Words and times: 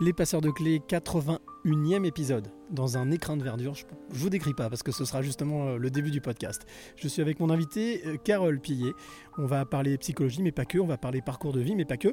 Les 0.00 0.12
passeurs 0.12 0.40
de 0.40 0.50
clés, 0.50 0.80
81e 0.80 2.04
épisode, 2.04 2.50
dans 2.68 2.98
un 2.98 3.12
écran 3.12 3.36
de 3.36 3.44
verdure. 3.44 3.74
Je 3.76 3.84
ne 3.84 4.18
vous 4.18 4.28
décris 4.28 4.52
pas 4.52 4.68
parce 4.68 4.82
que 4.82 4.90
ce 4.90 5.04
sera 5.04 5.22
justement 5.22 5.68
euh, 5.68 5.76
le 5.76 5.88
début 5.88 6.10
du 6.10 6.20
podcast. 6.20 6.66
Je 6.96 7.06
suis 7.06 7.22
avec 7.22 7.38
mon 7.38 7.48
invité, 7.48 8.04
euh, 8.04 8.16
Carole 8.16 8.58
Pillet. 8.58 8.92
On 9.38 9.46
va 9.46 9.64
parler 9.64 9.96
psychologie, 9.98 10.42
mais 10.42 10.50
pas 10.50 10.64
que. 10.64 10.78
On 10.78 10.86
va 10.86 10.98
parler 10.98 11.22
parcours 11.22 11.52
de 11.52 11.60
vie, 11.60 11.76
mais 11.76 11.84
pas 11.84 11.96
que. 11.96 12.08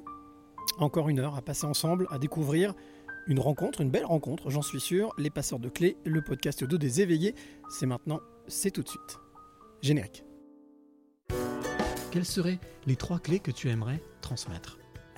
Encore 0.78 1.10
une 1.10 1.20
heure 1.20 1.36
à 1.36 1.42
passer 1.42 1.66
ensemble, 1.66 2.06
à 2.12 2.20
découvrir 2.20 2.76
une 3.26 3.40
rencontre, 3.40 3.82
une 3.82 3.90
belle 3.90 4.06
rencontre, 4.06 4.52
j'en 4.52 4.62
suis 4.62 4.80
sûr. 4.80 5.12
Les 5.18 5.32
passeurs 5.32 5.60
de 5.60 5.70
clés, 5.70 5.98
le 6.06 6.22
podcast 6.22 6.62
audio 6.62 6.78
des 6.78 7.02
éveillés. 7.02 7.34
C'est 7.72 7.88
maintenant, 7.88 8.20
c'est 8.48 8.70
tout 8.70 8.84
de 8.84 8.90
suite. 8.90 9.18
Générique. 9.82 10.24
Quelles 12.12 12.26
seraient 12.26 12.60
les 12.86 12.96
trois 12.96 13.18
clés 13.18 13.40
que 13.40 13.50
tu 13.50 13.70
aimerais 13.70 14.04
transmettre? 14.22 14.78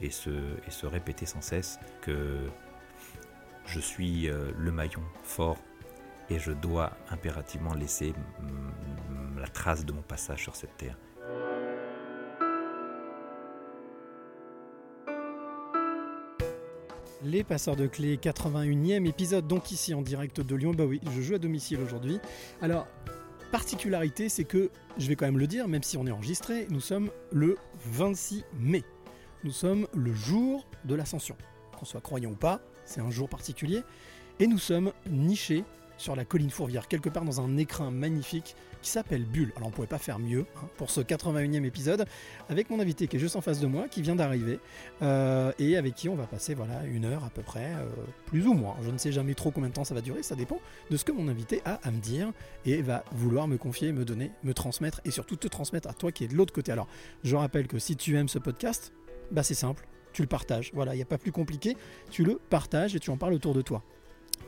et 0.00 0.10
se, 0.10 0.86
répéter 0.86 1.26
sans 1.26 1.42
cesse 1.42 1.78
que 2.00 2.46
je 3.66 3.80
suis 3.80 4.28
euh, 4.28 4.50
le 4.58 4.72
maillon 4.72 5.02
fort 5.22 5.58
et 6.30 6.38
je 6.38 6.52
dois 6.52 6.96
impérativement 7.10 7.74
laisser 7.74 8.14
la 9.38 9.48
trace 9.48 9.84
de 9.84 9.92
mon 9.92 10.02
passage 10.02 10.42
sur 10.42 10.56
cette 10.56 10.76
terre. 10.76 10.96
Les 17.22 17.44
passeurs 17.44 17.76
de 17.76 17.86
clés, 17.86 18.16
81e 18.16 19.06
épisode, 19.06 19.46
donc 19.46 19.70
ici 19.72 19.92
en 19.92 20.00
direct 20.00 20.40
de 20.40 20.56
Lyon. 20.56 20.72
Bah 20.72 20.84
oui, 20.86 21.00
je 21.14 21.20
joue 21.20 21.34
à 21.34 21.38
domicile 21.38 21.78
aujourd'hui. 21.84 22.18
Alors, 22.62 22.86
particularité, 23.52 24.30
c'est 24.30 24.44
que, 24.44 24.70
je 24.96 25.06
vais 25.06 25.16
quand 25.16 25.26
même 25.26 25.38
le 25.38 25.46
dire, 25.46 25.68
même 25.68 25.82
si 25.82 25.98
on 25.98 26.06
est 26.06 26.10
enregistré, 26.10 26.66
nous 26.70 26.80
sommes 26.80 27.10
le 27.30 27.58
26 27.84 28.44
mai. 28.58 28.84
Nous 29.42 29.52
sommes 29.52 29.86
le 29.94 30.12
jour 30.12 30.66
de 30.84 30.94
l'ascension. 30.94 31.34
Qu'on 31.78 31.86
soit 31.86 32.02
croyant 32.02 32.30
ou 32.30 32.36
pas, 32.36 32.60
c'est 32.84 33.00
un 33.00 33.10
jour 33.10 33.26
particulier. 33.26 33.82
Et 34.38 34.46
nous 34.46 34.58
sommes 34.58 34.92
nichés 35.08 35.64
sur 35.96 36.14
la 36.14 36.26
colline 36.26 36.50
Fourvière, 36.50 36.88
quelque 36.88 37.08
part 37.08 37.24
dans 37.24 37.40
un 37.40 37.56
écrin 37.56 37.90
magnifique 37.90 38.54
qui 38.82 38.90
s'appelle 38.90 39.24
Bulle. 39.24 39.52
Alors 39.56 39.68
on 39.68 39.70
ne 39.70 39.74
pouvait 39.74 39.86
pas 39.86 39.98
faire 39.98 40.18
mieux 40.18 40.46
hein, 40.56 40.68
pour 40.76 40.90
ce 40.90 41.00
81e 41.00 41.64
épisode, 41.64 42.06
avec 42.48 42.70
mon 42.70 42.80
invité 42.80 43.06
qui 43.06 43.16
est 43.16 43.18
juste 43.18 43.36
en 43.36 43.40
face 43.40 43.60
de 43.60 43.66
moi, 43.66 43.88
qui 43.88 44.02
vient 44.02 44.16
d'arriver, 44.16 44.60
euh, 45.02 45.52
et 45.58 45.76
avec 45.76 45.94
qui 45.94 46.08
on 46.08 46.14
va 46.14 46.24
passer 46.24 46.54
voilà, 46.54 46.84
une 46.84 47.04
heure 47.04 47.24
à 47.24 47.30
peu 47.30 47.42
près, 47.42 47.74
euh, 47.74 47.86
plus 48.26 48.46
ou 48.46 48.54
moins. 48.54 48.76
Je 48.82 48.90
ne 48.90 48.98
sais 48.98 49.12
jamais 49.12 49.34
trop 49.34 49.50
combien 49.50 49.68
de 49.68 49.74
temps 49.74 49.84
ça 49.84 49.94
va 49.94 50.00
durer, 50.00 50.22
ça 50.22 50.34
dépend 50.34 50.58
de 50.90 50.96
ce 50.96 51.04
que 51.04 51.12
mon 51.12 51.28
invité 51.28 51.60
a 51.64 51.80
à 51.82 51.90
me 51.90 52.00
dire, 52.00 52.32
et 52.64 52.80
va 52.80 53.04
vouloir 53.12 53.48
me 53.48 53.58
confier, 53.58 53.92
me 53.92 54.04
donner, 54.04 54.32
me 54.42 54.54
transmettre, 54.54 55.00
et 55.04 55.10
surtout 55.10 55.36
te 55.36 55.48
transmettre 55.48 55.88
à 55.88 55.92
toi 55.92 56.12
qui 56.12 56.24
es 56.24 56.28
de 56.28 56.34
l'autre 56.34 56.54
côté. 56.54 56.72
Alors 56.72 56.88
je 57.24 57.36
rappelle 57.36 57.68
que 57.68 57.78
si 57.78 57.96
tu 57.96 58.16
aimes 58.16 58.28
ce 58.28 58.38
podcast, 58.38 58.92
bah 59.30 59.42
c'est 59.42 59.54
simple, 59.54 59.86
tu 60.12 60.22
le 60.22 60.28
partages. 60.28 60.70
Voilà, 60.74 60.94
il 60.94 60.96
n'y 60.96 61.02
a 61.02 61.06
pas 61.06 61.18
plus 61.18 61.32
compliqué, 61.32 61.76
tu 62.10 62.24
le 62.24 62.40
partages 62.50 62.94
et 62.94 63.00
tu 63.00 63.10
en 63.10 63.16
parles 63.16 63.32
autour 63.32 63.54
de 63.54 63.62
toi. 63.62 63.82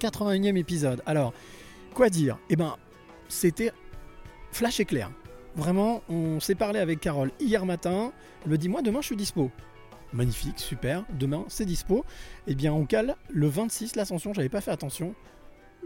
81e 0.01 0.57
épisode. 0.57 1.03
Alors, 1.07 1.33
quoi 1.95 2.09
dire? 2.09 2.39
Eh 2.51 2.57
ben, 2.57 2.77
c'était 3.29 3.73
flash 4.51 4.81
éclair. 4.81 5.11
Vraiment, 5.55 6.03
on 6.09 6.41
s'est 6.41 6.55
parlé 6.55 6.79
avec 6.79 7.01
Carole 7.01 7.31
hier 7.39 7.67
matin. 7.67 8.13
Elle 8.45 8.53
me 8.53 8.59
dit 8.59 8.69
Moi, 8.69 8.83
demain, 8.83 9.01
je 9.01 9.07
suis 9.07 9.17
dispo. 9.17 9.51
Magnifique, 10.13 10.59
super. 10.59 11.05
Demain, 11.19 11.45
c'est 11.49 11.65
dispo. 11.65 12.05
Eh 12.47 12.55
bien, 12.55 12.73
on 12.73 12.85
cale 12.85 13.17
le 13.31 13.47
26, 13.47 13.97
l'ascension. 13.97 14.33
J'avais 14.35 14.49
pas 14.49 14.61
fait 14.61 14.71
attention. 14.71 15.15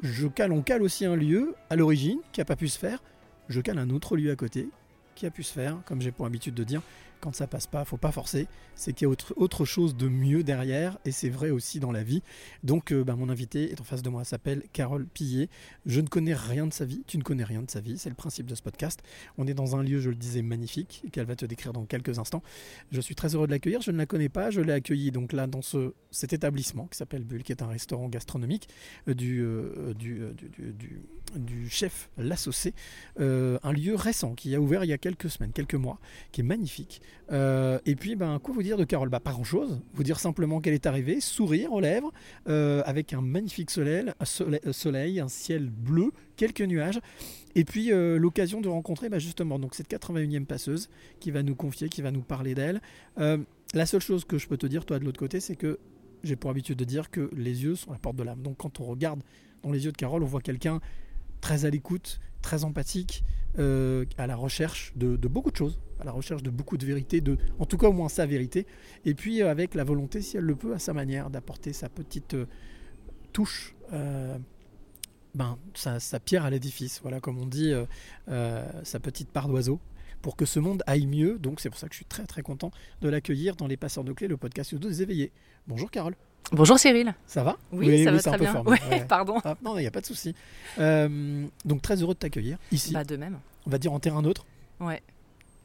Je 0.03 0.27
cale, 0.27 0.53
on 0.53 0.63
cale 0.63 0.83
aussi 0.83 1.05
un 1.05 1.17
lieu 1.17 1.55
à 1.71 1.77
l'origine 1.77 2.19
qui 2.33 2.41
n'a 2.41 2.45
pas 2.45 2.57
pu 2.57 2.69
se 2.69 2.79
faire. 2.79 3.03
Je 3.49 3.61
cale 3.61 3.79
un 3.79 3.91
autre 3.91 4.17
lieu 4.17 4.31
à 4.31 4.37
côté 4.37 4.69
qui 5.15 5.27
a 5.27 5.31
pu 5.31 5.43
se 5.43 5.53
faire, 5.53 5.79
comme 5.87 6.01
j'ai 6.03 6.13
pour 6.13 6.27
habitude 6.27 6.55
de 6.55 6.65
dire 6.65 6.83
quand 7.27 7.35
ça 7.35 7.49
passe 7.49 7.67
pas, 7.67 7.85
faut 7.85 7.97
pas 7.97 8.13
forcer. 8.13 8.47
C'est 8.77 8.93
qu'il 8.93 9.07
y 9.07 9.09
a 9.09 9.09
autre, 9.09 9.35
autre, 9.37 9.65
chose 9.65 9.97
de 9.97 10.07
mieux 10.07 10.45
derrière, 10.45 10.97
et 11.05 11.11
c'est 11.11 11.29
vrai 11.29 11.51
aussi 11.51 11.81
dans 11.81 11.91
la 11.91 12.05
vie. 12.05 12.23
Donc, 12.63 12.93
euh, 12.93 13.03
bah, 13.03 13.17
mon 13.17 13.29
invité 13.31 13.73
est 13.73 13.81
en 13.81 13.85
face 13.85 14.03
de 14.03 14.09
moi, 14.09 14.23
s'appelle 14.23 14.63
Carole 14.73 15.07
Pillet. 15.07 15.49
Je 15.87 16.01
ne 16.01 16.07
connais 16.07 16.35
rien 16.35 16.69
de 16.69 16.73
sa 16.73 16.85
vie, 16.85 17.03
tu 17.09 17.19
ne 17.19 17.25
connais 17.25 17.43
rien 17.43 17.63
de 17.63 17.71
sa 17.71 17.81
vie, 17.81 17.99
c'est 17.99 18.11
le 18.11 18.15
principe 18.15 18.47
de 18.47 18.55
ce 18.55 18.63
podcast. 18.63 19.03
On 19.39 19.49
est 19.49 19.55
dans 19.55 19.75
un 19.75 19.83
lieu, 19.83 19.99
je 19.99 20.09
le 20.09 20.15
disais, 20.15 20.41
magnifique, 20.41 21.03
qu'elle 21.11 21.27
va 21.27 21.35
te 21.35 21.45
décrire 21.45 21.73
dans 21.73 21.85
quelques 21.85 22.21
instants. 22.21 22.45
Je 22.93 23.01
suis 23.01 23.17
très 23.17 23.35
heureux 23.35 23.49
de 23.49 23.53
l'accueillir. 23.53 23.83
Je 23.83 23.91
ne 23.91 23.99
la 23.99 24.07
connais 24.07 24.29
pas, 24.29 24.53
je 24.53 24.61
l'ai 24.61 24.73
accueillie 24.73 25.11
donc 25.11 25.33
là 25.33 25.49
dans 25.49 25.63
ce, 25.63 25.95
cet 26.13 26.33
établissement 26.33 26.87
qui 26.87 26.97
s'appelle 26.97 27.25
Bulle, 27.25 27.43
qui 27.43 27.51
est 27.51 27.63
un 27.63 27.67
restaurant 27.67 28.09
gastronomique 28.09 28.69
euh, 29.09 29.15
du, 29.15 29.41
euh, 29.43 29.95
du, 29.95 30.21
du, 30.37 30.73
du, 30.73 31.03
du, 31.35 31.69
chef 31.71 32.09
Lassocé, 32.19 32.73
un 33.19 33.73
lieu 33.73 33.97
récent 33.97 34.37
qui 34.37 34.55
a 34.55 34.61
ouvert 34.61 34.85
il 34.85 34.91
y 34.91 34.93
a 34.93 34.99
quelques 34.99 35.29
semaines, 35.29 35.51
quelques 35.53 35.75
mois, 35.75 35.99
qui 36.31 36.43
est 36.43 36.45
magnifique. 36.45 37.03
Euh, 37.33 37.79
et 37.87 37.97
puis, 37.97 38.17
ben, 38.17 38.39
quoi 38.39 38.55
vous 38.55 38.63
dire 38.63 38.77
de 38.77 38.85
Carole 38.85 39.09
bah, 39.09 39.21
Pas 39.21 39.33
grand-chose. 39.33 39.81
Vous 39.95 40.03
dire 40.03 40.19
simplement 40.19 40.61
qu'elle 40.61 40.75
est 40.75 40.87
arrivée, 40.87 41.21
sourire 41.21 41.73
aux 41.73 41.81
lèvres, 41.81 42.13
euh, 42.49 42.83
avec 42.87 43.13
un 43.13 43.21
magnifique 43.21 43.71
soleil, 43.71 44.13
soleil, 44.23 45.21
un 45.21 45.29
ciel 45.29 45.71
bleu, 45.71 46.13
quelques 46.37 46.63
nuages. 46.63 47.01
Et 47.57 47.65
puis, 47.65 47.91
euh, 47.91 48.19
l'occasion 48.19 48.61
de 48.61 48.69
rencontrer 48.69 49.09
bah, 49.09 49.19
justement 49.19 49.59
donc, 49.59 49.75
cette 49.75 49.89
81e 49.89 50.45
passeuse 50.45 50.91
qui 51.21 51.31
va 51.31 51.43
nous 51.43 51.55
confier, 51.55 51.89
qui 51.89 52.03
va 52.03 52.11
nous 52.11 52.21
parler 52.21 52.55
d'elle. 52.55 52.83
Euh, 53.19 53.39
la 53.73 53.87
seule 53.87 54.03
chose 54.03 54.27
que 54.27 54.37
je 54.37 54.47
peux 54.47 54.59
te 54.59 54.67
dire, 54.67 54.85
toi, 54.85 54.99
de 54.99 55.05
l'autre 55.05 55.19
côté, 55.19 55.41
c'est 55.41 55.57
que 55.57 55.79
j'ai 56.23 56.37
pour 56.37 56.51
habitude 56.51 56.79
de 56.79 56.85
dire 56.85 57.11
que 57.11 57.31
les 57.35 57.65
yeux 57.65 57.75
sont 57.75 57.93
la 57.93 57.99
porte 57.99 58.17
de 58.17 58.23
l'âme. 58.23 58.43
Donc, 58.43 58.59
quand 58.59 58.79
on 58.81 58.85
regarde 58.85 59.23
dans 59.63 59.73
les 59.73 59.87
yeux 59.87 59.93
de 59.93 59.97
Carole, 59.97 60.23
on 60.23 60.27
voit 60.27 60.43
quelqu'un 60.43 60.81
très 61.41 61.65
à 61.65 61.71
l'écoute, 61.71 62.21
très 62.43 62.65
empathique, 62.65 63.25
euh, 63.59 64.05
à 64.19 64.27
la 64.27 64.37
recherche 64.37 64.93
de, 64.97 65.17
beaucoup 65.29 65.51
de 65.51 65.57
choses, 65.57 65.81
à 66.01 66.05
la 66.05 66.13
recherche 66.13 66.43
de 66.43 66.51
beaucoup 66.51 66.77
de 66.77 66.85
vérité, 66.85 67.21
de, 67.21 67.39
en 67.59 67.67
tout 67.67 67.79
cas 67.79 67.89
au 67.89 67.93
moins 67.93 68.09
sa 68.09 68.27
vérité, 68.27 68.67
et 69.05 69.15
puis 69.15 69.43
euh, 69.43 69.51
avec 69.51 69.75
la 69.75 69.85
volonté, 69.85 70.21
si 70.21 70.37
elle 70.37 70.45
le 70.45 70.57
peut, 70.57 70.75
à 70.75 70.79
sa 70.79 70.93
manière, 70.93 71.31
d'apporter 71.31 71.73
sa 71.73 71.89
petite 71.89 72.35
euh, 72.35 72.47
touche, 73.33 73.75
ben, 75.35 75.59
sa, 75.75 76.21
pierre 76.21 76.45
à 76.45 76.51
l'édifice, 76.51 77.01
voilà 77.03 77.21
comme 77.21 77.39
on 77.39 77.47
dit, 77.47 77.73
sa 78.27 79.01
petite 79.01 79.29
part 79.29 79.49
d'oiseau, 79.49 79.79
pour 80.23 80.35
que 80.35 80.47
ce 80.47 80.59
monde 80.59 80.83
aille 80.87 81.07
mieux. 81.07 81.39
Donc 81.39 81.61
c'est 81.61 81.69
pour 81.69 81.79
ça 81.79 81.87
que 81.87 81.93
je 81.93 81.99
suis 81.99 82.07
très 82.07 82.25
très 82.25 82.43
content 82.43 82.71
de 83.03 83.09
l'accueillir 83.09 83.55
dans 83.55 83.67
Les 83.67 83.77
Passeurs 83.77 84.03
de 84.05 84.13
Clés, 84.13 84.29
le 84.29 84.39
podcast 84.39 84.75
des 84.75 85.03
éveillés. 85.03 85.33
Bonjour 85.67 85.91
Carole. 85.91 86.17
Bonjour 86.53 86.79
Cyril. 86.79 87.15
Ça 87.27 87.43
va 87.43 87.57
Oui, 87.73 87.89
oui 87.89 88.05
ça 88.05 88.11
oui, 88.11 88.17
va 88.17 88.23
très 88.23 88.39
bien. 88.39 88.53
Formé. 88.53 88.71
Ouais, 88.71 88.89
ouais. 88.91 89.05
Pardon. 89.09 89.41
Ah, 89.45 89.57
non, 89.65 89.77
il 89.79 89.81
n'y 89.81 89.87
a 89.87 89.91
pas 89.91 90.01
de 90.01 90.07
souci. 90.07 90.35
Euh, 90.79 91.45
donc 91.65 91.83
très 91.83 92.01
heureux 92.01 92.15
de 92.15 92.19
t'accueillir 92.19 92.59
ici. 92.71 92.93
Bah 92.93 93.05
de 93.05 93.17
même. 93.17 93.39
On 93.67 93.71
va 93.71 93.79
dire 93.79 93.93
en 93.93 93.99
terrain 93.99 94.23
neutre. 94.23 94.47
Ouais. 94.81 95.03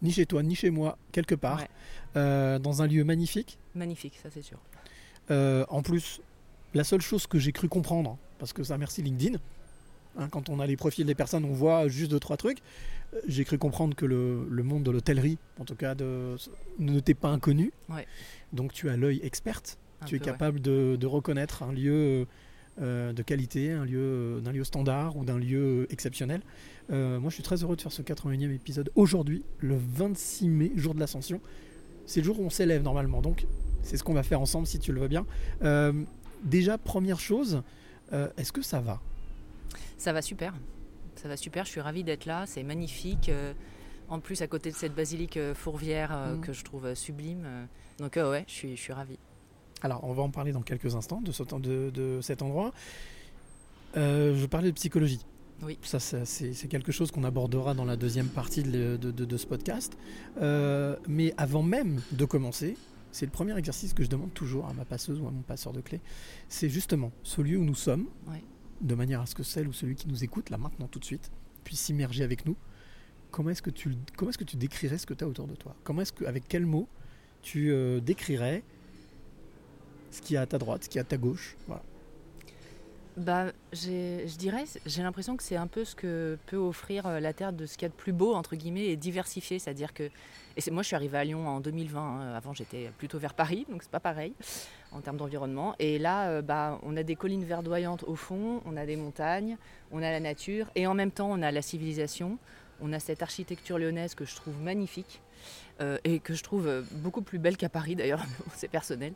Ni 0.01 0.11
chez 0.11 0.25
toi, 0.25 0.41
ni 0.41 0.55
chez 0.55 0.71
moi, 0.71 0.97
quelque 1.11 1.35
part. 1.35 1.59
Ouais. 1.59 1.67
Euh, 2.15 2.57
dans 2.59 2.81
un 2.81 2.87
lieu 2.87 3.03
magnifique. 3.03 3.59
Magnifique, 3.75 4.19
ça 4.23 4.29
c'est 4.33 4.41
sûr. 4.41 4.57
Euh, 5.29 5.65
en 5.69 5.83
plus, 5.83 6.19
la 6.73 6.83
seule 6.83 7.01
chose 7.01 7.27
que 7.27 7.37
j'ai 7.37 7.51
cru 7.51 7.69
comprendre, 7.69 8.17
parce 8.39 8.51
que 8.51 8.63
ça 8.63 8.77
merci 8.79 9.03
LinkedIn, 9.03 9.37
hein, 10.17 10.27
quand 10.29 10.49
on 10.49 10.59
a 10.59 10.65
les 10.65 10.77
profils 10.77 11.05
des 11.05 11.15
personnes, 11.15 11.45
on 11.45 11.53
voit 11.53 11.87
juste 11.87 12.09
deux, 12.09 12.19
trois 12.19 12.37
trucs. 12.37 12.57
J'ai 13.27 13.45
cru 13.45 13.57
comprendre 13.59 13.95
que 13.95 14.05
le, 14.05 14.47
le 14.49 14.63
monde 14.63 14.83
de 14.83 14.89
l'hôtellerie, 14.89 15.37
en 15.59 15.65
tout 15.65 15.75
cas, 15.75 15.93
de, 15.93 16.37
ne 16.79 16.99
t'est 16.99 17.13
pas 17.13 17.29
inconnu. 17.29 17.71
Ouais. 17.89 18.07
Donc 18.51 18.73
tu 18.73 18.89
as 18.89 18.97
l'œil 18.97 19.19
experte. 19.23 19.77
Un 20.01 20.05
tu 20.05 20.15
es 20.15 20.19
peu, 20.19 20.25
capable 20.25 20.57
ouais. 20.57 20.63
de, 20.63 20.95
de, 20.99 21.07
reconnaître 21.07 21.63
un 21.63 21.71
lieu 21.71 22.27
euh, 22.81 23.13
de 23.13 23.21
qualité, 23.21 23.71
un 23.71 23.85
lieu 23.85 24.41
d'un 24.41 24.51
lieu 24.51 24.63
standard 24.63 25.17
ou 25.17 25.25
d'un 25.25 25.37
lieu 25.37 25.87
exceptionnel. 25.89 26.41
Euh, 26.91 27.19
moi, 27.19 27.29
je 27.29 27.35
suis 27.35 27.43
très 27.43 27.63
heureux 27.63 27.75
de 27.75 27.81
faire 27.81 27.91
ce 27.91 28.01
81e 28.01 28.53
épisode 28.53 28.91
aujourd'hui, 28.95 29.43
le 29.59 29.77
26 29.77 30.49
mai, 30.49 30.71
jour 30.75 30.93
de 30.93 30.99
l'ascension. 30.99 31.41
C'est 32.05 32.21
le 32.21 32.25
jour 32.25 32.39
où 32.39 32.43
on 32.43 32.49
s'élève 32.49 32.81
normalement, 32.81 33.21
donc 33.21 33.45
c'est 33.83 33.97
ce 33.97 34.03
qu'on 34.03 34.13
va 34.13 34.23
faire 34.23 34.41
ensemble 34.41 34.67
si 34.67 34.79
tu 34.79 34.91
le 34.91 35.01
veux 35.01 35.07
bien. 35.07 35.25
Euh, 35.63 35.93
déjà, 36.43 36.77
première 36.77 37.19
chose, 37.19 37.61
euh, 38.13 38.29
est-ce 38.37 38.51
que 38.51 38.61
ça 38.61 38.79
va? 38.79 38.99
Ça 39.97 40.13
va 40.13 40.21
super. 40.21 40.53
Ça 41.15 41.27
va 41.27 41.37
super, 41.37 41.65
je 41.65 41.71
suis 41.71 41.81
ravie 41.81 42.03
d'être 42.03 42.25
là, 42.25 42.45
c'est 42.47 42.63
magnifique. 42.63 43.29
Euh, 43.29 43.53
en 44.09 44.19
plus, 44.19 44.41
à 44.41 44.47
côté 44.47 44.71
de 44.71 44.75
cette 44.75 44.93
basilique 44.93 45.39
fourvière 45.53 46.11
mmh. 46.11 46.41
que 46.41 46.51
je 46.51 46.63
trouve 46.65 46.93
sublime. 46.95 47.47
Donc, 47.97 48.17
ouais, 48.17 48.43
je 48.47 48.51
suis, 48.51 48.75
je 48.75 48.81
suis 48.81 48.91
ravie. 48.91 49.17
Alors, 49.81 50.03
on 50.03 50.13
va 50.13 50.23
en 50.23 50.29
parler 50.29 50.51
dans 50.51 50.61
quelques 50.61 50.95
instants 50.95 51.21
de, 51.21 51.31
ce, 51.31 51.43
de, 51.43 51.89
de 51.89 52.19
cet 52.21 52.41
endroit. 52.41 52.71
Euh, 53.97 54.35
je 54.35 54.45
parlais 54.45 54.69
de 54.69 54.75
psychologie. 54.75 55.25
Oui. 55.63 55.77
Ça, 55.83 55.99
c'est 55.99 56.67
quelque 56.67 56.91
chose 56.91 57.11
qu'on 57.11 57.23
abordera 57.23 57.73
dans 57.73 57.85
la 57.85 57.95
deuxième 57.95 58.27
partie 58.27 58.63
de, 58.63 59.37
ce 59.37 59.45
podcast. 59.45 59.97
Euh, 60.41 60.95
mais 61.07 61.33
avant 61.37 61.61
même 61.61 62.01
de 62.11 62.25
commencer, 62.25 62.77
c'est 63.11 63.25
le 63.25 63.31
premier 63.31 63.57
exercice 63.57 63.93
que 63.93 64.03
je 64.03 64.09
demande 64.09 64.33
toujours 64.33 64.67
à 64.67 64.73
ma 64.73 64.85
passeuse 64.85 65.19
ou 65.19 65.27
à 65.27 65.31
mon 65.31 65.41
passeur 65.41 65.73
de 65.73 65.81
clés. 65.81 66.01
C'est 66.49 66.69
justement 66.69 67.11
ce 67.23 67.41
lieu 67.41 67.57
où 67.57 67.63
nous 67.63 67.75
sommes. 67.75 68.07
Oui. 68.27 68.37
de 68.81 68.95
manière 68.95 69.21
à 69.21 69.27
ce 69.27 69.35
que 69.35 69.43
celle 69.43 69.67
ou 69.67 69.73
celui 69.73 69.95
qui 69.95 70.07
nous 70.07 70.23
écoute, 70.23 70.49
là 70.49 70.57
maintenant 70.57 70.87
tout 70.87 70.97
de 70.97 71.05
suite, 71.05 71.31
puisse 71.63 71.81
s'immerger 71.81 72.23
avec 72.23 72.47
nous, 72.47 72.55
comment 73.29 73.51
est-ce 73.51 73.61
que 73.61 73.69
tu, 73.69 73.95
comment 74.17 74.29
est-ce 74.29 74.39
que 74.39 74.43
tu 74.43 74.57
décrirais 74.57 74.97
ce 74.97 75.05
que 75.05 75.13
tu 75.13 75.23
as 75.23 75.27
autour 75.27 75.45
de 75.45 75.55
toi? 75.55 75.75
Comment 75.83 76.01
est-ce 76.01 76.13
que, 76.13 76.25
avec 76.25 76.47
quels 76.47 76.65
mots 76.65 76.87
tu 77.43 77.71
euh, 77.71 77.99
décrirais 77.99 78.63
ce 80.11 80.21
qui 80.21 80.35
est 80.35 80.39
à 80.39 80.45
ta 80.45 80.57
droite, 80.57 80.83
ce 80.83 80.89
qui 80.89 80.97
est 80.97 81.01
à 81.01 81.05
ta 81.05 81.17
gauche 81.17 81.55
voilà. 81.67 81.83
Bah, 83.17 83.47
je 83.73 84.37
dirais, 84.37 84.63
j'ai 84.85 85.03
l'impression 85.03 85.35
que 85.35 85.43
c'est 85.43 85.57
un 85.57 85.67
peu 85.67 85.83
ce 85.83 85.95
que 85.95 86.37
peut 86.45 86.55
offrir 86.55 87.05
euh, 87.05 87.19
la 87.19 87.33
Terre 87.33 87.51
de 87.51 87.65
ce 87.65 87.73
qu'il 87.73 87.83
y 87.83 87.85
a 87.85 87.89
de 87.89 87.93
plus 87.93 88.13
beau, 88.13 88.33
entre 88.33 88.55
guillemets, 88.55 88.85
et 88.85 88.95
diversifié. 88.95 89.59
C'est-à-dire 89.59 89.93
que. 89.93 90.09
Et 90.55 90.71
moi, 90.71 90.81
je 90.81 90.87
suis 90.87 90.95
arrivée 90.95 91.17
à 91.17 91.23
Lyon 91.25 91.45
en 91.45 91.59
2020. 91.59 92.01
hein. 92.01 92.33
Avant, 92.35 92.53
j'étais 92.53 92.89
plutôt 92.97 93.19
vers 93.19 93.33
Paris, 93.33 93.65
donc 93.69 93.83
c'est 93.83 93.91
pas 93.91 93.99
pareil 93.99 94.33
en 94.93 95.01
termes 95.01 95.17
d'environnement. 95.17 95.75
Et 95.79 95.99
là, 95.99 96.29
euh, 96.29 96.41
bah, 96.41 96.79
on 96.83 96.95
a 96.95 97.03
des 97.03 97.15
collines 97.15 97.43
verdoyantes 97.43 98.03
au 98.03 98.15
fond, 98.15 98.61
on 98.65 98.77
a 98.77 98.85
des 98.85 98.95
montagnes, 98.95 99.57
on 99.91 100.01
a 100.01 100.09
la 100.09 100.21
nature, 100.21 100.67
et 100.75 100.87
en 100.87 100.93
même 100.93 101.11
temps, 101.11 101.29
on 101.29 101.41
a 101.41 101.51
la 101.51 101.61
civilisation. 101.61 102.37
On 102.81 102.93
a 102.93 102.99
cette 102.99 103.21
architecture 103.21 103.77
lyonnaise 103.77 104.15
que 104.15 104.25
je 104.25 104.35
trouve 104.35 104.59
magnifique, 104.61 105.21
euh, 105.81 105.97
et 106.05 106.19
que 106.19 106.33
je 106.33 106.43
trouve 106.43 106.83
beaucoup 106.91 107.21
plus 107.21 107.39
belle 107.39 107.57
qu'à 107.57 107.69
Paris 107.69 107.95
d'ailleurs, 107.95 108.23
c'est 108.55 108.69
personnel. 108.69 109.13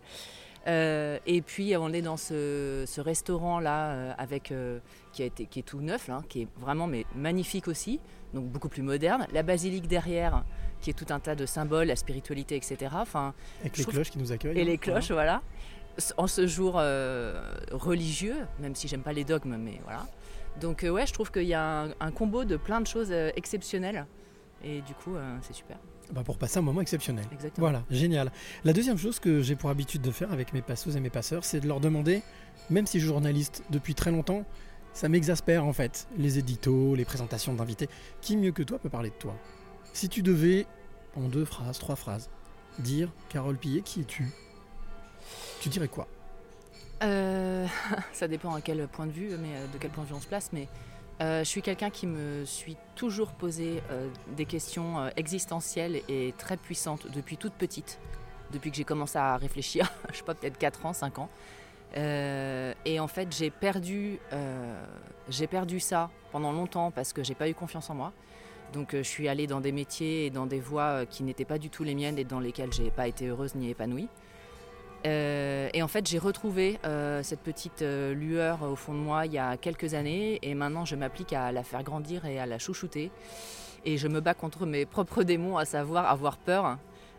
Euh, 0.68 1.20
et 1.28 1.42
puis 1.44 1.76
on 1.78 1.94
est 1.94 2.02
dans 2.02 2.18
ce, 2.18 2.86
ce 2.88 3.00
restaurant 3.00 3.60
là 3.60 3.90
euh, 3.92 4.14
avec 4.18 4.52
euh, 4.52 4.80
qui 5.14 5.22
a 5.22 5.26
été 5.26 5.46
qui 5.46 5.60
est 5.60 5.64
tout 5.64 5.80
neuf 5.80 6.08
là, 6.08 6.24
qui 6.28 6.42
est 6.42 6.48
vraiment 6.60 6.88
mais 6.88 7.06
magnifique 7.16 7.68
aussi, 7.68 8.00
donc 8.34 8.46
beaucoup 8.46 8.70
plus 8.70 8.82
moderne. 8.82 9.28
La 9.32 9.44
basilique 9.44 9.88
derrière, 9.88 10.44
qui 10.82 10.90
est 10.90 10.94
tout 10.94 11.06
un 11.14 11.20
tas 11.20 11.36
de 11.36 11.46
symboles, 11.46 11.88
la 11.88 11.96
spiritualité, 11.96 12.56
etc. 12.56 12.78
Enfin, 12.96 13.34
Avec 13.62 13.78
les 13.78 13.84
trouve- 13.84 13.94
cloches 13.94 14.10
qui 14.10 14.18
nous 14.18 14.32
accueillent. 14.32 14.58
et 14.58 14.62
hein, 14.64 14.66
les 14.66 14.78
cloches, 14.80 15.12
voilà. 15.12 15.42
En 16.18 16.28
ce 16.28 16.46
jour 16.48 16.74
religieux, 17.72 18.36
même 18.60 18.76
si 18.76 18.88
j'aime 18.88 19.02
pas 19.04 19.14
les 19.14 19.24
dogmes, 19.24 19.56
mais 19.58 19.80
voilà. 19.84 20.06
Donc 20.60 20.84
ouais, 20.90 21.06
je 21.06 21.14
trouve 21.14 21.32
qu'il 21.32 21.44
y 21.44 21.54
a 21.54 21.84
un, 21.84 21.90
un 22.00 22.12
combo 22.12 22.44
de 22.44 22.58
plein 22.58 22.82
de 22.82 22.88
choses 22.88 23.12
exceptionnelles. 23.12 24.06
Et 24.64 24.82
du 24.82 24.94
coup, 24.96 25.16
c'est 25.42 25.54
super. 25.54 25.78
Bah, 26.14 26.24
pour 26.24 26.38
passer 26.38 26.60
un 26.60 26.62
moment 26.62 26.82
exceptionnel. 26.82 27.26
Exactement. 27.32 27.68
Voilà, 27.68 27.84
génial. 27.90 28.32
La 28.64 28.74
deuxième 28.74 28.98
chose 28.98 29.20
que 29.20 29.42
j'ai 29.42 29.56
pour 29.56 29.70
habitude 29.70 30.02
de 30.02 30.12
faire 30.12 30.32
avec 30.32 30.54
mes 30.54 30.62
passeuses 30.62 30.96
et 30.96 31.00
mes 31.00 31.10
passeurs, 31.10 31.44
c'est 31.44 31.60
de 31.60 31.68
leur 31.68 31.80
demander, 31.80 32.22
même 32.70 32.86
si 32.86 33.00
je 33.00 33.06
suis 33.06 33.14
journaliste 33.14 33.64
depuis 33.70 33.96
très 33.96 34.12
longtemps, 34.12 34.46
ça 34.94 35.10
m'exaspère 35.10 35.66
en 35.66 35.74
fait, 35.74 36.08
les 36.18 36.38
éditos, 36.38 36.96
les 36.96 37.06
présentations 37.06 37.54
d'invités. 37.54 37.90
Qui 38.22 38.38
mieux 38.38 38.52
que 38.52 38.64
toi 38.64 38.80
peut 38.80 38.90
parler 38.90 39.10
de 39.10 39.16
toi? 39.16 39.36
Si 39.94 40.10
tu 40.10 40.22
devais, 40.22 40.68
en 41.16 41.28
deux 41.28 41.46
phrases, 41.46 41.80
trois 41.80 41.96
phrases, 41.96 42.30
dire 42.80 43.12
Carole 43.30 43.58
Pillet, 43.58 43.82
qui 43.82 44.02
es-tu? 44.02 44.30
Tu 45.60 45.70
dirais 45.70 45.88
quoi? 45.88 46.08
Euh, 47.04 47.66
ça 48.14 48.28
dépend 48.28 48.54
à 48.54 48.62
quel 48.62 48.88
point 48.88 49.06
de 49.06 49.12
vue, 49.12 49.30
mais 49.40 49.56
euh, 49.56 49.68
de 49.74 49.78
quel 49.80 49.92
point 49.92 50.04
de 50.04 50.10
vue 50.10 50.16
on 50.16 50.22
se 50.22 50.28
place. 50.28 50.50
Mais 50.54 50.68
euh, 51.22 51.40
je 51.40 51.50
suis 51.50 51.62
quelqu'un 51.62 51.90
qui 51.90 52.08
me 52.08 52.44
suis 52.44 52.76
toujours 52.96 53.32
posé 53.32 53.82
euh, 53.90 54.10
des 54.36 54.46
questions 54.46 55.00
euh, 55.00 55.10
existentielles 55.16 56.02
et 56.10 56.34
très 56.38 56.58
puissantes 56.58 57.08
depuis 57.10 57.38
toute 57.38 57.54
petite, 57.54 58.00
depuis 58.52 58.70
que 58.70 58.78
j'ai 58.78 58.84
commencé 58.84 59.18
à 59.18 59.38
réfléchir. 59.38 59.90
je 60.12 60.18
sais 60.18 60.24
pas, 60.24 60.34
peut-être 60.34 60.58
4 60.58 60.86
ans, 60.86 60.94
5 60.94 61.20
ans. 61.20 61.30
Et 61.96 63.00
en 63.00 63.08
fait, 63.08 63.34
j'ai 63.34 63.50
perdu, 63.50 64.20
perdu 65.50 65.80
ça 65.80 66.10
pendant 66.34 66.52
longtemps 66.52 66.92
parce 66.92 67.14
que 67.14 67.24
j'ai 67.24 67.36
pas 67.36 67.48
eu 67.48 67.54
confiance 67.54 67.90
en 67.90 67.96
moi. 67.96 68.12
Donc, 68.74 68.90
je 68.92 69.02
suis 69.02 69.30
allée 69.30 69.48
dans 69.48 69.62
des 69.62 69.72
métiers 69.72 70.26
et 70.26 70.30
dans 70.30 70.46
des 70.46 70.60
voies 70.60 71.06
qui 71.06 71.24
n'étaient 71.24 71.46
pas 71.46 71.58
du 71.58 71.70
tout 71.70 71.86
les 71.86 71.96
miennes 71.96 72.20
et 72.20 72.26
dans 72.26 72.42
lesquelles 72.42 72.74
j'ai 72.74 72.92
pas 72.92 73.08
été 73.08 73.28
heureuse 73.28 73.56
ni 73.56 73.70
épanouie. 73.70 74.10
Euh, 75.06 75.70
et 75.74 75.84
en 75.84 75.88
fait, 75.88 76.08
j'ai 76.08 76.18
retrouvé 76.18 76.80
euh, 76.86 77.22
cette 77.22 77.42
petite 77.42 77.82
euh, 77.82 78.14
lueur 78.14 78.64
au 78.64 78.76
fond 78.76 78.94
de 78.94 79.00
moi 79.00 79.26
il 79.26 79.34
y 79.34 79.38
a 79.38 79.56
quelques 79.56 79.94
années 79.94 80.40
et 80.42 80.56
maintenant 80.56 80.84
je 80.86 80.96
m'applique 80.96 81.34
à 81.34 81.52
la 81.52 81.64
faire 81.64 81.84
grandir 81.84 82.26
et 82.26 82.40
à 82.40 82.46
la 82.46 82.58
chouchouter. 82.58 83.12
Et 83.86 83.98
je 83.98 84.08
me 84.08 84.20
bats 84.20 84.34
contre 84.34 84.66
mes 84.66 84.86
propres 84.86 85.24
démons, 85.24 85.58
à 85.58 85.66
savoir 85.66 86.10
avoir 86.10 86.38
peur, 86.38 86.78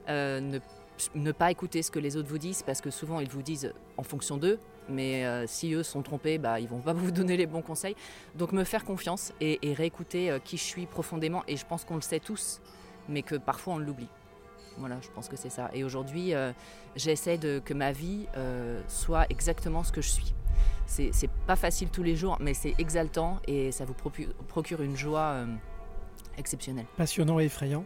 ne, 0.08 1.32
pas 1.32 1.50
écouter 1.50 1.82
ce 1.82 1.90
que 1.90 1.98
les 1.98 2.16
autres 2.16 2.28
vous 2.28 2.38
disent 2.38 2.62
parce 2.62 2.80
que 2.80 2.90
souvent 2.90 3.20
ils 3.20 3.28
vous 3.28 3.42
disent 3.42 3.72
en 3.96 4.02
fonction 4.02 4.36
d'eux, 4.36 4.58
mais 4.88 5.24
si 5.46 5.72
eux 5.74 5.84
sont 5.84 6.02
trompés, 6.02 6.38
bah, 6.38 6.58
ils 6.58 6.68
vont 6.68 6.80
pas 6.80 6.92
vous 6.94 7.12
donner 7.12 7.36
les 7.36 7.46
bons 7.46 7.62
conseils. 7.62 7.94
Donc 8.34 8.50
me 8.50 8.64
faire 8.64 8.84
confiance 8.84 9.32
et, 9.40 9.60
et 9.62 9.74
réécouter 9.74 10.36
qui 10.44 10.56
je 10.56 10.64
suis 10.64 10.86
profondément. 10.86 11.44
Et 11.46 11.56
je 11.56 11.64
pense 11.64 11.84
qu'on 11.84 11.96
le 11.96 12.00
sait 12.00 12.20
tous, 12.20 12.60
mais 13.08 13.22
que 13.22 13.36
parfois 13.36 13.74
on 13.74 13.78
l'oublie. 13.78 14.08
Voilà, 14.78 14.96
je 15.00 15.08
pense 15.08 15.28
que 15.28 15.36
c'est 15.36 15.50
ça. 15.50 15.70
Et 15.72 15.84
aujourd'hui, 15.84 16.34
euh, 16.34 16.52
j'essaie 16.96 17.38
de 17.38 17.60
que 17.64 17.72
ma 17.74 17.92
vie 17.92 18.26
euh, 18.36 18.80
soit 18.88 19.26
exactement 19.30 19.82
ce 19.82 19.92
que 19.92 20.00
je 20.02 20.08
suis. 20.08 20.34
C'est 20.86 21.10
c'est 21.12 21.30
pas 21.46 21.56
facile 21.56 21.88
tous 21.90 22.02
les 22.02 22.14
jours, 22.16 22.36
mais 22.40 22.54
c'est 22.54 22.74
exaltant 22.78 23.40
et 23.46 23.72
ça 23.72 23.84
vous 23.84 23.94
procure 24.48 24.82
une 24.82 24.96
joie 24.96 25.20
euh, 25.34 25.46
exceptionnelle. 26.38 26.86
Passionnant 26.96 27.40
et 27.40 27.44
effrayant 27.44 27.84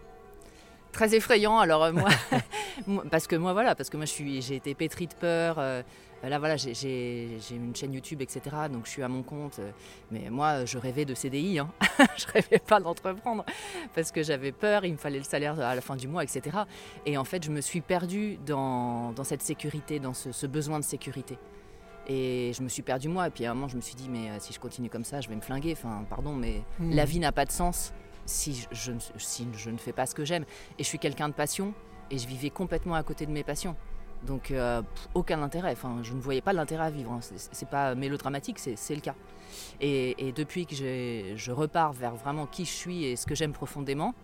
Très 0.92 1.14
effrayant. 1.14 1.58
Alors 1.58 1.92
moi, 1.92 2.08
moi- 2.86 3.04
parce 3.10 3.26
que 3.26 3.36
moi 3.36 3.52
voilà, 3.52 3.74
parce 3.74 3.88
que 3.90 3.96
moi 3.96 4.06
je 4.06 4.10
suis, 4.10 4.42
j'ai 4.42 4.56
été 4.56 4.74
pétrie 4.74 5.06
de 5.06 5.14
peur. 5.14 5.56
Euh, 6.24 6.28
là 6.28 6.38
voilà, 6.38 6.56
j'ai- 6.56 7.38
une 7.50 7.74
chaîne 7.74 7.92
YouTube, 7.92 8.20
etc. 8.22 8.40
Donc 8.72 8.86
je 8.86 8.90
suis 8.90 9.02
à 9.02 9.08
mon 9.08 9.22
compte. 9.22 9.58
euh, 9.58 9.70
mais 10.10 10.28
moi, 10.30 10.64
je 10.64 10.78
rêvais 10.78 11.04
de 11.04 11.14
CDI. 11.14 11.58
Hein. 11.60 11.70
je 12.18 12.26
rêvais 12.26 12.58
pas 12.58 12.80
d'entreprendre 12.80 13.44
parce 13.94 14.12
que 14.12 14.22
j'avais 14.22 14.52
peur. 14.52 14.84
Il 14.84 14.92
me 14.92 14.98
fallait 14.98 15.18
le 15.18 15.24
salaire 15.24 15.58
à 15.60 15.74
la 15.74 15.80
fin 15.80 15.96
du 15.96 16.08
mois, 16.08 16.22
etc. 16.24 16.58
Et 17.06 17.16
en 17.16 17.24
fait, 17.24 17.44
je 17.44 17.50
me 17.50 17.60
suis 17.60 17.80
perdue 17.80 18.38
dans, 18.46 19.12
dans 19.12 19.24
cette 19.24 19.42
sécurité, 19.42 19.98
dans 20.00 20.14
ce, 20.14 20.32
ce 20.32 20.46
besoin 20.46 20.78
de 20.78 20.84
sécurité. 20.84 21.38
Et 22.08 22.52
je 22.56 22.62
me 22.62 22.68
suis 22.68 22.82
perdue 22.82 23.08
moi. 23.08 23.28
Et 23.28 23.30
puis 23.30 23.44
à 23.46 23.50
un 23.50 23.54
moment, 23.54 23.68
je 23.68 23.76
me 23.76 23.80
suis 23.80 23.94
dit, 23.94 24.08
mais 24.08 24.30
euh, 24.30 24.36
si 24.40 24.52
je 24.52 24.58
continue 24.60 24.90
comme 24.90 25.04
ça, 25.04 25.20
je 25.20 25.28
vais 25.28 25.36
me 25.36 25.40
flinguer. 25.40 25.72
Enfin, 25.72 26.04
pardon, 26.08 26.34
mais 26.34 26.62
Hmm. 26.78 26.90
la 26.92 27.04
vie 27.04 27.18
n'a 27.20 27.32
pas 27.32 27.44
de 27.44 27.52
sens 27.52 27.92
si 28.26 28.54
je, 28.54 28.66
je 28.72 28.92
ne- 28.92 28.98
si 29.18 29.46
je 29.56 29.70
ne 29.70 29.76
fais 29.78 29.92
pas 29.92 30.06
ce 30.06 30.14
que 30.14 30.24
j'aime. 30.24 30.44
Et 30.78 30.82
je 30.82 30.88
suis 30.88 30.98
quelqu'un 30.98 31.28
de 31.28 31.34
passion 31.34 31.72
et 32.10 32.18
je 32.18 32.26
vivais 32.26 32.50
complètement 32.50 32.94
à 32.94 33.02
côté 33.02 33.26
de 33.26 33.30
mes 33.32 33.44
passions. 33.44 33.76
Donc 34.26 34.50
euh, 34.50 34.82
aucun 35.14 35.42
intérêt. 35.42 35.72
Enfin, 35.72 35.98
je 36.02 36.12
ne 36.12 36.20
voyais 36.20 36.40
pas 36.40 36.52
l'intérêt 36.52 36.84
à 36.86 36.90
vivre. 36.90 37.12
hein. 37.12 37.20
C'est- 37.22 37.68
pas 37.68 37.94
mélodramatique, 37.94 38.58
c'est 38.58 38.94
le 38.94 39.00
cas. 39.00 39.14
Et, 39.80 40.32
depuis 40.36 40.66
que 40.66 40.74
je 40.74 41.52
repars 41.52 41.92
vers 41.92 42.14
vraiment 42.14 42.46
qui 42.46 42.64
je 42.64 42.70
suis 42.70 43.04
et 43.04 43.16
ce 43.16 43.26
que 43.26 43.34
j'aime 43.34 43.52
profondément, 43.52 44.14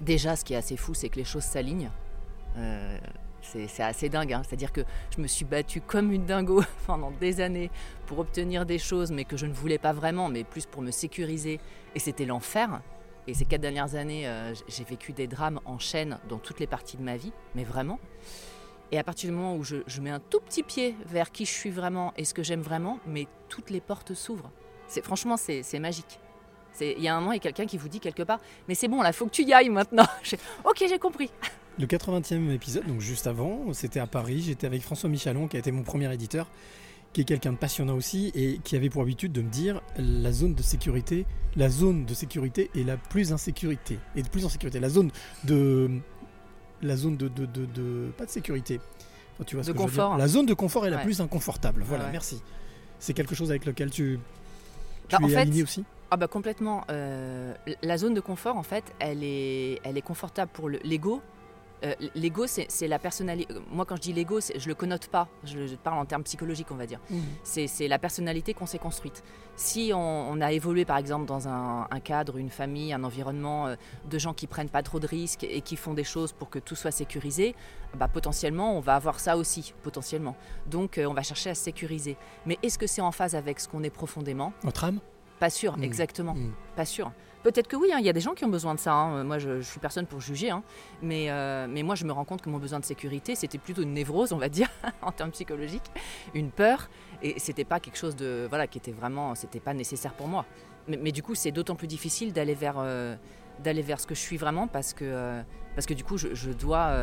déjà, 0.00 0.36
ce 0.36 0.44
qui 0.44 0.54
est 0.54 0.56
assez 0.56 0.76
fou, 0.76 0.94
c'est 0.94 1.08
que 1.08 1.16
les 1.16 1.24
choses 1.24 1.42
s'alignent. 1.44 1.90
Euh, 2.56 2.98
c'est 3.42 3.82
assez 3.82 4.08
dingue. 4.08 4.32
hein. 4.32 4.42
C'est-à-dire 4.46 4.72
que 4.72 4.80
je 5.14 5.20
me 5.20 5.26
suis 5.26 5.44
battue 5.44 5.80
comme 5.80 6.12
une 6.12 6.24
dingo 6.24 6.62
pendant 6.86 7.10
des 7.10 7.40
années 7.40 7.70
pour 8.06 8.18
obtenir 8.18 8.64
des 8.64 8.78
choses, 8.78 9.10
mais 9.10 9.24
que 9.24 9.36
je 9.36 9.46
ne 9.46 9.52
voulais 9.52 9.78
pas 9.78 9.92
vraiment, 9.92 10.28
mais 10.28 10.44
plus 10.44 10.64
pour 10.66 10.80
me 10.82 10.90
sécuriser. 10.90 11.60
Et 11.94 11.98
c'était 11.98 12.24
l'enfer. 12.24 12.80
Et 13.26 13.34
ces 13.34 13.44
quatre 13.44 13.60
dernières 13.62 13.94
années, 13.94 14.26
euh, 14.26 14.54
j'ai 14.68 14.84
vécu 14.84 15.12
des 15.12 15.26
drames 15.26 15.60
en 15.64 15.78
chaîne 15.78 16.18
dans 16.28 16.38
toutes 16.38 16.60
les 16.60 16.66
parties 16.66 16.96
de 16.96 17.02
ma 17.02 17.16
vie, 17.16 17.32
mais 17.54 17.64
vraiment. 17.64 17.98
Et 18.94 18.98
à 18.98 19.02
partir 19.02 19.28
du 19.28 19.34
moment 19.34 19.56
où 19.56 19.64
je, 19.64 20.00
mets 20.00 20.10
un 20.10 20.20
tout 20.20 20.38
petit 20.38 20.62
pied 20.62 20.94
vers 21.04 21.32
qui 21.32 21.46
je 21.46 21.50
suis 21.50 21.70
vraiment 21.70 22.14
et 22.16 22.24
ce 22.24 22.32
que 22.32 22.44
j'aime 22.44 22.60
vraiment, 22.60 23.00
mais 23.08 23.26
toutes 23.48 23.70
les 23.70 23.80
portes 23.80 24.14
s'ouvrent. 24.14 24.52
C'est 24.86 25.04
franchement, 25.04 25.36
c'est 25.36 25.80
magique. 25.80 26.20
Il 26.80 27.00
y 27.00 27.08
a 27.08 27.16
un 27.16 27.18
moment, 27.18 27.32
il 27.32 27.36
y 27.36 27.38
a 27.38 27.42
quelqu'un 27.42 27.66
qui 27.66 27.76
vous 27.76 27.88
dit 27.88 27.98
quelque 27.98 28.22
part, 28.22 28.38
mais 28.68 28.76
c'est 28.76 28.86
bon, 28.86 29.02
là, 29.02 29.12
faut 29.12 29.26
que 29.26 29.32
tu 29.32 29.42
y 29.42 29.52
ailles 29.52 29.68
maintenant. 29.68 30.06
Ok, 30.64 30.84
j'ai 30.88 31.00
compris. 31.00 31.28
Le 31.80 31.86
80e 31.86 32.52
épisode, 32.52 32.86
donc 32.86 33.00
juste 33.00 33.26
avant, 33.26 33.72
c'était 33.72 33.98
à 33.98 34.06
Paris. 34.06 34.42
J'étais 34.42 34.68
avec 34.68 34.80
François 34.80 35.10
Michalon, 35.10 35.48
qui 35.48 35.56
a 35.56 35.58
été 35.58 35.72
mon 35.72 35.82
premier 35.82 36.14
éditeur, 36.14 36.48
qui 37.12 37.22
est 37.22 37.24
quelqu'un 37.24 37.52
de 37.52 37.58
passionnant 37.58 37.96
aussi 37.96 38.30
et 38.36 38.58
qui 38.62 38.76
avait 38.76 38.90
pour 38.90 39.02
habitude 39.02 39.32
de 39.32 39.42
me 39.42 39.50
dire 39.50 39.80
la 39.96 40.30
zone 40.30 40.54
de 40.54 40.62
sécurité, 40.62 41.26
la 41.56 41.68
zone 41.68 42.04
de 42.04 42.14
sécurité 42.14 42.70
est 42.76 42.84
la 42.84 42.96
plus 42.96 43.32
insécurité 43.32 43.98
et 44.14 44.22
de 44.22 44.28
plus 44.28 44.44
en 44.44 44.48
sécurité. 44.48 44.78
La 44.78 44.88
zone 44.88 45.10
de, 45.42 45.90
la 46.84 46.96
zone 46.96 47.16
de, 47.16 47.28
de, 47.28 47.46
de- 47.46 47.66
de- 47.66 48.10
pas 48.16 48.26
de 48.26 48.30
sécurité. 48.30 48.80
Enfin, 49.34 49.44
tu 49.44 49.56
vois 49.56 49.64
ce 49.64 49.68
De 49.68 49.72
que 49.72 49.78
je 49.78 49.84
veux 49.84 49.90
dire. 49.90 50.02
confort. 50.04 50.16
La 50.18 50.28
zone 50.28 50.46
de 50.46 50.54
confort 50.54 50.86
est 50.86 50.90
la 50.90 50.98
Ouais. 50.98 51.02
plus 51.04 51.20
inconfortable. 51.20 51.82
Voilà, 51.84 52.04
Ouais. 52.04 52.12
merci. 52.12 52.40
C'est 53.00 53.14
quelque 53.14 53.34
chose 53.34 53.50
avec 53.50 53.64
lequel 53.66 53.90
tu, 53.90 54.18
tu 55.08 55.16
Bah, 55.16 55.18
en 55.22 55.26
es 55.26 55.30
fait, 55.30 55.36
aligné 55.38 55.62
aussi? 55.62 55.84
Ah 56.10 56.16
bah 56.16 56.28
complètement. 56.28 56.84
Euh, 56.90 57.52
la 57.82 57.96
zone 57.98 58.14
de 58.14 58.20
confort, 58.20 58.56
en 58.56 58.62
fait, 58.62 58.84
elle 59.00 59.24
est, 59.24 59.80
elle 59.82 59.96
est 59.98 60.02
confortable 60.02 60.50
pour 60.54 60.68
le- 60.68 60.78
l'ego. 60.84 61.20
Euh, 61.84 61.94
l'ego, 62.14 62.46
c'est 62.46 62.66
c'est 62.70 62.88
la 62.88 62.98
personnalité. 62.98 63.52
Moi, 63.70 63.84
quand 63.84 63.96
je 63.96 64.00
dis 64.00 64.12
l'ego, 64.12 64.40
c'est- 64.40 64.58
je 64.58 64.68
le 64.68 64.74
connote 64.74 65.08
pas. 65.08 65.28
Je, 65.44 65.66
je 65.66 65.74
parle 65.76 65.98
en 65.98 66.06
termes 66.06 66.22
psychologiques, 66.24 66.68
on 66.70 66.76
va 66.76 66.86
dire. 66.86 67.00
C'est 67.42 67.66
c'est 67.66 67.88
la 67.88 67.98
personnalité 67.98 68.54
qu'on 68.54 68.66
s'est 68.66 68.78
construite. 68.78 69.22
Si 69.56 69.92
on, 69.94 69.98
on 70.30 70.40
a 70.40 70.52
évolué, 70.52 70.84
par 70.84 70.96
exemple, 70.96 71.26
dans 71.26 71.46
un, 71.46 71.86
un 71.90 72.00
cadre, 72.00 72.38
une 72.38 72.48
famille, 72.50 72.92
un 72.92 73.04
environnement 73.04 73.66
euh, 73.66 73.76
de 74.08 74.18
gens 74.18 74.32
qui 74.34 74.46
prennent 74.46 74.70
pas 74.70 74.82
trop 74.82 74.98
de 74.98 75.06
risques 75.06 75.44
et 75.44 75.60
qui 75.60 75.76
font 75.76 75.94
des 75.94 76.04
choses 76.04 76.32
pour 76.32 76.48
que 76.50 76.58
tout 76.58 76.74
soit 76.74 76.90
sécurisé, 76.90 77.54
bah, 77.98 78.08
potentiellement, 78.08 78.76
on 78.76 78.80
va 78.80 78.94
avoir 78.96 79.20
ça 79.20 79.36
aussi, 79.36 79.74
potentiellement. 79.82 80.36
Donc, 80.66 80.98
euh, 80.98 81.04
on 81.06 81.14
va 81.14 81.22
chercher 81.22 81.50
à 81.50 81.54
se 81.54 81.62
sécuriser. 81.62 82.16
Mais 82.46 82.58
est-ce 82.62 82.78
que 82.78 82.86
c'est 82.86 83.02
en 83.02 83.12
phase 83.12 83.34
avec 83.34 83.60
ce 83.60 83.68
qu'on 83.68 83.82
est 83.84 83.90
profondément? 83.90 84.52
Votre 84.62 84.84
âme? 84.84 85.00
Pas 85.38 85.50
sûr, 85.50 85.76
Mm. 85.76 85.82
exactement. 85.84 86.34
Mm. 86.34 86.52
Pas 86.76 86.84
sûr. 86.86 87.12
Peut-être 87.44 87.68
que 87.68 87.76
oui, 87.76 87.90
hein, 87.92 87.98
il 88.00 88.06
y 88.06 88.08
a 88.08 88.14
des 88.14 88.22
gens 88.22 88.32
qui 88.32 88.42
ont 88.46 88.48
besoin 88.48 88.74
de 88.74 88.80
ça. 88.80 88.94
hein. 88.94 89.22
Moi, 89.22 89.38
je, 89.38 89.60
je 89.60 89.68
suis 89.68 89.78
personne 89.78 90.06
pour 90.06 90.18
juger. 90.18 90.48
hein. 90.48 90.62
Mais, 91.02 91.26
euh, 91.28 91.66
mais 91.68 91.82
moi, 91.82 91.94
je 91.94 92.06
me 92.06 92.12
rends 92.12 92.24
compte 92.24 92.40
que 92.40 92.48
mon 92.48 92.56
besoin 92.58 92.80
de 92.80 92.86
sécurité, 92.86 93.34
c'était 93.34 93.58
plutôt 93.58 93.82
une 93.82 93.92
névrose, 93.92 94.32
on 94.32 94.38
va 94.38 94.48
dire, 94.48 94.70
en 95.02 95.12
termes 95.12 95.30
psychologiques, 95.30 95.90
une 96.32 96.50
peur. 96.50 96.88
Et 97.22 97.38
c'était 97.38 97.64
pas 97.64 97.80
quelque 97.80 97.98
chose 97.98 98.16
de. 98.16 98.46
Voilà, 98.48 98.66
qui 98.66 98.78
était 98.78 98.92
vraiment. 98.92 99.34
C'était 99.34 99.60
pas 99.60 99.74
nécessaire 99.74 100.14
pour 100.14 100.26
moi. 100.26 100.46
Mais, 100.88 101.12
du 101.12 101.22
coup, 101.22 101.34
c'est 101.34 101.52
d'autant 101.52 101.76
plus 101.76 101.86
difficile 101.86 102.32
d'aller 102.32 102.54
vers, 102.54 102.76
euh, 102.78 103.14
vers 103.62 104.00
ce 104.00 104.06
que 104.06 104.14
je 104.14 104.20
suis 104.20 104.38
vraiment 104.38 104.66
parce 104.66 104.94
que, 104.94 105.04
euh, 105.04 105.42
parce 105.74 105.86
que 105.86 105.94
du 105.94 106.02
coup, 106.02 106.16
je, 106.16 106.50
dois. 106.50 106.94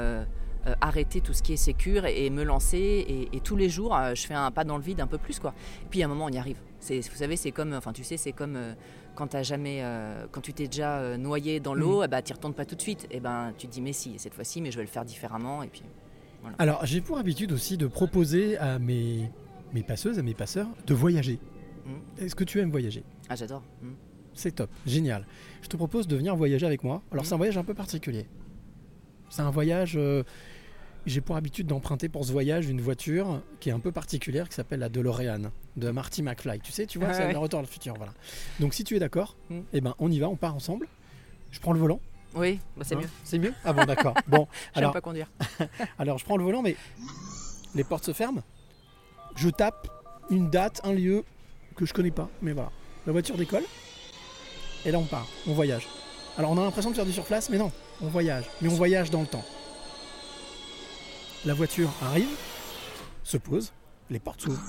arrêter 0.79 1.21
tout 1.21 1.33
ce 1.33 1.41
qui 1.41 1.53
est 1.53 1.57
sécure 1.57 2.05
et, 2.05 2.29
me 2.29 2.43
lancer 2.43 3.27
et, 3.33 3.39
tous 3.39 3.55
les 3.55 3.67
jours 3.67 3.97
je 4.13 4.27
fais 4.27 4.35
un 4.35 4.51
pas 4.51 4.63
dans 4.63 4.77
le 4.77 4.83
vide 4.83 5.01
un 5.01 5.07
peu 5.07 5.17
plus 5.17 5.39
quoi 5.39 5.55
puis 5.89 6.03
à 6.03 6.05
un 6.05 6.07
moment 6.07 6.25
on 6.25 6.29
y 6.29 6.37
arrive 6.37 6.59
vous 6.87 7.01
savez 7.15 7.35
c'est 7.35 7.51
comme 7.51 7.73
enfin 7.73 7.93
tu 7.93 8.03
sais 8.03 8.15
c'est 8.15 8.31
comme 8.31 8.75
quand 9.15 9.41
jamais 9.43 9.79
euh, 9.83 10.25
quand 10.31 10.41
tu 10.41 10.53
t'es 10.53 10.67
déjà 10.67 10.99
euh, 10.99 11.17
noyé 11.17 11.59
dans 11.59 11.73
l'eau 11.73 12.03
eh 12.03 12.07
ben 12.07 12.21
tu 12.21 12.33
retournes 12.33 12.53
pas 12.53 12.65
tout 12.65 12.75
de 12.75 12.81
suite 12.81 13.07
et 13.11 13.19
ben 13.19 13.53
tu 13.57 13.67
te 13.67 13.71
dis 13.73 13.81
mais 13.81 13.93
si 13.93 14.17
cette 14.17 14.33
fois-ci 14.33 14.61
mais 14.61 14.71
je 14.71 14.77
vais 14.77 14.83
le 14.83 14.89
faire 14.89 15.05
différemment 15.05 15.63
et 15.63 15.67
puis 15.67 15.83
Alors, 16.57 16.85
j'ai 16.85 17.01
pour 17.01 17.17
habitude 17.17 17.51
aussi 17.51 17.77
de 17.77 17.85
proposer 17.87 18.57
à 18.57 18.79
mes, 18.79 19.29
mes 19.73 19.83
passeuses, 19.83 20.17
à 20.17 20.23
mes 20.23 20.33
passeurs, 20.33 20.67
de 20.87 20.93
voyager. 20.95 21.37
Mm. 21.85 22.23
Est-ce 22.23 22.35
que 22.35 22.43
tu 22.43 22.59
aimes 22.59 22.71
voyager? 22.71 23.03
Ah 23.29 23.35
j'adore 23.35 23.61
Mm. 23.83 23.89
C'est 24.33 24.51
top, 24.55 24.69
génial. 24.87 25.25
Je 25.61 25.67
te 25.67 25.75
propose 25.77 26.07
de 26.07 26.15
venir 26.15 26.35
voyager 26.35 26.65
avec 26.65 26.83
moi. 26.83 27.01
Alors, 27.11 27.23
Mhm. 27.23 27.27
c'est 27.27 27.33
un 27.33 27.37
voyage 27.37 27.57
un 27.57 27.63
peu 27.65 27.73
particulier. 27.73 28.25
C'est 29.29 29.41
un 29.41 29.51
voyage. 29.51 29.95
euh, 29.97 30.23
j'ai 31.05 31.21
pour 31.21 31.35
habitude 31.35 31.67
d'emprunter 31.67 32.09
pour 32.09 32.25
ce 32.25 32.31
voyage 32.31 32.69
une 32.69 32.79
voiture 32.81 33.41
qui 33.59 33.69
est 33.69 33.71
un 33.71 33.79
peu 33.79 33.91
particulière 33.91 34.47
qui 34.49 34.55
s'appelle 34.55 34.79
la 34.81 34.89
DeLorean 34.89 35.51
de 35.77 35.89
Marty 35.89 36.21
McFly. 36.21 36.59
Tu 36.59 36.71
sais, 36.71 36.85
tu 36.85 36.99
vois, 36.99 37.07
Ah 37.09 37.13
c'est 37.13 37.25
ouais. 37.25 37.33
le 37.33 37.39
retour 37.39 37.59
le 37.61 37.65
futur. 37.67 37.95
Voilà. 37.97 38.13
Donc, 38.59 38.73
si 38.73 38.83
tu 38.83 38.95
es 38.95 38.99
d'accord, 38.99 39.35
Mhm. 39.49 39.63
eh 39.73 39.81
ben, 39.81 39.95
on 39.99 40.11
y 40.11 40.19
va, 40.19 40.29
on 40.29 40.35
part 40.35 40.53
ensemble. 40.55 40.87
Je 41.51 41.59
prends 41.59 41.73
le 41.73 41.79
volant. 41.79 41.99
oui 42.35 42.59
bah, 42.77 42.83
c'est 42.85 42.95
hein. 42.95 42.99
mieux 43.01 43.09
C'est 43.23 43.39
mieux? 43.39 43.53
Ah 43.65 43.73
bon, 43.73 43.83
d'accord. 43.85 44.13
Bon, 44.27 44.47
alors, 44.75 44.93
pas 44.93 45.01
conduire 45.01 45.29
alors, 45.99 46.17
je 46.17 46.23
prends 46.25 46.37
le 46.37 46.43
volant, 46.43 46.61
mais 46.61 46.75
les 47.75 47.83
portes 47.83 48.05
se 48.05 48.13
ferment. 48.13 48.43
Je 49.35 49.49
tape 49.49 49.87
une 50.29 50.49
date, 50.49 50.81
un 50.83 50.93
lieu 50.93 51.23
que 51.75 51.85
je 51.85 51.93
connais 51.93 52.11
pas, 52.11 52.29
mais 52.41 52.51
voilà. 52.53 52.69
La 53.07 53.11
voiture 53.11 53.35
décolle. 53.37 53.63
Et 54.85 54.91
là, 54.91 54.99
on 54.99 55.05
part, 55.05 55.27
on 55.47 55.53
voyage. 55.53 55.87
Alors, 56.37 56.51
on 56.51 56.57
a 56.57 56.63
l'impression 56.63 56.91
de 56.91 56.95
faire 56.95 57.05
du 57.05 57.11
surplace, 57.13 57.49
mais 57.49 57.57
non, 57.57 57.71
on 58.01 58.07
voyage. 58.07 58.45
Mais 58.61 58.69
on 58.69 58.75
voyage 58.75 59.09
dans 59.09 59.21
le 59.21 59.27
temps. 59.27 59.43
La 61.43 61.55
voiture 61.55 61.91
arrive, 62.03 62.37
se 63.23 63.37
pose, 63.37 63.73
les 64.11 64.19
portes 64.19 64.41
s'ouvrent. 64.41 64.61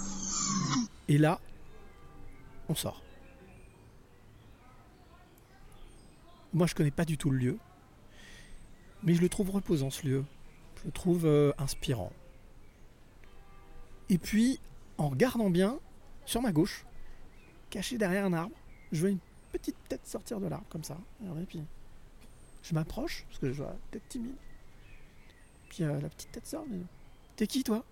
Et 1.07 1.19
là, 1.19 1.38
on 2.71 2.75
sort. 2.75 3.02
Moi, 6.55 6.67
je 6.67 6.75
connais 6.75 6.91
pas 6.91 7.05
du 7.05 7.19
tout 7.19 7.31
le 7.31 7.37
lieu, 7.37 7.59
mais 9.02 9.12
je 9.12 9.21
le 9.21 9.29
trouve 9.29 9.50
reposant 9.50 9.91
ce 9.91 10.07
lieu. 10.07 10.25
Je 10.81 10.87
le 10.87 10.93
trouve 10.93 11.26
euh, 11.26 11.52
inspirant. 11.59 12.12
Et 14.09 14.17
puis, 14.17 14.59
en 14.97 15.11
regardant 15.11 15.50
bien, 15.50 15.79
sur 16.25 16.41
ma 16.41 16.52
gauche, 16.52 16.87
caché 17.69 17.99
derrière 17.99 18.25
un 18.25 18.33
arbre, 18.33 18.57
je 18.93 19.00
vois 19.00 19.11
une 19.11 19.19
petite 19.52 19.76
tête 19.88 20.07
sortir 20.07 20.41
de 20.41 20.47
l'arbre 20.47 20.67
comme 20.71 20.85
ça. 20.85 20.97
Regardez, 21.21 21.45
puis 21.45 21.61
je 22.62 22.75
m'approche 22.75 23.25
parce 23.29 23.41
que 23.41 23.52
je 23.52 23.62
vois 23.62 23.73
la 23.73 23.79
tête 23.91 24.09
timide. 24.09 24.37
Puis 25.73 25.85
euh, 25.85 25.99
la 26.02 26.09
petite 26.11 26.31
tête 26.33 26.47
sort. 26.47 26.67
mais, 26.69 26.81
T'es 27.35 27.47
qui 27.47 27.64
toi? 27.64 27.83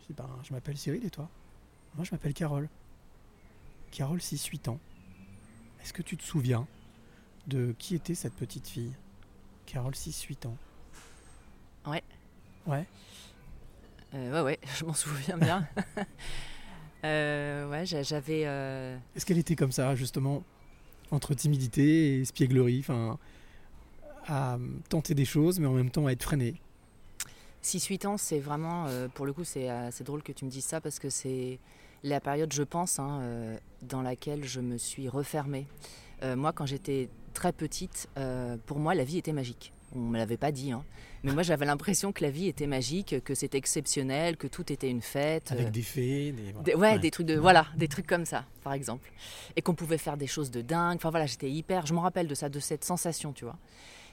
Je 0.00 0.06
dis 0.06 0.12
ben, 0.14 0.30
je 0.42 0.54
m'appelle 0.54 0.78
Cyril 0.78 1.04
et 1.04 1.10
toi? 1.10 1.28
Moi 1.94 2.04
je 2.04 2.10
m'appelle 2.10 2.32
Carole. 2.32 2.70
Carole, 3.90 4.18
6-8 4.18 4.70
ans. 4.70 4.80
Est-ce 5.82 5.92
que 5.92 6.00
tu 6.00 6.16
te 6.16 6.22
souviens 6.24 6.66
de 7.48 7.74
qui 7.78 7.94
était 7.96 8.14
cette 8.14 8.32
petite 8.32 8.66
fille? 8.66 8.94
Carole, 9.66 9.92
6-8 9.94 10.46
ans. 10.46 10.56
Ouais. 11.86 12.02
Ouais? 12.66 12.86
Euh, 14.14 14.32
ouais 14.32 14.40
ouais 14.40 14.58
je 14.78 14.84
m'en 14.86 14.94
souviens 14.94 15.36
bien 15.36 15.68
Euh, 17.04 17.68
ouais 17.70 17.84
j'a- 17.84 18.02
j'avais 18.02 18.44
euh, 18.46 18.96
Est-ce 19.14 19.26
qu'elle 19.26 19.36
était 19.38 19.54
comme 19.54 19.70
ça, 19.70 19.94
justement, 19.94 20.42
entre 21.10 21.34
timidité 21.34 22.16
et 22.16 22.20
espièglerie, 22.22 22.80
enfin, 22.80 23.18
à 24.26 24.58
tenter 24.88 25.14
des 25.14 25.26
choses, 25.26 25.60
mais 25.60 25.66
en 25.66 25.74
même 25.74 25.90
temps 25.90 26.06
à 26.06 26.12
être 26.12 26.22
freinée? 26.24 26.54
6-8 27.66 28.06
ans, 28.06 28.16
c'est 28.16 28.38
vraiment, 28.38 28.86
euh, 28.86 29.08
pour 29.08 29.26
le 29.26 29.32
coup, 29.32 29.42
c'est 29.44 29.68
assez 29.68 30.04
drôle 30.04 30.22
que 30.22 30.32
tu 30.32 30.44
me 30.44 30.50
dises 30.50 30.64
ça 30.64 30.80
parce 30.80 30.98
que 31.00 31.10
c'est 31.10 31.58
la 32.04 32.20
période, 32.20 32.52
je 32.52 32.62
pense, 32.62 32.98
hein, 33.00 33.18
euh, 33.22 33.56
dans 33.82 34.02
laquelle 34.02 34.44
je 34.44 34.60
me 34.60 34.78
suis 34.78 35.08
refermée. 35.08 35.66
Euh, 36.22 36.36
moi, 36.36 36.52
quand 36.52 36.64
j'étais 36.66 37.08
très 37.34 37.52
petite, 37.52 38.08
euh, 38.18 38.56
pour 38.66 38.78
moi, 38.78 38.94
la 38.94 39.02
vie 39.04 39.18
était 39.18 39.32
magique. 39.32 39.72
On 39.94 39.98
ne 40.00 40.10
me 40.10 40.18
l'avait 40.18 40.36
pas 40.36 40.52
dit, 40.52 40.72
hein. 40.72 40.84
mais 41.24 41.32
moi, 41.32 41.42
j'avais 41.42 41.64
l'impression 41.66 42.12
que 42.12 42.22
la 42.22 42.30
vie 42.30 42.46
était 42.48 42.66
magique, 42.66 43.22
que 43.24 43.34
c'était 43.34 43.58
exceptionnel, 43.58 44.36
que 44.36 44.46
tout 44.46 44.72
était 44.72 44.90
une 44.90 45.00
fête. 45.02 45.50
Avec 45.52 45.68
euh, 45.68 45.70
des 45.70 45.82
fées, 45.82 46.32
des... 46.32 46.52
voilà. 46.52 46.62
des- 46.64 46.74
ouais, 46.74 46.98
des 46.98 47.10
trucs 47.10 47.26
de 47.26 47.36
voilà, 47.36 47.66
des 47.76 47.88
trucs 47.88 48.06
comme 48.06 48.24
ça, 48.26 48.44
par 48.62 48.72
exemple, 48.74 49.10
et 49.56 49.62
qu'on 49.62 49.74
pouvait 49.74 49.98
faire 49.98 50.16
des 50.16 50.26
choses 50.26 50.50
de 50.50 50.60
dingue. 50.60 50.96
Enfin 50.96 51.10
voilà, 51.10 51.26
j'étais 51.26 51.50
hyper, 51.50 51.86
je 51.86 51.94
me 51.94 51.98
rappelle 51.98 52.26
de 52.28 52.34
ça, 52.34 52.48
de 52.48 52.60
cette 52.60 52.84
sensation, 52.84 53.32
tu 53.32 53.44
vois. 53.44 53.56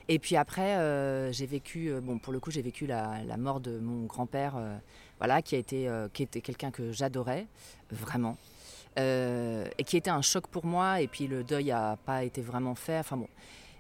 Et 0.10 0.20
puis 0.20 0.36
après, 0.36 0.76
euh, 0.78 1.32
j'ai 1.32 1.46
vécu, 1.46 1.88
euh, 1.90 2.02
bon 2.02 2.18
pour 2.20 2.34
le 2.34 2.40
coup, 2.40 2.52
j'ai 2.52 2.62
vécu 2.62 2.86
la, 2.86 3.24
la 3.26 3.38
mort 3.38 3.60
de 3.60 3.80
mon 3.80 4.06
grand-père, 4.06 4.56
euh, 4.58 4.76
voilà, 5.20 5.42
qui 5.42 5.56
a 5.56 5.58
été, 5.58 5.88
euh, 5.88 6.08
qui 6.12 6.24
était 6.24 6.42
quelqu'un 6.42 6.72
que 6.72 6.92
j'adorais 6.92 7.48
vraiment, 7.92 8.38
et 8.98 9.84
qui 9.86 9.98
était 9.98 10.10
un 10.10 10.22
choc 10.22 10.48
pour 10.48 10.66
moi. 10.66 11.02
Et 11.02 11.08
puis 11.08 11.28
le 11.28 11.44
deuil 11.44 11.72
a 11.72 11.98
pas 12.06 12.24
été 12.24 12.42
vraiment 12.42 12.76
fait. 12.76 12.98
Enfin 13.00 13.18
bon. 13.18 13.28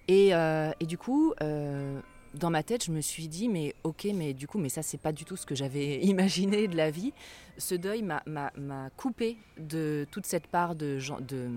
Et, 0.08 0.30
et 0.30 0.86
du 0.86 0.98
coup, 0.98 1.34
dans 1.40 2.50
ma 2.50 2.64
tête, 2.64 2.84
je 2.86 2.92
me 2.92 3.02
suis 3.02 3.28
dit, 3.28 3.48
mais 3.48 3.76
ok, 3.84 4.08
mais 4.16 4.34
du 4.34 4.48
coup, 4.48 4.58
mais 4.58 4.70
ça, 4.70 4.82
c'est 4.82 4.98
pas 4.98 5.12
du 5.12 5.24
tout 5.26 5.36
ce 5.38 5.46
que 5.46 5.54
j'avais 5.56 6.00
imaginé 6.02 6.68
de 6.68 6.76
la 6.76 6.90
vie. 6.90 7.14
Ce 7.58 7.76
deuil 7.76 8.02
m'a- 8.02 8.90
coupé 8.98 9.38
de 9.60 10.08
toute 10.12 10.26
cette 10.26 10.48
part 10.48 10.74
de, 10.76 10.98
de, 11.22 11.50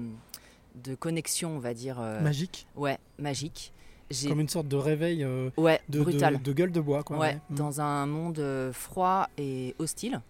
de 0.84 0.94
connexion, 0.94 1.56
on 1.56 1.58
va 1.58 1.72
dire. 1.72 1.98
Magique, 2.20 2.66
ouais, 2.76 2.98
magique. 3.18 3.72
Comme 4.28 4.40
une 4.40 4.48
sorte 4.48 4.68
de 4.68 4.76
réveil 4.76 5.24
euh, 5.24 5.50
Ouais, 5.56 5.80
de, 5.88 5.98
de- 5.98 6.04
brutal. 6.04 6.40
de 6.42 6.52
gueule 6.52 6.72
de 6.72 6.80
bois, 6.80 7.02
quoi. 7.02 7.18
Ouais, 7.18 7.38
Mm. 7.50 7.54
dans 7.56 7.80
un 7.80 8.06
monde 8.06 8.38
euh, 8.38 8.72
froid 8.72 9.28
et 9.38 9.74
hostile. 9.78 10.20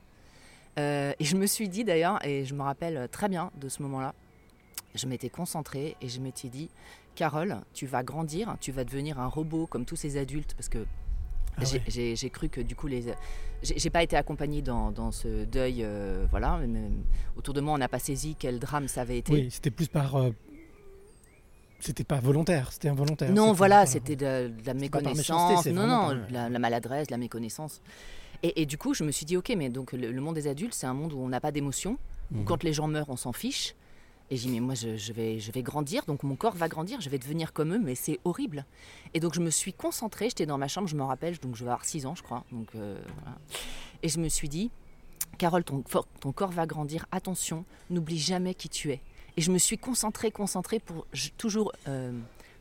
Euh, 0.79 1.13
et 1.19 1.25
je 1.25 1.37
me 1.37 1.47
suis 1.47 1.69
dit 1.69 1.85
d'ailleurs, 1.85 2.25
et 2.27 2.45
je 2.45 2.55
me 2.55 2.63
rappelle 2.63 3.09
très 3.11 3.29
bien 3.29 3.51
de 3.61 3.69
ce 3.69 3.83
moment-là, 3.83 4.15
je 4.95 5.07
m'étais 5.07 5.29
concentrée 5.31 5.97
et 6.03 6.09
je 6.09 6.21
m'étais 6.21 6.49
dit, 6.49 6.69
Carole, 7.15 7.57
tu 7.73 7.87
vas 7.87 8.03
grandir, 8.03 8.57
tu 8.61 8.73
vas 8.73 8.85
devenir 8.85 9.19
un 9.19 9.27
robot 9.27 9.67
comme 9.67 9.85
tous 9.87 9.97
ces 9.97 10.19
adultes, 10.19 10.55
parce 10.55 10.69
que 10.69 10.85
Ah 11.59 11.63
j'ai- 11.89 12.15
ouais. 12.15 12.31
cru 12.31 12.51
que 12.51 12.61
du 12.61 12.77
coup 12.77 12.87
les, 12.87 13.05
j'ai 13.63 13.89
pas 13.91 14.03
été 14.03 14.17
accompagnée 14.17 14.61
dans, 14.61 14.91
dans 14.91 15.11
ce 15.13 15.45
deuil, 15.47 15.79
euh, 15.83 16.27
voilà. 16.31 16.61
autour 17.37 17.55
de 17.55 17.63
moi, 17.63 17.73
on 17.75 17.79
n'a 17.79 17.89
pas 17.89 17.99
saisi 17.99 18.37
quel 18.39 18.59
drame 18.59 18.87
ça 18.89 19.01
avait 19.03 19.17
été. 19.19 19.33
Oui, 19.33 19.49
c'était 19.51 19.71
plus 19.71 19.89
par. 19.89 20.17
euh, 20.17 20.31
C'était 21.81 22.05
pas 22.05 22.21
volontaire, 22.21 22.73
c'était 22.73 22.89
involontaire. 22.89 23.33
Non, 23.33 23.53
voilà, 23.53 23.87
c'était 23.87 24.17
de, 24.17 24.49
de 24.49 24.67
la 24.67 24.75
méconnaissance. 24.75 25.67
Non, 25.67 25.87
non, 25.87 26.19
la, 26.31 26.49
la 26.49 26.59
maladresse, 26.59 27.11
la 27.11 27.19
méconnaissance. 27.19 27.81
Et, 28.43 28.63
et 28.63 28.67
du 28.67 28.79
coup, 28.79 28.95
je 28.95 29.05
me 29.05 29.11
suis 29.13 29.27
dit, 29.27 29.37
ok, 29.37 29.53
mais 29.57 29.69
donc 29.69 29.93
le, 29.93 30.11
le 30.11 30.21
monde 30.21 30.35
des 30.35 30.47
adultes, 30.49 30.75
c'est 30.75 30.87
un 30.87 30.95
monde 30.95 31.13
où 31.13 31.19
on 31.19 31.29
n'a 31.29 31.41
pas 31.41 31.53
d'émotion. 31.53 31.99
où 32.33 32.39
Mhm. 32.39 32.45
Quand 32.45 32.63
les 32.65 32.73
gens 32.73 32.89
meurent, 32.89 33.09
on 33.11 33.17
s'en 33.17 33.33
fiche. 33.33 33.75
Et 34.31 34.37
j'ai 34.37 34.49
dit, 34.49 34.55
mais 34.55 34.61
moi, 34.61 34.75
je, 34.75 34.97
je 34.97 35.13
vais, 35.13 35.39
je 35.39 35.53
vais 35.53 35.63
grandir, 35.63 36.03
donc 36.07 36.25
mon 36.25 36.35
corps 36.35 36.57
va 36.57 36.67
grandir, 36.67 37.01
je 37.01 37.09
vais 37.09 37.19
devenir 37.19 37.53
comme 37.53 37.73
eux, 37.75 37.79
mais 37.79 37.95
c'est 37.95 38.19
horrible. 38.25 38.65
Et 39.15 39.21
donc, 39.21 39.35
je 39.35 39.41
me 39.41 39.51
suis 39.51 39.73
concentrée, 39.73 40.29
j'étais 40.31 40.47
dans 40.47 40.59
ma 40.59 40.67
chambre, 40.67 40.89
je 40.89 40.97
me 40.97 41.05
rappelle, 41.05 41.39
donc 41.39 41.55
je 41.55 41.63
vais 41.63 41.71
avoir 41.71 41.85
6 41.85 42.07
ans, 42.07 42.17
je 42.17 42.25
crois. 42.25 42.43
Donc, 42.51 42.67
euh, 42.75 42.99
voilà. 43.23 43.39
Et 44.03 44.09
je 44.09 44.19
me 44.19 44.29
suis 44.29 44.49
dit, 44.49 44.73
Carole, 45.39 45.63
ton 45.63 45.83
corps 46.33 46.51
va 46.51 46.67
grandir, 46.67 47.07
attention, 47.13 47.65
n'oublie 47.89 48.19
jamais 48.19 48.55
qui 48.55 48.69
tu 48.69 48.91
es. 48.91 49.01
Et 49.37 49.43
je 49.43 49.51
me 49.51 49.59
suis 49.59 49.77
concentrée, 49.79 50.31
concentrée 50.31 50.79
pour 50.81 51.07
toujours 51.37 51.73
euh, 51.89 52.13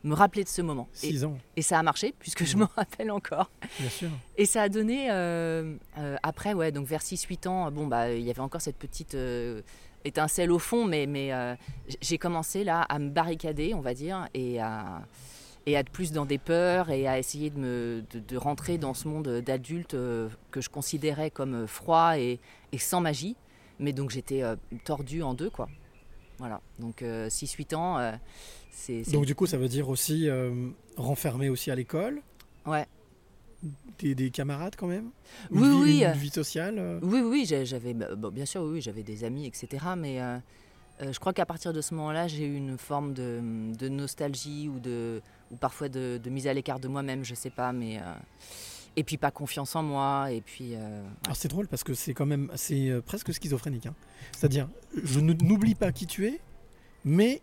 me 0.04 0.14
rappeler 0.14 0.44
de 0.44 0.48
ce 0.48 0.60
moment. 0.62 0.88
Et, 1.02 1.08
Six 1.12 1.24
ans, 1.24 1.38
et 1.56 1.62
ça 1.62 1.78
a 1.78 1.82
marché, 1.82 2.14
puisque 2.18 2.44
je 2.44 2.54
Mhm. 2.56 2.60
m'en 2.62 2.68
rappelle 2.76 3.10
encore. 3.10 3.50
bien 3.80 3.88
sûr. 3.88 4.10
Et 4.36 4.44
ça 4.46 4.62
a 4.62 4.68
donné, 4.68 5.10
euh, 5.10 5.74
euh, 5.98 6.16
après, 6.22 6.52
ouais, 6.54 6.72
donc 6.72 6.86
vers 6.86 7.02
6-8 7.02 7.46
ans, 7.46 7.70
bon, 7.70 7.86
bah, 7.86 8.12
il 8.12 8.22
y 8.22 8.30
avait 8.30 8.40
encore 8.40 8.60
cette 8.60 8.76
petite 8.76 9.16
étincelle 10.04 10.52
au 10.52 10.58
fond, 10.58 10.84
mais, 10.84 11.06
mais 11.06 11.30
j'ai 12.02 12.18
commencé 12.18 12.62
là 12.62 12.82
à 12.82 12.98
me 12.98 13.08
barricader, 13.10 13.72
on 13.74 13.80
va 13.80 13.94
dire, 13.94 14.28
et 14.34 14.60
à, 14.60 15.02
et 15.64 15.76
à 15.76 15.80
être 15.80 15.90
plus 15.90 16.12
dans 16.12 16.26
des 16.26 16.38
peurs 16.38 16.90
et 16.90 17.08
à 17.08 17.18
essayer 17.18 17.50
de, 17.50 17.58
me, 17.58 18.04
de, 18.12 18.20
de 18.20 18.36
rentrer 18.36 18.78
dans 18.78 18.94
ce 18.94 19.08
monde 19.08 19.26
d'adultes 19.40 19.94
euh, 19.94 20.28
que 20.52 20.60
je 20.60 20.68
considérais 20.68 21.30
comme 21.32 21.66
froid 21.66 22.16
et, 22.18 22.38
et 22.70 22.78
sans 22.78 23.00
magie. 23.00 23.34
Mais 23.80 23.92
donc 23.92 24.10
j'étais 24.10 24.42
tordue 24.84 25.22
en 25.22 25.34
deux, 25.34 25.50
quoi. 25.50 25.68
Voilà, 26.38 26.60
donc 26.78 27.02
6-8 27.02 27.74
ans, 27.74 27.98
euh, 27.98 28.12
c'est... 28.70 29.10
Donc, 29.10 29.24
du 29.26 29.34
coup, 29.34 29.46
ça 29.46 29.56
veut 29.56 29.68
dire 29.68 29.88
aussi 29.88 30.28
euh, 30.28 30.68
renfermé 30.96 31.48
aussi 31.48 31.70
à 31.70 31.74
l'école 31.74 32.20
Ouais. 32.66 32.86
des, 33.98 34.14
des 34.14 34.30
camarades 34.30 34.74
quand 34.76 34.86
même? 34.86 35.10
Oui, 35.50 35.62
vie, 35.62 35.74
oui, 35.82 35.98
Une 36.00 36.04
euh, 36.08 36.12
vie 36.12 36.30
sociale 36.30 36.74
euh, 36.78 36.98
Oui, 37.02 37.20
oui, 37.20 37.46
j'avais, 37.64 37.94
bah, 37.94 38.14
bon, 38.14 38.28
bien 38.30 38.44
sûr, 38.44 38.60
oui, 38.62 38.80
j'avais 38.82 39.02
des 39.02 39.24
amis, 39.24 39.46
etc. 39.46 39.84
Mais, 39.96 40.20
euh, 40.20 40.38
Euh, 41.02 41.12
je 41.12 41.20
crois 41.20 41.34
qu'à 41.34 41.44
partir 41.44 41.74
de 41.74 41.82
ce 41.82 41.92
moment-là, 41.94 42.26
j'ai 42.26 42.46
eu 42.46 42.56
une 42.56 42.78
forme 42.78 43.12
de, 43.12 43.40
de 43.78 43.88
nostalgie 43.90 44.66
ou, 44.68 44.80
de, 44.80 45.20
ou 45.50 45.56
parfois 45.56 45.90
de, 45.90 46.18
de 46.22 46.30
mise 46.30 46.46
à 46.46 46.54
l'écart 46.54 46.80
de 46.80 46.88
moi-même, 46.88 47.22
je 47.22 47.34
sais 47.34 47.50
pas, 47.50 47.70
mais. 47.72 47.98
euh, 47.98 48.02
et 48.96 49.04
puis 49.04 49.18
pas 49.18 49.30
confiance 49.30 49.76
en 49.76 49.82
moi, 49.82 50.30
et 50.32 50.40
puis. 50.40 50.74
euh, 50.74 51.02
Alors 51.24 51.36
c'est 51.36 51.48
drôle 51.48 51.68
parce 51.68 51.84
que 51.84 51.94
c'est 51.94 52.14
quand 52.14 52.26
même 52.26 52.50
c'est 52.54 52.88
euh, 52.88 53.00
presque 53.02 53.32
schizophrénique. 53.32 53.86
hein. 53.86 53.94
C'est-à-dire, 54.32 54.68
je 55.02 55.20
n'oublie 55.20 55.74
pas 55.74 55.92
qui 55.92 56.06
tu 56.06 56.26
es, 56.26 56.40
mais 57.04 57.40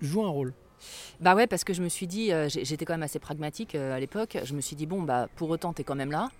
joue 0.00 0.24
un 0.24 0.28
rôle. 0.28 0.54
Bah 1.20 1.34
ouais, 1.34 1.46
parce 1.46 1.64
que 1.64 1.74
je 1.74 1.82
me 1.82 1.88
suis 1.88 2.06
dit, 2.06 2.32
euh, 2.32 2.48
j'étais 2.48 2.84
quand 2.84 2.94
même 2.94 3.02
assez 3.02 3.18
pragmatique 3.18 3.74
euh, 3.74 3.94
à 3.94 4.00
l'époque. 4.00 4.38
Je 4.44 4.54
me 4.54 4.60
suis 4.60 4.76
dit, 4.76 4.86
bon, 4.86 5.02
bah 5.02 5.28
pour 5.36 5.50
autant, 5.50 5.72
t'es 5.72 5.84
quand 5.84 5.96
même 5.96 6.10
là. 6.12 6.30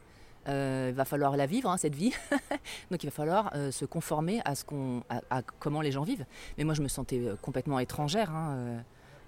Il 0.47 0.95
va 0.95 1.05
falloir 1.05 1.37
la 1.37 1.47
vivre, 1.47 1.69
hein, 1.71 1.77
cette 1.77 1.95
vie. 1.95 2.13
Donc 2.91 3.05
il 3.05 3.07
va 3.07 3.11
falloir 3.13 3.53
se 3.71 3.85
conformer 3.85 4.41
à, 4.45 4.55
ce 4.57 4.65
qu'on, 4.65 5.05
à, 5.09 5.21
à 5.31 5.43
comment 5.43 5.81
les 5.81 5.93
gens 5.93 6.03
vivent. 6.03 6.25
Mais 6.59 6.65
moi, 6.65 6.75
je 6.75 6.83
me 6.83 6.89
sentais 6.89 7.23
complètement 7.43 7.79
étrangère 7.79 8.31
hein, 8.31 8.83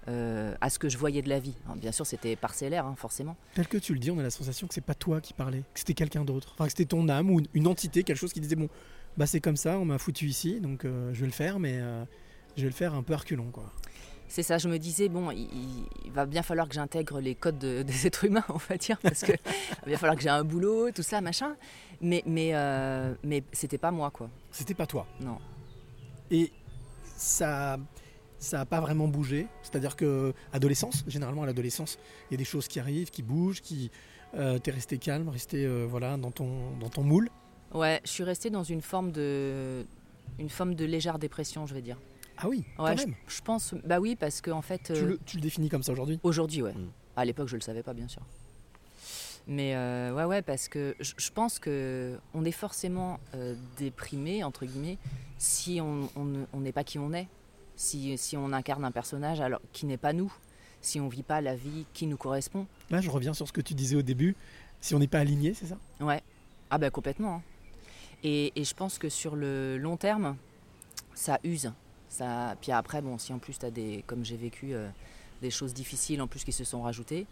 euh, 0.09 0.53
à 0.59 0.69
ce 0.69 0.79
que 0.79 0.89
je 0.89 0.97
voyais 0.97 1.21
de 1.21 1.29
la 1.29 1.39
vie. 1.39 1.55
Alors, 1.65 1.77
bien 1.77 1.91
sûr, 1.93 2.05
c'était 2.05 2.35
parcellaire, 2.35 2.85
hein, 2.85 2.95
forcément. 2.97 3.37
Tel 3.53 3.67
que 3.67 3.77
tu 3.77 3.93
le 3.93 3.99
dis, 3.99 4.11
on 4.11 4.19
a 4.19 4.23
la 4.23 4.29
sensation 4.29 4.67
que 4.67 4.73
c'est 4.73 4.81
pas 4.81 4.95
toi 4.95 5.21
qui 5.21 5.33
parlais, 5.33 5.59
que 5.73 5.79
c'était 5.79 5.93
quelqu'un 5.93 6.25
d'autre. 6.25 6.51
Enfin, 6.55 6.65
que 6.65 6.71
c'était 6.71 6.85
ton 6.85 7.07
âme 7.07 7.31
ou 7.31 7.41
une, 7.53 7.67
entité, 7.67 8.03
quelque 8.03 8.17
chose 8.17 8.33
qui 8.33 8.41
disait 8.41 8.57
bon, 8.57 8.67
bah 9.15 9.27
c'est 9.27 9.39
comme 9.39 9.55
ça, 9.55 9.79
on 9.79 9.85
m'a 9.85 9.97
foutu 9.97 10.25
ici, 10.25 10.59
donc 10.59 10.83
euh, 10.83 11.13
je 11.13 11.21
vais 11.21 11.25
le 11.25 11.31
faire, 11.31 11.57
mais 11.59 11.77
euh, 11.77 12.03
je 12.57 12.63
vais 12.63 12.67
le 12.67 12.73
faire 12.73 12.93
un 12.93 13.03
peu 13.03 13.15
reculons 13.15 13.49
quoi. 13.51 13.71
C'est 14.27 14.43
ça, 14.43 14.57
je 14.57 14.67
me 14.67 14.79
disais, 14.79 15.09
bon, 15.09 15.31
il, 15.31 16.11
va 16.11 16.25
bien 16.25 16.41
falloir 16.41 16.67
que 16.67 16.73
j'intègre 16.73 17.19
les 17.19 17.35
codes 17.35 17.59
de- 17.59 17.83
des 17.83 18.07
êtres 18.07 18.25
humains, 18.25 18.43
on 18.49 18.57
va 18.57 18.77
dire, 18.77 18.97
parce 18.97 19.21
que 19.21 19.31
il 19.31 19.81
va 19.81 19.87
bien 19.87 19.97
falloir 19.97 20.17
que 20.17 20.23
j'ai 20.23 20.29
un 20.29 20.43
boulot, 20.43 20.91
tout 20.91 21.03
ça, 21.03 21.21
machin. 21.21 21.55
Mais, 22.01 22.23
mais, 22.25 22.51
mais 23.23 23.43
c'était 23.51 23.77
pas 23.77 23.91
moi, 23.91 24.09
quoi. 24.09 24.29
C'était 24.51 24.73
pas 24.73 24.87
toi. 24.87 25.05
Non. 25.21 25.37
Et 26.31 26.51
ça 27.15 27.77
ça 28.43 28.61
a 28.61 28.65
pas 28.65 28.81
vraiment 28.81 29.07
bougé. 29.07 29.47
C'est-à-dire 29.63 29.95
que 29.95 30.33
adolescence, 30.51 31.03
généralement 31.07 31.43
à 31.43 31.45
l'adolescence, 31.45 31.97
il 32.29 32.33
y 32.33 32.35
a 32.35 32.37
des 32.37 32.43
choses 32.45 32.67
qui 32.67 32.79
arrivent, 32.79 33.09
qui 33.09 33.23
bougent, 33.23 33.61
qui 33.61 33.89
euh, 34.35 34.59
t'es 34.59 34.71
resté 34.71 34.97
calme, 34.97 35.29
resté 35.29 35.65
euh, 35.65 35.85
voilà 35.89 36.17
dans 36.17 36.31
ton 36.31 36.75
dans 36.79 36.89
ton 36.89 37.03
moule. 37.03 37.29
Ouais, 37.73 38.01
je 38.05 38.09
suis 38.11 38.23
restée 38.23 38.49
dans 38.51 38.63
une 38.63 38.81
forme 38.81 39.11
de, 39.11 39.85
une 40.37 40.49
forme 40.49 40.75
de 40.75 40.85
légère 40.85 41.17
dépression, 41.19 41.65
je 41.65 41.73
vais 41.73 41.81
dire. 41.81 41.99
Ah 42.37 42.47
oui, 42.49 42.63
Ouais, 42.79 42.91
quand 42.91 42.97
je, 42.97 43.05
même. 43.05 43.15
je 43.27 43.41
pense, 43.41 43.73
bah 43.85 43.99
oui, 43.99 44.15
parce 44.15 44.41
que 44.41 44.51
en 44.51 44.61
fait, 44.61 44.83
Tu, 44.85 44.91
euh, 44.93 45.05
le, 45.07 45.19
tu 45.25 45.37
le 45.37 45.41
définis 45.41 45.69
comme 45.69 45.83
ça 45.83 45.91
aujourd'hui? 45.91 46.19
Aujourd'hui, 46.23 46.61
ouais. 46.61 46.73
Mm. 46.73 46.89
À 47.15 47.25
l'époque, 47.25 47.47
je 47.47 47.55
le 47.55 47.61
savais 47.61 47.83
pas, 47.83 47.93
bien 47.93 48.07
sûr. 48.07 48.21
Mais 49.47 49.75
euh, 49.75 50.13
ouais, 50.13 50.23
ouais, 50.23 50.41
parce 50.41 50.67
que 50.67 50.95
je, 50.99 51.13
je 51.17 51.29
pense 51.31 51.59
que 51.59 52.17
on 52.33 52.45
est 52.45 52.51
forcément 52.51 53.19
euh, 53.35 53.55
déprimé 53.77 54.43
entre 54.43 54.65
guillemets 54.65 54.97
si 55.37 55.81
on 55.81 56.09
on 56.15 56.23
ne- 56.25 56.45
on 56.53 56.61
n'est 56.61 56.71
pas 56.71 56.83
qui 56.85 56.97
on 56.97 57.11
est, 57.13 57.27
si, 57.75 58.17
si 58.17 58.37
on 58.37 58.51
incarne 58.53 58.85
un 58.85 58.91
personnage 58.91 59.41
alors 59.41 59.61
qui 59.71 59.85
n'est 59.85 59.97
pas 59.97 60.13
nous, 60.13 60.31
si 60.81 60.99
on 60.99 61.07
vit 61.07 61.23
pas 61.23 61.41
la 61.41 61.55
vie 61.55 61.85
qui 61.93 62.07
nous 62.07 62.17
correspond. 62.17 62.67
Là, 62.89 63.01
je 63.01 63.09
reviens 63.09 63.33
sur 63.33 63.47
ce 63.47 63.53
que 63.53 63.61
tu 63.61 63.73
disais 63.73 63.95
au 63.95 64.01
début. 64.01 64.35
Si 64.81 64.93
on 64.95 64.99
n'est 64.99 65.07
pas 65.07 65.19
aligné, 65.19 65.53
c'est 65.53 65.67
ça? 65.67 65.77
Ouais. 66.01 66.21
Ah 66.69 66.77
bah 66.77 66.89
complètement. 66.89 67.35
hein. 67.35 67.41
Et, 68.23 68.51
et 68.59 68.63
je 68.63 68.73
pense 68.73 68.97
que 68.97 69.09
sur 69.09 69.35
le 69.35 69.77
long 69.77 69.97
terme, 69.97 70.35
ça 71.13 71.39
use. 71.43 71.71
Ça... 72.09 72.55
Puis 72.61 72.71
après, 72.71 73.01
bon, 73.01 73.17
si 73.17 73.31
en 73.33 73.39
plus 73.39 73.57
tu 73.59 73.65
as 73.65 73.71
des, 73.71 74.03
comme 74.07 74.23
j'ai 74.25 74.37
vécu, 74.37 74.73
euh, 74.73 74.89
des 75.41 75.51
choses 75.51 75.73
difficiles 75.73 76.21
en 76.21 76.27
plus 76.27 76.43
qui 76.43 76.51
se 76.51 76.63
sont 76.63 76.81
rajoutées, 76.81 77.27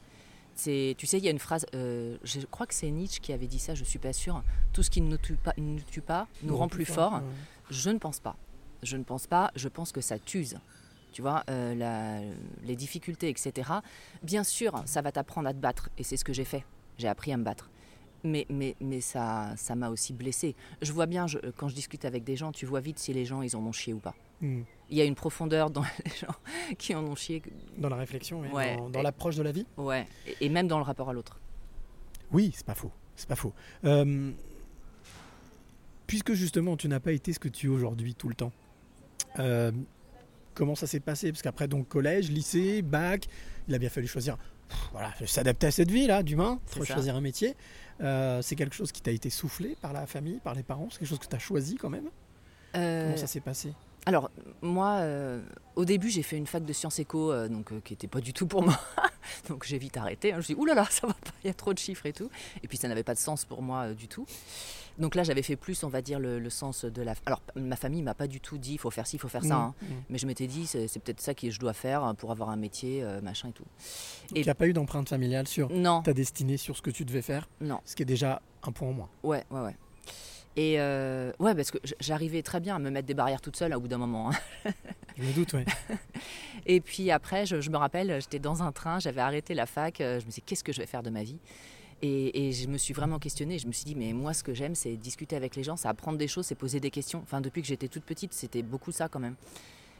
c'est, 0.55 0.95
tu 0.97 1.07
sais, 1.07 1.17
il 1.17 1.23
y 1.23 1.27
a 1.27 1.31
une 1.31 1.39
phrase, 1.39 1.65
euh, 1.75 2.17
je 2.23 2.41
crois 2.41 2.65
que 2.67 2.73
c'est 2.73 2.89
Nietzsche 2.89 3.19
qui 3.21 3.31
avait 3.31 3.47
dit 3.47 3.59
ça, 3.59 3.73
je 3.73 3.83
suis 3.85 3.99
pas 3.99 4.11
sûre. 4.13 4.43
Tout 4.73 4.83
ce 4.83 4.89
qui 4.89 4.99
ne 5.01 5.07
nous 5.09 5.17
tue 5.17 5.35
pas, 5.35 5.53
nous 5.57 5.79
tue 5.89 6.01
pas 6.01 6.27
nous 6.43 6.57
rend 6.57 6.67
plus 6.67 6.85
fort. 6.85 7.13
ouais. 7.13 7.19
Je 7.69 7.89
ne 7.89 7.97
pense 7.99 8.19
pas. 8.19 8.35
Je 8.83 8.97
ne 8.97 9.03
pense 9.03 9.27
pas. 9.27 9.51
Je 9.55 9.67
pense 9.67 9.91
que 9.91 10.01
ça 10.01 10.17
t'use. 10.19 10.57
Tu 11.11 11.21
vois, 11.21 11.43
euh, 11.49 11.75
la- 11.75 12.21
les 12.63 12.75
difficultés, 12.75 13.29
etc. 13.29 13.69
Bien 14.23 14.43
sûr, 14.43 14.81
ça 14.85 15.01
va 15.01 15.11
t'apprendre 15.11 15.49
à 15.49 15.53
te 15.53 15.59
battre. 15.59 15.89
Et 15.97 16.03
c'est 16.03 16.15
ce 16.17 16.23
que 16.23 16.31
j'ai 16.33 16.45
fait. 16.45 16.63
J'ai 16.97 17.07
appris 17.09 17.33
à 17.33 17.37
me 17.37 17.43
battre. 17.43 17.69
Mais, 18.23 18.45
mais, 18.49 18.75
mais 18.79 19.01
ça 19.01 19.53
ça 19.57 19.73
m'a 19.75 19.89
aussi 19.89 20.13
blessé. 20.13 20.55
Je 20.81 20.91
vois 20.93 21.07
bien, 21.07 21.25
je- 21.27 21.39
quand 21.57 21.67
je 21.67 21.75
discute 21.75 22.05
avec 22.05 22.23
des 22.23 22.35
gens, 22.35 22.51
tu 22.51 22.65
vois 22.67 22.79
vite 22.79 22.99
si 22.99 23.11
les 23.13 23.25
gens, 23.25 23.41
ils 23.41 23.55
en 23.55 23.61
ont 23.65 23.71
chié 23.71 23.93
ou 23.93 23.99
pas. 23.99 24.13
Hmm. 24.41 24.61
Il 24.89 24.97
y 24.97 25.01
a 25.01 25.05
une 25.05 25.15
profondeur 25.15 25.69
dans 25.71 25.81
les 26.05 26.11
gens 26.11 26.35
qui 26.77 26.93
en 26.95 27.03
ont 27.03 27.15
chié. 27.15 27.41
Dans 27.77 27.89
la 27.89 27.95
réflexion, 27.97 28.41
Ouais. 28.53 28.77
dans, 28.91 29.01
l'approche 29.01 29.35
de 29.37 29.43
la 29.43 29.51
vie? 29.51 29.65
Ouais. 29.77 30.07
Et, 30.27 30.45
et 30.45 30.49
même 30.49 30.67
dans 30.67 30.77
le 30.77 30.83
rapport 30.83 31.09
à 31.09 31.13
l'autre. 31.13 31.39
Oui, 32.31 32.51
c'est 32.55 32.65
pas 32.65 32.75
faux. 32.75 32.91
C'est 33.15 33.27
pas 33.27 33.35
faux. 33.35 33.53
Euh, 33.85 34.31
puisque 36.07 36.33
justement, 36.33 36.77
tu 36.77 36.87
n'as 36.87 36.99
pas 36.99 37.11
été 37.11 37.33
ce 37.33 37.39
que 37.39 37.47
tu 37.49 37.67
es 37.67 37.69
aujourd'hui 37.69 38.15
tout 38.15 38.29
le 38.29 38.35
temps. 38.35 38.51
Euh, 39.39 39.71
comment 40.53 40.75
ça 40.75 40.87
s'est 40.87 40.99
passé? 40.99 41.31
Parce 41.31 41.41
qu'après, 41.41 41.67
donc, 41.67 41.87
collège, 41.87 42.29
lycée, 42.29 42.81
bac, 42.81 43.27
il 43.67 43.75
a 43.75 43.77
bien 43.77 43.89
fallu 43.89 44.07
choisir. 44.07 44.37
pff, 44.69 44.77
Voilà, 44.91 45.13
s'adapter 45.25 45.67
à 45.67 45.71
cette 45.71 45.91
vie 45.91 46.07
là, 46.07 46.23
d'humain, 46.23 46.59
faut 46.65 46.83
choisir 46.83 47.15
un 47.15 47.21
métier. 47.21 47.55
Euh, 48.01 48.41
c'est 48.41 48.55
quelque 48.55 48.75
chose 48.75 48.91
qui 48.91 49.01
t'a 49.01 49.11
été 49.11 49.29
soufflé 49.29 49.77
par 49.81 49.93
la 49.93 50.05
famille, 50.07 50.39
par 50.43 50.55
les 50.55 50.63
parents? 50.63 50.87
C'est 50.91 50.99
quelque 50.99 51.09
chose 51.09 51.19
que 51.19 51.27
tu 51.27 51.35
as 51.35 51.39
choisi 51.39 51.75
quand 51.75 51.89
même? 51.89 52.09
Euh, 52.75 53.05
Comment 53.05 53.17
ça 53.17 53.27
s'est 53.27 53.41
passé? 53.41 53.73
Alors, 54.07 54.31
moi, 54.63 54.95
euh, 55.01 55.39
au 55.75 55.85
début, 55.85 56.09
j'ai 56.09 56.23
fait 56.23 56.35
une 56.37 56.47
fac 56.47 56.65
de 56.65 56.73
sciences 56.73 56.97
éco, 56.97 57.31
euh, 57.31 57.47
donc, 57.47 57.71
euh, 57.71 57.79
qui 57.81 57.93
n'était 57.93 58.07
pas 58.07 58.19
du 58.21 58.33
tout 58.33 58.47
pour 58.47 58.63
moi. 58.65 58.79
donc, 59.47 59.63
j'ai 59.63 59.77
vite 59.77 59.95
arrêté. 59.97 60.29
hein. 60.29 60.35
Je 60.35 60.37
me 60.37 60.41
suis 60.41 60.53
dit, 60.55 60.59
oulala, 60.59 60.85
ça 60.89 61.05
va 61.05 61.13
pas, 61.13 61.31
il 61.43 61.47
y 61.47 61.49
a 61.51 61.53
trop 61.53 61.71
de 61.73 61.77
chiffres 61.77 62.07
et 62.07 62.13
tout. 62.13 62.31
Et 62.63 62.67
puis, 62.67 62.77
ça 62.79 62.87
n'avait 62.87 63.03
pas 63.03 63.13
de 63.13 63.19
sens 63.19 63.45
pour 63.45 63.61
moi 63.61 63.93
du 63.93 64.07
tout. 64.07 64.25
Donc 64.99 65.15
là, 65.15 65.23
j'avais 65.23 65.41
fait 65.41 65.55
plus, 65.55 65.83
on 65.83 65.87
va 65.89 66.01
dire, 66.01 66.19
le, 66.19 66.39
le 66.39 66.49
sens 66.49 66.85
de 66.85 67.01
la. 67.01 67.13
Alors, 67.25 67.41
ma 67.55 67.75
famille 67.75 68.01
m'a 68.01 68.13
pas 68.13 68.27
du 68.27 68.39
tout 68.39 68.57
dit, 68.57 68.73
il 68.73 68.77
faut 68.77 68.91
faire 68.91 69.07
ci, 69.07 69.15
il 69.15 69.19
faut 69.19 69.27
faire 69.29 69.43
ça. 69.43 69.55
Mmh, 69.55 69.61
hein. 69.61 69.75
mmh. 69.81 69.85
Mais 70.09 70.17
je 70.17 70.27
m'étais 70.27 70.47
dit, 70.47 70.67
c'est 70.67 70.87
peut-être 70.99 71.21
ça 71.21 71.33
que 71.33 71.49
je 71.49 71.59
dois 71.59 71.73
faire 71.73 72.03
hein, 72.03 72.13
pour 72.15 72.31
avoir 72.31 72.49
un 72.49 72.55
métier, 72.57 73.03
euh, 73.03 73.21
machin 73.21 73.49
et 73.49 73.53
tout. 73.53 73.63
Donc, 73.63 74.37
Et- 74.37 74.41
il 74.41 74.43
n'y 74.43 74.49
a 74.49 74.55
pas 74.55 74.67
eu 74.67 74.73
d'empreinte 74.73 75.09
familiale 75.09 75.47
sur 75.47 75.69
Non, 75.71 76.01
ta 76.01 76.13
destinée, 76.13 76.57
sur 76.57 76.75
ce 76.77 76.81
que 76.81 76.91
tu 76.91 77.05
devais 77.05 77.21
faire, 77.21 77.47
non. 77.61 77.79
ce 77.85 77.95
qui 77.95 78.03
est 78.03 78.05
déjà 78.05 78.41
un 78.63 78.71
point 78.71 78.89
en 78.89 78.93
moins. 78.93 79.09
Ouais, 79.23 79.43
ouais, 79.49 79.61
ouais. 79.61 79.75
Et 80.57 80.81
euh, 80.81 81.31
ouais, 81.39 81.55
parce 81.55 81.71
que 81.71 81.77
j'arrivais 82.01 82.41
très 82.41 82.59
bien 82.59 82.75
à 82.75 82.79
me 82.79 82.89
mettre 82.89 83.07
des 83.07 83.13
barrières 83.13 83.39
toute 83.39 83.55
seule 83.55 83.71
à 83.71 83.79
bout 83.79 83.87
d'un 83.87 83.97
moment. 83.97 84.31
hein. 84.31 84.71
Je 85.17 85.23
me 85.23 85.31
doute, 85.33 85.53
ouais. 85.53 85.65
Et 86.65 86.81
puis 86.81 87.09
après, 87.11 87.45
je, 87.45 87.61
je 87.61 87.69
me 87.69 87.77
rappelle, 87.77 88.19
j'étais 88.21 88.39
dans 88.39 88.61
un 88.63 88.71
train, 88.71 88.99
j'avais 88.99 89.21
arrêté 89.21 89.53
la 89.53 89.65
fac, 89.65 90.01
euh, 90.01 90.19
je 90.19 90.25
me 90.25 90.31
dit, 90.31 90.41
qu'est-ce 90.41 90.63
que 90.63 90.73
je 90.73 90.79
vais 90.79 90.85
faire 90.87 91.03
de 91.03 91.09
ma 91.09 91.23
vie? 91.23 91.37
Et, 92.01 92.47
et 92.47 92.51
je 92.51 92.67
me 92.67 92.77
suis 92.77 92.93
vraiment 92.93 93.19
questionnée. 93.19 93.59
Je 93.59 93.67
me 93.67 93.71
suis 93.71 93.85
dit, 93.85 93.95
mais 93.95 94.13
moi, 94.13 94.33
ce 94.33 94.43
que 94.43 94.53
j'aime, 94.53 94.75
c'est 94.75 94.95
discuter 94.95 95.35
avec 95.35 95.55
les 95.55 95.63
gens, 95.63 95.77
c'est 95.77 95.87
apprendre 95.87 96.17
des 96.17 96.27
choses, 96.27 96.45
c'est 96.45 96.55
poser 96.55 96.79
des 96.79 96.91
questions. 96.91 97.19
Enfin, 97.23 97.41
depuis 97.41 97.61
que 97.61 97.67
j'étais 97.67 97.87
toute 97.87 98.03
petite, 98.03 98.33
c'était 98.33 98.63
beaucoup 98.63 98.91
ça 98.91 99.07
quand 99.07 99.19
même. 99.19 99.35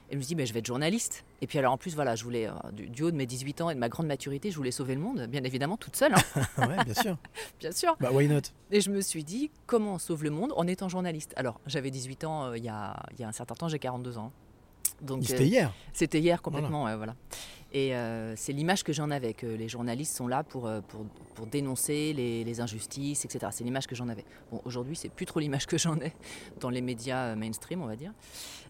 Et 0.10 0.16
je 0.16 0.18
me 0.18 0.22
suis 0.24 0.28
dit, 0.30 0.36
mais 0.36 0.46
je 0.46 0.52
vais 0.52 0.60
être 0.60 0.66
journaliste. 0.66 1.24
Et 1.42 1.48
puis 1.48 1.58
alors, 1.58 1.72
en 1.72 1.78
plus, 1.78 1.96
voilà, 1.96 2.16
je 2.16 2.24
voulais, 2.26 2.48
euh, 2.48 2.52
du, 2.74 2.90
du 2.90 3.04
haut 3.04 3.12
de 3.12 3.16
mes 3.16 3.26
18 3.26 3.62
ans 3.62 3.70
et 3.70 3.76
de 3.76 3.80
ma 3.80 3.88
grande 3.88 4.08
maturité, 4.08 4.52
je 4.52 4.58
voulais 4.58 4.72
sauver 4.72 4.94
le 4.96 5.00
monde, 5.00 5.26
bien 5.28 5.42
évidemment, 5.46 5.78
toute 5.78 5.96
seule, 5.96 6.14
hein, 6.14 6.42
ouais, 6.68 6.84
bien 6.84 6.94
sûr. 6.94 7.18
bien 7.62 7.72
sûr. 7.72 7.96
Bah, 8.00 8.12
why 8.12 8.28
not? 8.28 8.42
Et 8.72 8.82
je 8.82 8.90
me 8.90 9.00
suis 9.00 9.24
dit, 9.24 9.52
comment 9.68 9.94
on 9.94 10.00
sauve 10.00 10.26
le 10.26 10.30
monde 10.30 10.52
en 10.58 10.68
étant 10.68 10.90
journaliste? 10.90 11.34
Alors, 11.38 11.62
j'avais 11.66 11.92
18 11.92 12.26
ans 12.26 12.46
euh, 12.48 12.58
il 12.58 12.64
y, 12.66 12.70
a, 12.70 13.02
il 13.14 13.22
y 13.22 13.24
a 13.24 13.28
un 13.30 13.32
certain 13.32 13.56
temps, 13.56 13.70
j'ai 13.70 13.80
42 13.80 14.18
ans. 14.18 14.34
Donc, 15.02 15.24
C'était 15.24 15.44
euh, 15.44 15.46
hier. 15.46 15.74
c'était 15.94 16.20
hier 16.20 16.42
complètement, 16.42 16.84
ouais, 16.84 16.96
voilà. 16.98 17.16
Et 17.74 17.96
euh, 17.96 18.36
c'est 18.36 18.52
l'image 18.54 18.84
que 18.84 18.92
j'en 18.94 19.12
avais, 19.12 19.34
que 19.34 19.46
les 19.48 19.70
journalistes 19.70 20.16
sont 20.16 20.28
là 20.28 20.44
pour, 20.44 20.68
euh, 20.68 20.82
pour, 20.82 21.06
pour 21.36 21.46
dénoncer 21.48 22.12
les, 22.14 22.44
les 22.44 22.60
injustices, 22.62 23.24
etc. 23.26 23.48
C'est 23.52 23.64
l'image 23.64 23.88
que 23.88 23.96
j'en 23.96 24.10
avais. 24.10 24.26
Bon, 24.52 24.62
aujourd'hui, 24.66 24.96
c'est 24.96 25.10
plus 25.10 25.26
trop 25.26 25.40
l'image 25.40 25.66
que 25.68 25.78
j'en 25.78 25.98
ai 26.00 26.12
dans 26.60 26.70
les 26.70 26.82
médias 26.82 27.28
euh, 27.28 27.36
mainstream, 27.36 27.82
on 27.82 27.86
va 27.88 27.96
dire. 27.96 28.12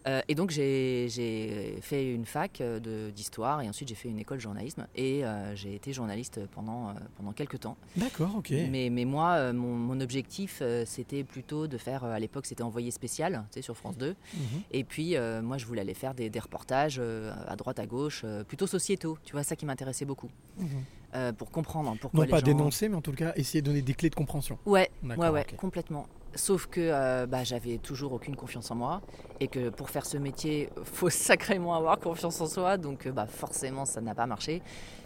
Euh, 0.08 0.20
et 0.28 0.34
donc, 0.34 0.50
j'ai 0.50 1.06
j'ai 1.08 1.78
fait 1.80 2.12
une 2.12 2.24
fac 2.26 2.58
de- 2.60 3.10
d'histoire 3.10 3.60
et 3.62 3.68
ensuite 3.68 3.88
j'ai 3.88 3.94
fait 3.94 4.08
une 4.08 4.18
école 4.18 4.38
de 4.38 4.42
journalisme 4.42 4.86
et 4.96 5.24
euh, 5.24 5.54
j'ai 5.54 5.74
été 5.76 5.92
journaliste 5.92 6.40
pendant, 6.54 6.94
pendant 7.16 7.32
quelques 7.32 7.60
temps. 7.60 7.76
D'accord, 7.96 8.30
ok. 8.36 8.50
Mais, 8.50 8.88
mais 8.90 9.04
moi, 9.04 9.52
mon, 9.52 9.74
mon 9.76 10.00
objectif, 10.00 10.62
c'était 10.86 11.22
plutôt 11.24 11.66
de 11.68 11.78
faire, 11.78 12.04
à 12.04 12.18
l'époque, 12.18 12.46
c'était 12.46 12.62
envoyé 12.62 12.90
spécial, 12.90 13.44
tu 13.52 13.54
sais, 13.58 13.62
sur 13.62 13.76
France 13.76 13.96
2. 13.96 14.10
Mhm. 14.34 14.42
Et 14.72 14.84
puis, 14.84 15.14
moi, 15.42 15.56
je 15.58 15.66
voulais 15.66 15.80
aller 15.82 15.94
faire 15.94 16.14
des, 16.14 16.30
des 16.30 16.40
reportages 16.40 17.00
à 17.46 17.54
droite, 17.56 17.78
à 17.78 17.86
gauche, 17.86 18.24
plutôt 18.48 18.66
sociétaux. 18.92 19.18
Tu 19.24 19.32
vois, 19.32 19.42
ça 19.42 19.56
qui 19.56 19.66
m'intéressait 19.66 20.04
beaucoup. 20.04 20.30
Mhm. 20.58 20.68
Euh, 21.14 21.32
pour 21.32 21.50
comprendre 21.50 21.94
pourquoi 22.00 22.20
Non 22.20 22.24
les 22.24 22.30
pas 22.30 22.38
gens... 22.38 22.46
dénoncer, 22.46 22.88
mais 22.88 22.96
en 22.96 23.02
tout 23.02 23.12
cas 23.12 23.32
essayer 23.36 23.60
de 23.60 23.66
donner 23.66 23.82
des 23.82 23.94
clés 23.94 24.08
de 24.08 24.14
compréhension. 24.14 24.58
Ouais, 24.64 24.90
ouais, 25.02 25.28
ouais, 25.28 25.46
complètement. 25.58 26.06
Sauf 26.34 26.66
que 26.66 26.80
euh, 26.80 27.26
bah, 27.26 27.44
j'avais 27.44 27.76
toujours 27.76 28.14
aucune 28.14 28.34
confiance 28.34 28.70
en 28.70 28.76
moi 28.76 29.02
et 29.38 29.48
que 29.48 29.68
pour 29.68 29.90
faire 29.90 30.06
ce 30.06 30.16
métier, 30.16 30.70
faut 30.84 31.10
sacrément 31.10 31.74
avoir 31.74 31.98
confiance 31.98 32.40
en 32.40 32.46
soi. 32.46 32.78
Donc, 32.78 33.06
euh, 33.06 33.12
bah, 33.12 33.26
forcément, 33.26 33.84
ça 33.84 34.00
n'a 34.00 34.14
pas 34.14 34.26
marché. 34.26 34.62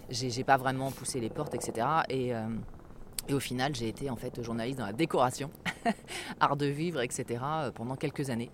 J'ai 0.08 0.44
pas 0.44 0.56
vraiment 0.56 0.92
poussé 0.92 1.18
les 1.18 1.30
portes, 1.30 1.54
etc. 1.56 1.84
Et, 2.08 2.32
euh, 2.32 2.46
et 3.28 3.34
au 3.34 3.40
final, 3.40 3.74
j'ai 3.74 3.88
été 3.88 4.08
en 4.08 4.14
fait 4.14 4.40
journaliste 4.40 4.78
dans 4.78 4.86
la 4.86 4.92
décoration, 4.92 5.50
art 6.40 6.56
de 6.56 6.66
vivre, 6.66 7.00
etc. 7.00 7.40
pendant 7.74 7.96
quelques 7.96 8.30
années. 8.30 8.50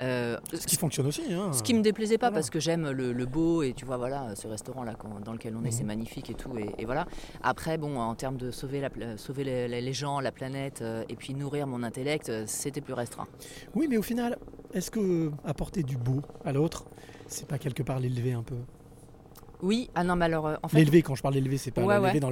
Euh, 0.00 0.36
Ce 0.52 0.66
qui 0.66 0.76
fonctionne 0.76 1.06
aussi. 1.06 1.22
Hein. 1.32 1.52
ce 1.52 1.62
qui 1.62 1.72
me 1.72 1.80
déplaisait 1.80 2.18
pas 2.18 2.26
Voilà. 2.26 2.36
parce 2.40 2.50
que 2.50 2.60
j'aime 2.60 2.90
le, 2.90 3.12
le 3.12 3.26
beau 3.26 3.62
et 3.62 3.72
tu 3.72 3.84
vois 3.86 3.96
voilà 3.96 4.34
ce 4.36 4.46
restaurant 4.46 4.84
là 4.84 4.94
dans 5.24 5.32
lequel 5.32 5.54
on 5.56 5.60
est 5.64 5.66
Mhm. 5.66 5.70
c'est 5.72 5.84
magnifique 5.84 6.28
et 6.30 6.34
tout 6.34 6.56
et, 6.58 6.68
et 6.78 6.84
voilà 6.84 7.06
après 7.42 7.78
bon 7.78 7.98
en 7.98 8.14
termes 8.14 8.36
de 8.36 8.50
sauver 8.50 8.80
la, 8.80 8.90
sauver 9.16 9.44
les, 9.68 9.92
gens 9.92 10.20
la 10.20 10.32
planète 10.32 10.82
euh, 10.82 11.02
et 11.08 11.16
puis 11.16 11.32
nourrir 11.34 11.66
mon 11.66 11.82
intellect 11.82 12.28
euh, 12.28 12.44
c'était 12.46 12.80
plus 12.82 12.92
restreint 12.94 13.26
Oui, 13.74 13.86
mais 13.88 13.96
au 13.96 14.02
final, 14.02 14.36
est-ce 14.74 14.90
que 14.90 15.30
apporter 15.44 15.82
du 15.82 15.96
beau 15.96 16.20
à 16.44 16.52
l'autre, 16.52 16.84
c'est 17.26 17.46
pas 17.48 17.58
quelque 17.58 17.82
part 17.82 17.98
l'élever 17.98 18.32
un 18.32 18.42
peu? 18.42 18.56
Oui 19.62 19.88
ah 19.94 20.04
non 20.04 20.16
mais 20.16 20.26
alors 20.26 20.58
en 20.62 20.68
fait 20.68 20.76
L'élever, 20.76 21.00
quand 21.02 21.14
je 21.14 21.22
parle 21.22 21.34
d'élever, 21.34 21.56
c'est 21.56 21.70
pas 21.70 21.82
Ouais, 21.82 21.94
l'élever 21.94 22.12
ouais. 22.12 22.20
dans 22.20 22.30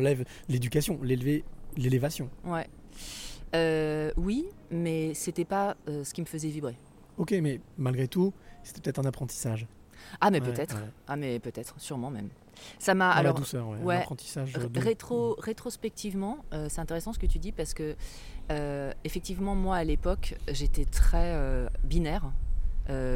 l'éducation, 0.49 0.99
l'élever, 1.03 1.45
l'élévation. 1.79 2.29
ouais 2.45 2.67
Euh, 3.55 4.11
oui 4.17 4.45
mais 4.71 5.15
c'était 5.15 5.45
pas 5.47 5.77
euh, 5.89 6.05
ce 6.05 6.13
qui 6.13 6.21
me 6.21 6.27
faisait 6.27 6.49
vibrer 6.49 6.77
Ok, 7.17 7.33
mais 7.43 7.61
malgré 7.79 8.09
tout, 8.09 8.33
c'était 8.63 8.81
peut-être 8.81 8.99
un 8.99 9.05
apprentissage. 9.05 9.67
ah 10.21 10.31
mais 10.31 10.41
Ouais, 10.41 10.53
peut-être 10.53 10.77
ouais. 10.77 10.91
ah 11.09 11.17
mais 11.17 11.39
peut-être 11.39 11.81
sûrement 11.81 12.11
même 12.11 12.29
ça 12.79 12.95
m'a 12.95 13.09
Dans 13.09 13.15
la 13.15 13.21
alors 13.21 13.35
douceur, 13.35 13.69
ouais, 13.69 13.79
ouais, 13.79 13.97
apprentissage. 13.97 14.53
Rétro, 14.77 15.37
rétrospectivement, 15.39 16.39
euh, 16.53 16.67
c'est 16.69 16.81
intéressant 16.81 17.13
ce 17.13 17.19
que 17.19 17.27
tu 17.27 17.39
dis 17.39 17.53
parce 17.53 17.75
que 17.75 17.97
euh, 18.51 18.93
effectivement 19.05 19.55
moi 19.55 19.77
à 19.77 19.85
l'époque 19.85 20.35
j'étais 20.49 20.85
très 20.85 21.33
euh, 21.35 21.69
binaire, 21.83 22.31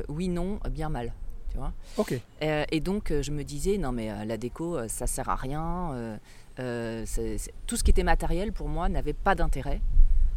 oui 0.08 0.28
non 0.28 0.58
bien 0.70 0.88
mal, 0.88 1.12
tu 1.50 1.58
vois. 1.58 1.72
Ok. 1.96 2.20
Et 2.40 2.80
donc 2.80 3.12
je 3.20 3.30
me 3.30 3.42
disais 3.42 3.78
non 3.78 3.92
mais 3.92 4.24
la 4.24 4.37
déco 4.37 4.88
ça 4.88 5.06
sert 5.06 5.28
à 5.28 5.37
rien, 5.37 6.18
tout 6.56 7.76
ce 7.76 7.84
qui 7.84 7.90
était 7.90 8.04
matériel 8.04 8.52
pour 8.52 8.68
moi 8.68 8.88
n'avait 8.88 9.12
pas 9.12 9.34
d'intérêt. 9.34 9.80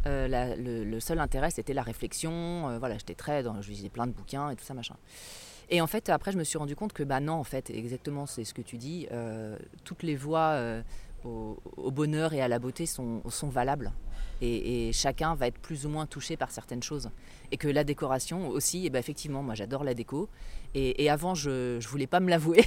Euh, 0.06 0.26
la- 0.28 0.56
le, 0.56 0.84
le 0.84 1.00
seul 1.00 1.20
intérêt 1.20 1.50
c'était 1.50 1.74
la 1.74 1.82
réflexion, 1.82 2.68
euh, 2.68 2.78
voilà 2.78 2.98
j'étais 2.98 3.14
très 3.14 3.42
dans, 3.44 3.62
je 3.62 3.70
lisais 3.70 3.88
plein 3.88 4.06
de 4.08 4.12
bouquins 4.12 4.50
et 4.50 4.56
tout 4.56 4.64
ça 4.64 4.74
machin. 4.74 4.96
Et 5.70 5.80
en 5.80 5.86
fait, 5.86 6.10
après, 6.10 6.32
je 6.32 6.36
me 6.38 6.44
suis 6.44 6.58
rendu 6.58 6.76
compte 6.76 6.92
que, 6.92 7.02
bah 7.02 7.20
non, 7.20 7.34
en 7.34 7.44
fait, 7.44 7.70
exactement, 7.70 8.26
c'est 8.26 8.44
ce 8.44 8.52
que 8.52 8.60
tu 8.60 8.76
dis. 8.76 9.06
euh, 9.10 9.56
toutes 9.84 10.02
les 10.02 10.16
voies 10.16 10.50
euh, 10.50 10.82
au, 11.24 11.56
au 11.78 11.90
bonheur 11.90 12.34
et 12.34 12.42
à 12.42 12.48
la 12.48 12.58
beauté 12.58 12.84
sont, 12.84 13.22
sont 13.30 13.48
valables. 13.48 13.90
Et, 14.42 14.88
et 14.88 14.92
chacun 14.92 15.34
va 15.34 15.46
être 15.46 15.58
plus 15.58 15.86
ou 15.86 15.88
moins 15.88 16.04
touché 16.04 16.36
par 16.36 16.50
certaines 16.50 16.82
choses. 16.82 17.08
Et 17.52 17.56
que 17.56 17.68
la 17.68 17.84
décoration 17.84 18.48
aussi, 18.48 18.84
et 18.84 18.90
bah, 18.90 18.98
effectivement, 18.98 19.42
moi 19.42 19.54
j'adore 19.54 19.82
la 19.84 19.94
déco. 19.94 20.28
Et, 20.74 21.02
et 21.04 21.08
avant, 21.08 21.34
je 21.34 21.76
ne 21.76 21.80
voulais 21.88 22.08
pas 22.08 22.20
me 22.20 22.28
l'avouer. 22.28 22.64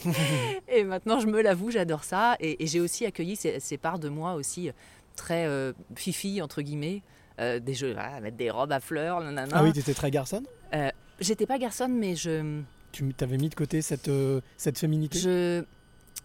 et 0.68 0.82
maintenant, 0.82 1.20
je 1.20 1.26
me 1.26 1.40
l'avoue, 1.40 1.70
j'adore 1.70 2.02
ça. 2.02 2.36
Et, 2.40 2.64
et 2.64 2.66
j'ai 2.66 2.80
aussi 2.80 3.06
accueilli 3.06 3.36
ces, 3.36 3.60
ces 3.60 3.76
parts 3.78 3.98
de 4.00 4.08
moi 4.08 4.34
aussi 4.34 4.70
très 5.16 5.46
euh, 5.46 5.72
fifi, 5.96 6.40
entre 6.42 6.62
guillemets. 6.62 7.02
euh, 7.40 7.58
des 7.58 7.74
jeux, 7.74 7.92
voilà, 7.94 8.20
mettre 8.20 8.36
des 8.36 8.50
robes 8.50 8.72
à 8.72 8.80
fleurs, 8.80 9.20
nanana. 9.20 9.52
Ah 9.56 9.62
oui, 9.64 9.72
tu 9.72 9.80
étais 9.80 9.94
très 9.94 10.10
garçon 10.10 10.42
J'étais 11.20 11.46
pas 11.46 11.58
garçonne, 11.58 11.96
mais 11.96 12.16
je. 12.16 12.62
Tu 12.92 13.12
t'avais 13.14 13.36
mis 13.38 13.48
de 13.48 13.54
côté 13.54 13.82
cette, 13.82 14.08
euh, 14.08 14.40
cette 14.56 14.78
féminité? 14.78 15.18
Je 15.18 15.64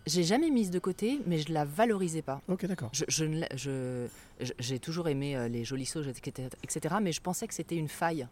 j'ai 0.07 0.23
jamais 0.23 0.49
mise 0.49 0.71
de 0.71 0.79
côté, 0.79 1.19
mais 1.27 1.37
je 1.39 1.51
la 1.53 1.65
valorisais 1.65 2.21
pas. 2.23 2.41
Ok, 2.47 2.65
d'accord. 2.65 2.89
Je, 2.93 3.25
la- 3.25 3.47
je- 3.55 4.07
je- 4.39 4.53
j'ai 4.57 4.79
toujours 4.79 5.07
aimé 5.09 5.35
euh, 5.35 5.47
les 5.47 5.63
jolies 5.63 5.85
choses, 5.85 6.07
etc., 6.07 6.47
etc., 6.63 6.95
mais 7.01 7.11
je 7.11 7.21
pensais 7.21 7.47
que 7.47 7.53
c'était 7.53 7.75
une 7.75 7.87
faille, 7.89 8.27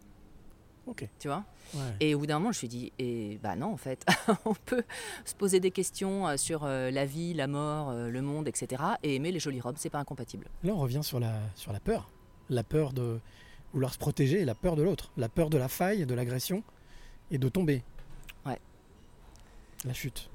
Ok. 0.88 1.06
tu 1.18 1.28
vois? 1.28 1.44
Ouais. 1.74 1.80
Et 2.00 2.14
au 2.14 2.18
bout 2.20 2.26
d'un 2.26 2.38
moment, 2.38 2.52
je 2.52 2.56
me 2.56 2.58
suis 2.60 2.68
dit, 2.68 2.92
et 2.98 3.38
bah 3.42 3.56
non, 3.56 3.72
en 3.72 3.76
fait, 3.76 4.06
on 4.46 4.54
peut 4.54 4.82
se 5.24 5.34
poser 5.34 5.60
des 5.60 5.70
questions 5.70 6.26
euh, 6.26 6.36
sur 6.36 6.64
euh, 6.64 6.90
la 6.90 7.04
vie, 7.04 7.34
la 7.34 7.46
mort, 7.46 7.90
euh, 7.90 8.08
le 8.08 8.22
monde, 8.22 8.48
etc., 8.48 8.82
et 9.02 9.16
aimer 9.16 9.32
les 9.32 9.40
jolies 9.40 9.60
robes, 9.60 9.76
c'est 9.78 9.90
pas 9.90 9.98
incompatible. 9.98 10.46
Là, 10.64 10.72
on 10.72 10.78
revient 10.78 11.02
sur 11.02 11.20
la, 11.20 11.34
sur 11.56 11.72
la 11.72 11.80
peur. 11.80 12.08
La 12.48 12.64
peur 12.64 12.92
de 12.94 13.20
vouloir 13.74 13.92
se 13.92 13.98
protéger 13.98 14.40
et 14.40 14.44
la 14.46 14.54
peur 14.54 14.76
de 14.76 14.82
l'autre. 14.82 15.12
La 15.18 15.28
peur 15.28 15.50
de 15.50 15.58
la 15.58 15.68
faille, 15.68 16.06
de 16.06 16.14
l'agression 16.14 16.62
et 17.30 17.36
de 17.36 17.48
tomber. 17.50 17.82
Ouais. 18.46 18.58
La 19.84 19.92
chute. 19.92 20.30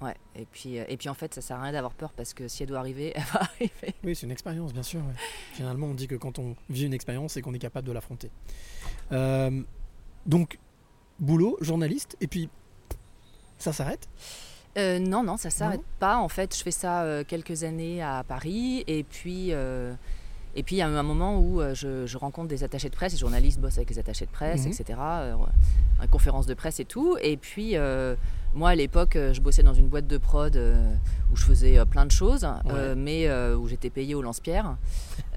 Ouais. 0.00 0.14
Et 0.34 0.46
puis, 0.46 0.76
et 0.76 0.96
puis 0.96 1.10
en 1.10 1.14
fait, 1.14 1.34
ça 1.34 1.42
sert 1.42 1.58
à 1.58 1.62
rien 1.64 1.72
d'avoir 1.72 1.92
peur 1.92 2.14
parce 2.14 2.32
que 2.32 2.48
si 2.48 2.62
elle 2.62 2.70
doit 2.70 2.78
arriver, 2.78 3.12
elle 3.14 3.22
va 3.24 3.40
arriver. 3.40 3.94
Oui, 4.02 4.16
c'est 4.16 4.24
une 4.24 4.32
expérience, 4.32 4.72
bien 4.72 4.82
sûr. 4.82 5.00
ouais. 5.00 5.12
Finalement, 5.52 5.88
on 5.88 5.94
dit 5.94 6.06
que 6.06 6.14
quand 6.14 6.38
on 6.38 6.56
vit 6.70 6.86
une 6.86 6.94
expérience, 6.94 7.34
c'est 7.34 7.42
qu'on 7.42 7.52
est 7.52 7.58
capable 7.58 7.86
de 7.86 7.92
l'affronter. 7.92 8.30
Euh, 9.12 9.62
donc, 10.26 10.58
boulot, 11.18 11.56
journaliste, 11.60 12.16
et 12.20 12.26
puis 12.26 12.48
ça 13.58 13.72
s'arrête 13.72 14.08
Euh, 14.78 14.98
non, 14.98 15.22
non, 15.24 15.36
ça 15.36 15.50
s'arrête 15.50 15.82
pas. 15.98 16.16
En 16.18 16.28
fait, 16.28 16.56
je 16.56 16.62
fais 16.62 16.70
ça 16.70 17.02
euh, 17.02 17.24
quelques 17.26 17.64
années 17.64 18.02
à 18.02 18.22
Paris. 18.26 18.84
Et 18.86 19.02
puis, 19.02 19.48
euh, 19.52 19.92
et 20.54 20.62
puis 20.62 20.76
il 20.76 20.78
y 20.78 20.82
a 20.82 20.88
eu 20.88 20.94
un 20.94 21.02
moment 21.02 21.38
où 21.40 21.60
je, 21.74 22.06
je 22.06 22.16
rencontre 22.18 22.48
des 22.48 22.62
attachés 22.64 22.88
de 22.88 22.94
presse. 22.94 23.12
Les 23.12 23.18
journalistes 23.18 23.58
bossent 23.60 23.76
avec 23.78 23.90
les 23.90 23.98
attachés 23.98 24.26
de 24.26 24.30
presse, 24.30 24.64
Mhm. 24.66 24.72
etc. 24.72 24.98
conférences 26.10 26.46
de 26.46 26.54
presse 26.54 26.78
et 26.80 26.84
tout. 26.84 27.16
Et 27.20 27.36
puis, 27.36 27.74
moi, 28.54 28.70
à 28.70 28.74
l'époque, 28.74 29.16
euh, 29.16 29.32
je 29.32 29.40
bossais 29.40 29.62
dans 29.62 29.74
une 29.74 29.88
boîte 29.88 30.06
de 30.06 30.18
prod 30.18 30.54
euh, 30.56 30.94
où 31.32 31.36
je 31.36 31.44
faisais 31.44 31.78
euh, 31.78 31.84
plein 31.84 32.06
de 32.06 32.10
choses, 32.10 32.46
mais 32.96 33.30
où 33.54 33.68
j'étais 33.68 33.90
payée 33.90 34.14
au 34.14 34.22
lance-pierre. 34.22 34.76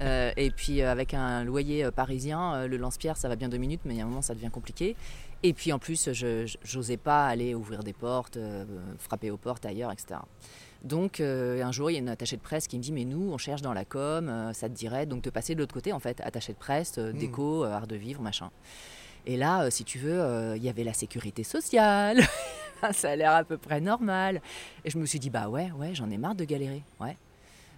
Et 0.00 0.50
puis, 0.50 0.82
avec 0.82 1.14
un 1.14 1.44
loyer 1.44 1.90
parisien, 1.90 2.66
le 2.66 2.76
lance-pierre, 2.76 3.16
ça 3.16 3.28
va 3.28 3.36
bien 3.36 3.48
deux 3.48 3.58
minutes, 3.58 3.80
mais 3.84 3.94
il 3.94 3.98
y 3.98 4.00
a 4.00 4.04
un 4.04 4.08
moment, 4.08 4.22
ça 4.22 4.34
devient 4.34 4.50
compliqué. 4.50 4.96
Et 5.42 5.52
puis 5.52 5.72
en 5.72 5.78
plus, 5.78 6.10
je 6.12 6.46
n'osais 6.74 6.96
pas 6.96 7.26
aller 7.26 7.54
ouvrir 7.54 7.82
des 7.82 7.92
portes, 7.92 8.38
frapper 8.98 9.30
aux 9.30 9.36
portes 9.36 9.66
ailleurs, 9.66 9.92
etc. 9.92 10.20
Donc 10.84 11.18
euh, 11.18 11.62
un 11.62 11.72
jour, 11.72 11.90
il 11.90 11.94
y 11.94 11.96
a 11.96 12.00
une 12.00 12.10
attachée 12.10 12.36
de 12.36 12.42
presse 12.42 12.68
qui 12.68 12.76
me 12.76 12.82
dit 12.82 12.92
Mais 12.92 13.04
nous, 13.04 13.32
on 13.32 13.38
cherche 13.38 13.62
dans 13.62 13.72
la 13.72 13.86
com, 13.86 14.28
euh, 14.28 14.52
ça 14.52 14.68
te 14.68 14.74
dirait 14.74 15.06
donc 15.06 15.22
de 15.22 15.30
passer 15.30 15.54
de 15.54 15.60
l'autre 15.60 15.72
côté, 15.72 15.92
en 15.92 15.98
fait, 15.98 16.20
attachée 16.20 16.52
de 16.52 16.58
presse, 16.58 16.96
euh, 16.98 17.12
déco, 17.12 17.64
art 17.64 17.86
de 17.86 17.96
vivre, 17.96 18.20
machin. 18.20 18.50
Et 19.26 19.38
là, 19.38 19.70
si 19.70 19.84
tu 19.84 19.98
veux, 19.98 20.54
il 20.54 20.62
y 20.62 20.68
avait 20.68 20.84
la 20.84 20.92
sécurité 20.92 21.44
sociale, 21.44 22.20
ça 22.92 23.10
a 23.10 23.16
l'air 23.16 23.32
à 23.32 23.44
peu 23.44 23.56
près 23.58 23.80
normal. 23.80 24.40
Et 24.84 24.90
je 24.90 24.98
me 24.98 25.06
suis 25.06 25.18
dit 25.18 25.30
Bah 25.30 25.48
ouais, 25.48 25.70
ouais, 25.72 25.94
j'en 25.94 26.10
ai 26.10 26.18
marre 26.18 26.34
de 26.34 26.44
galérer. 26.44 26.82
Ouais. 27.00 27.16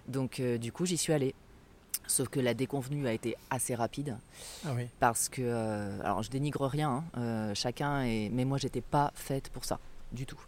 Donc 0.07 0.39
euh, 0.39 0.57
du 0.57 0.71
coup, 0.71 0.85
j'y 0.85 0.97
suis 0.97 1.13
allée. 1.13 1.33
Sauf 2.05 2.29
que 2.29 2.39
la 2.39 2.53
déconvenue 2.53 3.05
a 3.05 3.11
été 3.11 3.35
assez 3.49 3.75
rapide 3.75 4.15
Ah 4.65 4.69
oui. 4.73 4.87
parce 4.99 5.27
que 5.27 5.41
euh, 5.43 5.99
alors 6.03 6.23
je 6.23 6.29
dénigre 6.29 6.65
rien 6.65 6.89
hein, 6.89 7.03
euh, 7.17 7.53
chacun 7.53 8.03
est 8.03 8.29
mais 8.31 8.45
moi 8.45 8.57
j'étais 8.57 8.79
pas 8.79 9.11
faite 9.13 9.49
pour 9.49 9.65
ça 9.65 9.77
du 10.13 10.25
tout 10.25 10.39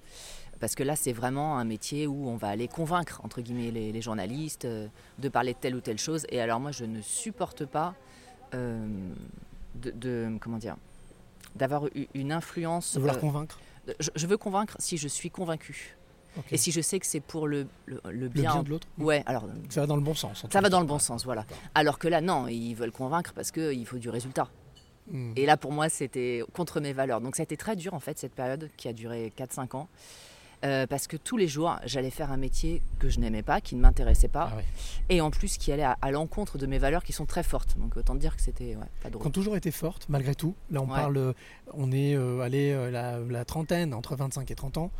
parce 0.61 0.73
que 0.73 0.83
là 0.83 0.95
c'est 0.95 1.11
vraiment 1.11 1.57
un 1.57 1.65
métier 1.65 2.07
où 2.07 2.29
on 2.29 2.37
va 2.37 2.47
aller 2.47 2.69
convaincre 2.69 3.19
entre 3.25 3.41
guillemets 3.41 3.71
les, 3.71 3.91
les 3.91 4.01
journalistes 4.01 4.65
de 4.65 5.27
parler 5.29 5.51
de 5.53 5.57
telle 5.57 5.75
ou 5.75 5.81
telle 5.81 5.97
chose 5.99 6.25
et 6.29 6.39
alors 6.39 6.61
moi 6.61 6.71
je 6.71 6.85
ne 6.85 7.01
supporte 7.01 7.65
pas 7.65 7.93
de, 8.53 9.91
de- 9.91 10.37
comment 10.39 10.57
dire 10.59 10.77
d'avoir 11.55 11.83
une 12.13 12.31
influence 12.31 12.93
De 12.95 12.99
vouloir 12.99 13.19
convaincre 13.19 13.59
je, 13.99 14.09
je 14.15 14.27
veux 14.27 14.37
convaincre 14.37 14.75
si 14.79 14.97
je 14.97 15.07
suis 15.07 15.29
convaincu 15.29 15.95
et 16.51 16.57
si 16.57 16.71
je 16.71 16.79
sais 16.79 16.99
que 16.99 17.05
c'est 17.05 17.19
pour 17.19 17.47
le, 17.47 17.67
le, 17.85 17.99
le 18.05 18.11
Le 18.11 18.27
bien, 18.29 18.53
bien 18.53 18.63
de 18.63 18.69
l'autre 18.69 18.87
ouais 18.97 19.23
alors 19.25 19.45
Ça 19.69 19.81
va 19.81 19.87
dans 19.87 19.95
le 19.95 20.01
bon 20.01 20.13
sens. 20.13 20.45
ça 20.51 20.61
va 20.61 20.69
dans 20.69 20.79
le 20.79 20.85
bon 20.85 20.99
sens 20.99 21.25
voilà 21.25 21.45
alors 21.75 21.99
que 21.99 22.07
là 22.07 22.21
non 22.21 22.47
ils 22.47 22.75
veulent 22.75 22.91
convaincre 22.91 23.33
parce 23.33 23.51
qu'il 23.51 23.85
faut 23.85 23.97
du 23.97 24.09
résultat 24.09 24.47
Hmm. 25.11 25.33
et 25.35 25.47
là, 25.47 25.57
pour 25.57 25.71
moi, 25.71 25.89
c'était 25.89 26.43
contre 26.53 26.79
mes 26.79 26.93
valeurs. 26.93 27.19
Donc, 27.19 27.35
ça 27.35 27.41
a 27.41 27.45
été 27.45 27.57
très 27.57 27.75
dur, 27.75 27.95
en 27.95 27.99
fait, 27.99 28.19
cette 28.19 28.35
période 28.35 28.69
qui 28.77 28.87
a 28.87 28.93
duré 28.93 29.33
4-5 29.35 29.75
ans. 29.75 29.87
Euh, 30.65 30.85
parce 30.87 31.07
que 31.07 31.15
tous 31.15 31.37
les 31.37 31.47
jours, 31.47 31.77
j'allais 31.85 32.09
faire 32.09 32.31
un 32.33 32.37
métier 32.37 32.81
que 32.99 33.07
je 33.07 33.19
n'aimais 33.19 33.43
pas, 33.43 33.61
qui 33.61 33.75
ne 33.75 33.81
m'intéressait 33.81 34.27
pas, 34.27 34.51
Ah 34.53 34.61
et 35.07 35.21
en 35.21 35.31
plus 35.31 35.57
qui 35.57 35.71
allait 35.71 35.83
à, 35.83 35.97
à 36.01 36.11
l'encontre 36.11 36.57
de 36.57 36.65
mes 36.65 36.77
valeurs 36.79 37.03
qui 37.03 37.13
sont 37.13 37.25
très 37.25 37.43
fortes. 37.43 37.77
Donc, 37.77 37.95
autant 37.95 38.15
dire 38.15 38.35
que 38.35 38.41
c'était 38.41 38.75
ouais, 38.75 38.83
pas 39.01 39.09
Qui 39.09 39.15
ont 39.15 39.19
drôle. 39.19 39.31
toujours 39.31 39.55
été 39.55 39.71
fortes, 39.71 40.07
malgré 40.09 40.35
tout. 40.35 40.55
Là, 40.69 40.81
on 40.81 40.87
Ouais. 40.89 40.95
parle, 40.97 41.17
euh, 41.17 41.33
on 41.73 41.91
est 41.93 42.13
euh, 42.15 42.41
allé 42.41 42.71
euh, 42.71 42.91
la, 42.91 43.19
la 43.19 43.45
trentaine, 43.45 43.93
entre 43.93 44.15
25 44.17 44.51
et 44.51 44.55
30 44.55 44.77
ans. 44.79 44.91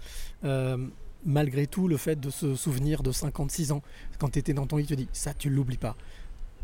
Euh, 0.46 0.78
malgré 1.26 1.68
tout, 1.68 1.90
le 1.90 1.98
fait 1.98 2.18
de 2.18 2.30
se 2.30 2.56
souvenir 2.56 3.04
de 3.04 3.12
56 3.12 3.74
ans, 3.74 3.82
quand 4.18 4.30
tu 4.30 4.40
étais 4.40 4.54
dans 4.54 4.66
ton 4.66 4.78
lit, 4.78 4.86
tu 4.86 4.96
te 4.96 5.02
dis, 5.02 5.10
ça, 5.12 5.34
tu 5.34 5.50
l'oublies 5.50 5.78
pas. 5.78 5.98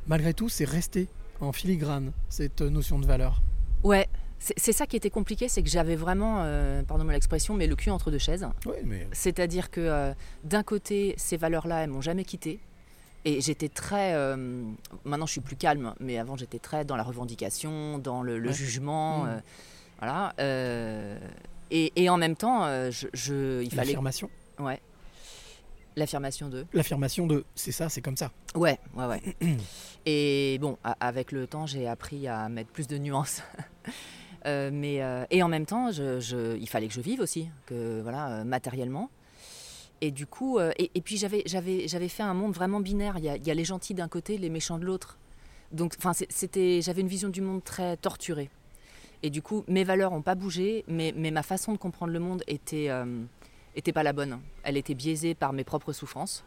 Malgré 0.08 0.34
tout, 0.34 0.48
c'est 0.48 0.64
resté 0.66 1.10
en 1.42 1.52
filigrane, 1.52 2.14
cette 2.30 2.62
euh, 2.62 2.70
notion 2.70 2.98
de 2.98 3.06
valeur. 3.06 3.42
Ouais, 3.84 4.08
c'est 4.40 4.74
ça 4.74 4.86
qui 4.86 4.96
était 4.96 5.10
compliqué, 5.10 5.48
c'est 5.48 5.64
que 5.64 5.70
j'avais 5.70 5.96
vraiment, 5.96 6.42
euh, 6.44 6.84
pardonne-moi 6.84 7.14
l'expression, 7.14 7.54
mais 7.56 7.66
le 7.68 7.76
cul 7.76 7.90
entre 7.90 8.12
deux 8.12 8.18
chaises. 8.20 8.48
Oui, 8.66 8.76
mais 8.84 9.08
C'est-à-dire 9.12 9.72
que 9.72 9.82
euh, 9.82 10.14
d'un 10.44 10.62
côté, 10.64 11.16
ces 11.18 11.38
valeurs-là, 11.38 11.84
elles 11.84 11.90
m'ont 11.90 12.02
jamais 12.02 12.26
quitté. 12.26 12.60
Et 13.28 13.42
j'étais 13.42 13.70
très. 13.70 14.14
euh, 14.14 14.36
maintenant, 15.04 15.26
je 15.26 15.32
suis 15.32 15.42
plus 15.42 15.56
calme, 15.56 15.96
mais 16.00 16.20
avant, 16.20 16.36
j'étais 16.36 16.60
très 16.60 16.86
dans 16.86 16.96
la 16.96 17.02
revendication, 17.02 17.98
dans 17.98 18.22
le, 18.22 18.38
le 18.38 18.50
Ouais. 18.50 18.54
jugement. 18.54 19.24
Mmh. 19.24 19.28
euh, 19.30 19.40
voilà. 19.98 20.34
euh, 20.40 21.18
et, 21.72 21.92
et 21.96 22.10
en 22.10 22.18
même 22.18 22.36
temps, 22.36 22.66
euh, 22.66 22.92
je, 22.92 23.08
je- 23.14 23.64
il 23.64 23.70
fallait. 23.72 23.86
l'affirmation, 23.94 24.30
Ouais. 24.60 24.80
L'affirmation 25.96 26.50
de. 26.50 26.66
l'affirmation 26.74 27.26
de, 27.26 27.46
c'est 27.56 27.72
ça, 27.72 27.88
c'est 27.90 28.02
comme 28.02 28.18
ça. 28.18 28.30
Ouais, 28.54 28.78
ouais, 28.96 29.06
ouais. 29.06 29.22
et 30.06 30.58
bon, 30.62 30.78
avec 31.00 31.32
le 31.32 31.48
temps, 31.48 31.66
j'ai 31.66 31.88
appris 31.88 32.28
à 32.28 32.48
mettre 32.50 32.70
plus 32.70 32.86
de 32.86 32.98
nuances. 33.00 33.42
Euh, 34.46 34.70
mais, 34.72 35.02
euh, 35.02 35.26
et 35.32 35.42
en 35.44 35.48
même 35.48 35.66
temps, 35.66 35.90
il 35.90 36.70
fallait 36.70 36.88
que 36.88 36.94
je 36.94 37.02
vive 37.02 37.20
aussi, 37.20 37.50
que 37.66 38.02
voilà, 38.02 38.30
euh, 38.30 38.44
matériellement. 38.44 39.10
Et 40.02 40.12
du 40.12 40.28
coup, 40.28 40.60
et, 40.60 41.02
puis 41.02 41.18
j'avais, 41.18 41.42
j'avais, 41.46 41.88
j'avais 41.88 42.10
fait 42.10 42.22
un 42.22 42.34
monde 42.34 42.54
vraiment 42.54 42.82
binaire. 42.82 43.18
Il 43.18 43.24
y 43.24 43.30
a, 43.30 43.54
les 43.54 43.66
gentils 43.66 43.94
d'un 43.94 44.10
côté, 44.10 44.38
les 44.38 44.50
méchants 44.50 44.78
de 44.78 44.84
l'autre. 44.84 45.18
Donc, 45.72 45.96
enfin, 45.98 46.12
c'était, 46.14 46.82
j'avais 46.82 47.02
une 47.02 47.08
vision 47.08 47.30
du 47.30 47.42
monde 47.42 47.64
très 47.64 47.96
torturée. 47.98 48.50
Et 49.24 49.30
du 49.30 49.42
coup, 49.42 49.64
mes 49.68 49.86
valeurs 49.86 50.12
n'ont 50.12 50.22
pas 50.22 50.36
bougé, 50.36 50.84
mais, 50.88 51.14
mais 51.16 51.32
ma 51.32 51.44
façon 51.44 51.72
de 51.72 51.78
comprendre 51.78 52.12
le 52.12 52.20
monde 52.20 52.44
était, 52.46 52.90
était 53.76 53.94
pas 53.94 54.04
la 54.04 54.12
bonne. 54.12 54.40
Elle 54.64 54.76
était 54.76 54.94
biaisée 54.94 55.34
par 55.34 55.54
mes 55.54 55.64
propres 55.64 55.94
souffrances. 55.94 56.44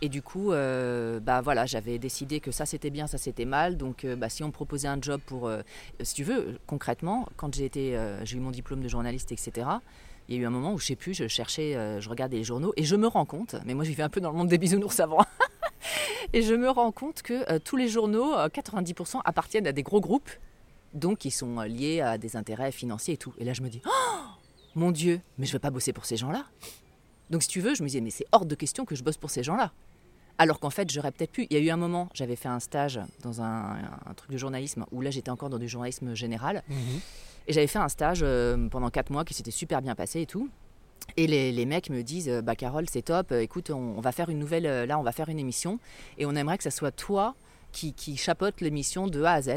Et 0.00 0.08
du 0.08 0.22
coup, 0.22 0.52
euh, 0.52 1.18
bah 1.18 1.40
voilà, 1.40 1.66
j'avais 1.66 1.98
décidé 1.98 2.38
que 2.38 2.52
ça 2.52 2.66
c'était 2.66 2.90
bien, 2.90 3.08
ça 3.08 3.18
c'était 3.18 3.44
mal. 3.44 3.76
Donc, 3.76 4.04
euh, 4.04 4.14
bah, 4.14 4.28
si 4.28 4.44
on 4.44 4.48
me 4.48 4.52
proposait 4.52 4.86
un 4.86 4.98
job 5.00 5.20
pour, 5.26 5.48
euh, 5.48 5.62
si 6.02 6.14
tu 6.14 6.24
veux, 6.24 6.58
concrètement, 6.66 7.28
quand 7.36 7.52
j'ai 7.54 7.70
euh, 7.76 8.24
eu 8.24 8.38
mon 8.38 8.52
diplôme 8.52 8.80
de 8.80 8.88
journaliste, 8.88 9.32
etc. 9.32 9.66
Il 10.28 10.36
y 10.36 10.38
a 10.38 10.42
eu 10.42 10.46
un 10.46 10.50
moment 10.50 10.72
où 10.72 10.78
je 10.78 10.86
sais 10.86 10.96
plus, 10.96 11.14
je 11.14 11.26
cherchais, 11.26 11.72
je 12.00 12.08
regardais 12.10 12.36
les 12.36 12.44
journaux 12.44 12.74
et 12.76 12.84
je 12.84 12.96
me 12.96 13.06
rends 13.06 13.24
compte, 13.24 13.56
mais 13.64 13.72
moi 13.72 13.82
je 13.82 13.88
vivais 13.88 14.02
un 14.02 14.10
peu 14.10 14.20
dans 14.20 14.30
le 14.30 14.36
monde 14.36 14.48
des 14.48 14.58
bisounours 14.58 15.00
avant, 15.00 15.24
et 16.34 16.42
je 16.42 16.52
me 16.52 16.68
rends 16.68 16.92
compte 16.92 17.22
que 17.22 17.56
tous 17.60 17.76
les 17.76 17.88
journaux, 17.88 18.34
euh, 18.34 18.48
90% 18.48 19.22
appartiennent 19.24 19.66
à 19.66 19.72
des 19.72 19.82
gros 19.82 20.02
groupes, 20.02 20.28
donc 20.92 21.16
qui 21.16 21.30
sont 21.30 21.60
liés 21.62 22.02
à 22.02 22.18
des 22.18 22.36
intérêts 22.36 22.72
financiers 22.72 23.14
et 23.14 23.16
tout. 23.16 23.32
Et 23.38 23.44
là 23.44 23.54
je 23.54 23.62
me 23.62 23.70
dis, 23.70 23.80
oh, 23.86 24.18
mon 24.74 24.90
Dieu, 24.90 25.22
mais 25.38 25.46
je 25.46 25.52
ne 25.52 25.54
vais 25.54 25.60
pas 25.60 25.70
bosser 25.70 25.94
pour 25.94 26.04
ces 26.04 26.18
gens-là. 26.18 26.44
Donc 27.30 27.42
si 27.42 27.48
tu 27.48 27.62
veux, 27.62 27.74
je 27.74 27.82
me 27.82 27.88
disais, 27.88 28.02
mais 28.02 28.10
c'est 28.10 28.26
hors 28.32 28.44
de 28.44 28.54
question 28.54 28.84
que 28.84 28.94
je 28.94 29.02
bosse 29.02 29.16
pour 29.16 29.30
ces 29.30 29.42
gens-là. 29.42 29.72
Alors 30.38 30.60
qu'en 30.60 30.70
fait, 30.70 30.90
j'aurais 30.90 31.10
peut-être 31.12 31.32
pu. 31.32 31.46
Il 31.50 31.56
y 31.56 31.60
a 31.60 31.62
eu 31.64 31.70
un 31.70 31.76
moment, 31.76 32.08
j'avais 32.14 32.36
fait 32.36 32.48
un 32.48 32.60
stage 32.60 33.00
dans 33.22 33.42
un, 33.42 33.76
un 34.06 34.14
truc 34.14 34.30
de 34.30 34.36
journalisme 34.36 34.84
où 34.92 35.00
là, 35.00 35.10
j'étais 35.10 35.30
encore 35.30 35.50
dans 35.50 35.58
du 35.58 35.68
journalisme 35.68 36.14
général. 36.14 36.62
Mhm. 36.68 36.76
Et 37.48 37.52
j'avais 37.52 37.66
fait 37.66 37.78
un 37.78 37.88
stage 37.88 38.20
euh, 38.22 38.68
pendant 38.68 38.90
quatre 38.90 39.10
mois 39.10 39.24
qui 39.24 39.34
s'était 39.34 39.50
super 39.50 39.82
bien 39.82 39.94
passé 39.94 40.20
et 40.20 40.26
tout. 40.26 40.48
Et 41.16 41.26
les, 41.26 41.50
les 41.52 41.66
mecs 41.66 41.90
me 41.90 42.02
disent, 42.02 42.28
euh, 42.28 42.42
bah 42.42 42.54
Carole, 42.54 42.86
c'est 42.90 43.02
top. 43.02 43.32
euh, 43.32 43.40
Écoute, 43.42 43.70
on, 43.70 43.96
on 43.96 44.00
va 44.00 44.12
faire 44.12 44.28
une 44.28 44.38
nouvelle. 44.38 44.84
Là, 44.86 44.98
on 44.98 45.02
va 45.02 45.12
faire 45.12 45.28
une 45.28 45.38
émission 45.38 45.78
et 46.18 46.26
on 46.26 46.34
aimerait 46.36 46.58
que 46.58 46.64
ça 46.64 46.70
soit 46.70 46.92
toi 46.92 47.34
qui, 47.72 47.92
qui 47.94 48.16
chapeaute 48.16 48.60
l'émission 48.60 49.06
de 49.06 49.22
A 49.24 49.32
à 49.32 49.42
Z. 49.42 49.48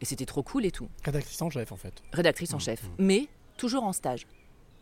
Et 0.00 0.04
c'était 0.04 0.26
trop 0.26 0.42
cool 0.42 0.64
et 0.64 0.70
tout. 0.70 0.88
Rédactrice 1.04 1.42
en 1.42 1.50
chef, 1.50 1.70
en 1.72 1.76
fait. 1.76 1.92
Rédactrice 2.12 2.52
en 2.54 2.56
Mhm. 2.56 2.60
chef, 2.62 2.82
mais 2.98 3.28
toujours 3.56 3.84
en 3.84 3.92
stage. 3.92 4.26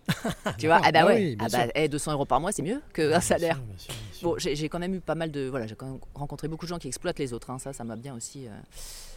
tu 0.59 0.67
vois, 0.67 0.81
ah 0.83 0.93
bah 0.93 1.01
Ah 1.03 1.07
ouais, 1.07 1.17
oui, 1.17 1.37
ah 1.39 1.49
bah, 1.51 1.63
sûr. 1.65 1.73
eh, 1.75 1.89
200 1.89 2.13
euros 2.13 2.25
par 2.27 2.41
mois, 2.41 2.53
c'est 2.53 2.63
mieux 2.63 2.81
qu'un 2.93 3.09
Bien 3.09 3.21
salaire. 3.21 3.57
sûr, 3.57 3.65
bien 3.65 3.79
sûr, 3.79 3.95
bien 3.95 4.13
sûr. 4.13 4.29
Bon, 4.29 4.37
j'ai 4.39 4.69
quand 4.69 4.79
même 4.79 4.95
eu 4.95 5.01
pas 5.01 5.15
mal 5.15 5.31
de. 5.31 5.49
Voilà, 5.49 5.67
j'ai 5.67 5.75
quand 5.77 5.87
même 5.87 6.01
rencontré 6.15 6.49
beaucoup 6.49 6.67
de 6.67 6.71
gens 6.71 6.79
qui 6.79 6.89
exploitent 6.89 7.19
les 7.19 7.33
autres. 7.33 7.51
hein. 7.51 7.59
Ça, 7.59 7.73
ça 7.73 7.85
m'a 7.85 7.97
bien 7.97 8.15
aussi. 8.15 8.47
euh, 8.47 8.51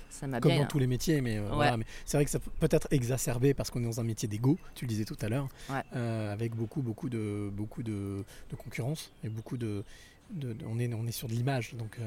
ça 0.09 0.27
m'a 0.27 0.39
Comme 0.39 0.51
bien. 0.51 0.61
dans 0.61 0.67
tous 0.67 0.77
les 0.79 0.85
métiers, 0.87 1.21
mais, 1.21 1.39
euh, 1.39 1.49
voilà, 1.51 1.75
mais 1.75 1.85
c'est 2.05 2.17
vrai 2.17 2.25
que 2.25 2.29
ça 2.31 2.37
peut 2.39 2.67
être 2.69 2.87
exacerbé 2.91 3.53
parce 3.55 3.71
qu'on 3.71 3.81
est 3.81 3.85
dans 3.87 3.99
un 3.99 4.03
métier 4.03 4.27
d'ego, 4.29 4.59
tu 4.75 4.85
le 4.85 4.89
disais 4.89 5.05
tout 5.05 5.17
à 5.21 5.27
l'heure, 5.27 5.47
Ouais. 5.71 5.81
euh, 5.95 6.31
avec 6.31 6.53
beaucoup, 6.55 6.81
beaucoup 6.83 7.09
de, 7.09 7.49
beaucoup 7.51 7.81
de, 7.81 8.23
de 8.51 8.55
concurrence 8.55 9.11
et 9.23 9.29
beaucoup 9.29 9.57
de, 9.57 9.83
de- 10.29 10.53
de- 10.53 10.65
on 10.67 10.77
est, 10.79 10.93
on 10.93 11.07
est 11.07 11.11
sur 11.11 11.27
de 11.27 11.33
l'image, 11.33 11.73
donc 11.73 11.97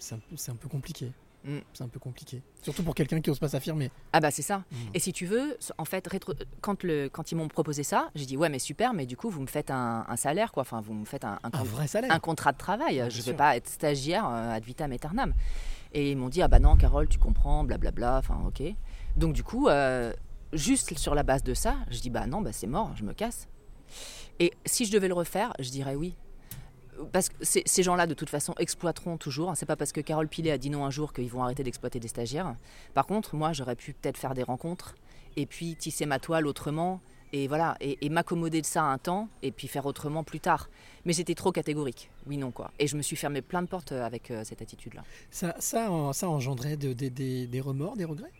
c'est 0.00 0.16
un, 0.16 0.52
un 0.52 0.56
peu 0.56 0.68
compliqué. 0.68 1.12
Mm. 1.44 1.58
C'est 1.74 1.84
un 1.84 1.88
peu 1.88 2.00
compliqué, 2.00 2.42
surtout 2.62 2.82
pour 2.82 2.94
quelqu'un 2.94 3.20
qui 3.20 3.28
n'ose 3.28 3.38
pas 3.38 3.48
s'affirmer. 3.48 3.90
Ah 4.14 4.20
bah 4.20 4.30
c'est 4.30 4.42
ça. 4.42 4.58
Mm. 4.70 4.76
Et 4.94 4.98
si 4.98 5.12
tu 5.12 5.26
veux, 5.26 5.58
en 5.76 5.84
fait, 5.84 6.08
rétro- 6.08 6.34
quand, 6.62 6.82
le, 6.82 7.08
quand 7.08 7.30
ils 7.32 7.34
m'ont 7.34 7.48
proposé 7.48 7.82
ça, 7.82 8.08
j'ai 8.14 8.24
dit 8.24 8.36
ouais 8.38 8.48
mais 8.48 8.58
super, 8.58 8.94
mais 8.94 9.04
du 9.04 9.16
coup 9.16 9.28
vous 9.28 9.42
me 9.42 9.46
faites 9.46 9.70
un, 9.70 10.06
un 10.08 10.16
salaire 10.16 10.52
quoi. 10.52 10.62
Enfin 10.62 10.80
vous 10.80 10.94
me 10.94 11.04
faites 11.04 11.24
un, 11.24 11.38
un, 11.42 11.48
Un 11.48 11.50
con- 11.50 11.64
vrai 11.64 11.86
salaire. 11.86 12.10
un 12.12 12.18
contrat 12.18 12.52
de 12.52 12.58
travail. 12.58 13.04
Je 13.10 13.18
ne 13.18 13.22
vais 13.24 13.34
pas 13.34 13.56
être 13.56 13.68
stagiaire 13.68 14.26
euh, 14.26 14.54
ad 14.54 14.64
vitam 14.64 14.90
aeternam. 14.92 15.34
Et 15.92 16.10
ils 16.10 16.16
m'ont 16.16 16.28
dit 16.30 16.40
ah 16.42 16.48
bah 16.48 16.58
non 16.58 16.76
Carole 16.76 17.08
tu 17.08 17.18
comprends 17.18 17.62
blablabla. 17.64 18.18
Enfin 18.18 18.40
ok. 18.46 18.62
Donc 19.16 19.34
du 19.34 19.42
coup 19.44 19.68
euh, 19.68 20.12
juste 20.54 20.96
sur 20.98 21.14
la 21.14 21.22
base 21.24 21.42
de 21.42 21.52
ça, 21.52 21.76
je 21.90 22.00
dis 22.00 22.10
bah 22.10 22.26
non 22.26 22.40
bah 22.40 22.52
c'est 22.52 22.66
mort, 22.66 22.92
je 22.96 23.04
me 23.04 23.12
casse. 23.12 23.48
Et 24.40 24.52
si 24.64 24.86
je 24.86 24.92
devais 24.92 25.08
le 25.08 25.14
refaire, 25.14 25.52
je 25.60 25.68
dirais 25.70 25.94
oui. 25.94 26.16
Parce 27.12 27.28
que 27.28 27.34
ces 27.42 27.82
gens-là, 27.82 28.06
de 28.06 28.14
toute 28.14 28.30
façon, 28.30 28.54
exploiteront 28.58 29.16
toujours. 29.16 29.52
C'est 29.56 29.66
pas 29.66 29.76
parce 29.76 29.92
que 29.92 30.00
Carole 30.00 30.28
Pilet 30.28 30.50
a 30.52 30.58
dit 30.58 30.70
non 30.70 30.84
un 30.84 30.90
jour 30.90 31.12
qu'ils 31.12 31.28
vont 31.30 31.42
arrêter 31.42 31.62
d'exploiter 31.64 31.98
des 32.00 32.08
stagiaires. 32.08 32.54
Par 32.94 33.06
contre, 33.06 33.34
moi, 33.34 33.52
j'aurais 33.52 33.76
pu 33.76 33.92
peut-être 33.94 34.16
faire 34.16 34.34
des 34.34 34.42
rencontres 34.42 34.94
et 35.36 35.46
puis 35.46 35.74
tisser 35.76 36.06
ma 36.06 36.18
toile 36.18 36.46
autrement 36.46 37.00
et 37.32 37.48
voilà 37.48 37.76
et, 37.80 37.98
et 38.06 38.08
m'accommoder 38.10 38.60
de 38.60 38.66
ça 38.66 38.84
un 38.84 38.96
temps 38.98 39.28
et 39.42 39.50
puis 39.50 39.66
faire 39.66 39.86
autrement 39.86 40.22
plus 40.22 40.38
tard. 40.40 40.68
Mais 41.04 41.12
c'était 41.12 41.34
trop 41.34 41.50
catégorique. 41.50 42.10
Oui, 42.28 42.36
non 42.36 42.52
quoi. 42.52 42.70
Et 42.78 42.86
je 42.86 42.96
me 42.96 43.02
suis 43.02 43.16
fermé 43.16 43.42
plein 43.42 43.62
de 43.62 43.66
portes 43.66 43.90
euh, 43.92 44.04
avec 44.06 44.30
euh, 44.30 44.44
cette 44.44 44.62
attitude-là. 44.62 45.02
Ça, 45.30 45.56
ça, 45.58 45.90
en- 45.90 46.12
ça 46.12 46.28
engendrait 46.28 46.76
de- 46.76 46.92
de- 46.92 47.08
des- 47.08 47.46
des 47.48 47.60
remords, 47.60 47.96
des 47.96 48.04
regrets? 48.04 48.30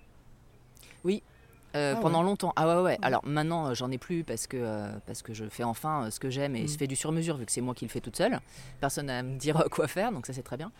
Euh, 1.74 1.94
Ah 1.96 2.00
pendant 2.00 2.20
ouais. 2.20 2.24
longtemps. 2.26 2.52
Ah 2.56 2.68
ouais, 2.76 2.82
ouais. 2.82 2.98
Alors 3.02 3.24
maintenant, 3.24 3.66
euh, 3.68 3.74
j'en 3.74 3.90
ai 3.90 3.98
plus 3.98 4.22
parce 4.22 4.46
que, 4.46 4.56
euh, 4.56 4.92
parce 5.06 5.22
que 5.22 5.34
je 5.34 5.44
fais 5.48 5.64
enfin 5.64 6.08
ce 6.10 6.20
que 6.20 6.30
j'aime 6.30 6.54
et 6.54 6.62
Mm. 6.62 6.68
je 6.68 6.76
fais 6.78 6.86
du 6.86 6.94
sur-mesure 6.96 7.36
vu 7.36 7.46
que 7.46 7.52
c'est 7.52 7.60
moi 7.60 7.74
qui 7.74 7.84
le 7.84 7.90
fais 7.90 8.00
toute 8.00 8.16
seule. 8.16 8.38
Personne 8.80 9.10
à 9.10 9.22
me 9.22 9.36
dire 9.38 9.64
quoi 9.72 9.88
faire, 9.88 10.12
donc 10.12 10.26
ça 10.26 10.32
c'est 10.32 10.42
très 10.44 10.56
bien. 10.56 10.70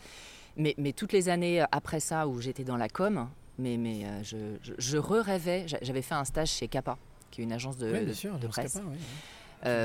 Mais, 0.56 0.74
mais 0.78 0.92
toutes 0.92 1.12
les 1.12 1.28
années 1.28 1.64
après 1.72 1.98
ça 1.98 2.28
où 2.28 2.40
j'étais 2.40 2.62
dans 2.62 2.76
la 2.76 2.88
com, 2.88 3.28
mais, 3.58 3.76
mais 3.76 4.04
je, 4.22 4.36
je, 4.62 4.72
je 4.78 4.96
re-rêvais. 4.98 5.64
J'a- 5.66 5.78
J'avais 5.82 6.02
fait 6.02 6.14
un 6.14 6.24
stage 6.24 6.50
chez 6.50 6.68
Kappa, 6.68 6.96
qui 7.32 7.40
est 7.40 7.44
une 7.44 7.52
agence 7.52 7.76
de, 7.76 7.90
Oui, 7.90 7.98
de- 8.00 8.04
bien 8.04 8.14
sûr, 8.14 8.38
de 8.38 8.46
presse, 8.46 8.80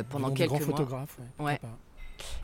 pendant 0.09 0.29
quelques 0.31 0.49
grand 0.49 0.59
mois. 0.59 0.67
photographe. 0.67 1.17
Ouais, 1.39 1.59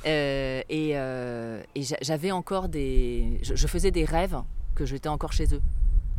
et 0.06 0.90
et 0.90 1.82
j'a- 1.84 1.98
j'avais 2.02 2.32
encore 2.32 2.68
des. 2.70 3.40
Je, 3.44 3.56
je 3.56 3.68
faisais 3.68 3.92
des 3.92 4.06
rêves 4.06 4.42
que 4.74 4.86
j'étais 4.86 5.10
encore 5.10 5.34
chez 5.34 5.54
eux. 5.54 5.62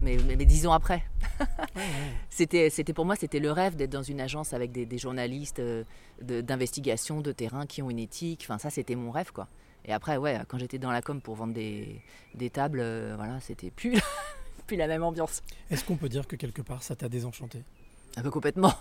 Mais, 0.02 0.18
mais, 0.26 0.36
mais 0.36 0.44
dix 0.44 0.66
ans 0.66 0.72
après. 0.72 1.02
Ouais, 1.76 1.82
ouais. 1.82 2.12
C'était, 2.30 2.70
c'était 2.70 2.94
pour 2.94 3.04
moi, 3.04 3.16
c'était 3.16 3.38
le 3.38 3.52
rêve 3.52 3.76
d'être 3.76 3.90
dans 3.90 4.02
une 4.02 4.20
agence 4.20 4.54
avec 4.54 4.72
des, 4.72 4.86
des 4.86 4.96
journalistes 4.96 5.58
euh, 5.58 5.84
de- 6.22 6.40
d'investigation, 6.40 7.20
de 7.20 7.32
terrain 7.32 7.66
qui 7.66 7.82
ont 7.82 7.90
une 7.90 7.98
éthique. 7.98 8.42
Enfin, 8.44 8.56
ça, 8.56 8.70
c'était 8.70 8.94
mon 8.94 9.10
rêve, 9.10 9.30
quoi. 9.32 9.46
Et 9.84 9.92
après, 9.92 10.16
ouais, 10.16 10.40
quand 10.48 10.56
j'étais 10.58 10.78
dans 10.78 10.90
la 10.90 11.02
com 11.02 11.20
pour 11.20 11.34
vendre 11.34 11.52
des, 11.52 12.00
des 12.34 12.48
tables, 12.48 12.80
euh, 12.80 13.12
voilà, 13.16 13.38
c'était 13.40 13.70
plus, 13.70 13.98
plus 14.66 14.76
la 14.78 14.86
même 14.86 15.02
ambiance. 15.02 15.42
Est-ce 15.70 15.84
qu'on 15.84 15.96
peut 15.96 16.08
dire 16.08 16.26
que 16.26 16.36
quelque 16.36 16.62
part 16.62 16.82
ça 16.82 16.96
t'a 16.96 17.10
désenchanté? 17.10 17.62
Ah, 18.16 18.22
mais 18.24 18.30
complètement. 18.30 18.72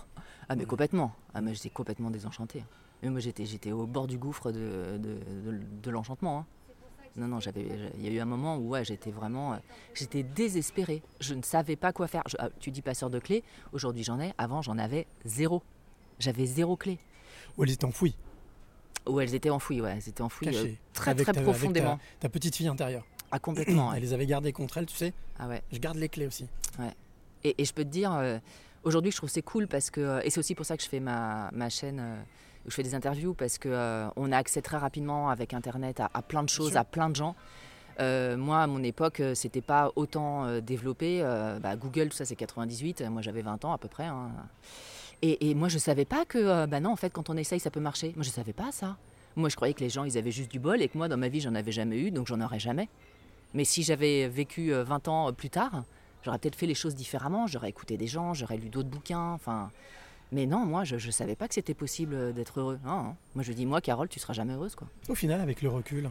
Ah, 0.48 0.54
mais 0.56 0.62
Ouais. 0.62 0.66
complètement. 0.66 1.12
Ah, 1.34 1.42
mais 1.42 1.52
j'étais 1.54 1.68
complètement 1.70 2.10
désenchanté. 2.10 2.64
Mais 3.02 3.10
moi, 3.10 3.20
j'étais, 3.20 3.44
j'étais 3.44 3.72
au 3.72 3.86
bord 3.86 4.06
du 4.06 4.16
gouffre 4.16 4.50
de, 4.52 4.96
de, 4.98 5.18
de- 5.50 5.60
de 5.82 5.90
l'enchantement. 5.90 6.38
hein. 6.38 6.46
Non, 7.16 7.28
non, 7.28 7.40
j'avais, 7.40 7.66
il 7.96 8.04
y 8.04 8.08
a 8.08 8.10
eu 8.12 8.20
un 8.20 8.24
moment 8.26 8.56
où 8.56 8.68
ouais, 8.68 8.84
j'étais 8.84 9.10
vraiment, 9.10 9.54
euh, 9.54 9.56
j'étais 9.94 10.22
désespérée. 10.22 11.02
Je 11.20 11.34
ne 11.34 11.42
savais 11.42 11.76
pas 11.76 11.92
quoi 11.92 12.06
faire. 12.08 12.22
Je- 12.28 12.36
ah, 12.38 12.50
tu 12.60 12.70
dis 12.70 12.82
passeur 12.82 13.08
de 13.10 13.18
clés. 13.18 13.42
Aujourd'hui, 13.72 14.02
j'en 14.04 14.20
ai. 14.20 14.32
Avant, 14.38 14.60
j'en 14.62 14.76
avais 14.78 15.06
zéro. 15.24 15.62
J'avais 16.18 16.44
zéro 16.46 16.76
clé. 16.76 16.98
Ou 17.56 17.64
elles 17.64 17.70
étaient 17.70 17.84
enfouies, 17.86 18.14
Où 19.06 19.20
elles 19.20 19.34
étaient 19.34 19.50
enfouies, 19.50 19.80
ouais, 19.80 19.92
elles 19.96 20.08
étaient 20.08 20.20
enfouies 20.22 20.48
euh, 20.48 20.68
très 20.92 21.12
avec 21.12 21.24
très 21.24 21.32
ta- 21.32 21.38
avec 21.40 21.46
ta- 21.46 21.52
profondément. 21.58 21.98
Ta, 22.20 22.28
petite 22.28 22.54
fille 22.56 22.68
intérieure. 22.68 23.04
Ah 23.30 23.38
complètement. 23.38 23.88
ouais. 23.90 23.96
Elle 23.96 24.02
les 24.02 24.12
avait 24.12 24.26
gardées 24.26 24.52
contre 24.52 24.76
elle, 24.78 24.86
tu 24.86 24.96
sais. 24.96 25.12
Ah 25.38 25.48
ouais. 25.48 25.62
Je 25.72 25.78
garde 25.78 25.96
les 25.96 26.08
clés 26.08 26.26
aussi. 26.26 26.46
Et, 27.44 27.54
et 27.58 27.64
je 27.64 27.72
peux 27.72 27.84
te 27.84 27.88
dire, 27.88 28.12
euh, 28.12 28.38
aujourd'hui, 28.82 29.10
je 29.12 29.16
trouve 29.16 29.30
c'est 29.30 29.42
cool 29.42 29.68
parce 29.68 29.90
que, 29.90 30.00
euh, 30.00 30.20
et 30.24 30.30
c'est 30.30 30.38
aussi 30.40 30.54
pour 30.54 30.66
ça 30.66 30.76
que 30.76 30.82
je 30.82 30.88
fais 30.88 31.00
ma, 31.00 31.50
ma 31.52 31.68
chaîne 31.70 32.02
où 32.66 32.70
je 32.70 32.74
fais 32.74 32.82
des 32.82 32.94
interviews 32.94 33.34
parce 33.34 33.58
que 33.58 33.68
euh, 33.68 34.08
on 34.16 34.32
a 34.32 34.36
accès 34.36 34.60
très 34.62 34.76
rapidement 34.76 35.30
avec 35.30 35.54
Internet 35.54 36.00
à, 36.00 36.10
à 36.12 36.22
plein 36.22 36.42
de 36.42 36.48
choses, 36.48 36.76
à 36.76 36.84
plein 36.84 37.08
de 37.10 37.16
gens. 37.16 37.34
Euh, 37.98 38.36
moi, 38.36 38.60
à 38.62 38.66
mon 38.66 38.82
époque, 38.82 39.20
euh, 39.20 39.34
c'était 39.34 39.62
pas 39.62 39.90
autant 39.96 40.60
développé. 40.60 41.20
Euh, 41.22 41.58
bah, 41.58 41.76
Google, 41.76 42.10
tout 42.10 42.16
ça, 42.16 42.24
c'est 42.26 42.36
98. 42.36 43.02
Moi, 43.10 43.22
j'avais 43.22 43.40
20 43.42 43.64
ans 43.64 43.72
à 43.72 43.78
peu 43.78 43.88
près. 43.88 44.04
hein. 44.04 44.30
Et, 45.22 45.48
et 45.50 45.54
moi, 45.54 45.68
je 45.68 45.78
savais 45.78 46.04
pas 46.04 46.26
que, 46.26 46.66
bah 46.66 46.78
non, 46.80 46.90
en 46.90 46.96
fait, 46.96 47.08
quand 47.10 47.30
on 47.30 47.36
essaye, 47.38 47.58
ça 47.58 47.70
peut 47.70 47.80
marcher. 47.80 48.12
Moi, 48.16 48.22
je 48.22 48.28
savais 48.28 48.52
pas 48.52 48.70
ça. 48.70 48.98
Moi, 49.34 49.48
je 49.48 49.56
croyais 49.56 49.72
que 49.72 49.80
les 49.80 49.88
gens, 49.88 50.04
ils 50.04 50.18
avaient 50.18 50.30
juste 50.30 50.50
du 50.50 50.58
bol 50.58 50.82
et 50.82 50.88
que 50.88 50.98
moi, 50.98 51.08
dans 51.08 51.16
ma 51.16 51.28
vie, 51.28 51.40
j'en 51.40 51.54
avais 51.54 51.72
jamais 51.72 51.98
eu, 51.98 52.10
donc 52.10 52.26
j'en 52.26 52.40
aurais 52.42 52.58
jamais. 52.58 52.88
Mais 53.54 53.64
si 53.64 53.82
j'avais 53.82 54.28
vécu 54.28 54.74
euh, 54.74 54.84
20 54.84 55.08
ans 55.08 55.32
plus 55.32 55.48
tard, 55.48 55.84
j'aurais 56.22 56.38
peut-être 56.38 56.56
fait 56.56 56.66
les 56.66 56.74
choses 56.74 56.94
différemment. 56.94 57.46
J'aurais 57.46 57.70
écouté 57.70 57.96
des 57.96 58.06
gens, 58.06 58.34
j'aurais 58.34 58.58
lu 58.58 58.68
d'autres 58.68 58.90
bouquins. 58.90 59.32
Enfin, 59.32 59.70
mais 60.32 60.46
non, 60.46 60.64
moi, 60.64 60.84
je 60.84 60.94
ne 60.94 61.12
savais 61.12 61.36
pas 61.36 61.48
que 61.48 61.54
c'était 61.54 61.74
possible 61.74 62.14
euh, 62.14 62.32
d'être 62.32 62.60
heureux. 62.60 62.78
Non, 62.84 63.02
non. 63.02 63.16
Moi, 63.34 63.44
je 63.44 63.52
dis, 63.52 63.66
moi, 63.66 63.80
Carole, 63.80 64.08
tu 64.08 64.18
seras 64.18 64.32
jamais 64.32 64.54
heureuse, 64.54 64.74
quoi. 64.74 64.88
Au 65.08 65.14
final, 65.14 65.40
avec 65.40 65.62
le 65.62 65.68
recul, 65.68 66.10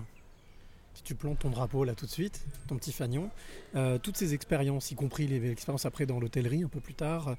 si 0.95 1.03
tu 1.03 1.15
plantes 1.15 1.39
ton 1.39 1.49
drapeau 1.49 1.83
là 1.83 1.93
tout 1.93 2.05
de 2.05 2.11
suite, 2.11 2.45
ton 2.67 2.77
petit 2.77 2.93
fanion, 2.93 3.29
euh, 3.75 3.97
toutes 3.97 4.17
ces 4.17 4.33
expériences, 4.33 4.91
y 4.91 4.95
compris 4.95 5.27
les 5.27 5.51
expériences 5.51 5.85
après 5.85 6.05
dans 6.05 6.19
l'hôtellerie 6.19 6.63
un 6.63 6.69
peu 6.69 6.79
plus 6.79 6.93
tard, 6.93 7.27
euh, 7.27 7.35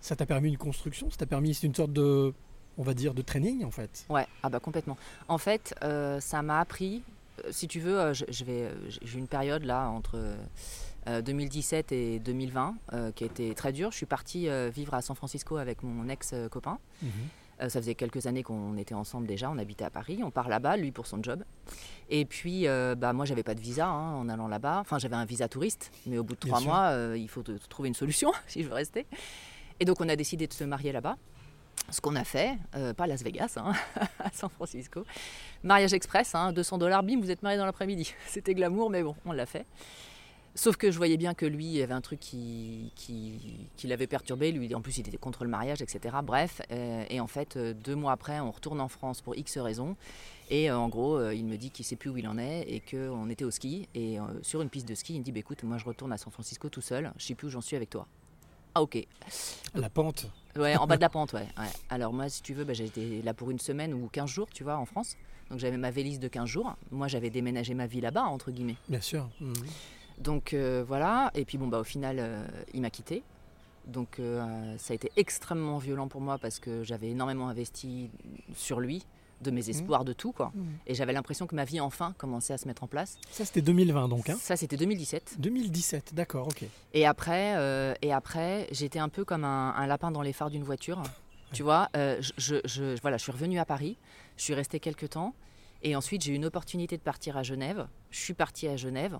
ça 0.00 0.16
t'a 0.16 0.26
permis 0.26 0.48
une 0.48 0.58
construction, 0.58 1.10
ça 1.10 1.18
t'a 1.18 1.26
permis 1.26 1.54
c'est 1.54 1.66
une 1.66 1.74
sorte 1.74 1.92
de, 1.92 2.32
on 2.78 2.82
va 2.82 2.94
dire, 2.94 3.12
de 3.12 3.22
training 3.22 3.64
en 3.64 3.70
fait. 3.70 4.06
Ouais, 4.08 4.26
ah 4.42 4.48
bah 4.48 4.60
complètement. 4.60 4.96
En 5.28 5.38
fait, 5.38 5.74
euh, 5.84 6.20
ça 6.20 6.40
m'a 6.40 6.58
appris, 6.58 7.02
si 7.50 7.68
tu 7.68 7.78
veux, 7.78 8.14
je, 8.14 8.24
je 8.28 8.44
vais, 8.44 8.70
j'ai 8.88 9.18
eu 9.18 9.20
une 9.20 9.28
période 9.28 9.64
là 9.64 9.88
entre 9.90 10.18
2017 11.06 11.92
et 11.92 12.18
2020 12.20 12.74
euh, 12.92 13.12
qui 13.12 13.24
a 13.24 13.26
été 13.26 13.54
très 13.54 13.72
dure. 13.72 13.90
Je 13.90 13.96
suis 13.96 14.06
partie 14.06 14.48
euh, 14.48 14.70
vivre 14.72 14.94
à 14.94 15.02
San 15.02 15.16
Francisco 15.16 15.56
avec 15.56 15.82
mon 15.82 16.08
ex-copain. 16.08 16.78
Euh, 17.60 17.68
ça 17.68 17.80
faisait 17.80 17.94
quelques 17.94 18.26
années 18.26 18.42
qu'on 18.42 18.76
était 18.76 18.94
ensemble 18.94 19.26
déjà, 19.26 19.50
on 19.50 19.58
habitait 19.58 19.84
à 19.84 19.90
Paris, 19.90 20.20
on 20.24 20.30
part 20.30 20.48
là-bas, 20.48 20.76
lui 20.76 20.90
pour 20.90 21.06
son 21.06 21.22
job. 21.22 21.44
Et 22.08 22.24
puis, 22.24 22.66
euh, 22.66 22.94
bah, 22.94 23.12
moi, 23.12 23.24
j'avais 23.24 23.42
pas 23.42 23.54
de 23.54 23.60
visa 23.60 23.86
hein, 23.86 24.14
en 24.14 24.28
allant 24.28 24.48
là-bas. 24.48 24.78
Enfin, 24.80 24.98
j'avais 24.98 25.16
un 25.16 25.24
visa 25.24 25.48
touriste, 25.48 25.90
mais 26.06 26.18
au 26.18 26.24
bout 26.24 26.34
de 26.34 26.40
Bien 26.40 26.50
trois 26.50 26.60
sûr. 26.60 26.68
mois, 26.70 26.82
euh, 26.90 27.16
il 27.16 27.28
faut 27.28 27.42
trouver 27.68 27.88
une 27.88 27.94
solution 27.94 28.32
si 28.46 28.62
je 28.62 28.68
veux 28.68 28.74
rester. 28.74 29.06
Et 29.80 29.84
donc, 29.84 30.00
on 30.00 30.08
a 30.08 30.16
décidé 30.16 30.46
de 30.46 30.52
se 30.52 30.64
marier 30.64 30.92
là-bas. 30.92 31.16
Ce 31.90 32.00
qu'on 32.00 32.16
a 32.16 32.24
fait, 32.24 32.56
euh, 32.76 32.94
pas 32.94 33.04
à 33.04 33.06
Las 33.06 33.22
Vegas, 33.22 33.54
hein, 33.56 33.72
à 34.18 34.30
San 34.32 34.50
Francisco. 34.50 35.04
Mariage 35.62 35.92
express, 35.92 36.34
hein, 36.34 36.52
200 36.52 36.78
dollars, 36.78 37.02
bim, 37.02 37.20
vous 37.20 37.30
êtes 37.30 37.42
mariés 37.42 37.58
dans 37.58 37.66
l'après-midi. 37.66 38.14
C'était 38.26 38.54
glamour, 38.54 38.90
mais 38.90 39.02
bon, 39.02 39.14
on 39.24 39.32
l'a 39.32 39.46
fait. 39.46 39.66
Sauf 40.54 40.76
que 40.76 40.90
je 40.90 40.98
voyais 40.98 41.16
bien 41.16 41.32
que 41.32 41.46
lui, 41.46 41.64
il 41.64 41.72
y 41.72 41.82
avait 41.82 41.94
un 41.94 42.02
truc 42.02 42.20
qui, 42.20 42.92
qui, 42.94 43.68
qui 43.76 43.86
l'avait 43.86 44.06
perturbé. 44.06 44.52
Lui, 44.52 44.74
en 44.74 44.82
plus, 44.82 44.98
il 44.98 45.08
était 45.08 45.16
contre 45.16 45.44
le 45.44 45.50
mariage, 45.50 45.80
etc. 45.80 46.16
Bref, 46.22 46.60
euh, 46.70 47.04
et 47.08 47.20
en 47.20 47.26
fait, 47.26 47.56
euh, 47.56 47.72
deux 47.72 47.94
mois 47.94 48.12
après, 48.12 48.38
on 48.40 48.50
retourne 48.50 48.80
en 48.80 48.88
France 48.88 49.22
pour 49.22 49.34
X 49.34 49.56
raisons. 49.58 49.96
Et 50.50 50.70
euh, 50.70 50.76
en 50.76 50.88
gros, 50.88 51.16
euh, 51.16 51.34
il 51.34 51.46
me 51.46 51.56
dit 51.56 51.70
qu'il 51.70 51.84
sait 51.86 51.96
plus 51.96 52.10
où 52.10 52.16
il 52.18 52.28
en 52.28 52.36
est 52.36 52.66
et 52.68 52.80
qu'on 52.80 53.30
était 53.30 53.44
au 53.44 53.50
ski. 53.50 53.88
Et 53.94 54.20
euh, 54.20 54.24
sur 54.42 54.60
une 54.60 54.68
piste 54.68 54.86
de 54.86 54.94
ski, 54.94 55.14
il 55.14 55.20
me 55.20 55.24
dit 55.24 55.32
bah, 55.32 55.38
écoute, 55.38 55.62
moi 55.62 55.78
je 55.78 55.84
retourne 55.86 56.12
à 56.12 56.18
San 56.18 56.30
Francisco 56.30 56.68
tout 56.68 56.82
seul. 56.82 57.10
Je 57.16 57.24
sais 57.24 57.34
plus 57.34 57.46
où 57.46 57.50
j'en 57.50 57.62
suis 57.62 57.74
avec 57.74 57.88
toi. 57.88 58.06
Ah 58.74 58.82
ok. 58.82 59.06
La 59.74 59.88
pente. 59.88 60.26
Ouais, 60.56 60.76
en 60.76 60.86
bas 60.86 60.96
de 60.96 61.00
la 61.00 61.08
pente, 61.08 61.32
ouais. 61.32 61.48
ouais. 61.58 61.70
Alors 61.88 62.12
moi, 62.12 62.28
si 62.28 62.42
tu 62.42 62.52
veux, 62.52 62.64
bah, 62.64 62.74
été 62.74 63.22
là 63.22 63.32
pour 63.32 63.50
une 63.50 63.58
semaine 63.58 63.94
ou 63.94 64.08
15 64.08 64.28
jours, 64.28 64.48
tu 64.52 64.62
vois, 64.62 64.76
en 64.76 64.84
France. 64.84 65.16
Donc 65.48 65.58
j'avais 65.58 65.78
ma 65.78 65.90
valise 65.90 66.20
de 66.20 66.28
15 66.28 66.46
jours. 66.46 66.76
Moi, 66.90 67.08
j'avais 67.08 67.30
déménagé 67.30 67.72
ma 67.72 67.86
vie 67.86 68.02
là-bas, 68.02 68.24
entre 68.24 68.50
guillemets. 68.50 68.76
Bien 68.88 69.00
sûr. 69.00 69.30
Mhm. 69.40 69.54
Donc 70.18 70.54
euh, 70.54 70.84
voilà, 70.86 71.30
et 71.34 71.44
puis 71.44 71.58
bon, 71.58 71.68
bah, 71.68 71.78
au 71.80 71.84
final, 71.84 72.16
euh, 72.18 72.44
il 72.74 72.80
m'a 72.80 72.90
quitté. 72.90 73.22
Donc 73.86 74.18
euh, 74.20 74.74
ça 74.78 74.92
a 74.92 74.94
été 74.94 75.10
extrêmement 75.16 75.78
violent 75.78 76.06
pour 76.08 76.20
moi 76.20 76.38
parce 76.38 76.58
que 76.60 76.84
j'avais 76.84 77.08
énormément 77.10 77.48
investi 77.48 78.10
sur 78.54 78.78
lui, 78.78 79.04
de 79.40 79.50
mes 79.50 79.70
espoirs, 79.70 80.04
de 80.04 80.12
tout, 80.12 80.30
quoi. 80.30 80.52
Mhm. 80.54 80.66
Et 80.86 80.94
j'avais 80.94 81.12
l'impression 81.12 81.48
que 81.48 81.56
ma 81.56 81.64
vie, 81.64 81.80
enfin, 81.80 82.14
commençait 82.16 82.52
à 82.52 82.58
se 82.58 82.68
mettre 82.68 82.84
en 82.84 82.86
place. 82.86 83.18
Ça, 83.32 83.44
c'était 83.44 83.60
2020 83.62 84.06
donc. 84.08 84.30
Hein 84.30 84.36
Ça, 84.40 84.54
c'était 84.56 84.76
2017. 84.76 85.34
2017, 85.40 86.14
d'accord, 86.14 86.46
ok. 86.46 86.62
Et 86.94 87.06
après, 87.06 87.96
et 88.02 88.12
après 88.12 88.68
j'étais 88.70 89.00
un 89.00 89.08
peu 89.08 89.24
comme 89.24 89.42
un, 89.44 89.74
un 89.74 89.86
lapin 89.88 90.12
dans 90.12 90.22
les 90.22 90.32
phares 90.32 90.50
d'une 90.50 90.64
voiture. 90.64 91.02
Tu 91.52 91.62
vois, 91.62 91.90
je, 91.94 92.32
je- 92.38 92.62
je- 92.64 92.98
voilà, 93.02 93.18
je 93.18 93.24
suis 93.24 93.32
revenue 93.32 93.58
à 93.58 93.66
Paris, 93.66 93.98
je 94.38 94.42
suis 94.42 94.54
restée 94.54 94.80
quelques 94.80 95.10
temps, 95.10 95.34
et 95.82 95.94
ensuite 95.94 96.22
j'ai 96.22 96.32
eu 96.32 96.36
une 96.36 96.46
opportunité 96.46 96.96
de 96.96 97.02
partir 97.02 97.36
à 97.36 97.42
Genève. 97.42 97.86
Je 98.10 98.20
suis 98.20 98.32
partie 98.32 98.68
à 98.68 98.76
Genève. 98.78 99.18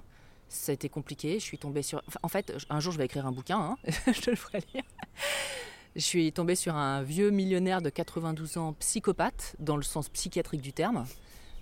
Ça 0.53 0.71
a 0.71 0.75
été 0.75 0.89
compliqué. 0.91 1.35
Je 1.39 1.45
suis 1.45 1.57
tombée 1.59 1.83
sur. 1.83 2.03
enfin, 2.07 2.19
en 2.23 2.29
fait, 2.29 2.53
un 2.69 2.79
jour, 2.79 2.93
je 2.93 2.99
vais 2.99 3.07
écrire 3.07 3.27
un 3.27 3.33
bouquin. 3.33 3.59
hein. 3.59 3.77
je 4.13 4.21
te 4.21 4.31
le 4.31 4.37
ferai 4.37 4.61
lire. 4.75 4.83
Je 5.97 6.01
suis 6.01 6.31
tombée 6.33 6.55
sur 6.57 6.75
un 6.77 7.03
vieux 7.03 7.31
millionnaire 7.31 7.81
de 7.81 7.89
92 7.91 8.59
ans, 8.59 8.75
psychopathe, 8.75 9.57
dans 9.59 9.77
le 9.77 9.83
sens 9.83 10.09
psychiatrique 10.11 10.61
du 10.61 10.73
terme. 10.73 11.07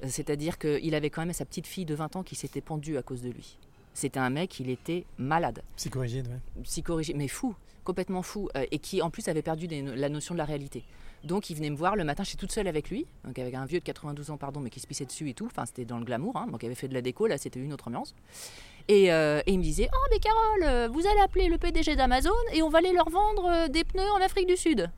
C'est-à-dire 0.06 0.58
qu'il 0.58 0.94
avait 0.94 1.10
quand 1.10 1.22
même 1.24 1.32
sa 1.32 1.44
petite 1.44 1.66
fille 1.66 1.84
de 1.84 1.94
20 1.94 2.16
ans 2.16 2.22
qui 2.22 2.34
s'était 2.34 2.60
pendue 2.60 2.96
à 2.96 3.02
cause 3.02 3.22
de 3.22 3.30
lui. 3.30 3.58
C'était 3.94 4.20
un 4.20 4.30
mec, 4.30 4.58
il 4.60 4.70
était 4.70 5.04
malade 5.18 5.62
Psychorigide, 5.76 6.26
ouais. 6.28 6.62
psychorigide, 6.62 7.16
mais 7.16 7.28
fou, 7.28 7.54
complètement 7.84 8.22
fou, 8.22 8.48
euh, 8.56 8.64
et 8.70 8.78
qui 8.78 9.02
en 9.02 9.10
plus 9.10 9.28
avait 9.28 9.42
perdu 9.42 9.66
des 9.66 9.82
la 9.82 10.08
notion 10.08 10.34
de 10.34 10.38
la 10.38 10.44
réalité. 10.44 10.84
Donc 11.24 11.50
il 11.50 11.56
venait 11.56 11.68
me 11.70 11.76
voir 11.76 11.96
le 11.96 12.04
matin, 12.04 12.22
j'étais 12.22 12.38
toute 12.38 12.52
seule 12.52 12.68
avec 12.68 12.88
lui, 12.88 13.04
donc 13.24 13.38
avec 13.38 13.52
un 13.52 13.66
vieux 13.66 13.80
de 13.80 13.84
92 13.84 14.30
ans, 14.30 14.38
pardon, 14.38 14.60
mais 14.60 14.70
qui 14.70 14.80
se 14.80 14.86
pissait 14.86 15.04
dessus 15.04 15.28
et 15.28 15.34
tout, 15.34 15.46
enfin 15.46 15.66
c'était 15.66 15.84
dans 15.84 15.98
le 15.98 16.04
glamour, 16.04 16.36
hein, 16.36 16.46
donc 16.46 16.62
il 16.62 16.66
avait 16.66 16.74
fait 16.74 16.88
de 16.88 16.94
la 16.94 17.02
déco, 17.02 17.26
là 17.26 17.36
c'était 17.36 17.60
une 17.60 17.72
autre 17.74 17.88
ambiance. 17.88 18.14
Et, 18.90 19.12
euh, 19.12 19.40
et 19.46 19.52
il 19.52 19.58
me 19.58 19.62
disait, 19.62 19.88
oh 19.92 20.06
mais 20.10 20.18
Carole, 20.18 20.62
euh, 20.64 20.88
vous 20.92 21.06
allez 21.06 21.20
appeler 21.20 21.48
le 21.48 21.58
PDG 21.58 21.94
d'Amazon 21.94 22.30
et 22.52 22.60
on 22.62 22.68
va 22.68 22.78
aller 22.78 22.92
leur 22.92 23.08
vendre 23.08 23.46
euh, 23.48 23.68
des 23.68 23.84
pneus 23.84 24.10
en 24.16 24.20
Afrique 24.20 24.48
du 24.48 24.56
Sud. 24.56 24.90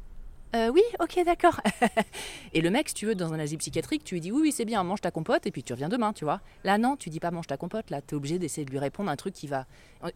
Euh, 0.56 0.68
oui, 0.70 0.80
ok, 0.98 1.20
d'accord. 1.26 1.60
et 2.54 2.62
le 2.62 2.70
mec, 2.70 2.88
si 2.88 2.94
tu 2.94 3.04
veux, 3.04 3.14
dans 3.14 3.34
un 3.34 3.38
asile 3.38 3.58
psychiatrique, 3.58 4.02
tu 4.02 4.14
lui 4.14 4.20
dis 4.22 4.32
oui, 4.32 4.40
oui, 4.44 4.52
c'est 4.52 4.64
bien, 4.64 4.82
mange 4.82 5.02
ta 5.02 5.10
compote 5.10 5.46
et 5.46 5.50
puis 5.50 5.62
tu 5.62 5.74
reviens 5.74 5.90
demain, 5.90 6.14
tu 6.14 6.24
vois. 6.24 6.40
Là, 6.64 6.78
non, 6.78 6.96
tu 6.96 7.10
dis 7.10 7.20
pas 7.20 7.30
mange 7.30 7.46
ta 7.46 7.58
compote, 7.58 7.90
là, 7.90 8.00
t'es 8.00 8.14
obligé 8.14 8.38
d'essayer 8.38 8.64
de 8.64 8.70
lui 8.70 8.78
répondre 8.78 9.10
un 9.10 9.16
truc 9.16 9.34
qui 9.34 9.46
va. 9.46 9.66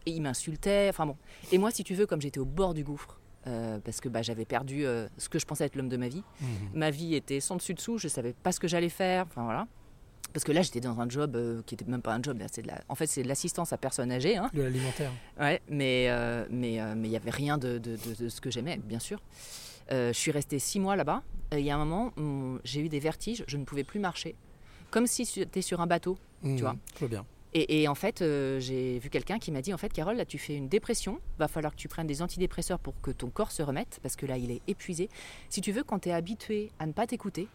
Et 0.07 0.11
il 0.11 0.21
m'insultait, 0.23 0.87
enfin 0.89 1.05
bon. 1.05 1.15
Et 1.51 1.59
moi, 1.59 1.69
si 1.69 1.83
tu 1.83 1.93
veux, 1.93 2.07
comme 2.07 2.21
j'étais 2.21 2.39
au 2.39 2.45
bord 2.45 2.73
du 2.73 2.83
gouffre, 2.83 3.19
euh, 3.45 3.77
parce 3.83 4.01
que 4.01 4.09
bah, 4.09 4.23
j'avais 4.23 4.45
perdu 4.45 4.85
euh, 4.87 5.07
ce 5.19 5.29
que 5.29 5.37
je 5.37 5.45
pensais 5.45 5.65
être 5.65 5.75
l'homme 5.75 5.89
de 5.89 5.97
ma 5.97 6.07
vie, 6.07 6.23
Mhm. 6.41 6.47
ma 6.73 6.89
vie 6.89 7.13
était 7.15 7.39
sans 7.39 7.55
dessus 7.57 7.73
dessous, 7.75 7.97
je 7.99 8.07
savais 8.07 8.33
pas 8.33 8.51
ce 8.51 8.59
que 8.59 8.67
j'allais 8.67 8.89
faire, 8.89 9.25
enfin 9.27 9.43
voilà. 9.43 9.67
Parce 10.33 10.43
que 10.43 10.51
là, 10.51 10.61
j'étais 10.61 10.79
dans 10.81 10.99
un 10.99 11.09
job 11.09 11.35
euh, 11.35 11.61
qui 11.65 11.73
était 11.75 11.85
même 11.85 12.01
pas 12.01 12.13
un 12.13 12.21
job, 12.21 12.39
là, 12.39 12.45
c'est 12.51 12.61
de 12.61 12.67
la... 12.67 12.79
en 12.89 12.95
fait, 12.95 13.07
c'est 13.07 13.23
de 13.23 13.27
l'assistance 13.27 13.73
à 13.73 13.77
personnes 13.77 14.11
âgées, 14.11 14.37
hein. 14.37 14.49
De 14.53 14.61
l'alimentaire. 14.61 15.11
Ouais, 15.39 15.61
mais 15.69 16.07
euh, 16.09 16.45
mais 16.49 16.79
euh, 16.79 16.93
mais 16.95 17.07
il 17.07 17.11
y 17.11 17.15
avait 17.15 17.31
rien 17.31 17.57
de, 17.57 17.77
de, 17.79 17.95
de- 17.95 18.23
de 18.23 18.29
ce 18.29 18.39
que 18.41 18.51
j'aimais, 18.51 18.77
bien 18.77 18.99
sûr. 18.99 19.19
Je 19.89 20.11
suis 20.13 20.31
restée 20.31 20.59
six 20.59 20.79
mois 20.79 20.95
là-bas. 20.97 21.23
Il 21.53 21.61
y 21.61 21.71
a 21.71 21.77
un 21.77 21.85
moment, 21.85 22.11
j'ai 22.65 22.81
eu 22.81 22.89
des 22.89 22.99
vertiges, 22.99 23.45
je 23.47 23.55
ne 23.57 23.63
pouvais 23.63 23.85
plus 23.85 23.99
marcher, 24.01 24.35
comme 24.91 25.07
si 25.07 25.23
j'étais 25.25 25.61
sur 25.61 25.79
un 25.79 25.87
bateau. 25.87 26.17
Mhm, 26.43 26.57
vois. 26.59 26.75
Je 26.99 27.05
bien. 27.05 27.25
Et, 27.53 27.81
et 27.81 27.87
en 27.87 27.95
fait, 27.95 28.19
j'ai 28.19 28.99
vu 28.99 29.09
quelqu'un 29.09 29.39
qui 29.39 29.51
m'a 29.51 29.61
dit 29.61 29.73
en 29.73 29.77
fait, 29.77 29.87
Carole, 29.93 30.17
là, 30.17 30.25
tu 30.25 30.37
fais 30.37 30.55
une 30.55 30.67
dépression. 30.67 31.19
Va 31.39 31.47
falloir 31.47 31.73
que 31.73 31.79
tu 31.79 31.87
prennes 31.87 32.05
des 32.05 32.21
antidépresseurs 32.21 32.77
pour 32.79 32.99
que 33.01 33.11
ton 33.11 33.29
corps 33.29 33.51
se 33.51 33.63
remette, 33.63 33.99
parce 34.03 34.17
que 34.17 34.25
là, 34.25 34.37
il 34.37 34.51
est 34.51 34.61
épuisé. 34.67 35.09
Si 35.49 35.61
tu 35.61 35.71
veux, 35.71 35.83
quand 35.83 35.99
tu 35.99 36.09
es 36.09 36.11
habitué 36.11 36.69
à 36.79 36.85
ne 36.85 36.91
pas 36.91 37.07
t'écouter, 37.07 37.47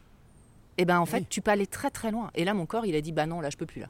eh 0.78 0.84
ben 0.84 0.98
en 1.00 1.06
fait, 1.06 1.18
Oui. 1.20 1.26
tu 1.28 1.40
peux 1.40 1.50
aller 1.50 1.66
très 1.66 1.90
très 1.90 2.10
loin. 2.10 2.30
Et 2.34 2.44
là, 2.44 2.54
mon 2.54 2.66
corps, 2.66 2.86
il 2.86 2.94
a 2.94 3.00
dit 3.00 3.12
bah 3.12 3.26
non, 3.26 3.40
là, 3.40 3.50
je 3.50 3.56
peux 3.56 3.66
plus 3.66 3.80
là. 3.80 3.88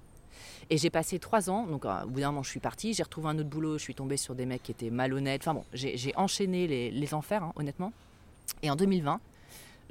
Et 0.71 0.79
j'ai 0.79 0.91
passé 0.91 1.19
trois 1.19 1.51
ans, 1.51 1.67
donc 1.67 1.85
euh, 1.85 2.03
au 2.05 2.09
bout 2.09 2.21
d'un 2.21 2.29
moment, 2.31 2.43
je 2.43 2.51
suis 2.51 2.61
partie, 2.61 2.95
j'ai 2.95 3.03
retrouvé 3.03 3.29
un 3.29 3.39
autre 3.39 3.49
boulot, 3.49 3.79
je 3.79 3.83
suis 3.83 3.95
tombée 3.95 4.17
sur 4.17 4.35
des 4.35 4.47
mecs 4.47 4.63
qui 4.63 4.71
étaient 4.73 4.91
malhonnêtes. 4.91 5.43
Enfin 5.43 5.55
bon, 5.55 5.65
j'ai 5.75 6.13
enchaîné 6.17 6.67
les, 6.67 6.91
les 6.91 7.15
enfers, 7.15 7.43
hein, 7.43 7.53
honnêtement. 7.57 7.93
Et 8.63 8.71
en 8.71 8.77
2020, 8.77 9.21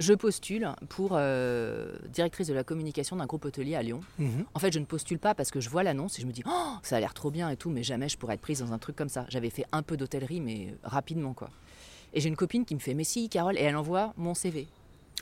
je 0.00 0.14
postule 0.14 0.68
pour 0.88 1.10
euh, 1.12 1.92
directrice 2.12 2.48
de 2.48 2.54
la 2.54 2.64
communication 2.64 3.16
d'un 3.16 3.26
groupe 3.26 3.44
hôtelier 3.44 3.76
à 3.76 3.82
Lyon. 3.82 4.00
Mhm. 4.18 4.44
En 4.54 4.58
fait, 4.58 4.72
je 4.72 4.78
ne 4.80 4.84
postule 4.84 5.18
pas 5.18 5.34
parce 5.34 5.50
que 5.50 5.60
je 5.60 5.68
vois 5.70 5.82
l'annonce 5.82 6.18
et 6.18 6.22
je 6.22 6.26
me 6.26 6.32
dis, 6.32 6.42
oh, 6.46 6.72
ça 6.82 6.96
a 6.96 7.00
l'air 7.00 7.14
trop 7.14 7.30
bien 7.30 7.48
et 7.50 7.56
tout, 7.56 7.70
mais 7.70 7.82
jamais 7.82 8.08
je 8.08 8.18
pourrais 8.18 8.34
être 8.34 8.40
prise 8.40 8.58
dans 8.60 8.72
un 8.72 8.78
truc 8.78 8.96
comme 8.96 9.08
ça. 9.10 9.26
J'avais 9.28 9.50
fait 9.50 9.64
un 9.72 9.82
peu 9.82 9.96
d'hôtellerie, 9.96 10.40
mais 10.40 10.74
rapidement, 10.82 11.34
quoi. 11.34 11.50
Et 12.14 12.20
j'ai 12.20 12.28
une 12.28 12.36
copine 12.36 12.64
qui 12.64 12.74
me 12.74 12.80
fait, 12.80 12.94
mais 12.94 13.04
si, 13.04 13.28
Carole, 13.28 13.56
et 13.56 13.62
elle 13.62 13.76
envoie 13.76 14.12
mon 14.16 14.34
CV. 14.34 14.66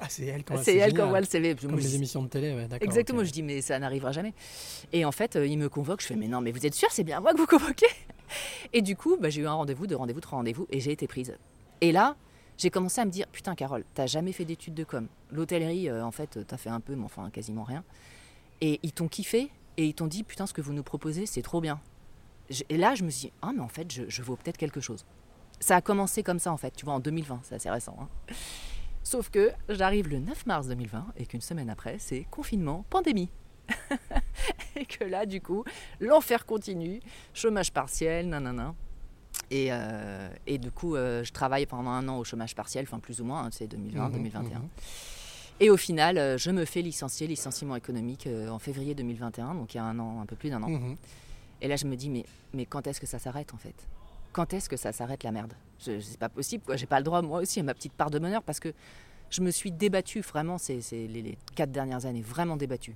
Ah, 0.00 0.06
c'est 0.08 0.24
elle 0.26 0.44
quand 0.44 0.56
C'est 0.62 0.76
elle 0.76 0.90
génial. 0.90 1.06
envoie 1.06 1.20
le 1.20 1.26
CV. 1.26 1.54
Comme 1.54 1.76
les 1.76 1.94
émissions 1.94 2.22
de 2.22 2.28
télé, 2.28 2.54
ouais, 2.54 2.66
d'accord. 2.66 2.86
Exactement, 2.86 3.20
ok. 3.20 3.26
je 3.26 3.32
dis, 3.32 3.42
mais 3.42 3.60
ça 3.60 3.78
n'arrivera 3.78 4.12
jamais. 4.12 4.32
Et 4.92 5.04
en 5.04 5.12
fait, 5.12 5.36
euh, 5.36 5.46
il 5.46 5.58
me 5.58 5.68
convoque, 5.68 6.00
je 6.00 6.06
fais, 6.06 6.16
mais 6.16 6.26
non, 6.28 6.40
mais 6.40 6.52
vous 6.52 6.64
êtes 6.66 6.74
sûr, 6.74 6.88
c'est 6.90 7.04
bien 7.04 7.20
moi 7.20 7.32
que 7.32 7.38
vous 7.38 7.46
convoquez? 7.46 7.86
Et 8.72 8.80
du 8.82 8.96
coup, 8.96 9.16
bah, 9.20 9.28
j'ai 9.28 9.42
eu 9.42 9.46
un 9.46 9.52
rendez-vous, 9.52 9.86
deux 9.86 9.96
rendez-vous, 9.96 10.20
trois 10.20 10.38
rendez-vous, 10.38 10.66
et 10.70 10.78
j'ai 10.80 10.92
été 10.92 11.06
prise. 11.06 11.36
Et 11.80 11.90
là, 11.92 12.16
j'ai 12.56 12.70
commencé 12.70 13.00
à 13.00 13.04
me 13.04 13.10
dire, 13.10 13.26
putain, 13.32 13.54
Carole, 13.54 13.84
t'as 13.94 14.06
jamais 14.06 14.32
fait 14.32 14.44
d'études 14.44 14.74
de 14.74 14.84
com. 14.84 15.06
L'hôtellerie, 15.32 15.88
euh, 15.88 16.04
en 16.04 16.12
fait, 16.12 16.38
t'as 16.46 16.56
fait 16.56 16.70
un 16.70 16.80
peu, 16.80 16.94
mais 16.94 17.04
enfin, 17.04 17.28
quasiment 17.30 17.64
rien. 17.64 17.82
Et 18.60 18.78
ils 18.82 18.92
t'ont 18.92 19.08
kiffé, 19.08 19.50
et 19.76 19.84
ils 19.86 19.94
t'ont 19.94 20.06
dit, 20.06 20.22
putain, 20.22 20.46
ce 20.46 20.52
que 20.54 20.60
vous 20.60 20.72
nous 20.72 20.82
proposez, 20.82 21.26
c'est 21.26 21.42
trop 21.42 21.60
bien. 21.60 21.80
Et 22.68 22.76
là, 22.76 22.94
je 22.94 23.02
me 23.04 23.10
suis 23.10 23.26
dit, 23.28 23.32
ah, 23.42 23.50
mais 23.54 23.62
en 23.62 23.68
fait, 23.68 23.90
je, 23.92 24.02
je 24.08 24.22
vaux 24.22 24.36
peut-être 24.36 24.56
quelque 24.58 24.80
chose. 24.80 25.04
Ça 25.58 25.76
a 25.76 25.80
commencé 25.80 26.22
comme 26.22 26.38
ça, 26.38 26.52
en 26.52 26.56
fait, 26.56 26.72
tu 26.76 26.84
vois, 26.84 26.94
en 26.94 27.00
2020, 27.00 27.40
c'est 27.44 27.56
assez 27.56 27.70
récent. 27.70 27.96
hein. 28.00 28.08
Sauf 29.02 29.30
que 29.30 29.50
j'arrive 29.68 30.08
le 30.08 30.18
9 30.18 30.46
mars 30.46 30.66
2020 30.68 31.06
et 31.16 31.26
qu'une 31.26 31.40
semaine 31.40 31.70
après, 31.70 31.96
c'est 31.98 32.26
confinement, 32.30 32.84
pandémie. 32.90 33.30
et 34.76 34.84
que 34.84 35.04
là, 35.04 35.26
du 35.26 35.40
coup, 35.40 35.64
l'enfer 36.00 36.44
continue, 36.46 37.00
chômage 37.34 37.72
partiel, 37.72 38.28
nanana. 38.28 38.74
Et, 39.50 39.68
euh, 39.70 40.28
et 40.46 40.58
du 40.58 40.70
coup, 40.70 40.96
euh, 40.96 41.24
je 41.24 41.32
travaille 41.32 41.66
pendant 41.66 41.90
un 41.90 42.06
an 42.08 42.18
au 42.18 42.24
chômage 42.24 42.54
partiel, 42.54 42.84
enfin 42.84 42.98
plus 42.98 43.20
ou 43.20 43.24
moins, 43.24 43.44
hein, 43.44 43.48
c'est 43.52 43.66
2020, 43.66 44.06
Mhm, 44.08 44.12
2021. 44.12 44.58
mhm. 44.58 44.68
Et 45.60 45.70
au 45.70 45.76
final, 45.76 46.16
euh, 46.18 46.38
je 46.38 46.50
me 46.50 46.64
fais 46.64 46.82
licencier, 46.82 47.26
licenciement 47.26 47.76
économique 47.76 48.26
euh, 48.26 48.48
en 48.48 48.58
février 48.58 48.94
2021, 48.94 49.54
donc 49.54 49.74
il 49.74 49.76
y 49.76 49.80
a 49.80 49.84
un 49.84 49.98
an, 49.98 50.20
un 50.20 50.26
peu 50.26 50.36
plus 50.36 50.50
d'un 50.50 50.62
an. 50.62 50.68
Et 51.62 51.68
là, 51.68 51.76
je 51.76 51.86
me 51.86 51.96
dis, 51.96 52.08
mais, 52.10 52.24
mais 52.54 52.64
quand 52.64 52.86
est-ce 52.86 53.00
que 53.00 53.06
ça 53.06 53.18
s'arrête 53.18 53.52
en 53.54 53.58
fait? 53.58 53.74
Quand 54.32 54.52
est-ce 54.54 54.68
que 54.68 54.76
ça 54.76 54.92
s'arrête 54.92 55.24
la 55.24 55.32
merde? 55.32 55.54
C'est 55.78 56.18
pas 56.18 56.28
possible, 56.28 56.62
quoi. 56.64 56.76
J'ai 56.76 56.86
pas 56.86 56.98
le 56.98 57.04
droit, 57.04 57.22
moi 57.22 57.40
aussi, 57.40 57.60
à 57.60 57.62
ma 57.62 57.74
petite 57.74 57.92
part 57.92 58.10
de 58.10 58.18
bonheur 58.18 58.42
parce 58.42 58.60
que 58.60 58.72
je 59.30 59.40
me 59.40 59.50
suis 59.50 59.70
débattue 59.70 60.20
vraiment 60.20 60.58
ces, 60.58 60.80
quatre 61.54 61.72
dernières 61.72 62.06
années, 62.06 62.22
vraiment 62.22 62.56
débattue. 62.56 62.94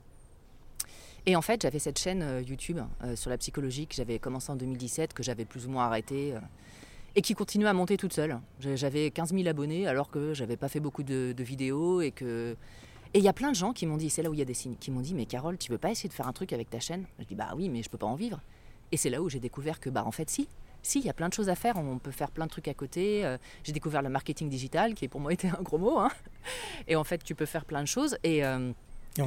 Et 1.26 1.36
en 1.36 1.42
fait, 1.42 1.62
j'avais 1.62 1.78
cette 1.78 1.98
chaîne 1.98 2.22
euh, 2.22 2.42
YouTube 2.42 2.80
euh, 3.02 3.16
sur 3.16 3.30
la 3.30 3.38
psychologie 3.38 3.86
que 3.86 3.94
j'avais 3.94 4.18
commencé 4.18 4.52
en 4.52 4.56
2017, 4.56 5.14
que 5.14 5.22
j'avais 5.22 5.46
plus 5.46 5.66
ou 5.66 5.70
moins 5.70 5.86
arrêtée, 5.86 6.34
euh, 6.34 6.40
et 7.16 7.22
qui 7.22 7.34
continue 7.34 7.66
à 7.66 7.72
monter 7.72 7.96
toute 7.96 8.12
seule. 8.12 8.38
J'avais 8.60 9.10
15 9.10 9.32
000 9.32 9.48
abonnés 9.48 9.86
alors 9.86 10.10
que 10.10 10.34
j'avais 10.34 10.58
pas 10.58 10.68
fait 10.68 10.80
beaucoup 10.80 11.02
de, 11.02 11.32
de 11.34 11.44
vidéos 11.44 12.02
et 12.02 12.10
que. 12.10 12.56
Et 13.14 13.18
il 13.18 13.24
y 13.24 13.28
a 13.28 13.32
plein 13.32 13.52
de 13.52 13.56
gens 13.56 13.72
qui 13.72 13.86
m'ont 13.86 13.96
dit, 13.96 14.10
c'est 14.10 14.22
là 14.22 14.28
où 14.28 14.34
il 14.34 14.40
y 14.40 14.42
a 14.42 14.44
des 14.44 14.54
signes, 14.54 14.74
qui 14.74 14.90
m'ont 14.90 15.00
dit, 15.00 15.14
mais 15.14 15.24
Carole, 15.24 15.56
tu 15.56 15.70
veux 15.70 15.78
pas 15.78 15.92
essayer 15.92 16.08
de 16.08 16.14
faire 16.14 16.26
un 16.26 16.32
truc 16.32 16.52
avec 16.52 16.68
ta 16.68 16.80
chaîne? 16.80 17.04
Je 17.20 17.24
dis, 17.24 17.36
bah 17.36 17.52
oui, 17.56 17.68
mais 17.68 17.84
je 17.84 17.88
peux 17.88 17.96
pas 17.96 18.08
en 18.08 18.16
vivre. 18.16 18.40
Et 18.90 18.96
c'est 18.96 19.08
là 19.08 19.22
où 19.22 19.28
j'ai 19.28 19.38
découvert 19.38 19.78
que, 19.78 19.88
bah 19.88 20.02
en 20.04 20.10
fait, 20.10 20.28
si. 20.28 20.48
Si, 20.86 20.98
il 21.00 21.06
y 21.06 21.08
a 21.08 21.14
plein 21.14 21.28
de 21.30 21.32
choses 21.34 21.48
à 21.48 21.54
faire, 21.54 21.76
on 21.78 21.98
peut 21.98 22.10
faire 22.10 22.30
plein 22.30 22.44
de 22.44 22.50
trucs 22.50 22.68
à 22.68 22.74
côté. 22.74 23.24
Euh, 23.24 23.38
j'ai 23.64 23.72
découvert 23.72 24.02
le 24.02 24.10
marketing 24.10 24.50
digital, 24.50 24.94
qui 24.94 25.08
pour 25.08 25.20
moi 25.20 25.32
était 25.32 25.48
un 25.48 25.62
gros 25.62 25.78
mot. 25.78 25.98
hein. 25.98 26.10
Et 26.86 26.94
en 26.94 27.04
fait, 27.04 27.24
tu 27.24 27.34
peux 27.34 27.46
faire 27.46 27.64
plein 27.64 27.80
de 27.82 27.88
choses. 27.88 28.16
Et, 28.22 28.44
euh, 28.44 28.70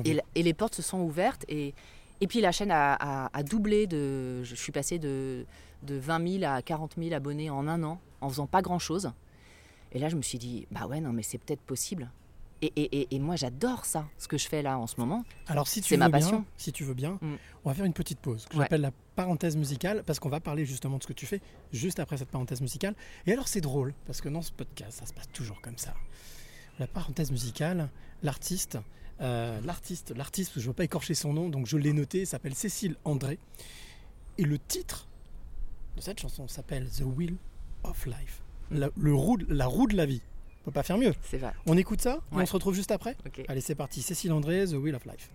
Et 0.06 0.12
et, 0.12 0.22
et 0.36 0.44
les 0.44 0.54
portes 0.54 0.76
se 0.76 0.82
sont 0.84 1.00
ouvertes. 1.00 1.44
Et, 1.50 1.74
et 2.22 2.28
puis 2.28 2.42
la 2.42 2.52
chaîne 2.52 2.70
a, 2.72 2.94
a- 2.94 3.30
a 3.34 3.44
doublé. 3.44 3.88
De, 3.88 4.44
je 4.44 4.54
suis 4.56 4.72
passée 4.72 5.00
de, 5.00 5.46
de 5.84 5.96
20 5.96 6.40
000 6.42 6.44
à 6.52 6.62
40 6.62 6.94
000 6.98 7.14
abonnés 7.16 7.50
en 7.50 7.68
un 7.68 7.82
an, 7.84 8.00
en 8.22 8.30
faisant 8.30 8.46
pas 8.48 8.62
grand-chose. 8.62 9.12
Et 9.94 10.00
là, 10.00 10.10
je 10.10 10.16
me 10.16 10.22
suis 10.22 10.38
dit, 10.38 10.68
bah 10.70 10.86
ouais, 10.86 11.00
non, 11.02 11.12
mais 11.12 11.24
c'est 11.24 11.38
peut-être 11.40 11.62
possible. 11.62 12.10
Et, 12.62 13.16
et, 13.16 13.20
moi, 13.20 13.36
j'adore 13.36 13.86
ça, 13.86 14.08
ce 14.18 14.28
que 14.28 14.38
je 14.38 14.48
fais 14.48 14.64
là 14.64 14.80
en 14.80 14.88
ce 14.88 14.96
moment. 14.98 15.24
Alors, 15.48 15.68
si 15.68 15.82
tu 15.82 15.94
veux 15.94 16.00
ma 16.00 16.10
passion. 16.10 16.38
Bien, 16.38 16.46
si 16.58 16.72
tu 16.72 16.84
veux 16.84 16.96
bien, 16.96 17.20
mm. 17.22 17.36
on 17.64 17.70
va 17.70 17.76
faire 17.76 17.86
une 17.86 17.94
petite 17.94 18.20
pause 18.20 18.48
que 18.48 18.58
j'appelle 18.58 18.82
la 18.82 18.92
parenthèse 19.16 19.56
musicale 19.56 20.04
parce 20.06 20.20
qu'on 20.20 20.30
va 20.30 20.40
parler 20.40 20.66
justement 20.66 20.98
de 20.98 21.04
ce 21.04 21.08
que 21.08 21.14
tu 21.14 21.28
fais 21.28 21.42
juste 21.72 22.00
après 22.00 22.18
cette 22.18 22.30
parenthèse 22.30 22.62
musicale. 22.62 22.96
Et 23.28 23.34
alors, 23.34 23.48
c'est 23.48 23.62
drôle 23.62 23.94
parce 24.06 24.22
que 24.22 24.30
dans 24.30 24.42
ce 24.42 24.52
podcast, 24.52 25.00
ça 25.00 25.06
se 25.06 25.14
passe 25.14 25.30
toujours 25.34 25.62
comme 25.62 25.78
ça. 25.78 25.94
La 26.80 26.88
parenthèse 26.88 27.32
musicale, 27.32 27.90
l'artiste, 28.24 28.80
euh, 29.22 29.60
l'artiste, 29.62 30.14
l'artiste, 30.16 30.54
je 30.56 30.62
ne 30.62 30.68
veux 30.68 30.74
pas 30.74 30.84
écorcher 30.84 31.14
son 31.14 31.34
nom, 31.34 31.50
donc 31.50 31.66
je 31.66 31.78
l'ai 31.78 31.94
noté, 31.94 32.26
s'appelle 32.26 32.56
Cécile 32.56 32.96
André. 33.04 33.40
Et 34.38 34.44
le 34.44 34.60
titre 34.60 35.08
de 35.96 36.02
cette 36.02 36.20
chanson 36.20 36.48
s'appelle 36.48 36.88
The 36.90 37.02
Wheel 37.02 37.36
of 37.84 38.06
Life, 38.06 38.42
la, 38.72 38.90
roue, 38.96 39.38
la 39.50 39.66
roue 39.66 39.88
de 39.88 39.96
la 39.96 40.06
vie 40.06 40.22
peut 40.68 40.74
pas 40.74 40.84
faire 40.84 40.98
mieux. 40.98 41.14
C'est 41.24 41.38
vrai. 41.38 41.54
On 41.66 41.78
écoute 41.78 42.02
ça 42.02 42.20
on 42.32 42.46
se 42.46 42.54
retrouve 42.54 42.76
juste 42.76 42.92
après. 42.92 43.16
Okay. 43.26 43.46
Allez, 43.48 43.62
c'est 43.62 43.76
parti. 43.76 44.02
Cécile 44.02 44.34
André, 44.34 44.66
The 44.66 44.74
Wheel 44.74 44.96
of 44.96 45.06
Life. 45.06 45.30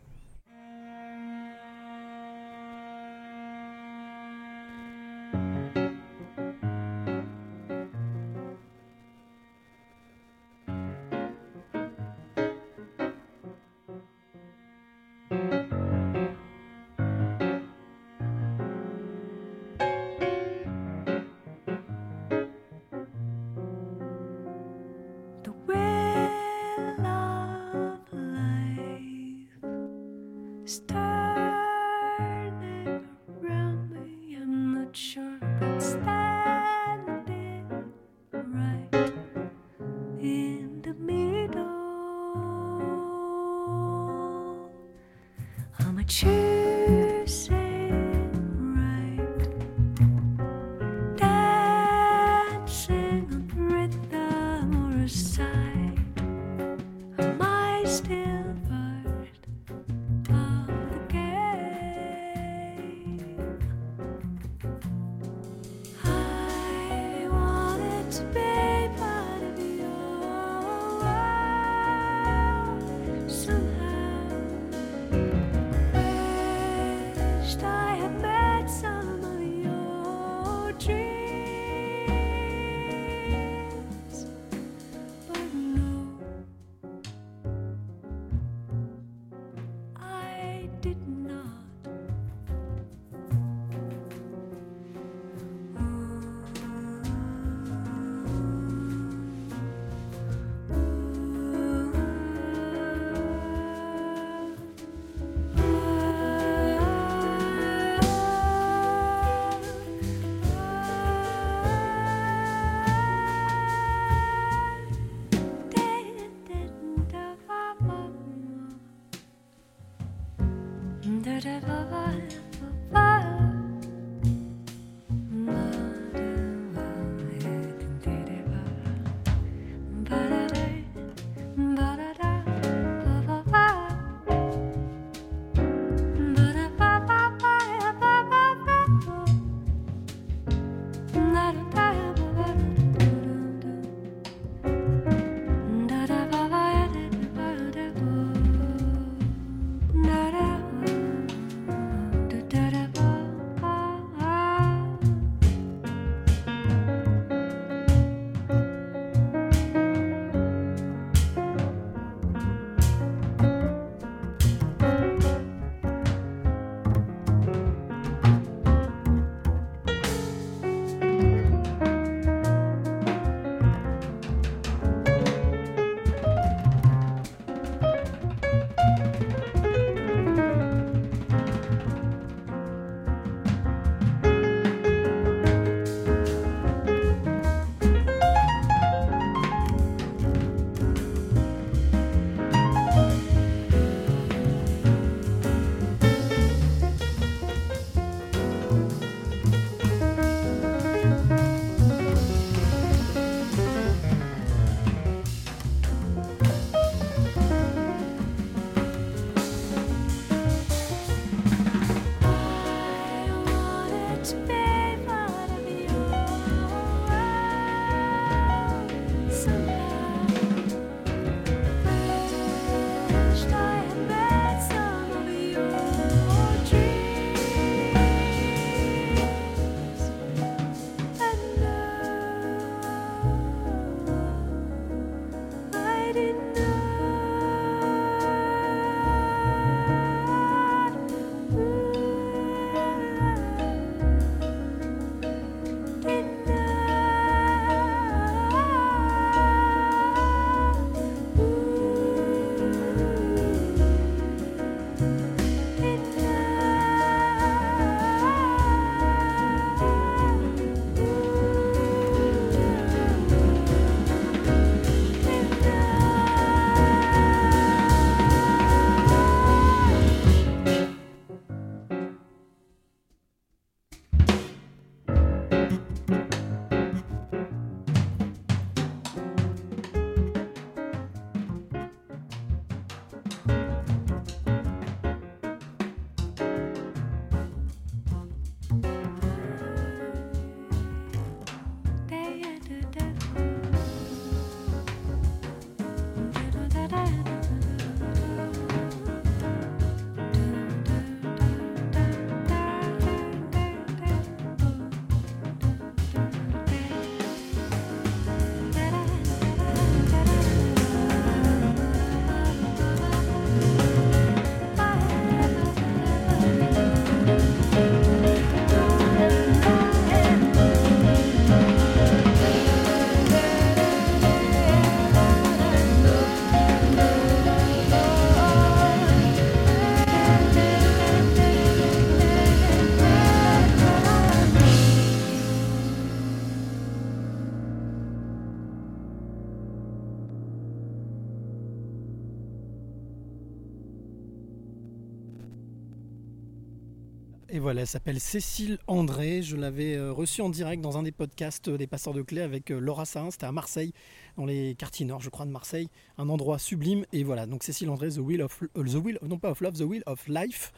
Elle 347.78 347.86
s'appelle 347.86 348.20
Cécile 348.20 348.78
André. 348.86 349.42
Je 349.42 349.56
l'avais 349.56 349.96
euh, 349.96 350.12
reçue 350.12 350.42
en 350.42 350.48
direct 350.48 350.82
dans 350.82 350.98
un 350.98 351.02
des 351.02 351.12
podcasts 351.12 351.68
euh, 351.68 351.78
des 351.78 351.86
Passeurs 351.86 352.12
de 352.12 352.22
Clés 352.22 352.42
avec 352.42 352.70
euh, 352.70 352.78
Laura 352.78 353.04
Sahin. 353.04 353.30
C'était 353.30 353.46
à 353.46 353.52
Marseille, 353.52 353.92
dans 354.36 354.44
les 354.44 354.74
quartiers 354.74 355.06
nord, 355.06 355.20
je 355.20 355.30
crois, 355.30 355.46
de 355.46 355.50
Marseille. 355.50 355.88
Un 356.18 356.28
endroit 356.28 356.58
sublime. 356.58 357.06
Et 357.12 357.24
voilà, 357.24 357.46
donc 357.46 357.62
Cécile 357.62 357.88
André, 357.90 358.10
The 358.10 358.18
Wheel 358.18 358.42
of, 358.42 358.62
the 358.74 358.94
wheel, 358.94 359.18
non 359.22 359.38
pas 359.38 359.50
of 359.50 359.60
Love, 359.60 359.78
The 359.78 359.82
Wheel 359.82 360.02
of 360.06 360.26
Life. 360.28 360.72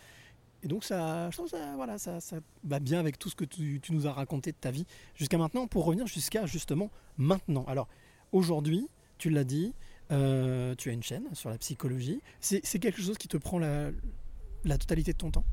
Et 0.63 0.69
donc 0.69 0.85
ça, 0.85 1.31
je 1.31 1.37
trouve 1.37 1.49
ça, 1.49 1.75
voilà, 1.77 1.99
ça, 1.99 2.19
va 2.65 2.81
bien 2.81 2.99
avec 3.01 3.19
tout 3.19 3.29
ce 3.29 3.35
que 3.35 3.45
tu, 3.45 3.81
nous 3.91 4.07
as 4.07 4.13
raconté 4.13 4.53
de 4.53 4.57
ta 4.57 4.71
vie 4.71 4.87
jusqu'à 5.15 5.37
maintenant, 5.37 5.67
pour 5.67 5.85
revenir 5.85 6.07
jusqu'à 6.07 6.47
justement 6.47 6.91
maintenant. 7.19 7.65
Alors 7.67 7.89
aujourd'hui, 8.33 8.89
tu 9.19 9.29
l'as 9.31 9.45
dit, 9.45 9.75
tu 10.09 10.15
as 10.15 10.93
une 10.93 11.03
chaîne 11.03 11.29
sur 11.35 11.51
la 11.51 11.59
psychologie. 11.59 12.23
C'est 12.41 12.79
quelque 12.79 13.03
chose 13.03 13.19
qui 13.19 13.29
te 13.29 13.37
prend 13.37 13.59
la 13.59 14.79
totalité 14.79 15.13
de 15.13 15.19
ton 15.19 15.31
temps? 15.31 15.45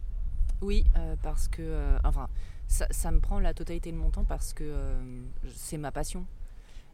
Oui, 0.62 0.86
euh, 0.97 1.16
parce 1.22 1.47
que. 1.47 1.62
euh, 1.62 1.97
enfin, 2.03 2.28
ça, 2.68 2.88
ça 2.89 3.12
me 3.12 3.20
prend 3.20 3.39
la 3.39 3.53
totalité 3.53 3.91
de 3.91 3.97
mon 3.97 4.09
temps 4.09 4.24
parce 4.24 4.53
que 4.53 4.64
euh, 4.64 4.99
c'est 5.53 5.78
ma 5.78 5.91
passion. 5.91 6.26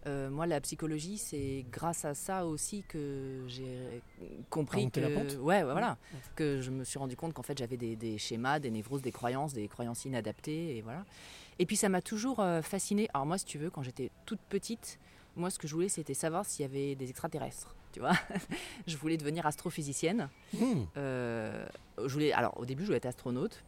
Euh, 0.08 0.30
moi, 0.30 0.48
la 0.48 0.62
psychologie, 0.62 1.18
c'est 1.18 1.66
grâce 1.72 2.06
à 2.06 2.14
ça 2.14 2.46
aussi 2.46 2.84
que 2.88 3.44
j'ai 3.48 4.02
compris 4.50 4.90
que, 4.90 5.00
la 5.02 5.10
pente 5.10 5.34
ouais, 5.42 5.64
ouais, 5.64 5.72
voilà, 5.72 5.98
que 6.36 6.62
je 6.62 6.72
me 6.72 6.84
suis 6.84 6.98
rendu 6.98 7.18
compte 7.18 7.34
qu'en 7.34 7.44
fait 7.44 7.58
j'avais 7.58 7.78
des, 7.78 7.96
des 7.96 8.18
schémas, 8.18 8.60
des 8.60 8.72
névroses, 8.72 9.02
des 9.02 9.12
croyances, 9.12 9.54
des 9.54 9.68
croyances 9.68 10.06
inadaptées, 10.06 10.78
et 10.78 10.82
voilà. 10.82 11.04
Et 11.60 11.66
puis 11.66 11.76
ça 11.76 11.90
m'a 11.90 12.02
toujours 12.02 12.40
euh, 12.40 12.62
fascinée. 12.62 13.10
Alors 13.14 13.26
moi, 13.26 13.38
si 13.38 13.46
tu 13.46 13.58
veux, 13.58 13.70
quand 13.70 13.84
j'étais 13.84 14.12
toute 14.26 14.40
petite, 14.50 14.98
moi, 15.36 15.50
ce 15.50 15.60
que 15.60 15.68
je 15.68 15.74
voulais, 15.74 15.90
c'était 15.90 16.14
savoir 16.14 16.46
s'il 16.46 16.62
y 16.62 16.66
avait 16.66 16.96
des 16.96 17.10
extraterrestres. 17.10 17.76
Tu 17.98 18.02
vois, 18.02 18.14
je 18.86 18.96
voulais 18.96 19.18
devenir 19.18 19.48
astrophysicienne. 19.48 20.30
Hmm. 20.54 20.84
Euh, 20.98 21.66
je 21.98 22.14
voulais, 22.14 22.32
alors 22.32 22.54
au 22.60 22.64
début, 22.64 22.84
je 22.84 22.90
voulais 22.90 22.98
être 22.98 23.08
astronaute. 23.08 23.64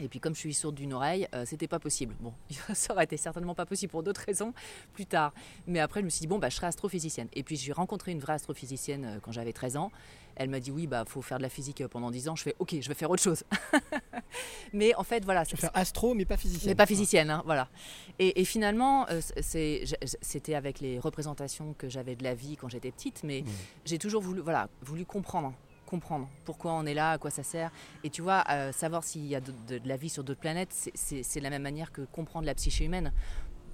Et 0.00 0.08
puis 0.08 0.20
comme 0.20 0.34
je 0.34 0.40
suis 0.40 0.54
sourde 0.54 0.74
d'une 0.74 0.92
oreille, 0.92 1.26
euh, 1.34 1.44
c'était 1.46 1.68
pas 1.68 1.78
possible. 1.78 2.14
Bon, 2.20 2.32
ça 2.74 2.92
aurait 2.92 3.04
été 3.04 3.16
certainement 3.16 3.54
pas 3.54 3.66
possible 3.66 3.90
pour 3.90 4.02
d'autres 4.02 4.22
raisons 4.24 4.54
plus 4.94 5.06
tard. 5.06 5.32
Mais 5.66 5.80
après, 5.80 6.00
je 6.00 6.04
me 6.04 6.10
suis 6.10 6.20
dit 6.20 6.26
bon, 6.26 6.38
bah, 6.38 6.48
je 6.48 6.56
serai 6.56 6.66
astrophysicienne. 6.66 7.28
Et 7.32 7.42
puis 7.42 7.56
j'ai 7.56 7.72
rencontré 7.72 8.12
une 8.12 8.20
vraie 8.20 8.34
astrophysicienne 8.34 9.04
euh, 9.04 9.18
quand 9.20 9.32
j'avais 9.32 9.52
13 9.52 9.76
ans. 9.76 9.90
Elle 10.36 10.48
m'a 10.48 10.60
dit 10.60 10.70
oui, 10.70 10.86
bah 10.86 11.04
faut 11.06 11.22
faire 11.22 11.38
de 11.38 11.42
la 11.42 11.48
physique 11.48 11.80
euh, 11.80 11.88
pendant 11.88 12.10
10 12.10 12.28
ans. 12.28 12.36
Je 12.36 12.44
fais 12.44 12.54
ok, 12.58 12.76
je 12.80 12.88
vais 12.88 12.94
faire 12.94 13.10
autre 13.10 13.22
chose. 13.22 13.42
mais 14.72 14.94
en 14.94 15.02
fait, 15.02 15.24
voilà. 15.24 15.44
Tu 15.44 15.56
vas 15.56 15.60
faire 15.60 15.70
astro, 15.74 16.14
mais 16.14 16.24
pas 16.24 16.36
physicien. 16.36 16.70
Mais 16.70 16.74
pas 16.74 16.86
physicienne, 16.86 17.30
hein, 17.30 17.42
voilà. 17.44 17.68
Et, 18.18 18.40
et 18.40 18.44
finalement, 18.44 19.06
euh, 19.10 19.20
c'était 19.40 20.54
avec 20.54 20.80
les 20.80 20.98
représentations 20.98 21.74
que 21.76 21.88
j'avais 21.88 22.14
de 22.14 22.22
la 22.22 22.34
vie 22.34 22.56
quand 22.56 22.68
j'étais 22.68 22.90
petite, 22.90 23.22
mais 23.24 23.40
Mmh. 23.40 23.48
j'ai 23.84 23.98
toujours 23.98 24.22
voulu, 24.22 24.40
voilà, 24.40 24.68
voulu 24.82 25.04
comprendre, 25.04 25.52
comprendre 25.90 26.28
pourquoi 26.44 26.72
on 26.72 26.86
est 26.86 26.94
là, 26.94 27.12
à 27.12 27.18
quoi 27.18 27.30
ça 27.30 27.42
sert. 27.42 27.70
Et 28.04 28.10
tu 28.10 28.22
vois, 28.22 28.44
euh, 28.48 28.70
savoir 28.72 29.02
s'il 29.02 29.26
y 29.26 29.34
a 29.34 29.40
de, 29.40 29.80
la 29.84 29.96
vie 29.96 30.08
sur 30.08 30.22
d'autres 30.22 30.40
planètes, 30.40 30.72
c'est- 30.94 31.40
la 31.40 31.50
même 31.50 31.62
manière 31.62 31.90
que 31.90 32.02
comprendre 32.02 32.46
la 32.46 32.54
psyché 32.54 32.84
humaine. 32.84 33.12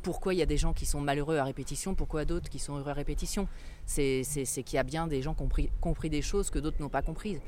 Pourquoi 0.03 0.35
il 0.35 0.39
y 0.39 0.43
a 0.43 0.47
des 0.47 0.57
gens 0.57 0.73
qui 0.73 0.87
sont 0.87 1.01
malheureux 1.01 1.37
à 1.37 1.45
répétition, 1.45 1.95
pourquoi 1.95 2.25
d'autres 2.25 2.49
qui 2.49 2.61
sont 2.61 2.77
heureux 2.77 2.91
à 2.91 2.95
répétition? 2.95 3.49
C'est 3.85 4.23
qu'il 4.65 4.77
y 4.77 4.79
a 4.79 4.85
bien 4.85 5.07
des 5.09 5.21
gens 5.21 5.35
qui 5.35 5.43
ont 5.43 5.51
compris, 5.81 6.11
des 6.11 6.23
choses 6.23 6.49
que 6.49 6.59
d'autres 6.59 6.81
n'ont 6.81 6.89
pas 6.89 7.03
comprises. 7.03 7.41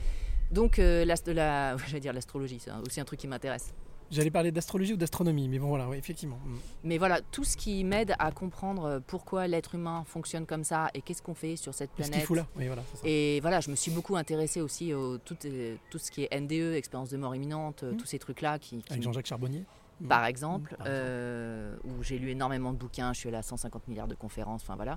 Donc, 0.50 0.78
euh, 0.78 1.04
j'allais 1.86 2.00
dire 2.00 2.12
l'astrologie, 2.12 2.58
c'est 2.58 2.72
aussi 2.86 3.00
un 3.00 3.04
truc 3.04 3.20
qui 3.20 3.28
m'intéresse. 3.28 3.72
J'allais 4.10 4.30
parler 4.30 4.50
d'astrologie 4.52 4.94
ou 4.94 4.96
d'astronomie, 4.96 5.48
mais 5.48 5.58
bon 5.58 5.68
voilà, 5.68 5.88
oui, 5.88 5.98
effectivement. 5.98 6.38
Hmm. 6.44 6.56
Mais 6.84 6.96
voilà, 6.98 7.20
tout 7.20 7.44
ce 7.44 7.56
qui 7.56 7.84
m'aide 7.84 8.14
à 8.18 8.30
comprendre 8.32 8.84
euh, 8.84 9.00
pourquoi 9.06 9.46
l'être 9.46 9.74
humain 9.74 10.04
fonctionne 10.06 10.46
comme 10.46 10.64
ça 10.64 10.88
et 10.94 11.02
qu'est-ce 11.02 11.20
qu'on 11.22 11.34
fait 11.34 11.56
sur 11.56 11.74
cette 11.74 11.90
planète. 11.90 12.12
qu'il 12.14 12.22
faut 12.22 12.34
là 12.34 12.46
Oui, 12.56 12.66
voilà, 12.68 12.82
ça. 12.94 13.00
Et 13.04 13.38
voilà, 13.40 13.60
je 13.60 13.70
me 13.70 13.76
suis 13.76 13.90
beaucoup 13.90 14.16
intéressée 14.16 14.60
aussi 14.62 14.94
au 14.94 15.18
tout, 15.18 15.36
euh, 15.44 15.76
tout 15.90 15.98
ce 15.98 16.10
qui 16.10 16.24
est 16.24 16.40
NDE, 16.40 16.74
expérience 16.74 17.10
de 17.10 17.18
mort 17.18 17.34
imminente, 17.34 17.82
euh, 17.82 17.92
Mhm. 17.92 17.96
tous 17.98 18.06
ces 18.06 18.18
trucs-là 18.18 18.58
qui, 18.58 18.82
qui 18.82 18.92
Avec 18.92 19.02
Jean-Jacques 19.02 19.26
Charbonnier 19.26 19.64
par 20.08 20.24
exemple, 20.26 20.76
Par 20.76 20.86
exemple. 20.86 20.90
euh, 20.96 21.76
où 21.82 22.04
j'ai 22.04 22.18
lu 22.20 22.30
énormément 22.30 22.72
de 22.72 22.78
bouquins, 22.78 23.12
je 23.12 23.18
suis 23.18 23.28
allée 23.30 23.38
à 23.38 23.42
150 23.42 23.88
milliards 23.88 24.06
de 24.06 24.14
conférences, 24.14 24.62
enfin 24.62 24.76
voilà. 24.76 24.96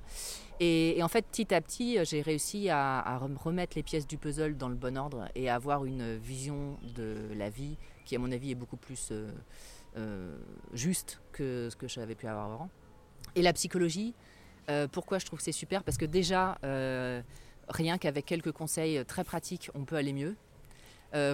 Et, 0.59 0.95
et 0.95 1.01
en 1.01 1.07
fait, 1.07 1.25
petit 1.25 1.51
à 1.55 1.59
petit, 1.59 1.97
j'ai 2.05 2.21
réussi 2.21 2.69
à, 2.69 2.99
à 2.99 3.17
rem- 3.17 3.35
remettre 3.35 3.73
les 3.75 3.81
pièces 3.81 4.05
du 4.05 4.17
puzzle 4.19 4.55
dans 4.57 4.69
le 4.69 4.75
bon 4.75 4.95
ordre 4.99 5.25
et 5.33 5.49
à 5.49 5.55
avoir 5.55 5.85
une 5.85 6.17
vision 6.17 6.77
de 6.95 7.15
la 7.35 7.49
vie 7.49 7.77
qui, 8.03 8.15
à 8.15 8.19
mon 8.19 8.31
avis, 8.31 8.51
est 8.51 8.55
beaucoup 8.55 8.77
plus 8.77 9.09
euh, 9.11 9.31
euh, 9.97 10.37
juste 10.73 11.21
que 11.31 11.69
ce 11.69 11.75
que 11.75 11.87
j'avais 11.87 12.15
pu 12.15 12.27
avoir 12.27 12.45
avant. 12.45 12.69
Et 13.35 13.41
la 13.41 13.53
psychologie, 13.53 14.13
euh, 14.69 14.87
pourquoi 14.87 15.19
je 15.19 15.25
trouve 15.25 15.39
c'est 15.39 15.51
super? 15.51 15.83
Parce 15.83 15.97
que 15.97 16.05
déjà, 16.05 16.57
rien 17.67 17.97
qu'avec 17.97 18.25
quelques 18.25 18.51
conseils 18.51 19.03
très 19.05 19.23
pratiques, 19.23 19.69
on 19.75 19.85
peut 19.85 19.95
aller 19.95 20.13
mieux. 20.13 20.35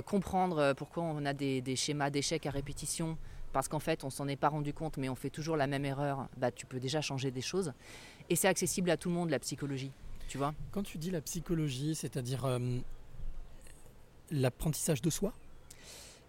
Comprendre 0.05 0.73
pourquoi 0.73 1.03
on 1.03 1.25
a 1.25 1.33
des, 1.33 1.75
schémas 1.75 2.09
d'échecs 2.09 2.45
à 2.45 2.51
répétition, 2.51 3.17
parce 3.53 3.67
qu'en 3.67 3.79
fait 3.79 4.03
on 4.03 4.09
s'en 4.09 4.27
est 4.27 4.35
pas 4.35 4.49
rendu 4.49 4.73
compte, 4.73 4.97
mais 4.97 5.07
on 5.07 5.15
fait 5.15 5.29
toujours 5.29 5.55
la 5.55 5.67
même 5.67 5.85
erreur, 5.85 6.27
bah, 6.37 6.51
tu 6.51 6.65
peux 6.65 6.79
déjà 6.79 7.01
changer 7.01 7.29
des 7.29 7.41
choses. 7.41 7.73
Et 8.29 8.35
c'est 8.35 8.47
accessible 8.47 8.89
à 8.89 8.97
tout 8.97 9.09
le 9.09 9.15
monde, 9.15 9.29
la 9.29 9.39
psychologie, 9.39 9.91
tu 10.27 10.39
vois? 10.39 10.55
Quand 10.71 10.83
tu 10.83 10.97
dis 10.97 11.11
la 11.11 11.21
psychologie, 11.21 11.93
c'est-à-dire 11.93 12.59
l'apprentissage 14.31 15.01
de 15.01 15.09
soi? 15.09 15.33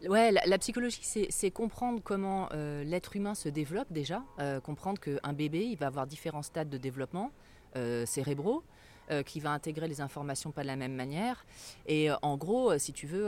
Ouais, 0.07 0.31
la, 0.31 0.59
psychologie, 0.59 1.01
c'est 1.03 1.51
comprendre 1.51 2.01
comment 2.03 2.49
euh, 2.53 2.85
l'être 2.85 3.17
humain 3.17 3.35
se 3.35 3.49
développe 3.49 3.93
déjà, 3.93 4.23
euh, 4.39 4.61
comprendre 4.61 5.01
qu'un 5.01 5.33
bébé, 5.33 5.65
il 5.65 5.77
va 5.77 5.89
avoir 5.89 6.07
différents 6.07 6.43
stades 6.43 6.71
de 6.71 6.79
développement 6.79 7.33
euh, 7.75 8.07
cérébraux, 8.07 8.63
euh, 9.11 9.25
qui 9.25 9.41
va 9.41 9.51
intégrer 9.51 9.89
les 9.89 10.01
informations 10.01 10.53
pas 10.53 10.63
de 10.63 10.69
la 10.69 10.77
même 10.77 10.95
manière. 10.95 11.45
Et 11.87 12.11
en 12.23 12.37
gros, 12.37 12.79
si 12.79 12.93
tu 12.93 13.09
veux, 13.09 13.27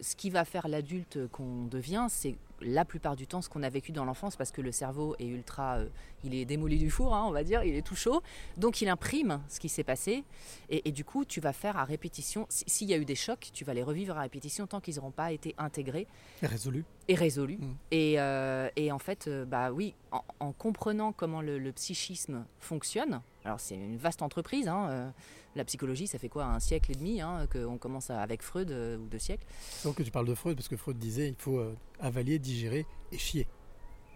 ce 0.00 0.16
qui 0.16 0.30
va 0.30 0.46
faire 0.46 0.66
l'adulte 0.66 1.26
qu'on 1.30 1.66
devient, 1.66 2.06
c'est 2.08 2.36
la 2.64 2.84
plupart 2.84 3.16
du 3.16 3.26
temps 3.26 3.42
ce 3.42 3.48
qu'on 3.48 3.62
a 3.62 3.68
vécu 3.68 3.92
dans 3.92 4.04
l'enfance, 4.04 4.36
parce 4.36 4.50
que 4.52 4.60
le 4.60 4.72
cerveau 4.72 5.14
est 5.18 5.26
ultra, 5.26 5.78
euh, 5.78 5.86
il 6.24 6.34
est 6.34 6.44
démoli 6.44 6.78
du 6.78 6.90
four, 6.90 7.14
hein, 7.14 7.24
on 7.26 7.30
va 7.32 7.44
dire, 7.44 7.62
il 7.64 7.74
est 7.74 7.82
tout 7.86 7.96
chaud, 7.96 8.22
donc 8.56 8.80
il 8.80 8.88
imprime 8.88 9.40
ce 9.48 9.58
qui 9.60 9.68
s'est 9.68 9.84
passé, 9.84 10.24
et, 10.70 10.90
du 10.92 11.04
coup, 11.04 11.24
tu 11.24 11.40
vas 11.40 11.52
faire 11.52 11.76
à 11.76 11.84
répétition, 11.84 12.46
si- 12.48 12.64
s'il 12.66 12.88
y 12.88 12.94
a 12.94 12.96
eu 12.96 13.04
des 13.04 13.14
chocs, 13.14 13.50
tu 13.52 13.64
vas 13.64 13.74
les 13.74 13.82
revivre 13.82 14.16
à 14.16 14.22
répétition 14.22 14.66
tant 14.66 14.80
qu'ils 14.80 14.96
n'auront 14.96 15.10
pas 15.10 15.32
été 15.32 15.54
intégrés. 15.58 16.06
Résolu. 16.42 16.84
Et 17.08 17.14
résolus. 17.14 17.58
Mm. 17.58 17.74
Et, 17.90 18.14
euh, 18.20 18.68
et 18.76 18.92
en 18.92 18.98
fait, 18.98 19.26
euh, 19.28 19.44
bah 19.44 19.72
oui, 19.72 19.94
en, 20.10 20.22
en 20.40 20.52
comprenant 20.52 21.12
comment 21.12 21.40
le, 21.42 21.58
le 21.58 21.72
psychisme 21.72 22.44
fonctionne, 22.60 23.20
alors 23.44 23.60
c'est 23.60 23.74
une 23.74 23.96
vaste 23.96 24.22
entreprise, 24.22 24.68
hein, 24.68 24.88
euh, 24.90 25.10
la 25.56 25.64
psychologie, 25.64 26.06
ça 26.06 26.18
fait 26.18 26.28
quoi, 26.28 26.44
un 26.46 26.60
siècle 26.60 26.92
et 26.92 26.94
demi 26.94 27.20
hein, 27.20 27.46
qu'on 27.52 27.76
commence 27.76 28.10
à- 28.10 28.20
avec 28.22 28.42
Freud, 28.42 28.70
euh, 28.70 28.96
ou 28.98 29.06
deux 29.08 29.18
siècles. 29.18 29.44
Donc 29.84 29.96
que 29.96 30.02
tu 30.02 30.10
parles 30.10 30.26
de 30.28 30.34
Freud, 30.34 30.56
parce 30.56 30.68
que 30.68 30.76
Freud 30.76 30.98
disait 30.98 31.28
il 31.28 31.34
faut 31.36 31.62
avaler, 32.00 32.38
digérer 32.38 32.86
et 33.10 33.18
chier 33.18 33.46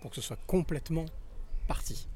pour 0.00 0.10
que 0.10 0.16
ce 0.16 0.22
soit 0.22 0.38
complètement 0.46 1.06
parti. 1.66 2.08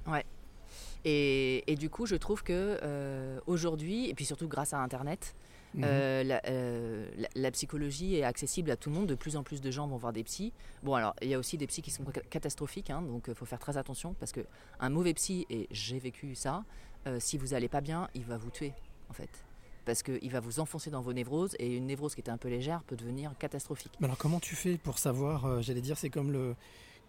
Et, 1.04 1.64
et 1.70 1.76
du 1.76 1.88
coup, 1.90 2.06
je 2.06 2.14
trouve 2.14 2.42
que 2.42 3.40
aujourd'hui, 3.46 4.08
et 4.08 4.14
puis 4.14 4.24
surtout 4.24 4.48
grâce 4.48 4.72
à 4.72 4.78
Internet, 4.78 5.34
Mhm. 5.74 5.84
Euh, 5.84 6.22
la, 6.24 6.40
euh, 6.48 7.06
la- 7.16 7.28
la 7.34 7.50
psychologie 7.52 8.16
est 8.16 8.24
accessible 8.24 8.70
à 8.70 8.76
tout 8.76 8.90
le 8.90 8.96
monde. 8.96 9.06
De 9.06 9.14
plus 9.14 9.36
en 9.36 9.42
plus 9.44 9.60
de 9.60 9.70
gens 9.70 9.86
vont 9.86 9.96
voir 9.98 10.12
des 10.12 10.24
psys. 10.24 10.52
Bon, 10.82 10.94
alors, 10.94 11.14
il 11.22 11.28
y 11.28 11.34
a 11.34 11.38
aussi 11.38 11.56
des 11.58 11.66
psys 11.68 11.82
qui 11.82 11.90
sont 11.90 12.04
ca- 12.12 12.22
catastrophiques, 12.28 12.90
hein, 12.90 13.02
donc 13.02 13.26
il 13.28 13.34
faut 13.34 13.44
faire 13.46 13.58
très 13.60 13.76
attention 13.76 14.14
parce 14.18 14.32
que 14.32 14.40
un 14.80 14.90
mauvais 14.90 15.14
psy, 15.14 15.46
et 15.48 15.68
j'ai 15.70 15.98
vécu 15.98 16.34
ça, 16.34 16.64
euh, 17.06 17.18
si 17.20 17.38
vous 17.38 17.54
allez 17.54 17.68
pas 17.68 17.80
bien, 17.80 18.08
il 18.14 18.24
va 18.24 18.36
vous 18.36 18.50
tuer, 18.50 18.72
en 19.08 19.12
fait. 19.12 19.30
Parce 19.84 20.02
qu'il 20.02 20.30
va 20.30 20.40
vous 20.40 20.60
enfoncer 20.60 20.90
dans 20.90 21.00
vos 21.02 21.12
névroses 21.12 21.54
et 21.58 21.76
une 21.76 21.86
névrose 21.86 22.14
qui 22.14 22.20
était 22.20 22.30
un 22.30 22.36
peu 22.36 22.48
légère 22.48 22.82
peut 22.82 22.96
devenir 22.96 23.32
catastrophique. 23.38 23.92
Mais 24.00 24.06
alors 24.06 24.18
comment 24.18 24.38
tu 24.40 24.54
fais 24.56 24.76
pour 24.76 24.98
savoir, 24.98 25.46
euh, 25.46 25.62
j'allais 25.62 25.80
dire, 25.80 25.96
c'est 25.96 26.10
comme 26.10 26.30
le, 26.32 26.54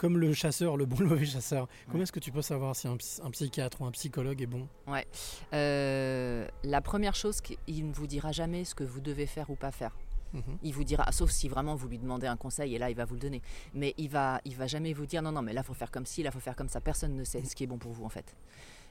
comme 0.02 0.18
le 0.18 0.34
chasseur, 0.34 0.78
le 0.78 0.86
bon 0.88 0.98
le 1.00 1.06
mauvais 1.14 1.26
chasseur. 1.26 1.68
Comment 1.92 2.02
est-ce 2.02 2.12
que 2.12 2.20
tu 2.20 2.32
peux 2.32 2.42
savoir 2.42 2.76
si 2.76 2.88
un, 2.88 2.98
psy- 2.98 3.22
un 3.24 3.30
psychiatre 3.30 3.80
ou 3.82 3.86
un 3.86 3.92
psychologue 3.92 4.42
est 4.42 4.48
bon? 4.48 4.68
Ouais. 4.88 5.06
Euh, 5.54 6.48
la 6.64 6.82
première 6.82 7.14
chose, 7.14 7.40
il 7.68 7.88
ne 7.88 7.94
vous 7.94 8.08
dira 8.08 8.32
jamais 8.32 8.64
ce 8.66 8.74
que 8.74 8.84
vous 8.84 9.00
devez 9.00 9.28
faire 9.28 9.50
ou 9.52 9.56
pas 9.56 9.72
faire. 9.72 9.96
Mhm. 10.34 10.42
Il 10.64 10.74
vous 10.74 10.84
dira, 10.86 11.12
sauf 11.12 11.30
si 11.30 11.48
vraiment 11.50 11.76
vous 11.76 11.88
lui 11.88 12.00
demandez 12.00 12.26
un 12.26 12.38
conseil 12.38 12.74
et 12.74 12.80
là 12.80 12.90
il 12.90 12.96
va 12.96 13.06
vous 13.06 13.14
le 13.16 13.20
donner. 13.20 13.42
Mais 13.74 13.94
il 13.98 14.10
va, 14.10 14.42
il 14.46 14.56
va 14.56 14.66
jamais 14.66 14.94
vous 14.94 15.06
dire 15.06 15.22
non 15.22 15.32
non 15.32 15.42
mais 15.44 15.54
là 15.54 15.62
faut 15.62 15.74
faire 15.74 15.92
comme 15.92 16.06
ci, 16.06 16.24
là 16.24 16.32
faut 16.32 16.40
faire 16.40 16.56
comme 16.56 16.70
ça. 16.70 16.82
Personne 16.82 17.16
ne 17.16 17.24
sait 17.24 17.44
ce 17.44 17.56
qui 17.56 17.66
est 17.66 17.68
bon 17.68 17.78
pour 17.78 17.92
vous 17.92 18.06
en 18.06 18.10
fait. 18.10 18.36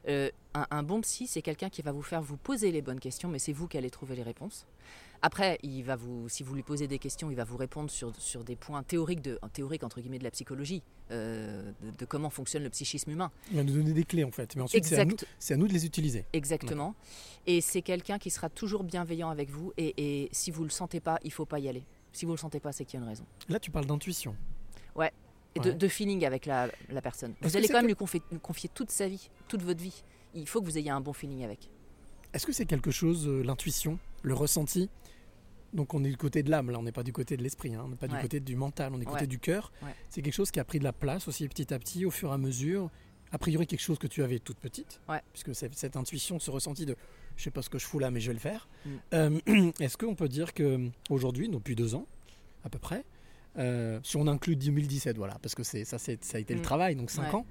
Euh, 0.08 0.30
un, 0.54 0.66
un 0.70 0.82
bon 0.82 1.00
psy 1.02 1.26
c'est 1.26 1.42
quelqu'un 1.42 1.68
qui 1.70 1.82
va 1.82 1.92
vous 1.92 2.02
faire 2.02 2.22
vous 2.22 2.36
poser 2.36 2.70
les 2.72 2.82
bonnes 2.82 3.00
questions, 3.00 3.28
mais 3.28 3.38
c'est 3.38 3.52
vous 3.52 3.68
qui 3.68 3.78
allez 3.78 3.90
trouver 3.90 4.16
les 4.16 4.22
réponses. 4.22 4.66
Après, 5.22 5.58
il 5.62 5.82
va 5.82 5.96
vous, 5.96 6.28
si 6.30 6.42
vous 6.42 6.54
lui 6.54 6.62
posez 6.62 6.88
des 6.88 6.98
questions, 6.98 7.30
il 7.30 7.36
va 7.36 7.44
vous 7.44 7.58
répondre 7.58 7.90
sur, 7.90 8.14
sur 8.16 8.42
des 8.42 8.56
points 8.56 8.82
théoriques, 8.82 9.20
de, 9.20 9.38
théoriques 9.52 9.82
entre 9.84 10.00
guillemets 10.00 10.18
de 10.18 10.24
la 10.24 10.30
psychologie, 10.30 10.82
euh, 11.10 11.72
de, 11.82 11.90
de 11.90 12.04
comment 12.06 12.30
fonctionne 12.30 12.62
le 12.62 12.70
psychisme 12.70 13.10
humain. 13.10 13.30
Il 13.50 13.58
va 13.58 13.64
nous 13.64 13.74
donner 13.74 13.92
des 13.92 14.04
clés 14.04 14.24
en 14.24 14.30
fait, 14.30 14.56
mais 14.56 14.62
ensuite 14.62 14.86
c'est 14.86 14.98
à, 14.98 15.04
nous- 15.04 15.14
à 15.14 15.56
de 15.68 15.72
les 15.72 15.84
utiliser. 15.84 16.24
Exactement. 16.32 16.94
Et 17.46 17.60
c'est 17.60 17.82
quelqu'un 17.82 18.18
qui 18.18 18.30
sera 18.30 18.48
toujours 18.48 18.82
bienveillant 18.82 19.28
avec 19.28 19.50
vous. 19.50 19.72
Et, 19.76 19.94
et 20.24 20.28
si 20.32 20.50
vous 20.50 20.64
le 20.64 20.70
sentez 20.70 21.00
pas, 21.00 21.18
il 21.22 21.32
faut 21.32 21.44
pas 21.46 21.58
y 21.58 21.68
aller. 21.68 21.84
Si 22.12 22.24
vous 22.24 22.32
le 22.32 22.38
sentez 22.38 22.58
pas, 22.58 22.72
c'est 22.72 22.84
qu'il 22.86 22.98
y 22.98 23.02
a 23.02 23.04
une 23.04 23.08
raison. 23.10 23.26
Là 23.50 23.60
tu 23.60 23.70
parles 23.70 23.86
d'intuition. 23.86 24.34
Ouais. 24.96 25.12
Et 25.54 25.60
de, 25.60 25.70
Ouais. 25.70 25.74
de 25.76 25.88
feeling 25.88 26.24
avec 26.24 26.46
la, 26.46 26.68
la 26.88 27.02
personne. 27.02 27.34
Vous 27.42 27.56
allez 27.56 27.66
quand 27.68 27.74
même 27.74 27.82
que- 27.82 27.88
lui 27.88 27.94
confier, 27.96 28.22
lui 28.32 28.40
confier 28.40 28.70
toute 28.72 28.90
sa 28.90 29.06
vie, 29.08 29.28
toute 29.48 29.62
votre 29.62 29.82
vie. 29.82 30.02
Il 30.34 30.48
faut 30.48 30.60
que 30.60 30.64
vous 30.66 30.78
ayez 30.78 30.90
un 30.90 31.00
bon 31.00 31.12
feeling 31.12 31.44
avec. 31.44 31.68
Est-ce 32.32 32.46
que 32.46 32.52
c'est 32.52 32.66
quelque 32.66 32.92
chose, 32.92 33.26
euh, 33.26 33.42
l'intuition, 33.42 33.98
le 34.22 34.32
ressenti, 34.34 34.88
Donc 35.72 35.94
on 35.94 36.02
est 36.04 36.10
du 36.10 36.16
côté 36.16 36.42
de 36.42 36.50
l'âme, 36.50 36.70
là, 36.70 36.78
on 36.78 36.82
n'est 36.82 36.90
pas 36.92 37.02
du 37.04 37.12
côté 37.12 37.36
de 37.36 37.42
l'esprit, 37.42 37.74
hein, 37.74 37.82
on 37.84 37.88
n'est 37.88 37.96
pas 37.96 38.08
du 38.08 38.16
côté 38.16 38.40
du 38.40 38.56
mental, 38.56 38.92
on 38.92 38.96
est 38.96 39.00
du 39.00 39.06
côté 39.06 39.26
du 39.26 39.38
cœur. 39.38 39.72
C'est 40.08 40.22
quelque 40.22 40.34
chose 40.34 40.50
qui 40.50 40.58
a 40.60 40.64
pris 40.64 40.78
de 40.78 40.84
la 40.84 40.92
place 40.92 41.28
aussi 41.28 41.46
petit 41.48 41.72
à 41.72 41.78
petit, 41.78 42.04
au 42.04 42.10
fur 42.10 42.30
et 42.30 42.34
à 42.34 42.38
mesure. 42.38 42.90
A 43.32 43.38
priori, 43.38 43.68
quelque 43.68 43.80
chose 43.80 43.98
que 43.98 44.08
tu 44.08 44.24
avais 44.24 44.40
toute 44.40 44.58
petite, 44.58 45.00
puisque 45.32 45.54
c'est- 45.54 45.72
cette 45.74 45.96
intuition, 45.96 46.40
ce 46.40 46.50
ressenti 46.50 46.84
de 46.86 46.96
je 47.36 47.44
sais 47.44 47.52
pas 47.52 47.62
ce 47.62 47.70
que 47.70 47.78
je 47.78 47.86
fous 47.86 48.00
là, 48.00 48.10
mais 48.10 48.18
je 48.20 48.26
vais 48.26 48.32
le 48.34 48.40
faire. 48.40 48.68
Mm. 48.84 48.90
Euh, 49.14 49.40
Est-ce 49.80 49.96
qu'on 49.96 50.16
peut 50.16 50.28
dire 50.28 50.52
que 50.52 50.88
aujourd'hui, 51.08 51.48
depuis 51.48 51.76
deux 51.76 51.94
ans 51.94 52.06
à 52.64 52.68
peu 52.68 52.78
près, 52.80 53.04
euh, 53.56 54.00
si 54.02 54.16
on 54.16 54.26
inclut 54.26 54.56
2017, 54.56 55.16
voilà, 55.16 55.38
parce 55.40 55.54
que 55.54 55.62
ça, 55.62 55.84
ça 55.98 56.12
a 56.34 56.38
été 56.40 56.52
le 56.54 56.60
Mm. 56.60 56.62
travail, 56.64 56.96
donc 56.96 57.10
cinq 57.12 57.28
Ouais. 57.32 57.34
ans, 57.36 57.46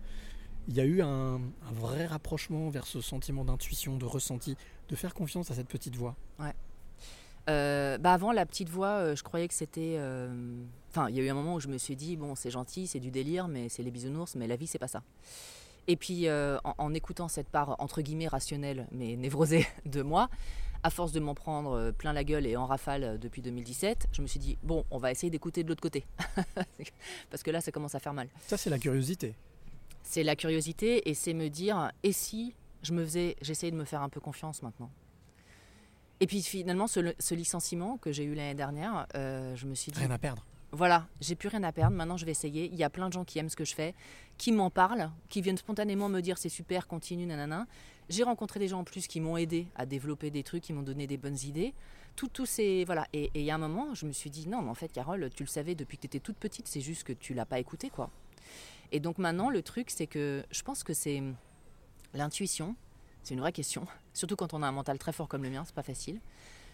il 0.68 0.76
y 0.76 0.82
a 0.82 0.86
eu 0.86 1.02
un, 1.02 1.36
un 1.36 1.72
vrai 1.72 2.06
rapprochement 2.06 2.70
vers 2.70 2.86
ce 2.86 3.00
sentiment 3.00 3.46
d'intuition, 3.46 3.96
de 3.98 4.06
ressenti, 4.06 4.58
de 4.90 4.96
faire 4.98 5.14
confiance 5.14 5.50
à 5.50 5.56
cette 5.56 5.70
petite 5.70 5.96
voix? 5.96 6.16
Euh, 7.50 7.98
bah 7.98 8.14
avant 8.14 8.32
la 8.32 8.46
petite 8.46 8.70
voix, 8.70 8.88
euh, 9.00 9.16
je 9.16 9.24
croyais 9.24 9.48
que 9.48 9.54
c'était. 9.54 9.96
euh, 9.98 10.30
Enfin, 10.92 11.08
il 11.10 11.16
y 11.16 11.20
a 11.20 11.24
eu 11.24 11.30
un 11.30 11.36
moment 11.36 11.54
où 11.54 11.60
je 11.60 11.68
me 11.68 11.78
suis 11.78 11.96
dit 11.96 12.18
bon, 12.18 12.34
c'est 12.34 12.50
gentil, 12.50 12.88
c'est 12.88 13.00
du 13.00 13.12
délire, 13.12 13.48
mais 13.48 13.70
c'est 13.70 13.84
les 13.84 13.92
bisounours, 13.92 14.36
mais 14.36 14.48
la 14.48 14.56
vie 14.56 14.66
c'est 14.66 14.80
pas 14.80 14.88
ça. 14.88 15.04
Et 15.88 15.96
puis 15.96 16.28
en, 16.30 16.60
en 16.78 16.94
écoutant 16.96 17.28
cette 17.28 17.48
part 17.48 17.76
entre 17.80 18.02
guillemets 18.02 18.28
rationnelle, 18.28 18.88
mais 18.92 19.16
névrosée 19.16 19.68
de 19.86 20.02
moi, 20.02 20.30
à 20.82 20.90
force 20.90 21.12
de 21.12 21.20
m'en 21.20 21.36
prendre 21.36 21.92
plein 21.92 22.12
la 22.14 22.24
gueule 22.24 22.48
et 22.48 22.56
en 22.58 22.66
rafale 22.66 23.20
depuis 23.20 23.44
2017, 23.44 24.08
je 24.12 24.22
me 24.24 24.28
suis 24.28 24.40
dit 24.40 24.58
bon, 24.64 24.84
on 24.90 24.98
va 24.98 25.12
essayer 25.12 25.30
d'écouter 25.30 25.64
de 25.64 25.70
l'autre 25.70 25.82
côté, 25.82 26.06
parce 27.30 27.44
que 27.44 27.52
là 27.52 27.62
ça 27.62 27.72
commence 27.72 27.94
à 27.94 28.00
faire 28.00 28.14
mal. 28.16 28.28
Ça, 28.48 28.58
c'est 28.58 28.72
la 28.72 28.80
curiosité. 28.80 29.36
C'est 30.02 30.24
la 30.24 30.36
curiosité 30.36 31.08
et 31.08 31.14
c'est 31.14 31.34
me 31.36 31.50
dire 31.50 31.92
et 32.02 32.14
si 32.14 32.56
je 32.82 32.94
me 32.94 33.04
faisais, 33.06 33.36
j'essayais 33.42 33.72
de 33.72 33.78
me 33.78 33.86
faire 33.86 34.02
un 34.02 34.10
peu 34.10 34.20
confiance 34.20 34.64
maintenant? 34.64 34.90
Et 36.22 36.28
puis 36.28 36.42
finalement, 36.42 36.88
ce, 36.88 37.14
ce 37.20 37.34
licenciement 37.36 37.98
que 37.98 38.12
j'ai 38.12 38.24
eu 38.24 38.34
l'année 38.34 38.56
dernière, 38.56 39.08
euh, 39.16 39.56
je 39.56 39.66
me 39.68 39.76
suis 39.76 39.92
dit 39.92 40.00
Rien 40.00 40.12
à 40.12 40.18
perdre. 40.18 40.46
voilà, 40.72 41.08
j'ai 41.22 41.36
plus 41.36 41.48
rien 41.50 41.64
à 41.64 41.72
perdre. 41.72 41.96
Maintenant, 41.96 42.18
je 42.18 42.26
vais 42.26 42.32
essayer. 42.32 42.66
Il 42.72 42.76
y 42.78 42.84
a 42.84 42.90
plein 42.90 43.08
de 43.08 43.14
gens 43.14 43.24
qui 43.24 43.40
aiment 43.40 43.50
ce 43.50 43.56
que 43.56 43.66
je 43.66 43.74
fais, 43.74 43.96
qui 44.38 44.52
m'en 44.52 44.70
parlent, 44.70 45.10
qui 45.30 45.42
viennent 45.42 45.58
spontanément 45.58 46.10
me 46.10 46.20
dire 46.22 46.38
c'est 46.38 46.50
super, 46.50 46.88
continue, 46.88 47.26
nanana. 47.26 47.68
J'ai 48.10 48.24
rencontré 48.24 48.60
des 48.60 48.68
gens 48.68 48.80
en 48.80 48.84
plus 48.84 49.08
qui 49.08 49.22
m'ont 49.22 49.38
aidé 49.38 49.68
à 49.76 49.86
développer 49.86 50.32
des 50.32 50.44
trucs, 50.44 50.64
qui 50.64 50.74
m'ont 50.74 50.82
donné 50.82 51.08
des 51.08 51.18
bonnes 51.18 51.38
idées. 51.46 51.74
Tout, 52.16 52.28
tout 52.28 52.46
ces 52.46 52.84
voilà. 52.84 53.08
Et 53.14 53.26
et 53.36 53.40
il 53.42 53.44
y 53.46 53.52
a 53.52 53.56
un 53.56 53.60
moment, 53.60 53.94
je 53.94 54.06
me 54.06 54.12
suis 54.12 54.30
dit 54.30 54.48
non, 54.50 54.62
mais 54.62 54.70
en 54.70 54.76
fait, 54.76 54.92
Carole, 54.92 55.30
tu 55.34 55.44
le 55.44 55.48
savais 55.50 55.76
depuis 55.76 55.98
que 55.98 56.02
tu 56.02 56.08
étais 56.08 56.20
toute 56.20 56.38
petite. 56.38 56.68
C'est 56.68 56.82
juste 56.82 57.04
que 57.04 57.14
tu 57.14 57.34
l'as 57.34 57.46
pas 57.46 57.60
écouté, 57.60 57.90
quoi. 57.90 58.10
Et 58.92 59.00
donc 59.00 59.20
maintenant, 59.20 59.50
le 59.50 59.62
truc, 59.62 59.90
c'est 59.92 60.08
que 60.08 60.44
je 60.52 60.62
pense 60.64 60.84
que 60.84 60.94
c'est 60.94 61.22
l'intuition. 62.14 62.76
C'est 63.30 63.36
une 63.36 63.42
vraie 63.42 63.52
question, 63.52 63.86
surtout 64.12 64.36
quand 64.36 64.56
on 64.56 64.64
a 64.64 64.68
un 64.68 64.72
mental 64.72 64.98
très 64.98 65.12
fort 65.12 65.28
comme 65.28 65.44
le 65.44 65.52
mien, 65.52 65.62
c'est 65.64 65.76
pas 65.76 65.84
facile. 65.84 66.20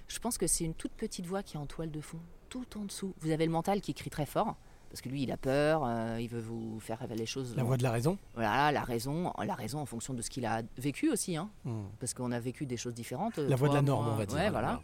Je 0.07 0.17
pense 0.19 0.37
que 0.37 0.47
c'est 0.47 0.63
une 0.63 0.73
toute 0.73 0.93
petite 0.93 1.25
voix 1.25 1.43
qui 1.43 1.57
est 1.57 1.59
en 1.59 1.65
toile 1.65 1.91
de 1.91 1.99
fond, 1.99 2.21
tout 2.47 2.65
en 2.77 2.85
dessous. 2.85 3.13
Vous 3.19 3.31
avez 3.31 3.45
le 3.45 3.51
mental 3.51 3.81
qui 3.81 3.93
crie 3.93 4.09
très 4.09 4.25
fort, 4.25 4.55
parce 4.89 5.01
que 5.01 5.09
lui, 5.09 5.23
il 5.23 5.31
a 5.33 5.35
peur, 5.35 5.83
euh, 5.85 6.17
il 6.21 6.29
veut 6.29 6.39
vous 6.39 6.79
faire 6.79 6.97
révéler 6.99 7.19
les 7.19 7.25
choses. 7.25 7.53
La 7.57 7.63
voix 7.65 7.75
de 7.75 7.83
la 7.83 7.91
raison. 7.91 8.17
Voilà, 8.35 8.71
la 8.71 8.83
raison, 8.85 9.33
la 9.37 9.53
raison 9.53 9.79
en 9.81 9.85
fonction 9.85 10.13
de 10.13 10.21
ce 10.21 10.29
qu'il 10.29 10.45
a 10.45 10.61
vécu 10.77 11.11
aussi, 11.11 11.35
hein, 11.35 11.49
Hmm. 11.65 11.87
parce 11.99 12.13
qu'on 12.13 12.31
a 12.31 12.39
vécu 12.39 12.65
des 12.65 12.77
choses 12.77 12.93
différentes. 12.93 13.35
La 13.37 13.57
voix 13.57 13.67
de 13.67 13.73
la 13.73 13.81
norme, 13.81 14.07
on 14.07 14.15
va 14.15 14.25
dire. 14.25 14.37
Ouais, 14.37 14.49
voilà. 14.49 14.81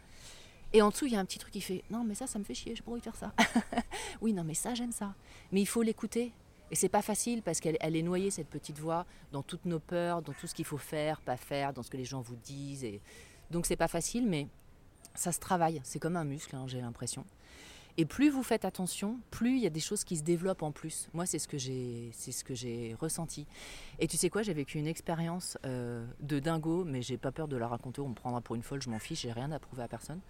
Et 0.74 0.82
en 0.82 0.90
dessous, 0.90 1.06
il 1.06 1.12
y 1.14 1.16
a 1.16 1.20
un 1.20 1.24
petit 1.24 1.38
truc 1.38 1.54
qui 1.54 1.62
fait 1.62 1.84
Non, 1.88 2.04
mais 2.04 2.14
ça, 2.14 2.26
ça 2.26 2.38
me 2.38 2.44
fait 2.44 2.52
chier, 2.52 2.74
envie 2.86 2.98
de 3.00 3.04
faire 3.04 3.16
ça. 3.16 3.32
oui, 4.20 4.34
non, 4.34 4.44
mais 4.44 4.52
ça, 4.52 4.74
j'aime 4.74 4.92
ça. 4.92 5.14
Mais 5.52 5.62
il 5.62 5.66
faut 5.66 5.80
l'écouter. 5.80 6.32
Et 6.72 6.74
c'est 6.74 6.88
pas 6.88 7.02
facile 7.02 7.42
parce 7.42 7.60
qu'elle 7.60 7.76
elle 7.80 7.94
est 7.94 8.02
noyée, 8.02 8.30
cette 8.30 8.48
petite 8.48 8.78
voix, 8.78 9.04
dans 9.30 9.42
toutes 9.42 9.66
nos 9.66 9.78
peurs, 9.78 10.22
dans 10.22 10.32
tout 10.32 10.46
ce 10.46 10.54
qu'il 10.54 10.64
faut 10.64 10.78
faire, 10.78 11.20
pas 11.20 11.36
faire, 11.36 11.74
dans 11.74 11.82
ce 11.82 11.90
que 11.90 11.98
les 11.98 12.06
gens 12.06 12.22
vous 12.22 12.34
disent. 12.34 12.82
Et... 12.82 13.02
Donc 13.50 13.66
c'est 13.66 13.76
pas 13.76 13.88
facile, 13.88 14.26
mais 14.26 14.48
ça 15.14 15.32
se 15.32 15.38
travaille. 15.38 15.82
C'est 15.84 15.98
comme 15.98 16.16
un 16.16 16.24
muscle, 16.24 16.56
hein, 16.56 16.64
j'ai 16.66 16.80
l'impression. 16.80 17.26
Et 17.98 18.06
plus 18.06 18.30
vous 18.30 18.42
faites 18.42 18.64
attention, 18.64 19.18
plus 19.30 19.56
il 19.56 19.62
y 19.62 19.66
a 19.66 19.70
des 19.70 19.80
choses 19.80 20.02
qui 20.02 20.16
se 20.16 20.22
développent 20.22 20.62
en 20.62 20.72
plus. 20.72 21.10
Moi, 21.12 21.26
c'est 21.26 21.38
ce 21.38 21.46
que 21.46 21.58
j'ai, 21.58 22.08
c'est 22.14 22.32
ce 22.32 22.42
que 22.42 22.54
j'ai 22.54 22.96
ressenti. 22.98 23.46
Et 23.98 24.08
tu 24.08 24.16
sais 24.16 24.30
quoi, 24.30 24.42
j'ai 24.42 24.54
vécu 24.54 24.78
une 24.78 24.86
expérience 24.86 25.58
euh, 25.66 26.06
de 26.20 26.38
dingo, 26.38 26.84
mais 26.84 27.02
j'ai 27.02 27.18
pas 27.18 27.32
peur 27.32 27.48
de 27.48 27.56
la 27.58 27.68
raconter. 27.68 28.00
On 28.00 28.08
me 28.08 28.14
prendra 28.14 28.40
pour 28.40 28.56
une 28.56 28.62
folle, 28.62 28.80
je 28.80 28.88
m'en 28.88 28.98
fiche, 28.98 29.20
j'ai 29.20 29.32
rien 29.32 29.52
à 29.52 29.58
prouver 29.58 29.82
à 29.82 29.88
personne. 29.88 30.20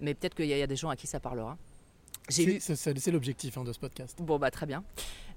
Mais 0.00 0.14
peut-être 0.14 0.34
qu'il 0.34 0.46
y 0.46 0.60
a 0.60 0.66
des 0.66 0.74
gens 0.74 0.88
à 0.88 0.96
qui 0.96 1.06
ça 1.06 1.20
parlera. 1.20 1.56
J'ai 2.28 2.58
C'est 2.60 3.10
l'objectif 3.10 3.56
hein, 3.56 3.64
de 3.64 3.72
ce 3.72 3.78
podcast. 3.78 4.18
Bon, 4.20 4.38
bah 4.38 4.50
très 4.50 4.66
bien. 4.66 4.82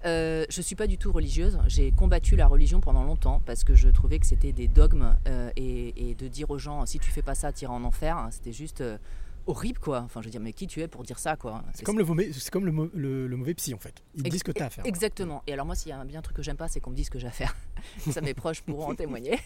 Euh, 0.05 0.45
je 0.49 0.61
suis 0.61 0.75
pas 0.75 0.87
du 0.87 0.97
tout 0.97 1.11
religieuse. 1.11 1.59
J'ai 1.67 1.91
combattu 1.91 2.35
la 2.35 2.47
religion 2.47 2.79
pendant 2.79 3.03
longtemps 3.03 3.41
parce 3.45 3.63
que 3.63 3.75
je 3.75 3.89
trouvais 3.89 4.17
que 4.19 4.25
c'était 4.25 4.53
des 4.53 4.67
dogmes 4.67 5.15
euh, 5.27 5.51
et, 5.55 6.09
et 6.09 6.15
de 6.15 6.27
dire 6.27 6.49
aux 6.49 6.57
gens 6.57 6.85
si 6.85 6.99
tu 6.99 7.11
fais 7.11 7.21
pas 7.21 7.35
ça, 7.35 7.51
tu 7.51 7.65
iras 7.65 7.73
en 7.73 7.83
enfer, 7.83 8.17
hein, 8.17 8.29
c'était 8.31 8.53
juste 8.53 8.81
euh, 8.81 8.97
horrible 9.45 9.77
quoi. 9.79 9.99
Enfin, 10.01 10.21
je 10.21 10.25
veux 10.27 10.31
dire, 10.31 10.39
mais 10.41 10.53
qui 10.53 10.65
tu 10.67 10.81
es 10.81 10.87
pour 10.87 11.03
dire 11.03 11.19
ça 11.19 11.35
quoi? 11.35 11.63
C'est 11.75 11.83
comme, 11.83 11.99
le, 11.99 12.05
mauvais- 12.05 12.31
comme 12.51 12.65
le, 12.65 12.71
mau- 12.71 12.89
le- 12.93 13.27
le 13.27 13.35
mauvais 13.37 13.53
psy 13.53 13.73
en 13.73 13.79
fait. 13.79 14.01
Ils 14.15 14.21
Ex- 14.21 14.29
disent 14.31 14.39
ce 14.39 14.43
que 14.45 14.51
tu 14.51 14.63
as 14.63 14.67
à 14.67 14.69
faire. 14.69 14.85
Exactement. 14.85 15.43
Et 15.47 15.53
alors 15.53 15.65
moi, 15.65 15.75
s'il 15.75 15.89
y 15.89 15.93
a 15.93 16.03
bien 16.05 16.19
un 16.19 16.23
truc 16.23 16.37
que 16.37 16.43
j'aime 16.43 16.57
pas, 16.57 16.69
c'est 16.69 16.79
qu'on 16.79 16.91
me 16.91 16.95
dise 16.95 17.07
ce 17.07 17.11
que 17.11 17.19
j'ai 17.19 17.27
à 17.27 17.31
faire. 17.31 17.55
Ça, 18.11 18.21
mes 18.21 18.33
proches 18.33 18.61
pourront 18.61 18.91
en 18.91 18.95
témoigner. 18.95 19.37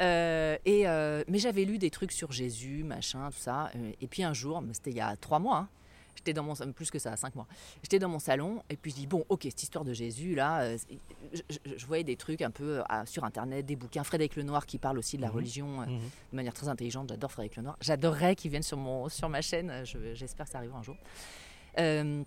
Euh, 0.00 0.56
et 0.64 0.84
mais 1.28 1.38
j'avais 1.38 1.64
lu 1.64 1.78
des 1.78 1.90
trucs 1.90 2.12
sur 2.12 2.32
Jésus, 2.32 2.84
machin, 2.84 3.30
tout 3.30 3.38
ça. 3.38 3.70
Et 4.00 4.06
puis 4.06 4.22
un 4.22 4.32
jour, 4.32 4.62
c'était 4.72 4.90
il 4.90 4.96
y 4.96 5.00
a 5.00 5.16
trois 5.16 5.38
mois, 5.38 5.58
hein, 5.58 5.68
j'étais 6.26 6.34
dans 6.34 6.42
mon 6.42 6.54
plus 6.72 6.90
que 6.90 6.98
ça, 6.98 7.16
cinq 7.16 7.34
mois. 7.36 7.46
J'étais 7.82 7.98
dans 8.00 8.08
mon 8.08 8.18
salon 8.18 8.62
et 8.68 8.76
puis 8.76 8.90
je 8.90 8.96
dis 8.96 9.06
bon, 9.06 9.24
ok, 9.28 9.42
cette 9.44 9.62
histoire 9.62 9.84
de 9.84 9.92
Jésus 9.92 10.34
là, 10.34 10.62
euh, 10.62 10.78
je, 11.32 11.40
je- 11.48 11.76
je 11.76 11.86
voyais 11.86 12.02
des 12.04 12.16
trucs 12.16 12.42
un 12.42 12.50
peu 12.50 12.80
euh, 12.80 12.82
sur 13.06 13.22
internet, 13.24 13.64
des 13.64 13.76
bouquins. 13.76 14.02
Frédéric 14.02 14.34
Lenoir 14.36 14.66
qui 14.66 14.78
parle 14.78 14.98
aussi 14.98 15.16
de 15.16 15.22
la 15.22 15.28
Mhm. 15.28 15.34
religion 15.34 15.82
euh, 15.82 15.86
Mhm. 15.86 16.00
de 16.32 16.36
manière 16.36 16.54
très 16.54 16.68
intelligente. 16.68 17.08
J'adore 17.10 17.30
Frédéric 17.30 17.56
Lenoir. 17.58 17.76
J'adorerais 17.80 18.34
qu'il 18.34 18.50
vienne 18.50 18.64
sur 18.64 18.76
mon 18.76 19.08
sur 19.08 19.28
ma 19.28 19.40
chaîne. 19.40 19.84
Je- 19.84 20.14
J'espère 20.14 20.46
que 20.46 20.52
ça 20.52 20.58
arrivera 20.58 20.80
un 20.80 20.82
jour. 20.82 20.96
Euh, 21.78 22.22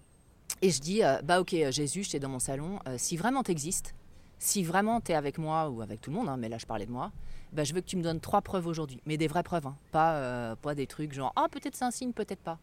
et 0.61 0.69
je 0.71 0.79
dis, 0.79 1.03
euh, 1.03 1.21
bah 1.21 1.41
ok, 1.41 1.55
Jésus, 1.71 2.03
j'étais 2.03 2.19
dans 2.19 2.29
mon 2.29 2.39
salon. 2.39 2.79
si 2.97 3.17
vraiment 3.17 3.43
t'existes, 3.43 3.93
si 4.39 4.63
vraiment 4.63 5.01
t'es 5.01 5.13
avec 5.13 5.37
moi 5.37 5.69
ou 5.69 5.81
avec 5.81 5.99
tout 5.99 6.09
le 6.11 6.15
monde, 6.15 6.29
hein, 6.29 6.37
mais 6.37 6.47
là 6.47 6.57
je 6.57 6.65
parlais 6.65 6.85
de 6.85 6.91
moi, 6.91 7.11
bah, 7.51 7.63
je 7.65 7.73
veux 7.73 7.81
que 7.81 7.85
tu 7.87 7.97
me 7.97 8.03
donnes 8.03 8.19
trois 8.21 8.41
preuves 8.41 8.67
aujourd'hui. 8.67 9.01
Mais 9.05 9.17
des 9.17 9.27
vraies 9.27 9.43
preuves, 9.43 9.67
hein, 9.67 9.75
pas, 9.91 10.55
pas 10.61 10.75
des 10.75 10.87
trucs 10.87 11.11
genre, 11.13 11.33
ah 11.35 11.47
peut-être 11.51 11.75
c'est 11.75 11.83
un 11.85 11.91
signe, 11.91 12.13
peut-être 12.13 12.39
pas. 12.41 12.57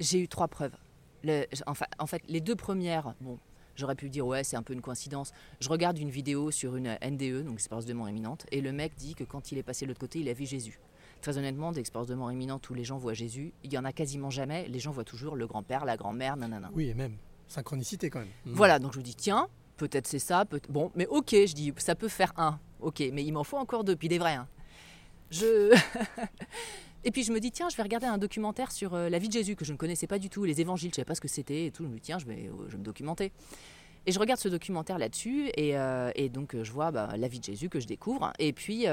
J'ai 0.00 0.20
eu 0.20 0.28
trois 0.28 0.48
preuves. 0.48 0.74
Le- 1.24 1.46
enfin, 1.66 1.86
en 1.98 2.06
fait, 2.06 2.22
les 2.28 2.40
deux 2.40 2.56
premières, 2.56 3.14
bon, 3.20 3.38
j'aurais 3.76 3.94
pu 3.94 4.08
dire, 4.08 4.26
ouais, 4.26 4.42
c'est 4.44 4.56
un 4.56 4.62
peu 4.62 4.72
une 4.72 4.80
coïncidence. 4.80 5.32
Je 5.60 5.68
regarde 5.68 5.98
une 5.98 6.10
vidéo 6.10 6.50
sur 6.50 6.76
une 6.76 6.96
NDE, 7.02 7.44
donc 7.44 7.54
expérience 7.54 7.86
de 7.86 7.92
mort 7.92 8.08
imminente, 8.08 8.46
et 8.50 8.60
le 8.60 8.72
mec 8.72 8.94
dit 8.96 9.14
que 9.14 9.24
quand 9.24 9.52
il 9.52 9.58
est 9.58 9.62
passé 9.62 9.84
de 9.84 9.90
l'autre 9.90 10.00
côté, 10.00 10.18
il 10.20 10.28
a 10.28 10.32
vu 10.32 10.46
Jésus. 10.46 10.78
Très 11.20 11.38
honnêtement, 11.38 11.70
d'expérience 11.70 12.08
de 12.08 12.14
mort 12.16 12.32
imminente 12.32 12.68
où 12.70 12.74
les 12.74 12.82
gens 12.84 12.98
voient 12.98 13.14
Jésus, 13.14 13.52
il 13.62 13.72
y 13.72 13.78
en 13.78 13.84
a 13.84 13.92
quasiment 13.92 14.30
jamais. 14.30 14.66
Les 14.68 14.80
gens 14.80 14.90
voient 14.90 15.04
toujours 15.04 15.36
le 15.36 15.46
grand-père, 15.46 15.84
la 15.84 15.96
grand-mère, 15.96 16.36
nanana. 16.36 16.70
Oui, 16.74 16.88
et 16.88 16.94
même 16.94 17.16
synchronicité 17.46 18.10
quand 18.10 18.18
même. 18.20 18.28
Mhm. 18.46 18.54
Voilà, 18.54 18.78
donc 18.80 18.92
je 18.94 18.98
me 18.98 19.04
dis, 19.04 19.14
tiens, 19.14 19.46
peut-être 19.76 20.08
c'est 20.08 20.18
ça, 20.18 20.44
peut 20.44 20.60
bon, 20.68 20.90
mais 20.96 21.06
ok, 21.06 21.30
je 21.30 21.54
dis, 21.54 21.72
ça 21.76 21.94
peut 21.94 22.08
faire 22.08 22.32
un, 22.36 22.58
ok, 22.80 23.00
mais 23.12 23.22
il 23.24 23.30
m'en 23.32 23.44
faut 23.44 23.58
encore 23.58 23.84
deux, 23.84 23.94
puis 23.94 24.08
des 24.08 24.18
vrais. 24.18 24.34
hein. 24.34 24.48
Je... 25.30 25.72
et 27.04 27.10
puis 27.10 27.24
je 27.24 27.32
me 27.32 27.40
dis, 27.40 27.50
tiens, 27.50 27.68
je 27.68 27.76
vais 27.76 27.82
regarder 27.82 28.06
un 28.06 28.18
documentaire 28.18 28.70
sur 28.70 28.94
euh, 28.94 29.08
la 29.08 29.18
vie 29.18 29.28
de 29.28 29.32
Jésus 29.32 29.56
que 29.56 29.64
je 29.64 29.72
ne 29.72 29.76
connaissais 29.76 30.06
pas 30.06 30.18
du 30.18 30.30
tout, 30.30 30.44
les 30.44 30.60
évangiles, 30.60 30.90
je 30.90 30.92
ne 30.92 30.96
savais 30.96 31.06
pas 31.06 31.14
ce 31.14 31.20
que 31.20 31.28
c'était 31.28 31.66
et 31.66 31.70
tout. 31.70 31.84
Je 31.84 31.88
me 31.88 31.94
dis, 31.94 32.00
tiens, 32.00 32.18
je 32.18 32.26
vais, 32.26 32.48
euh, 32.48 32.68
je 32.68 32.76
me 32.76 32.82
documenter. 32.82 33.32
Et 34.06 34.12
je 34.12 34.18
regarde 34.18 34.40
ce 34.40 34.48
documentaire 34.48 34.98
là-dessus, 34.98 35.50
et, 35.56 35.78
euh, 35.78 36.10
donc 36.28 36.60
je 36.60 36.72
vois 36.72 36.90
bah, 36.90 37.10
la 37.16 37.28
vie 37.28 37.38
de 37.38 37.44
Jésus 37.44 37.68
que 37.68 37.78
je 37.78 37.86
découvre. 37.86 38.32
Et 38.40 38.52
puis 38.52 38.86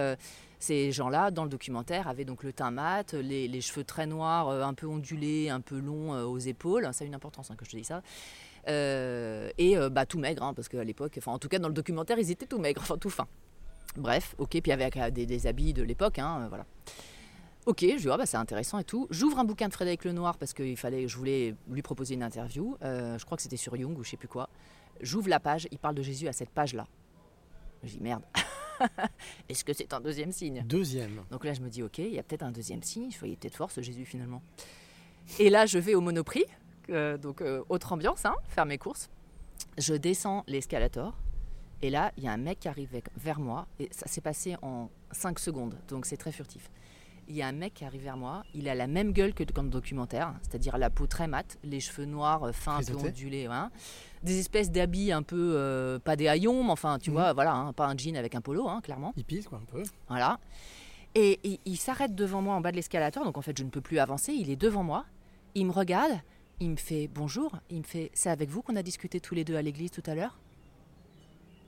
ces 0.60 0.92
gens-là, 0.92 1.32
dans 1.32 1.44
le 1.46 1.50
documentaire, 1.50 2.08
avaient 2.08 2.26
donc 2.26 2.44
le 2.44 2.54
teint 2.54 2.70
mat, 2.70 3.14
les, 3.14 3.62
cheveux 3.62 3.84
très 3.84 4.06
noirs, 4.06 4.50
un 4.50 4.76
peu 4.76 4.86
ondulés, 4.86 5.50
un 5.50 5.62
peu 5.62 5.80
longs 5.80 6.12
aux 6.26 6.38
épaules. 6.38 6.88
Ça 6.94 7.06
a 7.06 7.08
une 7.08 7.16
importance 7.16 7.50
hein, 7.50 7.56
que 7.58 7.66
je 7.66 7.72
te 7.72 7.78
dis 7.78 7.86
ça. 7.86 8.04
Et 8.68 9.76
bah, 9.90 10.06
tout 10.06 10.20
maigre, 10.20 10.44
hein, 10.44 10.54
parce 10.54 10.70
qu'à 10.70 10.84
l'époque, 10.84 11.16
enfin 11.18 11.32
en 11.32 11.40
tout 11.40 11.50
cas 11.50 11.58
dans 11.58 11.70
le 11.70 11.74
documentaire, 11.74 12.20
ils 12.20 12.30
étaient 12.30 12.46
tout 12.46 12.60
maigres, 12.60 12.82
enfin 12.84 13.00
tout 13.00 13.10
fins. 13.10 13.28
Bref, 13.98 14.36
ok, 14.38 14.62
puis 14.62 14.72
avec 14.72 14.96
des, 15.12 15.26
des 15.26 15.48
habits 15.48 15.74
de 15.74 15.82
l'époque, 15.82 16.20
hein, 16.20 16.46
voilà. 16.50 16.68
Ok, 17.70 17.82
je 17.82 17.98
dis, 17.98 18.10
ah, 18.10 18.18
bah, 18.18 18.26
c'est 18.26 18.36
intéressant 18.36 18.80
et 18.80 18.84
tout. 18.84 19.06
J'ouvre 19.12 19.38
un 19.38 19.44
bouquin 19.44 19.68
de 19.68 19.74
Frédéric 19.74 20.04
Lenoir 20.04 20.40
parce 20.40 20.54
que 20.54 20.64
il 20.64 20.76
fallait, 20.76 21.08
je 21.08 21.16
voulais 21.16 21.54
lui 21.70 21.84
proposer 21.84 22.16
une 22.16 22.24
interview. 22.24 22.76
Euh, 22.82 23.16
je 23.20 23.26
crois 23.26 23.38
que 23.38 23.44
c'était 23.44 23.58
sur 23.58 23.76
Jung 23.76 23.96
ou 23.96 24.04
je 24.04 24.10
sais 24.10 24.18
plus 24.18 24.28
quoi. 24.28 24.50
J'ouvre 25.02 25.30
la 25.30 25.40
page, 25.40 25.68
il 25.70 25.78
parle 25.78 25.94
de 25.94 26.02
Jésus 26.02 26.28
à 26.28 26.34
cette 26.34 26.50
page-là. 26.50 26.88
Je 27.84 27.90
dis, 27.90 28.00
merde, 28.00 28.24
est-ce 29.50 29.64
que 29.64 29.74
c'est 29.74 29.94
un 29.94 30.02
deuxième 30.02 30.32
signe? 30.32 30.64
Deuxième. 30.66 31.22
donc 31.30 31.46
là, 31.46 31.54
je 31.54 31.62
me 31.62 31.70
dis, 31.70 31.84
ok, 31.84 32.00
il 32.00 32.12
y 32.12 32.18
a 32.18 32.24
peut-être 32.24 32.42
un 32.42 32.50
deuxième 32.50 32.82
signe. 32.82 33.12
Je 33.12 33.20
voyais 33.20 33.36
peut-être 33.36 33.56
fort 33.56 33.70
ce 33.70 33.82
Jésus 33.82 34.06
finalement. 34.06 34.42
Et 35.38 35.52
là, 35.52 35.68
je 35.68 35.78
vais 35.78 35.94
au 35.94 36.02
Monoprix, 36.02 36.46
euh, 36.90 37.20
donc 37.20 37.40
euh, 37.42 37.62
autre 37.70 37.94
ambiance, 37.94 38.26
hein, 38.26 38.34
faire 38.48 38.66
mes 38.66 38.80
courses. 38.80 39.12
Je 39.78 39.94
descends 39.94 40.44
l'escalator. 40.48 41.16
Et 41.84 41.92
là, 41.92 42.14
il 42.18 42.24
y 42.24 42.28
a 42.28 42.32
un 42.32 42.38
mec 42.38 42.62
qui 42.62 42.68
arrive 42.68 43.00
vers 43.16 43.40
moi. 43.40 43.68
Et 43.78 43.90
ça 43.92 44.08
s'est 44.08 44.22
passé 44.22 44.56
en 44.64 44.90
5 45.12 45.38
secondes, 45.38 45.78
donc 45.88 46.08
c'est 46.08 46.18
très 46.18 46.32
furtif. 46.32 46.72
Il 47.30 47.36
y 47.36 47.42
a 47.44 47.48
un 47.48 47.52
mec 47.52 47.76
qui 47.76 47.86
arrive 47.86 48.02
vers 48.02 48.18
moi. 48.18 48.44
Il 48.56 48.68
a 48.68 48.74
la 48.76 48.88
même 48.88 49.12
gueule 49.14 49.34
que 49.36 49.44
dans 49.44 49.62
le 49.62 49.70
documentaire, 49.70 50.34
c'est-à-dire 50.42 50.78
la 50.80 50.90
peau 50.90 51.06
très 51.06 51.28
mate, 51.28 51.58
les 51.64 51.80
cheveux 51.80 52.06
noirs, 52.06 52.44
euh, 52.44 52.52
fins, 52.52 52.74
un 52.74 52.78
peu 52.80 52.84
Frisottés. 52.86 53.08
ondulés. 53.10 53.46
hein. 53.46 53.70
Des 54.24 54.40
espèces 54.40 54.72
d'habits 54.72 55.12
un 55.12 55.22
peu, 55.22 55.54
euh, 55.56 56.00
pas 56.00 56.16
des 56.16 56.28
haillons, 56.28 56.64
mais 56.64 56.72
enfin, 56.72 56.98
tu 57.00 57.12
Mhm. 57.12 57.16
vois, 57.16 57.34
voilà, 57.34 57.54
hein, 57.54 57.72
pas 57.74 57.86
un 57.88 57.96
jean 57.96 58.18
avec 58.18 58.34
un 58.36 58.42
polo, 58.42 58.68
hein, 58.68 58.82
clairement. 58.82 59.14
Hippies 59.16 59.44
quoi 59.44 59.60
un 59.60 59.66
peu. 59.72 59.84
Voilà. 60.08 60.40
Et 61.16 61.40
il, 61.44 61.60
il 61.66 61.78
s'arrête 61.78 62.16
devant 62.16 62.42
moi 62.42 62.56
en 62.56 62.62
bas 62.62 62.72
de 62.72 62.76
l'escalator, 62.78 63.24
donc 63.24 63.38
en 63.38 63.42
fait 63.42 63.58
je 63.58 63.64
ne 63.64 63.70
peux 63.70 63.82
plus 63.82 64.00
avancer, 64.00 64.34
il 64.34 64.50
est 64.50 64.56
devant 64.56 64.84
moi. 64.84 65.06
Il 65.56 65.66
me 65.68 65.72
regarde, 65.72 66.12
il 66.60 66.70
me 66.72 66.76
fait 66.76 67.08
bonjour, 67.08 67.52
il 67.70 67.78
me 67.80 67.84
fait 67.84 68.12
c'est 68.14 68.30
avec 68.30 68.50
vous 68.50 68.62
qu'on 68.62 68.76
a 68.76 68.84
discuté 68.84 69.20
tous 69.20 69.34
les 69.36 69.44
deux 69.44 69.56
à 69.56 69.62
l'église 69.62 69.92
tout 69.92 70.04
à 70.06 70.14
l'heure? 70.16 70.38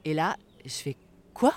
Et 0.05 0.14
là, 0.14 0.38
je 0.66 0.70
fais 0.70 0.97
quoi? 1.34 1.53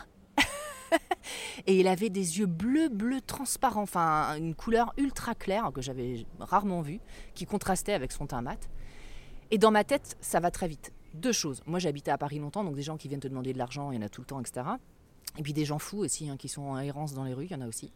Et 1.67 1.79
il 1.79 1.89
avait 1.89 2.11
des 2.11 2.39
yeux 2.39 2.47
bleus, 2.47 2.89
bleus 2.89 3.21
transparents, 3.21 3.83
enfin 3.83 4.37
une 4.37 4.55
couleur 4.55 4.93
ultra 4.97 5.35
claire 5.35 5.71
que 5.73 5.81
j'avais 5.81 6.27
rarement 6.39 6.83
vue, 6.83 7.01
qui 7.35 7.47
contrastait 7.47 7.93
avec 7.93 8.13
son 8.13 8.27
teint 8.27 8.43
mat. 8.43 8.69
Et 9.51 9.59
dans 9.59 9.71
ma 9.71 9.85
tête, 9.85 10.17
ça 10.21 10.41
va 10.41 10.51
très 10.51 10.69
vite. 10.69 10.93
Deux 11.15 11.33
choses. 11.33 11.63
Moi, 11.67 11.79
habité 11.87 12.11
à 12.11 12.19
Paris 12.19 12.39
longtemps, 12.39 12.65
donc 12.65 12.75
des 12.75 12.83
gens 12.83 12.97
qui 12.97 13.09
viennent 13.09 13.21
te 13.21 13.29
demander 13.29 13.53
de 13.53 13.59
l'argent, 13.59 13.93
il 13.93 13.97
y 13.97 13.99
en 13.99 14.03
a 14.03 14.09
tout 14.09 14.21
le 14.21 14.27
temps, 14.27 14.41
etc. 14.41 14.67
Et 15.39 15.43
puis 15.43 15.53
des 15.53 15.65
gens 15.65 15.79
fous 15.79 15.99
aussi, 15.99 16.29
hein, 16.29 16.37
qui 16.37 16.49
sont 16.49 16.63
en 16.63 16.79
errance 16.79 17.15
dans 17.15 17.25
les 17.25 17.35
rues, 17.35 17.47
il 17.47 17.53
y 17.53 17.55
en 17.55 17.61
a 17.61 17.67
aussi. 17.67 17.93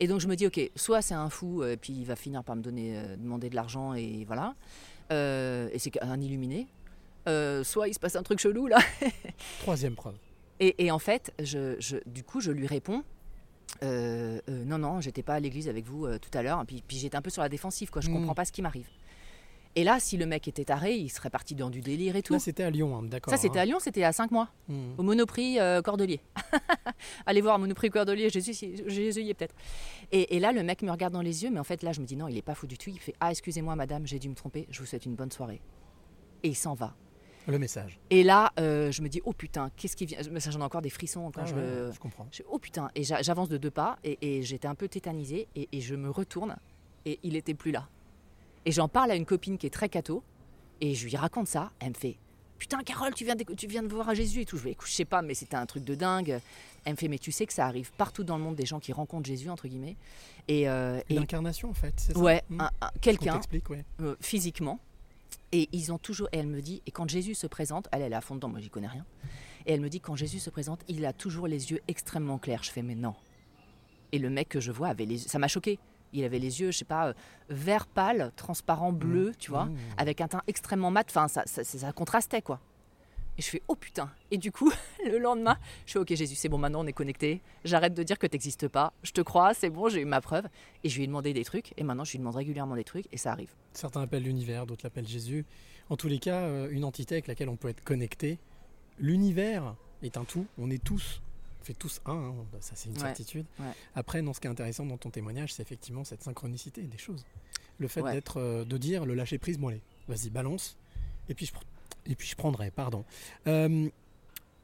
Et 0.00 0.06
donc 0.06 0.20
je 0.20 0.26
me 0.26 0.36
dis, 0.36 0.46
ok, 0.46 0.60
soit 0.74 1.00
c'est 1.00 1.14
un 1.14 1.30
fou, 1.30 1.64
et 1.64 1.76
puis 1.76 1.92
il 1.92 2.04
va 2.04 2.16
finir 2.16 2.42
par 2.44 2.56
me 2.56 2.62
donner, 2.62 2.98
euh, 2.98 3.16
demander 3.16 3.48
de 3.50 3.54
l'argent, 3.54 3.94
et 3.94 4.24
voilà. 4.26 4.54
Euh, 5.12 5.68
et 5.72 5.78
c'est 5.78 6.02
un 6.02 6.20
illuminé. 6.20 6.66
Euh, 7.28 7.62
soit 7.62 7.88
il 7.88 7.94
se 7.94 8.00
passe 8.00 8.16
un 8.16 8.22
truc 8.22 8.40
chelou 8.40 8.66
là. 8.66 8.78
Troisième 9.60 9.94
preuve. 9.94 10.16
Et, 10.64 10.84
et 10.86 10.90
en 10.92 10.98
fait, 11.00 11.32
je, 11.42 11.74
je- 11.80 11.96
du 12.06 12.22
coup, 12.22 12.40
je 12.40 12.52
lui 12.52 12.66
réponds. 12.68 13.02
euh, 13.82 14.40
euh, 14.48 14.64
non, 14.64 14.78
non, 14.78 15.00
j'étais 15.00 15.22
pas 15.24 15.34
à 15.34 15.40
l'église 15.40 15.68
avec 15.68 15.84
vous 15.86 16.06
euh, 16.06 16.18
tout 16.18 16.30
à 16.38 16.42
l'heure. 16.42 16.62
Puis, 16.66 16.84
puis 16.86 16.98
j'étais 16.98 17.16
un 17.16 17.22
peu 17.22 17.30
sur 17.30 17.42
la 17.42 17.48
défensive, 17.48 17.90
quoi. 17.90 18.00
Je 18.00 18.10
Mm. 18.10 18.14
comprends 18.14 18.34
pas 18.34 18.44
ce 18.44 18.52
qui 18.52 18.62
m'arrive. 18.62 18.86
Et 19.74 19.82
là, 19.84 19.98
si 19.98 20.18
le 20.18 20.26
mec 20.26 20.46
était 20.46 20.66
taré, 20.66 20.94
il 20.94 21.08
serait 21.08 21.30
parti 21.30 21.54
dans 21.54 21.70
du 21.70 21.80
délire 21.80 22.14
et 22.14 22.22
tout. 22.22 22.34
Là, 22.34 22.38
c'était 22.38 22.62
à 22.62 22.70
Lyon, 22.70 22.94
hein, 22.94 23.02
d'accord. 23.04 23.32
Ça, 23.32 23.38
c'était 23.38 23.58
hein. 23.58 23.62
à 23.62 23.64
Lyon, 23.64 23.78
c'était 23.80 24.04
à 24.04 24.12
5 24.12 24.30
mois, 24.30 24.50
Hmm. 24.68 24.92
au 24.98 25.02
Monoprix 25.02 25.58
euh, 25.58 25.80
Cordelier. 25.82 26.20
Allez 27.26 27.40
voir 27.40 27.58
Monoprix 27.58 27.88
Cordelier, 27.90 28.28
Jésus, 28.28 28.52
Jésus 28.86 29.22
y 29.22 29.30
est 29.30 29.34
peut-être. 29.34 29.54
Et, 30.12 30.36
et 30.36 30.40
là, 30.40 30.52
le 30.52 30.62
mec 30.62 30.82
me 30.82 30.90
regarde 30.90 31.14
dans 31.14 31.22
les 31.22 31.42
yeux, 31.42 31.50
mais 31.50 31.58
en 31.58 31.64
fait, 31.64 31.82
là, 31.82 31.92
je 31.92 32.00
me 32.02 32.06
dis 32.06 32.16
non, 32.16 32.28
il 32.28 32.36
est 32.36 32.42
pas 32.42 32.54
fou 32.54 32.66
du 32.66 32.76
tout. 32.78 32.90
Il 32.90 32.98
fait 33.00 33.14
Ah, 33.18 33.30
excusez-moi, 33.30 33.74
madame, 33.74 34.06
j'ai 34.06 34.18
dû 34.18 34.28
me 34.28 34.34
tromper, 34.34 34.66
je 34.70 34.78
vous 34.78 34.86
souhaite 34.86 35.06
une 35.06 35.14
bonne 35.16 35.32
soirée. 35.32 35.60
Et 36.42 36.48
il 36.48 36.54
s'en 36.56 36.74
va. 36.74 36.94
Le 37.48 37.58
message. 37.58 37.98
Et 38.10 38.22
là, 38.22 38.52
euh, 38.60 38.92
je 38.92 39.02
me 39.02 39.08
dis 39.08 39.20
Oh 39.24 39.32
putain, 39.32 39.70
qu'est-ce 39.76 39.96
qui 39.96 40.06
vient? 40.06 40.18
Ça, 40.38 40.50
J'en 40.50 40.60
ai 40.60 40.64
encore 40.64 40.82
des 40.82 40.90
frissons 40.90 41.30
quand 41.32 41.42
Ah 41.42 41.46
je 41.46 41.54
ouais, 41.54 41.92
je 41.92 41.98
comprends. 41.98 42.28
Je 42.30 42.42
oh 42.48 42.58
putain, 42.58 42.90
et 42.94 43.02
j'a- 43.02 43.22
j'avance 43.22 43.48
de 43.48 43.56
deux 43.58 43.70
pas 43.70 43.98
et, 44.04 44.18
et 44.20 44.42
j'étais 44.42 44.68
un 44.68 44.74
peu 44.76 44.88
tétanisée 44.88 45.48
et, 45.56 45.68
et 45.72 45.80
je 45.80 45.94
me 45.96 46.08
retourne 46.10 46.56
et 47.04 47.18
il 47.24 47.34
était 47.36 47.54
plus 47.54 47.72
là. 47.72 47.88
Et 48.64 48.70
j'en 48.70 48.86
parle 48.88 49.10
à 49.10 49.16
une 49.16 49.26
copine 49.26 49.58
qui 49.58 49.66
est 49.66 49.70
très 49.70 49.88
catho 49.88 50.22
et 50.80 50.94
je 50.94 51.04
lui 51.08 51.16
raconte 51.16 51.48
ça. 51.48 51.72
Elle 51.80 51.90
me 51.90 51.94
fait 51.94 52.16
putain 52.58 52.80
Carole, 52.84 53.12
tu 53.12 53.24
viens 53.24 53.34
de, 53.34 53.42
tu 53.54 53.66
viens 53.66 53.82
de 53.82 53.88
voir 53.92 54.08
à 54.08 54.14
Jésus 54.14 54.42
et 54.42 54.44
tout. 54.44 54.56
Je 54.56 54.62
vais 54.62 54.70
écoute, 54.70 54.86
je 54.88 54.94
sais 54.94 55.04
pas, 55.04 55.20
mais 55.20 55.34
c'était 55.34 55.56
un 55.56 55.66
truc 55.66 55.82
de 55.82 55.96
dingue. 55.96 56.38
Elle 56.84 56.92
me 56.92 56.96
fait 56.96 57.08
mais 57.08 57.18
tu 57.18 57.32
sais 57.32 57.44
que 57.46 57.52
ça 57.52 57.66
arrive 57.66 57.90
partout 57.94 58.22
dans 58.22 58.36
le 58.36 58.44
monde 58.44 58.54
des 58.54 58.66
gens 58.66 58.78
qui 58.78 58.92
rencontrent 58.92 59.26
Jésus 59.26 59.50
entre 59.50 59.66
guillemets 59.66 59.96
et, 60.46 60.68
euh, 60.68 61.00
et- 61.08 61.14
L'incarnation, 61.14 61.70
en 61.70 61.74
fait, 61.74 61.94
c'est 61.96 62.12
ça? 62.12 62.18
Ouais, 62.20 62.42
On 62.52 62.58
quelqu'un 63.00 63.40
ouais. 63.68 63.84
euh, 64.00 64.14
physiquement. 64.20 64.78
Et 65.52 65.68
ils 65.72 65.92
ont 65.92 65.98
toujours. 65.98 66.28
Et 66.32 66.38
elle 66.38 66.46
me 66.46 66.60
dit, 66.62 66.82
et 66.86 66.90
quand 66.90 67.08
Jésus 67.08 67.34
se 67.34 67.46
présente, 67.46 67.88
elle, 67.92 68.02
elle 68.02 68.12
est 68.12 68.16
à 68.16 68.20
fond 68.20 68.34
dedans, 68.34 68.48
moi 68.48 68.60
j'y 68.60 68.70
connais 68.70 68.88
rien. 68.88 69.04
Et 69.66 69.72
elle 69.74 69.80
me 69.80 69.88
dit, 69.88 70.00
quand 70.00 70.16
Jésus 70.16 70.38
se 70.38 70.50
présente, 70.50 70.80
il 70.88 71.04
a 71.06 71.12
toujours 71.12 71.46
les 71.46 71.70
yeux 71.70 71.80
extrêmement 71.88 72.38
clairs. 72.38 72.62
Je 72.62 72.70
fais, 72.70 72.82
mais 72.82 72.94
non. 72.94 73.14
Et 74.12 74.18
le 74.18 74.30
mec 74.30 74.48
que 74.48 74.60
je 74.60 74.72
vois 74.72 74.88
avait 74.88 75.04
les 75.06 75.18
Ça 75.18 75.38
m'a 75.38 75.48
choqué. 75.48 75.78
Il 76.14 76.24
avait 76.24 76.38
les 76.38 76.60
yeux, 76.60 76.70
je 76.72 76.78
sais 76.78 76.84
pas, 76.84 77.08
euh, 77.08 77.12
vert 77.48 77.86
pâle, 77.86 78.32
transparent, 78.36 78.92
bleu, 78.92 79.32
tu 79.38 79.50
vois, 79.50 79.64
Mmh. 79.66 79.76
avec 79.96 80.20
un 80.20 80.28
teint 80.28 80.42
extrêmement 80.46 80.90
mat. 80.90 81.06
Enfin, 81.08 81.26
ça, 81.28 81.42
ça, 81.46 81.64
ça- 81.64 81.78
ça 81.78 81.92
contrastait, 81.92 82.42
quoi. 82.42 82.60
Et 83.38 83.42
je 83.42 83.48
fais, 83.48 83.62
oh 83.68 83.74
putain. 83.74 84.10
Et 84.30 84.36
du 84.38 84.52
coup, 84.52 84.70
le 85.06 85.18
lendemain, 85.18 85.56
je 85.86 85.92
fais, 85.92 85.98
ok 85.98 86.14
Jésus, 86.14 86.34
c'est 86.34 86.48
bon, 86.50 86.58
maintenant 86.58 86.82
on 86.84 86.86
est 86.86 86.92
connecté. 86.92 87.40
J'arrête 87.64 87.94
de 87.94 88.02
dire 88.02 88.18
que 88.18 88.26
t'existes 88.26 88.68
pas. 88.68 88.92
Je 89.02 89.12
te 89.12 89.20
crois, 89.22 89.54
c'est 89.54 89.70
bon, 89.70 89.88
j'ai 89.88 90.00
eu 90.02 90.04
ma 90.04 90.20
preuve. 90.20 90.46
Et 90.84 90.88
je 90.90 90.96
lui 90.96 91.04
ai 91.04 91.06
demandé 91.06 91.32
des 91.32 91.44
trucs. 91.44 91.72
Et 91.78 91.82
maintenant, 91.82 92.04
je 92.04 92.12
lui 92.12 92.18
demande 92.18 92.36
régulièrement 92.36 92.74
des 92.76 92.84
trucs. 92.84 93.06
Et 93.12 93.16
ça 93.16 93.32
arrive. 93.32 93.50
Certains 93.72 94.02
appellent 94.02 94.24
l'univers, 94.24 94.66
d'autres 94.66 94.84
l'appellent 94.84 95.08
Jésus. 95.08 95.46
En 95.88 95.96
tous 95.96 96.08
les 96.08 96.18
cas, 96.18 96.40
euh, 96.42 96.68
une 96.70 96.84
entité 96.84 97.14
avec 97.14 97.26
laquelle 97.26 97.48
on 97.48 97.56
peut 97.56 97.68
être 97.68 97.82
connecté. 97.82 98.38
L'univers 98.98 99.74
est 100.02 100.16
un 100.16 100.24
tout. 100.24 100.46
On 100.58 100.70
est 100.70 100.82
tous, 100.82 101.22
on 101.60 101.64
fait 101.64 101.74
tous 101.74 102.00
un. 102.06 102.12
hein, 102.12 102.34
ça, 102.60 102.72
c'est 102.76 102.88
une 102.90 102.96
Ouais, 102.96 103.00
certitude. 103.00 103.46
ouais. 103.60 103.66
Après, 103.94 104.20
non, 104.22 104.32
ce 104.32 104.40
qui 104.40 104.46
est 104.46 104.50
intéressant 104.50 104.84
dans 104.86 104.98
ton 104.98 105.10
témoignage, 105.10 105.54
c'est 105.54 105.62
effectivement 105.62 106.04
cette 106.04 106.22
synchronicité 106.22 106.82
des 106.82 106.98
choses. 106.98 107.24
Le 107.78 107.88
fait 107.88 108.02
Ouais. 108.02 108.12
d'être, 108.12 108.38
euh, 108.40 108.64
de 108.64 108.76
dire, 108.76 109.06
le 109.06 109.14
lâcher 109.14 109.38
prise, 109.38 109.58
moi, 109.58 109.72
allez, 109.72 109.82
vas-y, 110.08 110.30
balance. 110.30 110.76
Et 111.28 111.34
puis 111.34 111.46
je, 111.46 111.52
et 112.06 112.14
puis 112.14 112.28
je 112.28 112.36
prendrai, 112.36 112.70
pardon. 112.70 113.04
Euh, 113.46 113.88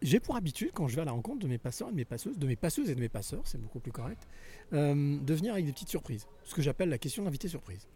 j'ai 0.00 0.20
pour 0.20 0.36
habitude, 0.36 0.70
quand 0.72 0.86
je 0.86 0.94
vais 0.94 1.02
à 1.02 1.04
la 1.04 1.12
rencontre 1.12 1.40
de 1.40 1.48
mes 1.48 1.58
passeurs 1.58 1.88
et 1.88 1.90
de 1.90 1.96
mes 1.96 2.04
passeuses, 2.04 2.38
de 2.38 2.46
mes 2.46 2.56
passeuses 2.56 2.88
et 2.88 2.94
de 2.94 3.00
mes 3.00 3.08
passeurs, 3.08 3.42
c'est 3.46 3.60
beaucoup 3.60 3.80
plus 3.80 3.92
correct, 3.92 4.26
euh, 4.72 5.18
de 5.18 5.34
venir 5.34 5.52
avec 5.52 5.64
des 5.66 5.72
petites 5.72 5.88
surprises. 5.88 6.26
Ce 6.44 6.54
que 6.54 6.62
j'appelle 6.62 6.88
la 6.88 6.98
question 6.98 7.24
d'invité 7.24 7.48
surprise. 7.48 7.88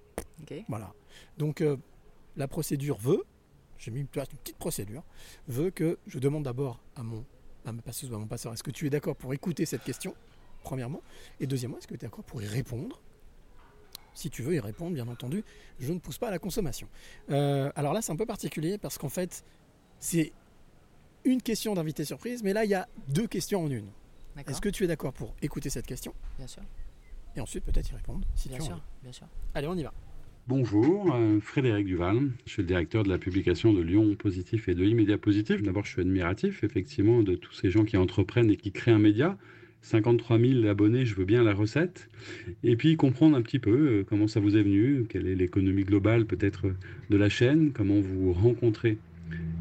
Voilà. 0.68 0.92
Donc 1.38 1.60
euh, 1.60 1.76
la 2.36 2.48
procédure 2.48 2.98
veut, 2.98 3.22
j'ai 3.78 3.90
mis 3.90 4.00
une, 4.00 4.08
une 4.14 4.38
petite 4.38 4.56
procédure, 4.56 5.04
veut 5.46 5.70
que 5.70 5.98
je 6.06 6.18
demande 6.18 6.42
d'abord 6.42 6.80
à 6.96 7.02
mon 7.02 7.24
à 7.64 7.72
ma 7.72 7.82
passeuse 7.82 8.10
ou 8.10 8.14
à 8.16 8.18
mon 8.18 8.26
passeur, 8.26 8.52
est-ce 8.52 8.62
que 8.64 8.72
tu 8.72 8.86
es 8.86 8.90
d'accord 8.90 9.14
pour 9.14 9.32
écouter 9.34 9.66
cette 9.66 9.84
question, 9.84 10.16
premièrement, 10.64 11.00
et 11.38 11.46
deuxièmement, 11.46 11.78
est-ce 11.78 11.86
que 11.86 11.94
tu 11.94 12.04
es 12.04 12.08
d'accord 12.08 12.24
pour 12.24 12.42
y 12.42 12.46
répondre? 12.46 13.00
Si 14.14 14.30
tu 14.30 14.42
veux 14.42 14.54
y 14.54 14.60
répondre, 14.60 14.94
bien 14.94 15.08
entendu, 15.08 15.44
je 15.78 15.92
ne 15.92 15.98
pousse 15.98 16.18
pas 16.18 16.28
à 16.28 16.30
la 16.30 16.38
consommation. 16.38 16.88
Euh, 17.30 17.70
alors 17.74 17.92
là, 17.92 18.02
c'est 18.02 18.12
un 18.12 18.16
peu 18.16 18.26
particulier 18.26 18.78
parce 18.78 18.98
qu'en 18.98 19.08
fait, 19.08 19.44
c'est 19.98 20.32
une 21.24 21.40
question 21.42 21.74
d'invité 21.74 22.04
surprise, 22.04 22.42
mais 22.42 22.52
là, 22.52 22.64
il 22.64 22.70
y 22.70 22.74
a 22.74 22.88
deux 23.08 23.26
questions 23.26 23.64
en 23.64 23.70
une. 23.70 23.86
Est-ce 24.48 24.60
que 24.60 24.68
tu 24.68 24.84
es 24.84 24.86
d'accord 24.86 25.12
pour 25.12 25.34
écouter 25.42 25.70
cette 25.70 25.86
question? 25.86 26.14
Bien 26.38 26.46
sûr. 26.46 26.62
et 27.36 27.40
ensuite 27.40 27.64
peut-être 27.64 27.90
y 27.90 27.94
répondre 27.94 28.26
si 28.34 28.48
Bien 28.48 28.58
tu 28.58 28.64
sûr, 28.64 28.82
bien 29.02 29.12
sûr. 29.12 29.26
Allez, 29.54 29.66
on 29.66 29.74
y 29.74 29.82
va. 29.82 29.92
Bonjour, 30.48 31.14
euh, 31.14 31.38
Frédéric 31.40 31.86
Duval. 31.86 32.30
Je 32.46 32.52
suis 32.52 32.62
le 32.62 32.66
directeur 32.68 33.04
de 33.04 33.08
la 33.08 33.18
publication 33.18 33.72
de 33.72 33.80
Lyon 33.80 34.16
Positif 34.16 34.68
et 34.68 34.74
de 34.74 34.82
l'Immédiat 34.82 35.16
Positif. 35.16 35.62
D'abord, 35.62 35.84
je 35.84 35.92
suis 35.92 36.00
admiratif, 36.00 36.64
effectivement, 36.64 37.22
de 37.22 37.36
tous 37.36 37.52
ces 37.52 37.70
gens 37.70 37.84
qui 37.84 37.96
entreprennent 37.96 38.50
et 38.50 38.56
qui 38.56 38.72
créent 38.72 38.90
un 38.90 38.98
média. 38.98 39.38
53 39.82 40.38
000 40.38 40.66
abonnés, 40.66 41.04
je 41.04 41.14
veux 41.14 41.24
bien 41.24 41.42
la 41.42 41.54
recette. 41.54 42.08
Et 42.64 42.76
puis 42.76 42.96
comprendre 42.96 43.36
un 43.36 43.42
petit 43.42 43.58
peu 43.58 43.70
euh, 43.70 44.04
comment 44.04 44.26
ça 44.26 44.40
vous 44.40 44.56
est 44.56 44.62
venu, 44.62 45.04
quelle 45.08 45.26
est 45.26 45.34
l'économie 45.34 45.84
globale 45.84 46.24
peut-être 46.24 46.66
de 47.10 47.16
la 47.16 47.28
chaîne, 47.28 47.72
comment 47.72 48.00
vous 48.00 48.32
rencontrez 48.32 48.98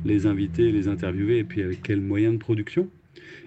les 0.05 0.25
invités, 0.25 0.71
les 0.71 0.87
interviewés, 0.87 1.39
et 1.39 1.43
puis 1.43 1.61
avec 1.61 1.81
quels 1.81 2.01
moyens 2.01 2.33
de 2.33 2.39
production. 2.39 2.89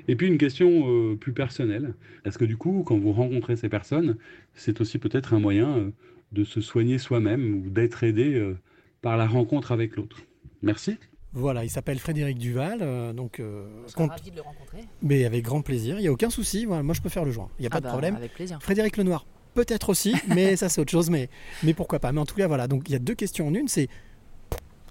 Et 0.09 0.17
puis 0.17 0.27
une 0.27 0.39
question 0.39 0.85
euh, 0.87 1.17
plus 1.17 1.33
personnelle. 1.33 1.95
Est-ce 2.25 2.39
que 2.39 2.45
du 2.45 2.57
coup, 2.57 2.83
quand 2.87 2.99
vous 2.99 3.13
rencontrez 3.13 3.57
ces 3.57 3.69
personnes, 3.69 4.17
c'est 4.55 4.81
aussi 4.81 4.99
peut-être 4.99 5.35
un 5.35 5.41
moyen 5.41 5.79
euh, 5.79 5.91
de 6.33 6.45
se 6.45 6.61
soigner 6.61 6.99
soi-même 6.99 7.55
ou 7.55 7.71
d'être 7.71 8.05
aidé 8.05 8.35
euh, 8.35 8.57
par 9.03 9.17
la 9.17 9.27
rencontre 9.27 9.73
avec 9.73 9.97
l'autre? 9.97 10.23
Merci. 10.63 10.99
Voilà, 11.35 11.65
il 11.65 11.71
s'appelle 11.71 11.99
Frédéric 11.99 12.39
Duval, 12.39 12.79
euh, 12.81 13.13
donc 13.13 13.41
euh, 13.41 13.67
On 13.85 13.89
sera 13.89 14.03
compte- 14.03 14.11
ravis 14.11 14.31
de 14.31 14.37
le 14.37 14.43
rencontrer. 14.43 14.85
mais 15.03 15.25
avec 15.25 15.45
grand 15.45 15.63
plaisir. 15.63 15.97
Il 15.99 16.03
n'y 16.03 16.09
a 16.09 16.13
aucun 16.13 16.31
souci. 16.31 16.65
Voilà, 16.65 16.83
moi, 16.85 16.95
je 16.95 17.01
peux 17.01 17.09
faire 17.09 17.25
le 17.25 17.33
joint. 17.33 17.49
Il 17.59 17.63
n'y 17.63 17.67
a 17.67 17.71
pas 17.71 17.79
Ah 17.79 17.81
de 17.81 17.85
bah, 17.87 17.91
problème. 17.91 18.15
Avec 18.17 18.33
plaisir. 18.35 18.59
Frédéric 18.63 18.97
Lenoir, 18.97 19.27
peut-être 19.55 19.89
aussi, 19.91 20.15
mais 20.29 20.55
ça 20.57 20.69
c'est 20.69 20.81
autre 20.81 20.93
chose. 20.93 21.11
Mais, 21.11 21.29
mais 21.65 21.75
pourquoi 21.75 21.99
pas 21.99 22.13
Mais 22.13 22.21
en 22.21 22.27
tout 22.27 22.37
cas, 22.37 22.47
voilà. 22.47 22.69
Donc 22.69 22.89
il 22.89 22.93
y 22.93 22.95
a 22.97 23.01
deux 23.01 23.15
questions 23.17 23.49
en 23.49 23.55
une. 23.55 23.67
C'est 23.69 23.89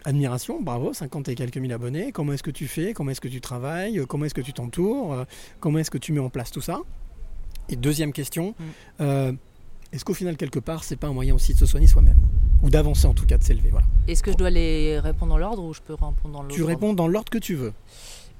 admiration, 0.05 0.61
bravo, 0.61 0.91
50 0.93 1.29
et 1.29 1.35
quelques 1.35 1.57
mille 1.57 1.71
abonnés. 1.71 2.11
Comment 2.11 2.33
est-ce 2.33 2.43
que 2.43 2.51
tu 2.51 2.67
fais 2.67 2.93
Comment 2.93 3.11
est-ce 3.11 3.21
que 3.21 3.29
tu 3.29 3.39
travailles 3.39 3.99
Euh, 3.99 4.05
Comment 4.05 4.25
est-ce 4.25 4.33
que 4.33 4.41
tu 4.41 4.51
t'entoures 4.53 5.13
Euh, 5.13 5.23
Comment 5.61 5.79
est-ce 5.79 5.91
que 5.91 5.97
tu 5.97 6.11
mets 6.11 6.19
en 6.19 6.29
place 6.29 6.51
tout 6.51 6.61
ça? 6.61 6.81
Et 7.69 7.77
deuxième 7.77 8.11
question, 8.11 8.49
Mm. 8.59 8.63
euh, 9.01 9.31
est-ce 9.93 10.03
qu'au 10.03 10.13
final 10.13 10.35
quelque 10.37 10.59
part, 10.59 10.83
c'est 10.83 10.95
pas 10.97 11.07
un 11.07 11.13
moyen 11.13 11.33
aussi 11.35 11.53
de 11.53 11.57
se 11.59 11.65
soigner 11.65 11.87
soi-même? 11.87 12.17
Ou 12.63 12.69
d'avancer 12.69 13.07
en 13.07 13.13
tout 13.13 13.25
cas, 13.25 13.37
de 13.37 13.43
s'élever 13.43 13.69
Voilà. 13.69 13.85
Est-ce 14.07 14.23
que 14.23 14.31
je 14.31 14.37
dois 14.37 14.49
les 14.49 14.99
répondre 14.99 15.31
dans 15.31 15.37
l'ordre 15.37 15.63
ou 15.63 15.73
je 15.73 15.81
peux 15.81 15.93
répondre 15.93 16.15
dans 16.31 16.41
l'autre 16.43 16.55
Tu 16.55 16.63
réponds 16.63 16.93
dans 16.93 17.07
l'ordre 17.07 17.29
que 17.29 17.37
tu 17.37 17.55
veux. 17.55 17.73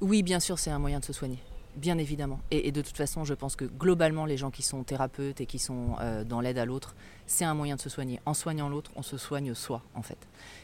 Oui, 0.00 0.22
bien 0.22 0.40
sûr, 0.40 0.58
c'est 0.58 0.70
un 0.70 0.78
moyen 0.78 1.00
de 1.00 1.04
se 1.04 1.12
soigner. 1.12 1.38
Bien 1.76 1.98
évidemment. 1.98 2.38
Et, 2.50 2.68
et 2.68 2.72
de 2.72 2.80
toute 2.82 2.96
façon, 2.96 3.24
je 3.24 3.34
pense 3.34 3.56
que 3.56 3.64
globalement, 3.64 4.26
les 4.26 4.36
gens 4.36 4.50
qui 4.50 4.62
sont 4.62 4.82
thérapeutes 4.84 5.40
et 5.40 5.46
qui 5.46 5.58
sont 5.58 5.96
euh, 6.00 6.22
dans 6.24 6.40
l'aide 6.40 6.58
à 6.58 6.64
l'autre, 6.64 6.94
c'est 7.26 7.44
un 7.44 7.54
moyen 7.54 7.76
de 7.76 7.80
se 7.80 7.88
soigner. 7.90 8.20
En 8.26 8.34
soignant 8.34 8.68
l'autre, 8.68 8.90
on 8.96 9.02
se 9.02 9.16
soigne 9.18 9.54
soi, 9.54 9.82
en 9.94 10.02
fait. 10.02 10.18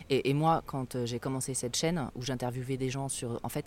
Et, 0.09 0.31
et 0.31 0.35
moi, 0.35 0.63
quand 0.67 0.95
euh, 0.95 1.07
j'ai 1.07 1.19
commencé 1.19 1.53
cette 1.55 1.77
chaîne 1.77 2.09
où 2.17 2.23
j'interviewais 2.23 2.77
des 2.77 2.91
gens 2.91 3.09
sur. 3.09 3.41
En 3.43 3.49
fait, 3.49 3.65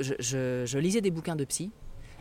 je, 0.00 0.14
je- 0.20 0.64
je 0.66 0.78
lisais 0.78 1.00
des 1.00 1.10
bouquins 1.10 1.36
de 1.36 1.44
psy. 1.44 1.70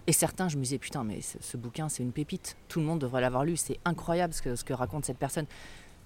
Et 0.10 0.12
certains, 0.12 0.50
je 0.50 0.58
me 0.58 0.64
disais, 0.64 0.80
putain, 0.80 1.04
mais 1.04 1.20
ce, 1.22 1.56
bouquin, 1.56 1.88
c'est 1.88 2.02
une 2.02 2.12
pépite. 2.12 2.58
Tout 2.68 2.80
le 2.80 2.86
monde 2.88 2.98
devrait 2.98 3.22
l'avoir 3.22 3.46
lu. 3.46 3.56
C'est 3.58 3.78
incroyable 3.86 4.34
ce 4.34 4.42
que, 4.64 4.74
raconte 4.74 5.06
cette 5.06 5.20
personne. 5.20 5.46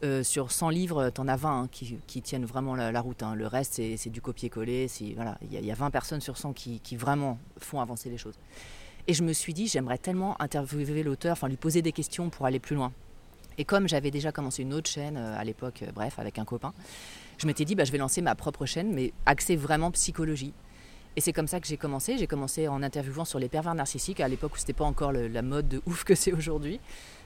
Euh, 0.03 0.23
sur 0.23 0.51
100 0.51 0.67
livres, 0.71 1.09
t'en 1.09 1.29
as 1.29 1.37
20 1.37 1.61
hein, 1.61 1.69
qui, 1.71 2.21
tiennent 2.21 2.43
vraiment 2.43 2.75
la, 2.75 2.99
route. 2.99 3.23
hein. 3.23 3.33
Le 3.33 3.47
reste, 3.47 3.75
c'est 3.95 4.09
du 4.09 4.19
copier-coller. 4.19 4.89
c'est- 4.89 5.13
Voilà, 5.15 5.37
il 5.41 5.53
y, 5.53 5.55
a- 5.55 5.61
il 5.61 5.65
y 5.65 5.71
a 5.71 5.75
20 5.75 5.89
personnes 5.89 6.19
sur 6.19 6.37
100 6.37 6.51
qui, 6.51 6.81
qui 6.81 6.97
vraiment 6.97 7.39
font 7.59 7.79
avancer 7.79 8.09
les 8.09 8.17
choses. 8.17 8.37
Et 9.07 9.13
je 9.13 9.23
me 9.23 9.31
suis 9.31 9.53
dit, 9.53 9.67
j'aimerais 9.67 9.97
tellement 9.99 10.35
interviewer 10.41 11.01
l'auteur, 11.01 11.31
enfin 11.31 11.47
lui 11.47 11.55
poser 11.55 11.81
des 11.81 11.93
questions 11.93 12.29
pour 12.29 12.45
aller 12.45 12.59
plus 12.59 12.75
loin. 12.75 12.91
Et 13.57 13.63
comme 13.63 13.87
j'avais 13.87 14.11
déjà 14.11 14.33
commencé 14.33 14.63
une 14.63 14.73
autre 14.73 14.89
chaîne 14.89 15.15
euh, 15.15 15.37
à 15.39 15.45
l'époque, 15.45 15.81
euh, 15.83 15.91
bref, 15.95 16.19
avec 16.19 16.39
un 16.39 16.43
copain, 16.43 16.73
je 17.37 17.47
m'étais 17.47 17.63
dit, 17.63 17.75
bah, 17.75 17.85
je 17.85 17.93
vais 17.93 17.99
lancer 17.99 18.21
ma 18.21 18.35
propre 18.35 18.65
chaîne, 18.65 18.91
mais 18.91 19.13
axée 19.25 19.55
vraiment 19.55 19.91
psychologie. 19.91 20.51
Et 21.15 21.21
c'est 21.21 21.33
comme 21.33 21.47
ça 21.47 21.59
que 21.59 21.67
j'ai 21.67 21.77
commencé. 21.77 22.17
J'ai 22.17 22.27
commencé 22.27 22.67
en 22.67 22.81
interviewant 22.81 23.25
sur 23.25 23.39
les 23.39 23.49
pervers 23.49 23.75
narcissiques 23.75 24.19
à 24.19 24.27
l'époque 24.27 24.55
où 24.55 24.57
c'était 24.57 24.73
pas 24.73 24.85
encore 24.85 25.11
la 25.11 25.41
mode 25.41 25.67
de 25.67 25.81
ouf 25.85 26.03
que 26.03 26.15
c'est 26.15 26.33
aujourd'hui. 26.33 26.79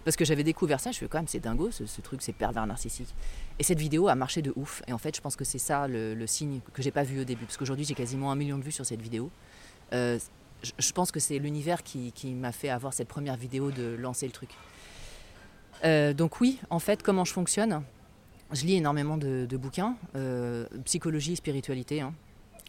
Parce 0.03 0.15
que 0.15 0.25
j'avais 0.25 0.43
découvert 0.43 0.79
ça, 0.79 0.91
je 0.91 0.99
fais 0.99 1.07
quand 1.07 1.17
même, 1.17 1.27
c'est 1.27 1.39
dingo 1.39 1.69
ce, 1.71 2.01
truc, 2.01 2.21
c'est 2.21 2.33
pervers 2.33 2.65
narcissique. 2.65 3.13
Et 3.59 3.63
cette 3.63 3.79
vidéo 3.79 4.07
a 4.07 4.15
marché 4.15 4.41
de 4.41 4.53
ouf. 4.55 4.81
Et 4.87 4.93
en 4.93 4.97
fait, 4.97 5.15
je 5.15 5.21
pense 5.21 5.35
que 5.35 5.43
c'est 5.43 5.57
ça 5.57 5.87
le, 5.87 6.27
signe 6.27 6.61
que 6.73 6.81
j'ai 6.81 6.91
pas 6.91 7.03
vu 7.03 7.21
au 7.21 7.23
début. 7.23 7.45
Parce 7.45 7.57
qu'aujourd'hui, 7.57 7.85
j'ai 7.85 7.93
quasiment 7.93 8.31
un 8.31 8.35
million 8.35 8.57
de 8.57 8.63
vues 8.63 8.71
sur 8.71 8.85
cette 8.85 9.01
vidéo. 9.01 9.29
Euh, 9.93 10.19
je, 10.63 10.91
pense 10.91 11.11
que 11.11 11.19
c'est 11.19 11.39
l'univers 11.39 11.83
qui, 11.83 12.13
m'a 12.33 12.51
fait 12.51 12.69
avoir 12.69 12.93
cette 12.93 13.07
première 13.07 13.35
vidéo 13.35 13.71
de 13.71 13.95
lancer 13.95 14.25
le 14.25 14.31
truc. 14.31 14.49
Euh, 15.85 16.13
donc 16.13 16.41
oui, 16.41 16.59
en 16.69 16.79
fait, 16.79 17.03
comment 17.03 17.25
je 17.25 17.33
fonctionne? 17.33 17.83
Je 18.51 18.65
lis 18.65 18.75
énormément 18.75 19.17
de, 19.17 19.45
de 19.45 19.57
bouquins, 19.57 19.97
euh, 20.15 20.65
psychologie, 20.85 21.35
spiritualité, 21.35 21.99
hein, 21.99 22.13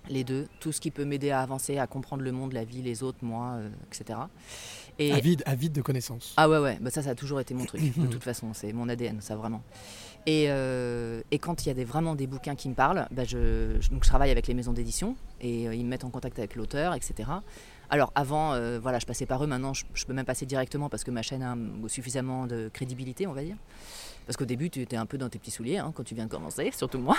les 0.08 0.24
deux, 0.24 0.46
tout 0.60 0.72
ce 0.72 0.80
qui 0.80 0.90
peut 0.90 1.04
m'aider 1.04 1.30
à 1.30 1.40
avancer, 1.40 1.78
à 1.78 1.86
comprendre 1.86 2.22
le 2.22 2.32
monde, 2.32 2.52
la 2.52 2.64
vie, 2.64 2.82
les 2.82 3.02
autres, 3.02 3.18
moi, 3.22 3.52
euh, 3.58 3.68
etc. 3.92 4.18
Et 4.98 5.12
Avide, 5.12 5.42
avide 5.46 5.72
de 5.72 5.80
connaissances. 5.82 6.34
ah 6.36 6.48
ouais, 6.48 6.58
ouais, 6.58 6.78
bah 6.80 6.90
ça, 6.90 7.02
ça 7.02 7.10
a 7.10 7.14
toujours 7.14 7.40
été 7.40 7.54
mon 7.54 7.64
truc, 7.64 7.80
de 7.98 8.06
toute 8.06 8.24
façon, 8.24 8.52
c'est 8.54 8.72
mon 8.72 8.88
ADN, 8.88 9.20
ça 9.20 9.36
vraiment. 9.36 9.62
Et, 10.26 10.46
euh, 10.48 11.22
et 11.30 11.38
quand 11.38 11.64
il 11.64 11.68
y 11.68 11.70
a 11.70 11.74
des, 11.74 11.84
vraiment 11.84 12.14
des 12.14 12.26
bouquins 12.26 12.54
qui 12.56 12.68
me 12.68 12.74
parlent, 12.74 13.06
bah 13.10 13.24
je, 13.24 13.76
je- 13.80 13.90
donc 13.90 14.02
je 14.04 14.08
travaille 14.08 14.30
avec 14.30 14.46
les 14.46 14.54
maisons 14.54 14.72
d'édition 14.72 15.16
et 15.40 15.68
euh, 15.68 15.74
ils 15.74 15.84
me 15.84 15.88
mettent 15.90 16.04
en 16.04 16.10
contact 16.10 16.38
avec 16.38 16.54
l'auteur, 16.56 16.94
etc. 16.94 17.30
Alors 17.90 18.12
avant, 18.14 18.50
voilà, 18.80 18.98
je 18.98 19.06
passais 19.06 19.24
par 19.24 19.42
eux, 19.42 19.46
maintenant 19.46 19.72
je, 19.72 19.84
je 19.94 20.04
peux 20.04 20.12
même 20.12 20.26
passer 20.26 20.44
directement 20.44 20.90
parce 20.90 21.04
que 21.04 21.10
ma 21.10 21.22
chaîne 21.22 21.42
a 21.42 21.56
suffisamment 21.88 22.46
de 22.46 22.68
crédibilité, 22.70 23.26
on 23.26 23.32
va 23.32 23.42
dire. 23.42 23.56
Parce 24.26 24.36
qu'au 24.36 24.44
début, 24.44 24.68
tu 24.68 24.82
étais 24.82 24.96
un 24.96 25.06
peu 25.06 25.16
dans 25.16 25.30
tes 25.30 25.38
petits 25.38 25.50
souliers 25.50 25.78
hein, 25.78 25.90
quand 25.94 26.02
tu 26.04 26.14
viens 26.14 26.26
de 26.26 26.30
commencer, 26.30 26.70
surtout 26.76 26.98
moi. 26.98 27.16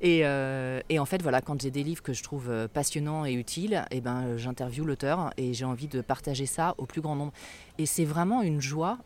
Et, 0.00 0.20
euh, 0.24 0.80
et 0.88 0.98
en 0.98 1.06
fait, 1.06 1.22
voilà, 1.22 1.40
quand 1.40 1.60
j'ai 1.60 1.70
des 1.70 1.82
livres 1.82 2.02
que 2.02 2.12
je 2.12 2.22
trouve 2.22 2.50
euh, 2.50 2.68
passionnants 2.68 3.24
et 3.24 3.32
utiles, 3.32 3.84
et 3.90 4.00
ben, 4.00 4.24
euh, 4.24 4.38
j'interviewe 4.38 4.84
l'auteur 4.84 5.32
et 5.36 5.54
j'ai 5.54 5.64
envie 5.64 5.88
de 5.88 6.00
partager 6.02 6.46
ça 6.46 6.74
au 6.78 6.86
plus 6.86 7.00
grand 7.00 7.16
nombre. 7.16 7.32
Et 7.78 7.86
c'est 7.86 8.04
vraiment 8.04 8.42
une 8.42 8.60
joie. 8.60 8.98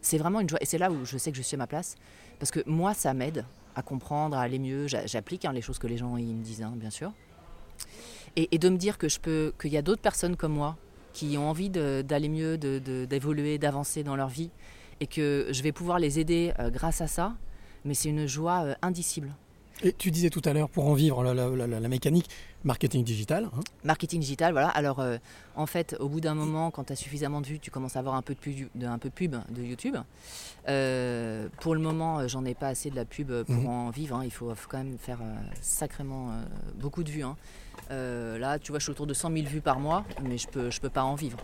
c'est 0.00 0.18
vraiment 0.18 0.40
une 0.40 0.48
joie. 0.48 0.58
Et 0.62 0.66
c'est 0.66 0.78
là 0.78 0.90
où 0.90 1.04
je 1.04 1.18
sais 1.18 1.30
que 1.30 1.36
je 1.36 1.42
suis 1.42 1.54
à 1.54 1.58
ma 1.58 1.66
place. 1.66 1.96
Parce 2.38 2.50
que 2.50 2.60
moi, 2.66 2.94
ça 2.94 3.12
m'aide 3.12 3.44
à 3.76 3.82
comprendre, 3.82 4.36
à 4.36 4.40
aller 4.40 4.58
mieux. 4.58 4.86
J'a- 4.86 5.06
J'applique 5.06 5.44
hein, 5.44 5.52
les 5.52 5.60
choses 5.60 5.78
que 5.78 5.86
les 5.86 5.98
gens 5.98 6.14
me 6.14 6.42
disent, 6.42 6.62
hein, 6.62 6.72
bien 6.76 6.90
sûr. 6.90 7.12
Et, 8.36 8.58
de 8.58 8.68
me 8.68 8.76
dire 8.76 8.96
que 8.96 9.08
je 9.08 9.18
qu'il 9.18 9.72
y 9.72 9.76
a 9.76 9.82
d'autres 9.82 10.00
personnes 10.00 10.36
comme 10.36 10.52
moi 10.52 10.76
qui 11.12 11.36
ont 11.36 11.50
envie 11.50 11.68
d'aller 11.68 12.28
mieux, 12.28 12.56
d'évoluer, 12.56 13.58
d'avancer 13.58 14.04
dans 14.04 14.14
leur 14.14 14.28
vie, 14.28 14.50
et 15.00 15.06
que 15.06 15.48
je 15.50 15.62
vais 15.62 15.72
pouvoir 15.72 15.98
les 15.98 16.20
aider 16.20 16.52
grâce 16.72 17.00
à 17.00 17.08
ça. 17.08 17.34
Mais 17.84 17.94
c'est 17.94 18.08
une 18.10 18.26
joie 18.26 18.62
euh, 18.64 18.74
indicible. 18.82 19.30
Et 19.82 19.94
tu 19.94 20.10
disais 20.10 20.28
tout 20.28 20.42
à 20.44 20.52
l'heure, 20.52 20.68
pour 20.68 20.86
en 20.88 20.92
vivre 20.92 21.22
la, 21.24 21.32
la- 21.32 21.48
la- 21.66 21.80
la 21.80 21.88
mécanique, 21.88 22.28
marketing 22.64 23.02
digital. 23.02 23.46
hein. 23.56 23.60
Marketing 23.82 24.20
digital, 24.20 24.52
voilà. 24.52 24.68
Alors, 24.68 25.00
euh, 25.00 25.16
en 25.56 25.64
fait, 25.64 25.96
au 26.00 26.10
bout 26.10 26.20
d'un 26.20 26.34
moment, 26.34 26.70
quand 26.70 26.84
tu 26.84 26.92
as 26.92 26.96
suffisamment 26.96 27.40
de 27.40 27.46
vues, 27.46 27.58
tu 27.58 27.70
commences 27.70 27.96
à 27.96 28.00
avoir 28.00 28.14
un 28.14 28.20
peu 28.20 28.34
de 28.34 28.38
pub 28.40 28.68
de, 28.74 28.86
un 28.86 28.98
peu 28.98 29.08
de, 29.08 29.14
pub 29.14 29.36
de 29.48 29.62
YouTube. 29.62 29.96
Euh, 30.68 31.48
pour 31.62 31.74
le 31.74 31.80
moment, 31.80 32.28
j'en 32.28 32.44
ai 32.44 32.54
pas 32.54 32.68
assez 32.68 32.90
de 32.90 32.96
la 32.96 33.06
pub 33.06 33.32
pour 33.44 33.54
Mhm. 33.54 33.66
en 33.66 33.88
vivre. 33.90 34.16
hein. 34.16 34.22
Il 34.24 34.30
faut, 34.30 34.54
faut 34.54 34.68
quand 34.68 34.78
même 34.78 34.98
faire 34.98 35.18
euh, 35.22 35.34
sacrément 35.62 36.28
beaucoup 36.78 37.02
de 37.02 37.10
vues. 37.10 37.24
hein. 37.24 37.36
Là, 37.88 38.58
tu 38.58 38.72
vois, 38.72 38.78
je 38.80 38.84
suis 38.84 38.92
autour 38.92 39.06
de 39.06 39.14
100 39.14 39.32
000 39.32 39.46
vues 39.46 39.62
par 39.62 39.80
mois, 39.80 40.04
mais 40.22 40.36
je 40.36 40.46
peux, 40.46 40.70
je 40.70 40.80
peux 40.80 40.90
pas 40.90 41.02
en 41.04 41.14
vivre. 41.14 41.38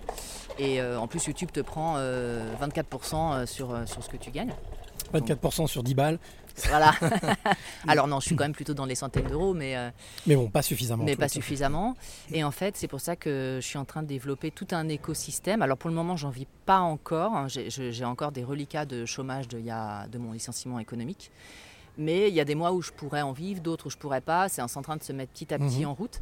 Et 0.59 0.83
en 0.83 1.07
plus, 1.09 1.25
YouTube 1.27 1.51
te 1.53 1.61
prend 1.61 1.95
euh, 1.97 2.53
24% 2.61 3.47
sur, 3.47 3.71
euh, 3.73 3.87
sur 3.87 4.05
ce 4.05 4.11
que 4.11 4.17
tu 4.19 4.31
gagnes. 4.31 4.53
24% 5.13 5.67
sur 5.67 5.83
10 5.83 5.95
balles. 5.95 6.19
Voilà. 6.69 6.93
Alors 7.89 8.07
non, 8.09 8.21
je 8.21 8.27
suis 8.27 8.37
quand 8.37 8.45
même 8.45 8.53
plutôt 8.55 8.73
dans 8.75 8.87
les 8.87 8.95
centaines 8.95 9.27
d'euros, 9.27 9.53
mais... 9.55 9.77
euh, 9.77 9.91
Mais 10.27 10.37
bon, 10.37 10.49
pas 10.49 10.63
suffisamment. 10.63 11.05
mais 11.05 11.15
pas 11.17 11.29
suffisamment. 11.29 11.95
Et 12.33 12.43
en 12.45 12.51
fait, 12.51 12.77
c'est 12.77 12.89
pour 12.89 13.01
ça 13.01 13.15
que 13.17 13.59
je 13.61 13.67
suis 13.67 13.79
en 13.79 13.85
train 13.85 14.03
de 14.03 14.09
développer 14.09 14.51
tout 14.51 14.69
un 14.73 14.89
écosystème. 14.89 15.61
Alors 15.63 15.77
pour 15.77 15.91
le 15.91 15.97
moment, 15.97 16.17
j'en 16.17 16.31
vis 16.31 16.47
pas 16.65 16.81
encore. 16.81 17.35
hein. 17.35 17.47
J'ai- 17.49 18.05
encore 18.05 18.33
des 18.33 18.43
reliquats 18.45 18.87
de 18.87 19.05
chômage 19.05 19.49
de, 19.49 19.59
il 19.59 19.65
y 19.67 19.71
a- 19.71 20.07
de 20.09 20.17
mon 20.19 20.33
licenciement 20.33 20.79
économique. 20.79 21.31
Mais 21.99 22.29
il 22.29 22.35
y 22.35 22.41
a 22.41 22.45
des 22.45 22.55
mois 22.55 22.73
où 22.73 22.83
je 22.83 22.91
pourrais 22.93 23.23
en 23.23 23.33
vivre, 23.33 23.61
d'autres 23.63 23.87
où 23.87 23.91
je 23.91 23.97
pourrais 23.97 24.21
pas. 24.21 24.49
C'est 24.49 24.63
en 24.63 24.67
train 24.83 24.97
de 24.97 25.03
se 25.03 25.13
mettre 25.13 25.33
petit 25.33 25.53
à 25.53 25.59
petit 25.59 25.81
Mhm. 25.81 25.87
en 25.89 25.95
route. 25.95 26.21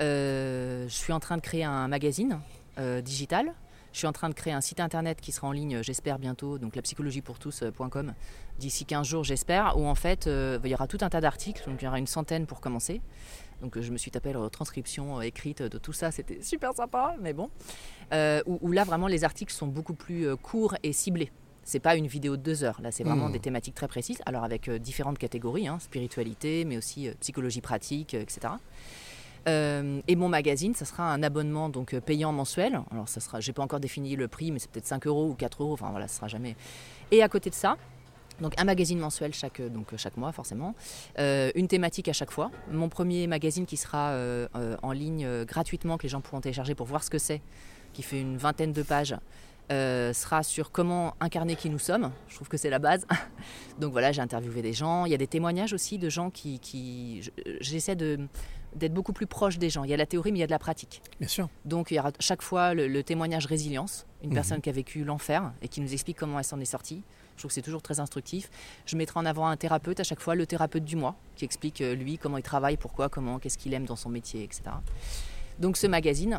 Euh, 0.00 0.86
je 0.88 0.94
suis 0.94 1.12
en 1.12 1.20
train 1.20 1.36
de 1.36 1.42
créer 1.42 1.64
un 1.64 1.88
magazine 1.88 2.38
euh, 2.78 3.00
digital. 3.00 3.52
Je 3.96 4.00
suis 4.00 4.06
en 4.06 4.12
train 4.12 4.28
de 4.28 4.34
créer 4.34 4.52
un 4.52 4.60
site 4.60 4.80
internet 4.80 5.22
qui 5.22 5.32
sera 5.32 5.48
en 5.48 5.52
ligne, 5.52 5.82
j'espère 5.82 6.18
bientôt, 6.18 6.58
donc 6.58 6.76
lapsychologiepourtous.com, 6.76 8.12
d'ici 8.58 8.84
15 8.84 9.06
jours, 9.06 9.24
j'espère, 9.24 9.78
où 9.78 9.86
en 9.86 9.94
fait, 9.94 10.26
euh, 10.26 10.58
il 10.64 10.70
y 10.70 10.74
aura 10.74 10.86
tout 10.86 10.98
un 11.00 11.08
tas 11.08 11.22
d'articles, 11.22 11.62
donc 11.66 11.80
il 11.80 11.86
y 11.86 11.88
aura 11.88 11.98
une 11.98 12.06
centaine 12.06 12.44
pour 12.44 12.60
commencer. 12.60 13.00
Donc 13.62 13.78
euh, 13.78 13.80
je 13.80 13.90
me 13.92 13.96
suis 13.96 14.10
tapé 14.10 14.34
la 14.34 14.50
transcription 14.50 15.16
euh, 15.16 15.22
écrite 15.22 15.62
de 15.62 15.78
tout 15.78 15.94
ça, 15.94 16.10
c'était 16.10 16.42
super 16.42 16.74
sympa, 16.74 17.16
mais 17.22 17.32
bon. 17.32 17.48
Euh, 18.12 18.42
où, 18.44 18.58
où 18.60 18.70
là, 18.70 18.84
vraiment, 18.84 19.06
les 19.06 19.24
articles 19.24 19.50
sont 19.54 19.66
beaucoup 19.66 19.94
plus 19.94 20.28
euh, 20.28 20.36
courts 20.36 20.74
et 20.82 20.92
ciblés. 20.92 21.32
C'est 21.64 21.80
pas 21.80 21.96
une 21.96 22.06
vidéo 22.06 22.36
de 22.36 22.42
deux 22.42 22.64
heures, 22.64 22.82
là, 22.82 22.92
c'est 22.92 23.02
vraiment 23.02 23.28
Mhm. 23.28 23.32
des 23.32 23.40
thématiques 23.40 23.74
très 23.76 23.88
précises, 23.88 24.20
alors 24.26 24.44
avec 24.44 24.68
euh, 24.68 24.78
différentes 24.78 25.16
catégories, 25.16 25.68
hein, 25.68 25.78
spiritualité, 25.80 26.66
mais 26.66 26.76
aussi 26.76 27.08
euh, 27.08 27.14
psychologie 27.20 27.62
pratique, 27.62 28.12
euh, 28.12 28.20
etc. 28.20 28.40
Euh, 29.48 30.00
et 30.08 30.16
mon 30.16 30.28
magazine, 30.28 30.74
ça 30.74 30.84
sera 30.84 31.12
un 31.12 31.22
abonnement 31.22 31.68
donc 31.68 31.94
euh, 31.94 32.00
payant 32.00 32.32
mensuel. 32.32 32.80
Alors 32.90 33.08
ça 33.08 33.20
sera, 33.20 33.40
j'ai 33.40 33.52
pas 33.52 33.62
encore 33.62 33.80
défini 33.80 34.16
le 34.16 34.28
prix, 34.28 34.50
mais 34.50 34.58
c'est 34.58 34.70
peut-être 34.70 34.86
5 34.86 35.06
euros 35.06 35.28
ou 35.28 35.34
4 35.34 35.62
euros. 35.62 35.72
Enfin 35.72 35.90
voilà, 35.90 36.08
ce 36.08 36.16
sera 36.16 36.28
jamais. 36.28 36.56
Et 37.12 37.22
à 37.22 37.28
côté 37.28 37.50
de 37.50 37.54
ça, 37.54 37.76
donc 38.40 38.54
un 38.60 38.64
magazine 38.64 38.98
mensuel 38.98 39.32
chaque, 39.32 39.60
euh, 39.60 39.68
donc, 39.68 39.96
chaque 39.96 40.16
mois 40.16 40.32
forcément, 40.32 40.74
une 41.18 41.68
thématique 41.68 42.08
à 42.08 42.12
chaque 42.12 42.30
fois. 42.32 42.50
Mon 42.70 42.88
premier 42.88 43.26
magazine 43.26 43.66
qui 43.66 43.76
sera 43.76 44.16
en 44.82 44.92
ligne 44.92 45.44
gratuitement, 45.44 45.96
que 45.96 46.02
les 46.04 46.08
gens 46.08 46.20
pourront 46.20 46.40
télécharger 46.40 46.74
pour 46.74 46.86
voir 46.86 47.04
ce 47.04 47.10
que 47.10 47.18
c'est, 47.18 47.40
qui 47.92 48.02
fait 48.02 48.20
une 48.20 48.36
vingtaine 48.36 48.72
de 48.72 48.82
pages, 48.82 49.14
sera 49.70 50.42
sur 50.42 50.70
comment 50.70 51.14
incarner 51.20 51.56
qui 51.56 51.70
nous 51.70 51.78
sommes. 51.78 52.10
Je 52.28 52.34
trouve 52.34 52.48
que 52.48 52.56
c'est 52.56 52.70
la 52.70 52.78
base. 52.78 53.06
donc 53.80 53.92
voilà, 53.92 54.12
j'ai 54.12 54.20
interviewé 54.20 54.60
des 54.62 54.72
gens. 54.72 55.06
Il 55.06 55.12
y 55.12 55.14
a 55.14 55.18
des 55.18 55.26
témoignages 55.26 55.72
aussi 55.72 55.98
de 55.98 56.08
gens 56.10 56.30
qui... 56.30 56.58
qui 56.60 57.22
je- 57.22 57.30
j'essaie 57.60 57.96
de 57.96 58.18
d'être 58.74 58.92
beaucoup 58.94 59.12
plus 59.12 59.26
proche 59.26 59.58
des 59.58 59.70
gens. 59.70 59.84
Il 59.84 59.90
y 59.90 59.94
a 59.94 59.96
la 59.96 60.06
théorie, 60.06 60.32
mais 60.32 60.38
il 60.38 60.40
y 60.40 60.44
a 60.44 60.46
de 60.46 60.50
la 60.52 60.58
pratique. 60.58 61.00
Bien 61.20 61.28
sûr. 61.28 61.48
Donc 61.64 61.90
il 61.90 61.94
y 61.94 61.98
aura 61.98 62.10
chaque 62.20 62.42
fois 62.42 62.74
le, 62.74 62.88
le 62.88 63.02
témoignage 63.02 63.46
résilience, 63.46 64.06
une 64.22 64.30
Mhm. 64.30 64.34
personne 64.34 64.60
qui 64.60 64.68
a 64.68 64.72
vécu 64.72 65.04
l'enfer 65.04 65.52
et 65.62 65.68
qui 65.68 65.80
nous 65.80 65.92
explique 65.92 66.16
comment 66.18 66.38
elle 66.38 66.44
s'en 66.44 66.60
est 66.60 66.64
sortie. 66.64 67.02
Je 67.36 67.42
trouve 67.42 67.50
que 67.50 67.54
c'est 67.54 67.62
toujours 67.62 67.82
très 67.82 68.00
instructif. 68.00 68.50
Je 68.86 68.96
mettrai 68.96 69.20
en 69.20 69.26
avant 69.26 69.46
un 69.46 69.56
thérapeute 69.58 70.00
à 70.00 70.04
chaque 70.04 70.20
fois, 70.20 70.34
le 70.34 70.46
thérapeute 70.46 70.84
du 70.84 70.96
mois, 70.96 71.16
qui 71.36 71.44
explique 71.44 71.82
euh, 71.82 71.94
lui 71.94 72.16
comment 72.18 72.38
il 72.38 72.42
travaille, 72.42 72.76
pourquoi, 72.78 73.08
comment, 73.10 73.38
qu'est-ce 73.38 73.58
qu'il 73.58 73.74
aime 73.74 73.84
dans 73.84 73.96
son 73.96 74.08
métier, 74.08 74.42
etc. 74.42 74.62
Donc 75.58 75.76
ce 75.76 75.86
magazine. 75.86 76.38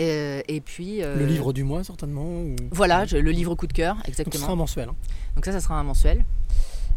Euh, 0.00 0.40
et 0.48 0.60
puis. 0.60 1.02
euh, 1.02 1.16
Le 1.16 1.26
livre 1.26 1.52
du 1.52 1.62
mois, 1.62 1.84
certainement. 1.84 2.24
ou- 2.24 2.56
Voilà, 2.72 3.04
je- 3.04 3.16
le 3.16 3.30
livre 3.30 3.54
coup 3.54 3.66
de 3.68 3.72
cœur, 3.72 3.94
Donc, 3.96 4.04
ce 4.06 4.10
exactement. 4.10 4.44
sera 4.44 4.56
mensuel. 4.56 4.88
hein. 4.88 4.96
Donc 5.36 5.44
ça, 5.44 5.52
ça 5.52 5.60
sera 5.60 5.76
un 5.78 5.84
mensuel. 5.84 6.24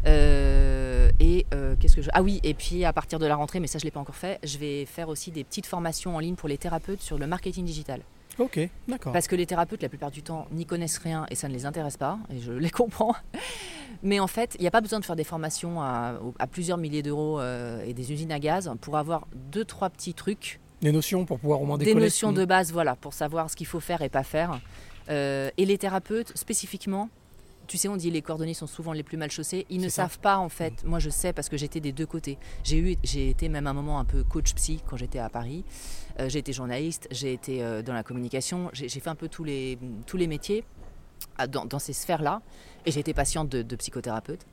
Euh, 0.07 1.09
et 1.19 1.45
euh, 1.53 1.75
qu'est-ce 1.79 1.95
que 1.95 2.01
je... 2.01 2.09
Ah 2.13 2.21
oui, 2.23 2.39
et 2.43 2.53
puis 2.53 2.85
à 2.85 2.93
partir 2.93 3.19
de 3.19 3.25
la 3.25 3.35
rentrée, 3.35 3.59
mais 3.59 3.67
ça 3.67 3.79
je 3.79 3.83
l'ai 3.83 3.91
pas 3.91 3.99
encore 3.99 4.15
fait, 4.15 4.39
je 4.43 4.57
vais 4.57 4.85
faire 4.85 5.09
aussi 5.09 5.31
des 5.31 5.43
petites 5.43 5.65
formations 5.65 6.15
en 6.15 6.19
ligne 6.19 6.35
pour 6.35 6.47
les 6.49 6.57
thérapeutes 6.57 7.01
sur 7.01 7.17
le 7.17 7.27
marketing 7.27 7.65
digital. 7.65 8.01
Ok, 8.39 8.59
d'accord. 8.87 9.13
Parce 9.13 9.27
que 9.27 9.35
les 9.35 9.47
thérapeutes, 9.47 9.81
la 9.81 9.89
plupart 9.89 10.11
du 10.11 10.21
temps, 10.21 10.47
n'y 10.51 10.65
connaissent 10.67 10.99
rien 10.99 11.25
et 11.31 11.35
ça 11.35 11.47
ne 11.47 11.53
les 11.53 11.65
intéresse 11.65 11.97
pas, 11.97 12.19
et 12.31 12.39
je 12.39 12.51
les 12.51 12.69
comprends. 12.81 13.15
Mais 14.03 14.19
en 14.19 14.27
fait, 14.27 14.55
il 14.59 14.61
n'y 14.61 14.67
a 14.67 14.71
pas 14.71 14.81
besoin 14.81 14.99
de 14.99 15.05
faire 15.05 15.15
des 15.15 15.23
formations 15.23 15.81
à, 15.81 16.19
à 16.37 16.47
plusieurs 16.47 16.77
milliers 16.77 17.01
d'euros 17.01 17.39
euh, 17.39 17.83
et 17.83 17.93
des 17.93 18.11
usines 18.11 18.31
à 18.31 18.39
gaz 18.39 18.71
pour 18.81 18.97
avoir 18.97 19.27
deux, 19.33 19.65
trois 19.65 19.89
petits 19.89 20.13
trucs 20.13 20.59
Des 20.83 20.91
notions 20.91 21.25
pour 21.25 21.39
pouvoir 21.39 21.61
au 21.61 21.65
moins 21.65 21.79
des 21.79 21.85
décoller. 21.85 22.05
notions 22.05 22.31
Mm. 22.31 22.35
de 22.35 22.45
base, 22.45 22.71
voilà, 22.71 22.95
pour 22.95 23.13
savoir 23.13 23.49
ce 23.49 23.55
qu'il 23.55 23.65
faut 23.67 23.79
faire 23.79 24.01
et 24.03 24.09
pas 24.09 24.23
faire. 24.23 24.59
Euh, 25.09 25.49
et 25.57 25.65
les 25.65 25.77
thérapeutes, 25.79 26.37
spécifiquement, 26.37 27.09
tu 27.67 27.77
sais, 27.77 27.87
on 27.87 27.97
dit 27.97 28.09
les 28.09 28.21
cordonniers 28.21 28.53
sont 28.53 28.67
souvent 28.67 28.93
les 28.93 29.03
plus 29.03 29.17
mal 29.17 29.29
chaussés. 29.29 29.65
Ils 29.69 29.81
ne 29.81 29.89
ça. 29.89 30.03
savent 30.03 30.19
pas, 30.19 30.37
en 30.37 30.49
fait. 30.49 30.83
Moi, 30.85 30.99
je 30.99 31.09
sais 31.09 31.33
parce 31.33 31.49
que 31.49 31.57
j'étais 31.57 31.79
des 31.79 31.91
deux 31.91 32.05
côtés. 32.05 32.37
J'ai 32.63 32.77
eu, 32.79 32.95
j'ai 33.03 33.29
été 33.29 33.49
même 33.49 33.67
à 33.67 33.71
un 33.71 33.73
moment 33.73 33.99
un 33.99 34.05
peu 34.05 34.23
coach 34.23 34.53
psy 34.55 34.81
quand 34.87 34.97
j'étais 34.97 35.19
à 35.19 35.29
Paris. 35.29 35.63
Euh, 36.19 36.29
j'ai 36.29 36.39
été 36.39 36.53
journaliste, 36.53 37.07
j'ai 37.11 37.33
été 37.33 37.61
euh, 37.63 37.81
dans 37.81 37.93
la 37.93 38.03
communication. 38.03 38.69
J'ai 38.73 38.87
fait 38.89 39.09
un 39.09 39.15
peu 39.15 39.27
tous 39.27 39.43
les, 39.43 39.77
tous 40.05 40.17
les 40.17 40.27
métiers 40.27 40.63
à- 41.37 41.47
dans, 41.47 41.65
dans 41.65 41.79
ces 41.79 41.93
sphères-là. 41.93 42.41
Et 42.85 42.91
j'ai 42.91 43.01
été 43.01 43.13
patiente 43.13 43.49
de, 43.49 43.61
de 43.61 43.75
psychothérapeute. 43.75 44.45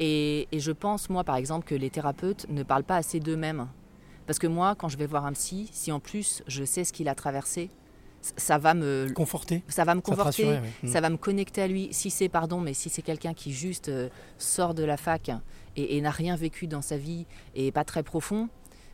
Et, 0.00 0.48
et 0.50 0.58
je 0.58 0.72
pense, 0.72 1.08
moi, 1.10 1.22
par 1.22 1.36
exemple, 1.36 1.66
que 1.66 1.74
les 1.74 1.90
thérapeutes 1.90 2.46
ne 2.48 2.62
parlent 2.62 2.82
pas 2.84 2.96
assez 2.96 3.20
d'eux-mêmes. 3.20 3.68
Parce 4.26 4.38
que 4.38 4.46
moi, 4.46 4.74
quand 4.74 4.88
je 4.88 4.96
vais 4.96 5.06
voir 5.06 5.26
un 5.26 5.32
psy, 5.34 5.68
si 5.70 5.92
en 5.92 6.00
plus 6.00 6.42
je 6.46 6.64
sais 6.64 6.82
ce 6.84 6.92
qu'il 6.94 7.08
a 7.08 7.14
traversé, 7.14 7.68
ça 8.36 8.58
va 8.58 8.74
me 8.74 9.08
Conforter. 9.14 9.62
ça 9.68 9.84
va 9.84 9.94
me 9.94 10.00
Ça 10.00 10.04
te 10.04 10.10
conforter, 10.10 10.44
rassurer, 10.44 10.60
oui. 10.82 10.88
Mm. 10.88 10.92
ça 10.92 11.00
va 11.00 11.10
me 11.10 11.16
connecter 11.16 11.62
à 11.62 11.66
lui. 11.68 11.88
Si 11.92 12.10
c'est, 12.10 12.28
pardon, 12.28 12.60
mais 12.60 12.74
si 12.74 12.88
c'est 12.88 13.02
quelqu'un 13.02 13.34
qui 13.34 13.52
juste 13.52 13.88
euh, 13.88 14.08
sort 14.38 14.74
de 14.74 14.82
la 14.84 14.96
fac 14.96 15.30
et, 15.76 15.96
et 15.96 16.00
n'a 16.00 16.10
rien 16.10 16.36
vécu 16.36 16.66
dans 16.66 16.82
sa 16.82 16.96
vie 16.96 17.26
et 17.54 17.66
est 17.68 17.72
pas 17.72 17.84
très 17.84 18.02
profond, 18.02 18.48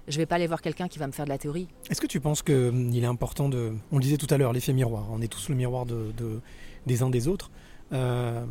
je 0.08 0.16
vais 0.16 0.26
pas 0.26 0.36
aller 0.36 0.46
voir 0.46 0.60
quelqu'un 0.62 0.88
qui 0.88 0.98
va 0.98 1.06
me 1.06 1.12
faire 1.12 1.26
de 1.26 1.30
la 1.30 1.38
théorie. 1.38 1.68
Est-ce 1.90 2.00
que 2.00 2.06
tu 2.06 2.20
penses 2.20 2.42
qu'il 2.42 2.98
est 3.02 3.06
important 3.06 3.48
de... 3.48 3.72
On 3.92 3.96
le 3.98 4.02
disait 4.02 4.16
tout 4.16 4.26
à 4.30 4.38
l'heure, 4.38 4.52
l'effet 4.52 4.72
miroir. 4.72 5.06
On 5.12 5.20
est 5.20 5.28
tous 5.28 5.48
le 5.48 5.54
miroir 5.54 5.86
de, 5.86 6.10
de- 6.16 6.40
des 6.86 7.02
uns 7.02 7.10
des 7.10 7.28
autres. 7.28 7.50
Euh, 7.92 8.44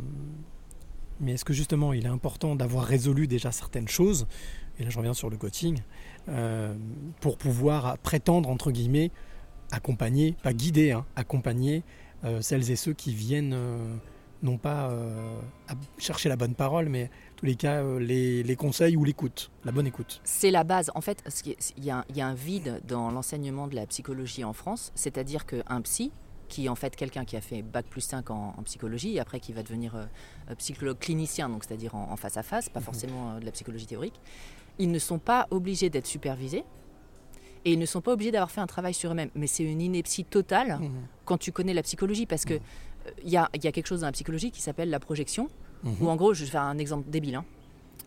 mais 1.20 1.32
est-ce 1.32 1.44
que 1.44 1.52
justement 1.52 1.92
il 1.92 2.06
est 2.06 2.08
important 2.10 2.54
d'avoir 2.56 2.84
résolu 2.84 3.26
déjà 3.26 3.52
certaines 3.52 3.88
choses 3.88 4.26
et 4.78 4.84
là 4.84 4.88
je 4.90 4.96
reviens 4.96 5.12
sur 5.12 5.28
le 5.28 5.36
coaching, 5.36 5.78
euh, 6.30 6.74
pour 7.20 7.36
pouvoir 7.36 7.98
prétendre, 7.98 8.48
entre 8.48 8.70
guillemets, 8.70 9.10
accompagner, 9.70 10.36
pas 10.42 10.52
guider, 10.52 10.92
hein, 10.92 11.04
accompagner 11.16 11.82
euh, 12.24 12.40
celles 12.40 12.70
et 12.70 12.76
ceux 12.76 12.92
qui 12.92 13.14
viennent, 13.14 13.52
euh, 13.54 13.96
non 14.42 14.58
pas 14.58 14.90
euh, 14.90 15.40
à 15.68 15.74
chercher 15.98 16.28
la 16.28 16.36
bonne 16.36 16.54
parole, 16.54 16.88
mais 16.88 17.04
en 17.04 17.36
tous 17.36 17.46
les 17.46 17.56
cas, 17.56 17.82
les, 17.98 18.42
les 18.42 18.56
conseils 18.56 18.96
ou 18.96 19.04
l'écoute, 19.04 19.50
la 19.64 19.72
bonne 19.72 19.86
écoute. 19.86 20.20
C'est 20.24 20.50
la 20.50 20.64
base. 20.64 20.90
En 20.94 21.00
fait, 21.00 21.22
il 21.76 21.84
y, 21.84 21.90
a, 21.90 22.04
il 22.08 22.16
y 22.16 22.20
a 22.20 22.26
un 22.26 22.34
vide 22.34 22.80
dans 22.86 23.10
l'enseignement 23.10 23.66
de 23.66 23.74
la 23.74 23.86
psychologie 23.86 24.44
en 24.44 24.52
France, 24.52 24.92
c'est-à-dire 24.94 25.46
qu'un 25.46 25.80
psy, 25.82 26.12
qui 26.50 26.66
est 26.66 26.68
en 26.68 26.74
fait 26.74 26.94
quelqu'un 26.96 27.24
qui 27.24 27.36
a 27.36 27.40
fait 27.40 27.62
bac 27.62 27.86
plus 27.86 28.02
5 28.02 28.30
en, 28.30 28.54
en 28.58 28.62
psychologie, 28.64 29.14
et 29.14 29.20
après 29.20 29.40
qui 29.40 29.54
va 29.54 29.62
devenir 29.62 29.94
euh, 29.94 30.54
psychologue 30.56 30.98
clinicien, 30.98 31.48
donc 31.48 31.64
c'est-à-dire 31.64 31.94
en, 31.94 32.10
en 32.10 32.16
face 32.16 32.36
à 32.36 32.42
face, 32.42 32.68
pas 32.68 32.80
forcément 32.80 33.30
euh, 33.30 33.40
de 33.40 33.46
la 33.46 33.52
psychologie 33.52 33.86
théorique, 33.86 34.20
ils 34.78 34.90
ne 34.90 34.98
sont 34.98 35.18
pas 35.18 35.46
obligés 35.50 35.88
d'être 35.88 36.06
supervisés. 36.06 36.64
Et 37.64 37.72
ils 37.72 37.78
ne 37.78 37.86
sont 37.86 38.00
pas 38.00 38.12
obligés 38.12 38.30
d'avoir 38.30 38.50
fait 38.50 38.60
un 38.60 38.66
travail 38.66 38.94
sur 38.94 39.10
eux-mêmes. 39.10 39.30
Mais 39.34 39.46
c'est 39.46 39.64
une 39.64 39.80
ineptie 39.82 40.24
totale 40.24 40.78
Mhm. 40.80 40.90
quand 41.24 41.38
tu 41.38 41.52
connais 41.52 41.74
la 41.74 41.82
psychologie, 41.82 42.26
parce 42.26 42.44
que 42.44 42.54
euh, 42.54 43.10
il 43.24 43.30
y, 43.30 43.36
a, 43.36 43.48
il 43.54 43.62
y 43.64 43.68
a 43.68 43.72
quelque 43.72 43.86
chose 43.86 44.00
dans 44.00 44.06
la 44.06 44.12
psychologie 44.12 44.50
qui 44.50 44.62
s'appelle 44.62 44.90
la 44.90 45.00
projection, 45.00 45.48
Mhm. 45.84 45.94
où 46.00 46.08
en 46.08 46.16
gros, 46.16 46.34
je 46.34 46.44
vais 46.44 46.50
faire 46.50 46.62
un 46.62 46.78
exemple 46.78 47.08
débile 47.10 47.36
hein, 47.36 47.44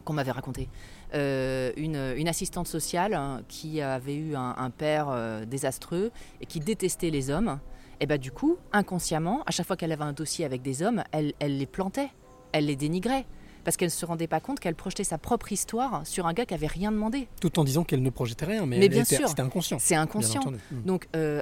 qu'on 0.05 0.13
m'avait 0.13 0.31
raconté. 0.31 0.69
Euh, 1.13 1.71
une, 1.77 1.95
une 2.17 2.27
assistante 2.27 2.67
sociale 2.67 3.13
hein, 3.13 3.41
qui 3.47 3.81
avait 3.81 4.15
eu 4.15 4.35
un, 4.35 4.55
un 4.57 4.69
père 4.71 5.07
euh, 5.09 5.45
désastreux 5.45 6.11
et 6.41 6.45
qui 6.47 6.59
détestait 6.59 7.11
les 7.11 7.29
hommes, 7.29 7.59
et 7.99 8.05
ben 8.07 8.17
du 8.17 8.31
coup, 8.31 8.57
inconsciemment, 8.71 9.43
à 9.45 9.51
chaque 9.51 9.67
fois 9.67 9.77
qu'elle 9.77 9.91
avait 9.91 10.03
un 10.03 10.13
dossier 10.13 10.43
avec 10.45 10.61
des 10.63 10.81
hommes, 10.81 11.03
elle, 11.11 11.33
elle 11.39 11.57
les 11.57 11.67
plantait, 11.67 12.09
elle 12.51 12.65
les 12.65 12.75
dénigrait, 12.75 13.25
parce 13.63 13.77
qu'elle 13.77 13.87
ne 13.87 13.91
se 13.91 14.05
rendait 14.05 14.27
pas 14.27 14.39
compte 14.39 14.59
qu'elle 14.59 14.75
projetait 14.75 15.03
sa 15.03 15.17
propre 15.17 15.51
histoire 15.51 16.05
sur 16.05 16.25
un 16.27 16.33
gars 16.33 16.45
qui 16.45 16.53
avait 16.53 16.67
rien 16.67 16.91
demandé. 16.91 17.27
Tout 17.41 17.59
en 17.59 17.63
disant 17.63 17.83
qu'elle 17.83 18.01
ne 18.01 18.09
projetait 18.09 18.45
rien, 18.45 18.65
mais, 18.65 18.87
bien 18.89 19.01
était- 19.03 19.15
sûr. 19.17 19.27
c'était 19.29 19.41
inconscient. 19.41 19.77
C'est 19.79 19.95
inconscient. 19.95 20.41
Mhm. 20.71 20.81
Donc, 20.83 21.07
euh, 21.15 21.41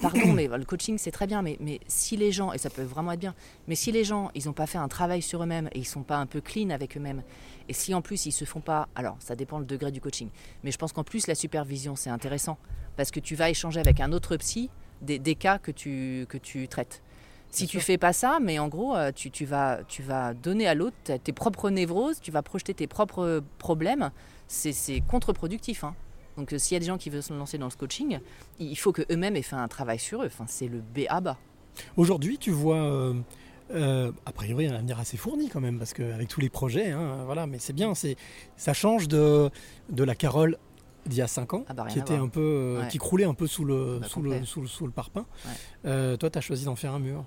pardon, 0.00 0.32
mais 0.32 0.46
le 0.48 0.64
coaching 0.64 0.98
c'est 0.98 1.10
très 1.10 1.26
bien, 1.26 1.42
mais, 1.42 1.56
mais 1.60 1.80
si 1.88 2.16
les 2.16 2.32
gens, 2.32 2.52
et 2.52 2.58
ça 2.58 2.70
peut 2.70 2.82
vraiment 2.82 3.12
être 3.12 3.20
bien, 3.20 3.34
mais 3.66 3.74
si 3.74 3.92
les 3.92 4.04
gens, 4.04 4.30
ils 4.34 4.46
n'ont 4.46 4.52
pas 4.52 4.66
fait 4.66 4.78
un 4.78 4.88
travail 4.88 5.22
sur 5.22 5.42
eux-mêmes 5.42 5.68
et 5.72 5.78
ils 5.78 5.84
sont 5.86 6.02
pas 6.02 6.16
un 6.16 6.26
peu 6.26 6.40
clean 6.40 6.70
avec 6.70 6.96
eux-mêmes, 6.96 7.22
et 7.68 7.72
si 7.72 7.92
en 7.94 8.00
plus 8.02 8.26
ils 8.26 8.32
se 8.32 8.44
font 8.44 8.60
pas, 8.60 8.88
alors 8.94 9.16
ça 9.20 9.36
dépend 9.36 9.58
le 9.58 9.64
degré 9.66 9.92
du 9.92 10.00
coaching, 10.00 10.28
mais 10.64 10.70
je 10.70 10.78
pense 10.78 10.92
qu'en 10.92 11.04
plus 11.04 11.26
la 11.26 11.34
supervision 11.34 11.96
c'est 11.96 12.10
intéressant 12.10 12.58
parce 12.96 13.10
que 13.10 13.20
tu 13.20 13.34
vas 13.34 13.50
échanger 13.50 13.78
avec 13.80 14.00
un 14.00 14.12
autre 14.12 14.36
psy 14.38 14.70
des, 15.02 15.18
des 15.18 15.34
cas 15.34 15.58
que 15.58 15.70
tu, 15.70 16.26
que 16.28 16.38
tu 16.38 16.66
traites. 16.66 17.02
Si 17.50 17.66
tu 17.66 17.80
fais 17.80 17.98
pas 17.98 18.12
ça, 18.12 18.38
mais 18.42 18.58
en 18.58 18.68
gros, 18.68 18.94
euh, 18.96 19.10
tu, 19.14 19.30
tu 19.30 19.44
vas, 19.44 19.80
tu 19.88 20.02
vas 20.02 20.34
donner 20.34 20.66
à 20.68 20.74
l'autre 20.74 20.96
tes- 21.22 21.32
propres 21.32 21.70
névroses, 21.70 22.20
tu 22.20 22.30
vas 22.30 22.42
projeter 22.42 22.74
tes 22.74 22.86
propres 22.86 23.42
problèmes, 23.58 24.10
c'est 24.48 25.00
contre-productif. 25.08 25.84
hein. 25.84 25.94
Donc 26.36 26.52
euh, 26.52 26.58
s'il 26.58 26.74
y 26.74 26.76
a 26.76 26.80
des 26.80 26.86
gens 26.86 26.98
qui 26.98 27.10
veulent 27.10 27.22
se 27.22 27.32
lancer 27.32 27.58
dans 27.58 27.66
le 27.66 27.72
coaching, 27.76 28.20
il 28.60 28.76
faut 28.78 28.92
que 28.92 29.02
eux-mêmes 29.10 29.34
aient 29.34 29.42
fait 29.42 29.56
un 29.56 29.66
travail 29.66 29.98
sur 29.98 30.22
eux. 30.22 30.26
Enfin, 30.26 30.44
c'est 30.46 30.68
le 30.68 30.78
B 30.78 31.00
à 31.08 31.20
bas. 31.20 31.36
Aujourd'hui, 31.96 32.38
tu 32.38 32.50
vois, 32.50 32.76
euh, 32.76 33.14
euh, 33.72 34.12
a 34.26 34.32
priori, 34.32 34.66
un 34.66 34.74
avenir 34.74 34.98
assez 35.00 35.16
fourni 35.16 35.48
quand 35.48 35.60
même, 35.60 35.78
parce 35.78 35.94
qu'avec 35.94 36.28
tous 36.28 36.40
les 36.40 36.50
projets, 36.50 36.90
hein, 36.92 37.22
voilà, 37.24 37.46
mais 37.46 37.58
c'est 37.58 37.72
bien, 37.72 37.92
ça 37.94 38.72
change 38.74 39.08
de, 39.08 39.50
de 39.90 40.04
la 40.04 40.14
Carole 40.14 40.58
d'il 41.06 41.18
y 41.18 41.22
a 41.22 41.26
5 41.26 41.54
ans, 41.54 41.64
Ah 41.68 41.72
bah, 41.74 41.86
qui 41.88 41.98
était 41.98 42.14
un 42.14 42.28
peu, 42.28 42.40
euh, 42.40 42.80
Ouais. 42.82 42.88
qui 42.88 42.98
croulait 42.98 43.24
un 43.24 43.34
peu 43.34 43.46
sous 43.46 43.64
le, 43.64 43.98
Bah, 44.00 44.06
sous 44.08 44.20
le, 44.22 44.44
sous, 44.44 44.60
le- 44.60 44.66
sous 44.66 44.86
le 44.86 44.92
parpaing. 44.92 45.24
Ouais. 45.84 46.16
Toi, 46.18 46.30
tu 46.30 46.38
as 46.38 46.42
choisi 46.42 46.66
d'en 46.66 46.76
faire 46.76 46.92
un 46.92 46.98
mur. 46.98 47.24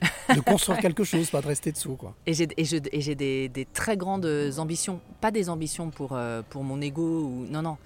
de 0.34 0.40
construire 0.40 0.78
quelque 0.78 1.04
chose, 1.04 1.28
pas 1.30 1.40
de 1.42 1.46
rester 1.46 1.72
dessous, 1.72 1.94
quoi. 1.96 2.14
Et 2.26 2.34
j'ai 2.34 2.48
et 2.56 2.64
je- 2.64 2.76
et 2.92 3.00
j'ai 3.00 3.14
des, 3.14 3.48
des 3.48 3.64
très 3.66 3.96
grandes 3.96 4.26
ambitions. 4.58 5.00
Pas 5.20 5.30
des 5.30 5.48
ambitions 5.50 5.90
pour, 5.90 6.12
euh, 6.12 6.42
pour 6.48 6.64
mon 6.64 6.80
ego. 6.80 7.02
Ou... 7.24 7.46
Non, 7.50 7.62
non. 7.62 7.76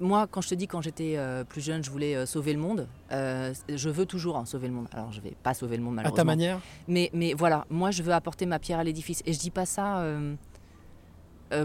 Moi, 0.00 0.26
quand 0.28 0.40
je 0.40 0.48
te 0.48 0.54
dis 0.56 0.66
quand 0.66 0.80
j'étais 0.80 1.14
euh, 1.16 1.44
plus 1.44 1.60
jeune, 1.60 1.84
je 1.84 1.90
voulais 1.90 2.16
euh, 2.16 2.26
sauver 2.26 2.52
le 2.52 2.58
monde, 2.58 2.88
je 3.10 3.88
veux 3.88 4.06
toujours 4.06 4.36
hein, 4.36 4.44
sauver 4.44 4.66
le 4.66 4.74
monde. 4.74 4.88
Alors, 4.92 5.12
je 5.12 5.20
vais 5.20 5.34
pas 5.42 5.54
sauver 5.54 5.76
le 5.76 5.82
monde 5.84 5.94
À 5.94 5.96
malheureusement. 6.02 6.16
ta 6.16 6.24
manière 6.24 6.60
Mais, 6.88 7.10
mais 7.12 7.34
voilà, 7.34 7.64
moi, 7.70 7.92
je 7.92 8.02
veux 8.02 8.12
apporter 8.12 8.44
ma 8.46 8.58
pierre 8.58 8.80
à 8.80 8.84
l'édifice. 8.84 9.22
Et 9.26 9.32
je 9.32 9.38
dis 9.38 9.50
pas 9.52 9.66
ça 9.66 10.04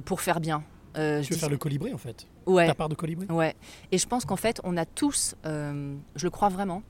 pour 0.05 0.21
faire 0.21 0.39
bien. 0.39 0.63
Je 0.95 1.21
Tu 1.21 1.29
veux 1.29 1.35
dis- 1.35 1.39
faire 1.39 1.49
le 1.49 1.57
colibri, 1.57 1.93
en 1.93 1.97
fait 1.97 2.27
Ouais. 2.45 2.65
Ta 2.67 2.73
part 2.75 2.89
de 2.89 2.95
colibri 2.95 3.27
Ouais. 3.29 3.55
Et 3.91 3.97
je 3.97 4.07
pense 4.07 4.23
qu'en 4.25 4.35
fait, 4.37 4.61
on 4.63 4.77
a 4.77 4.85
tous, 4.85 5.35
je 5.43 6.23
le 6.23 6.29
crois 6.29 6.49
vraiment, 6.49 6.83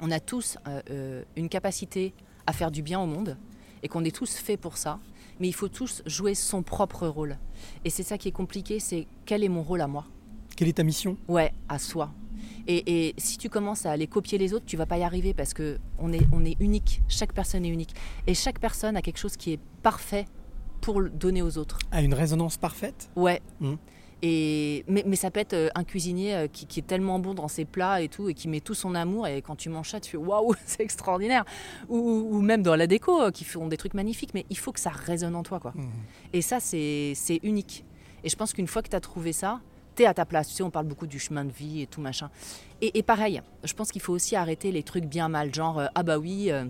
on 0.00 0.10
a 0.10 0.20
tous 0.20 0.56
une 1.36 1.48
capacité 1.48 2.14
à 2.46 2.52
faire 2.52 2.70
du 2.70 2.82
bien 2.82 3.00
au 3.00 3.06
monde 3.06 3.36
et 3.82 3.88
qu'on 3.88 4.04
est 4.04 4.14
tous 4.14 4.36
faits 4.36 4.60
pour 4.60 4.76
ça. 4.76 4.98
Mais 5.38 5.48
il 5.48 5.52
faut 5.52 5.68
tous 5.68 6.02
jouer 6.06 6.34
son 6.34 6.62
propre 6.62 7.06
rôle. 7.06 7.36
Et 7.84 7.90
c'est 7.90 8.02
ça 8.02 8.16
qui 8.16 8.28
est 8.28 8.32
compliqué, 8.32 8.80
c'est 8.80 9.06
quel 9.26 9.44
est 9.44 9.48
mon 9.48 9.62
rôle 9.62 9.82
à 9.82 9.86
moi? 9.86 10.06
Quelle 10.56 10.68
est 10.68 10.74
ta 10.74 10.82
mission? 10.84 11.18
Ouais, 11.28 11.52
à 11.68 11.78
soi. 11.78 12.10
Et, 12.66 13.08
et 13.08 13.14
si 13.18 13.36
tu 13.36 13.48
commences 13.48 13.84
à 13.84 13.92
aller 13.92 14.06
copier 14.06 14.38
les 14.38 14.54
autres, 14.54 14.64
tu 14.66 14.76
vas 14.76 14.86
pas 14.86 14.98
y 14.98 15.02
arriver 15.02 15.34
parce 15.34 15.52
que 15.52 15.78
on 15.98 16.12
est, 16.12 16.26
on 16.32 16.44
est 16.44 16.56
unique. 16.58 17.02
Chaque 17.08 17.32
personne 17.32 17.64
est 17.64 17.68
unique. 17.68 17.94
Et 18.26 18.34
chaque 18.34 18.58
personne 18.58 18.96
a 18.96 19.02
quelque 19.02 19.18
chose 19.18 19.36
qui 19.36 19.52
est 19.52 19.60
parfait 19.82 20.24
pour 20.80 21.00
le 21.00 21.10
donner 21.10 21.42
aux 21.42 21.58
autres. 21.58 21.78
A 21.90 22.02
une 22.02 22.14
résonance 22.14 22.56
parfaite? 22.56 23.10
Ouais. 23.16 23.42
Mm. 23.60 23.74
Et, 24.22 24.84
mais, 24.88 25.04
mais 25.06 25.16
ça 25.16 25.30
peut 25.30 25.40
être 25.40 25.52
euh, 25.52 25.68
un 25.74 25.84
cuisinier 25.84 26.34
euh, 26.34 26.46
qui, 26.48 26.66
qui 26.66 26.80
est 26.80 26.86
tellement 26.86 27.18
bon 27.18 27.34
dans 27.34 27.48
ses 27.48 27.66
plats 27.66 28.00
et 28.00 28.08
tout, 28.08 28.28
et 28.28 28.34
qui 28.34 28.48
met 28.48 28.60
tout 28.60 28.74
son 28.74 28.94
amour, 28.94 29.26
et 29.26 29.42
quand 29.42 29.56
tu 29.56 29.68
manges 29.68 29.90
ça, 29.90 30.00
tu 30.00 30.12
fais 30.12 30.16
waouh, 30.16 30.54
c'est 30.64 30.82
extraordinaire. 30.82 31.44
Ou, 31.88 31.98
ou 32.30 32.40
même 32.40 32.62
dans 32.62 32.76
la 32.76 32.86
déco, 32.86 33.20
euh, 33.20 33.30
qui 33.30 33.44
font 33.44 33.66
des 33.68 33.76
trucs 33.76 33.94
magnifiques, 33.94 34.32
mais 34.32 34.46
il 34.48 34.56
faut 34.56 34.72
que 34.72 34.80
ça 34.80 34.90
résonne 34.90 35.36
en 35.36 35.42
toi. 35.42 35.60
quoi. 35.60 35.72
Mhm. 35.74 35.90
Et 36.32 36.42
ça, 36.42 36.60
c'est 36.60 37.40
unique. 37.42 37.84
Et 38.24 38.28
je 38.28 38.36
pense 38.36 38.52
qu'une 38.52 38.66
fois 38.66 38.82
que 38.82 38.88
tu 38.88 38.96
as 38.96 39.00
trouvé 39.00 39.32
ça, 39.32 39.60
tu 39.94 40.02
es 40.02 40.06
à 40.06 40.14
ta 40.14 40.24
place. 40.24 40.48
Tu 40.48 40.54
sais, 40.54 40.62
on 40.62 40.70
parle 40.70 40.86
beaucoup 40.86 41.06
du 41.06 41.18
chemin 41.18 41.44
de 41.44 41.52
vie 41.52 41.82
et 41.82 41.86
tout 41.86 42.00
machin. 42.00 42.30
Et, 42.80 42.98
et 42.98 43.02
pareil, 43.02 43.42
je 43.64 43.72
pense 43.74 43.92
qu'il 43.92 44.02
faut 44.02 44.12
aussi 44.12 44.34
arrêter 44.34 44.72
les 44.72 44.82
trucs 44.82 45.04
bien 45.04 45.28
mal, 45.28 45.54
genre 45.54 45.82
ah 45.94 46.02
bah 46.02 46.18
oui, 46.18 46.50
euh, 46.50 46.64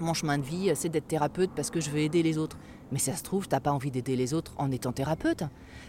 mon 0.00 0.14
chemin 0.14 0.38
de 0.38 0.42
vie, 0.44 0.72
c'est 0.74 0.88
d'être 0.88 1.06
thérapeute 1.08 1.50
parce 1.54 1.70
que 1.70 1.80
je 1.80 1.90
veux 1.90 1.98
aider 1.98 2.22
les 2.22 2.38
autres. 2.38 2.58
Mais 2.92 2.98
ça 2.98 3.16
se 3.16 3.22
trouve, 3.24 3.48
t'as 3.48 3.60
pas 3.60 3.72
envie 3.72 3.90
d'aider 3.90 4.14
les 4.14 4.32
autres 4.32 4.52
en 4.58 4.70
étant 4.70 4.92
thérapeute. 4.92 5.42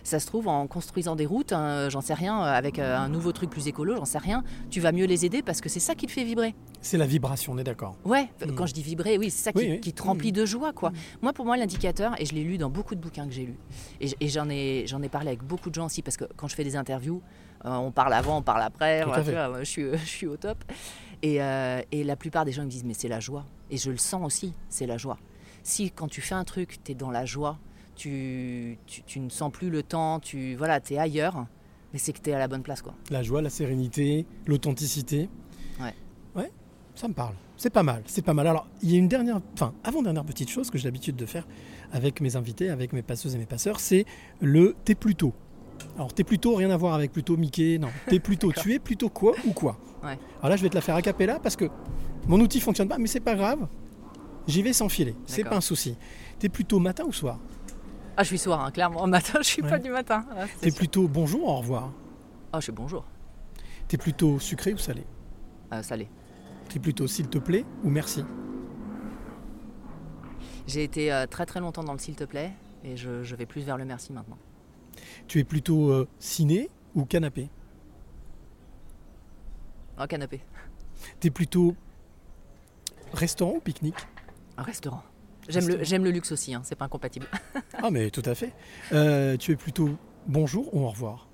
Ça 0.08 0.22
se 0.22 0.26
trouve, 0.26 0.48
en 0.48 0.68
construisant 0.68 1.18
des 1.18 1.26
routes, 1.26 1.52
hein, 1.52 1.90
j'en 1.90 2.00
sais 2.00 2.14
rien, 2.14 2.40
euh, 2.42 2.46
avec 2.46 2.80
euh, 2.80 2.96
un 2.98 3.10
nouveau 3.10 3.34
truc 3.34 3.50
plus 3.50 3.68
écolo, 3.68 3.98
j'en 3.98 4.06
sais 4.06 4.18
rien, 4.18 4.42
tu 4.70 4.80
vas 4.80 4.94
mieux 4.94 5.04
les 5.06 5.26
aider 5.26 5.42
parce 5.42 5.60
que 5.60 5.68
c'est 5.68 5.82
ça 5.82 5.96
qui 5.96 6.06
te 6.06 6.14
fait 6.14 6.24
vibrer. 6.24 6.56
C'est 6.80 6.98
la 6.98 7.06
vibration, 7.06 7.52
on 7.52 7.58
est 7.58 7.66
d'accord. 7.66 7.98
Ouais, 8.06 8.30
Mm. 8.40 8.56
quand 8.56 8.66
je 8.68 8.74
dis 8.74 8.82
vibrer, 8.84 9.18
oui, 9.18 9.30
c'est 9.30 9.44
ça 9.44 9.52
qui, 9.52 9.58
Oui, 9.58 9.68
oui. 9.72 9.82
qui 9.82 9.92
te 9.92 10.02
remplit 10.02 10.30
Mm. 10.30 10.36
de 10.36 10.46
joie, 10.46 10.72
quoi. 10.72 10.94
Moi, 11.22 11.34
pour 11.34 11.44
moi, 11.44 11.58
l'indicateur, 11.58 12.14
et 12.22 12.26
je 12.26 12.34
l'ai 12.34 12.46
lu 12.46 12.58
dans 12.58 12.70
beaucoup 12.70 12.96
de 12.96 13.02
bouquins 13.02 13.28
que 13.28 13.34
j'ai 13.34 13.48
lus, 13.48 13.60
et, 14.00 14.30
j'en 14.30 14.48
ai, 14.50 14.86
j'en 14.88 15.02
ai 15.02 15.10
parlé 15.10 15.28
avec 15.28 15.44
beaucoup 15.44 15.70
de 15.70 15.76
gens 15.76 15.88
aussi, 15.88 16.02
parce 16.02 16.16
que 16.16 16.24
quand 16.38 16.48
je 16.48 16.56
fais 16.56 16.64
des 16.64 16.78
interviews, 16.78 17.22
euh, 17.66 17.76
on 17.76 17.92
parle 17.92 18.14
avant, 18.14 18.38
on 18.38 18.42
parle 18.42 18.62
après, 18.62 19.04
voilà, 19.04 19.24
tu 19.26 19.32
vois, 19.32 19.60
je, 19.60 19.66
suis, 19.66 19.92
je 19.92 19.98
suis 20.06 20.28
au 20.28 20.38
top. 20.38 20.64
Et, 21.22 21.42
euh, 21.42 21.82
et 21.92 22.06
la 22.06 22.16
plupart 22.16 22.46
des 22.46 22.54
gens 22.54 22.64
me 22.64 22.70
disent, 22.70 22.86
mais 22.86 22.94
c'est 22.94 23.10
la 23.10 23.20
joie. 23.20 23.44
Et 23.72 23.76
je 23.76 23.92
le 23.92 23.98
sens 23.98 24.26
aussi, 24.26 24.54
c'est 24.70 24.86
la 24.86 24.98
joie. 24.98 25.18
Si 25.64 25.92
quand 25.92 26.08
tu 26.08 26.22
fais 26.22 26.36
un 26.36 26.46
truc, 26.46 26.82
tu 26.82 26.94
es 26.94 26.96
dans 26.96 27.12
la 27.12 27.26
joie, 27.26 27.58
tu, 27.98 28.78
tu, 28.86 29.04
tu 29.04 29.20
ne 29.20 29.30
sens 29.30 29.52
plus 29.52 29.70
le 29.70 29.84
temps, 29.84 30.20
tu 30.20 30.56
voilà, 30.56 30.80
es 30.90 30.98
ailleurs, 30.98 31.46
mais 31.92 32.00
c'est 32.00 32.14
que 32.14 32.22
tu 32.22 32.30
es 32.30 32.34
à 32.34 32.40
la 32.40 32.48
bonne 32.48 32.64
place, 32.64 32.82
quoi. 32.82 32.94
La 33.10 33.24
joie, 33.24 33.42
la 33.42 33.50
sérénité, 33.50 34.26
l'authenticité. 34.46 35.30
Ouais. 35.82 35.94
Ouais, 36.36 36.52
ça 36.96 37.08
me 37.08 37.14
parle. 37.14 37.34
C'est 37.58 37.72
pas 37.72 37.84
mal, 37.84 38.04
c'est 38.06 38.22
pas 38.22 38.36
mal. 38.36 38.46
Alors, 38.46 38.68
il 38.84 38.92
y 38.92 38.96
a 38.96 39.00
une 39.00 39.08
dernière, 39.08 39.42
enfin, 39.54 39.74
avant-dernière 39.84 40.24
petite 40.24 40.50
chose 40.50 40.70
que 40.70 40.78
j'ai 40.78 40.86
l'habitude 40.86 41.16
de 41.16 41.26
faire 41.26 41.48
avec 41.92 42.22
mes 42.22 42.36
invités, 42.36 42.70
avec 42.70 42.94
mes 42.94 43.02
passeuses 43.02 43.34
et 43.34 43.40
mes 43.40 43.48
passeurs, 43.48 43.80
c'est 43.80 44.06
le 44.42 44.76
t'es 44.86 44.94
plutôt. 44.94 45.34
Alors, 45.96 46.14
t'es 46.14 46.24
plutôt, 46.24 46.54
rien 46.54 46.70
à 46.70 46.78
voir 46.78 46.94
avec 46.94 47.12
plutôt 47.12 47.36
Mickey, 47.36 47.80
non. 47.80 47.90
T'es 48.08 48.20
plutôt, 48.20 48.52
tu 48.52 48.74
es 48.74 48.80
plutôt 48.80 49.10
quoi 49.10 49.34
ou 49.46 49.54
quoi? 49.54 49.78
Ouais. 50.04 50.18
Alors 50.40 50.50
là, 50.50 50.56
je 50.56 50.64
vais 50.64 50.70
te 50.70 50.76
la 50.76 50.82
faire 50.82 50.96
a 50.96 51.02
cappella 51.02 51.40
parce 51.40 51.56
que 51.56 51.66
mon 52.28 52.40
outil 52.40 52.60
fonctionne 52.60 52.88
pas, 52.88 52.98
mais 52.98 53.08
c'est 53.08 53.20
pas 53.20 53.36
grave. 53.36 53.68
J'y 54.48 54.62
vais 54.62 54.74
sans 54.74 54.90
filer, 54.90 55.16
c'est 55.26 55.44
pas 55.44 55.58
un 55.58 55.62
souci. 55.62 55.96
T'es 56.40 56.50
plutôt 56.50 56.80
matin 56.80 57.04
ou 57.06 57.14
soir? 57.14 57.40
Ah, 58.18 58.24
je 58.24 58.28
suis 58.30 58.38
soir, 58.40 58.64
hein, 58.64 58.72
clairement. 58.72 59.06
Matin, 59.08 59.40
je 59.42 59.48
suis 59.48 59.62
Ouais. 59.62 59.70
pas 59.70 59.80
du 59.80 59.90
matin. 59.92 60.26
Ah, 60.36 60.46
T'es 60.60 60.72
plutôt 60.72 61.08
bonjour 61.08 61.44
ou 61.46 61.50
au 61.50 61.56
revoir? 61.58 61.92
Ah, 62.52 62.60
je 62.60 62.64
suis 62.66 62.72
bonjour. 62.72 63.06
T'es 63.88 63.98
plutôt 63.98 64.40
sucré 64.40 64.74
ou 64.74 64.78
salé? 64.78 65.06
Euh, 65.72 65.84
salé. 65.84 66.10
T'es 66.70 66.80
plutôt 66.80 67.08
s'il 67.08 67.30
te 67.30 67.38
plaît 67.38 67.64
ou 67.84 67.90
merci? 67.90 68.24
J'ai 70.66 70.84
été 70.84 71.14
euh, 71.14 71.26
très 71.28 71.46
très 71.46 71.60
longtemps 71.62 71.84
dans 71.84 71.94
le 71.94 72.00
s'il 72.00 72.16
te 72.16 72.26
plaît 72.26 72.52
et 72.84 72.98
je, 72.98 73.24
je 73.24 73.36
vais 73.36 73.46
plus 73.46 73.62
vers 73.62 73.78
le 73.78 73.86
merci 73.86 74.12
maintenant. 74.12 74.38
Tu 75.28 75.40
es 75.40 75.44
plutôt 75.46 75.90
euh, 75.92 76.08
ciné 76.20 76.70
ou 76.96 77.06
canapé? 77.06 77.50
Un 79.98 80.08
canapé, 80.08 80.42
T'es 81.20 81.30
plutôt 81.30 81.76
restaurant 83.14 83.54
ou 83.56 83.60
pique-nique? 83.60 84.08
Un 84.58 84.64
restaurant. 84.64 85.04
J'aime 85.50 85.62
le, 85.64 85.68
Restaurant. 85.76 85.84
j'aime 85.90 86.04
le 86.04 86.12
luxe 86.12 86.32
aussi, 86.32 86.54
hein, 86.54 86.62
c'est 86.64 86.76
pas 86.76 86.86
incompatible. 86.86 87.28
Ah 87.82 87.92
mais 87.92 88.10
tout 88.10 88.24
à 88.26 88.34
fait. 88.36 88.54
Euh, 88.92 89.38
tu 89.38 89.52
es 89.52 89.56
plutôt 89.56 89.90
bonjour 90.28 90.74
ou 90.74 90.82
au 90.86 90.90
revoir? 90.90 91.28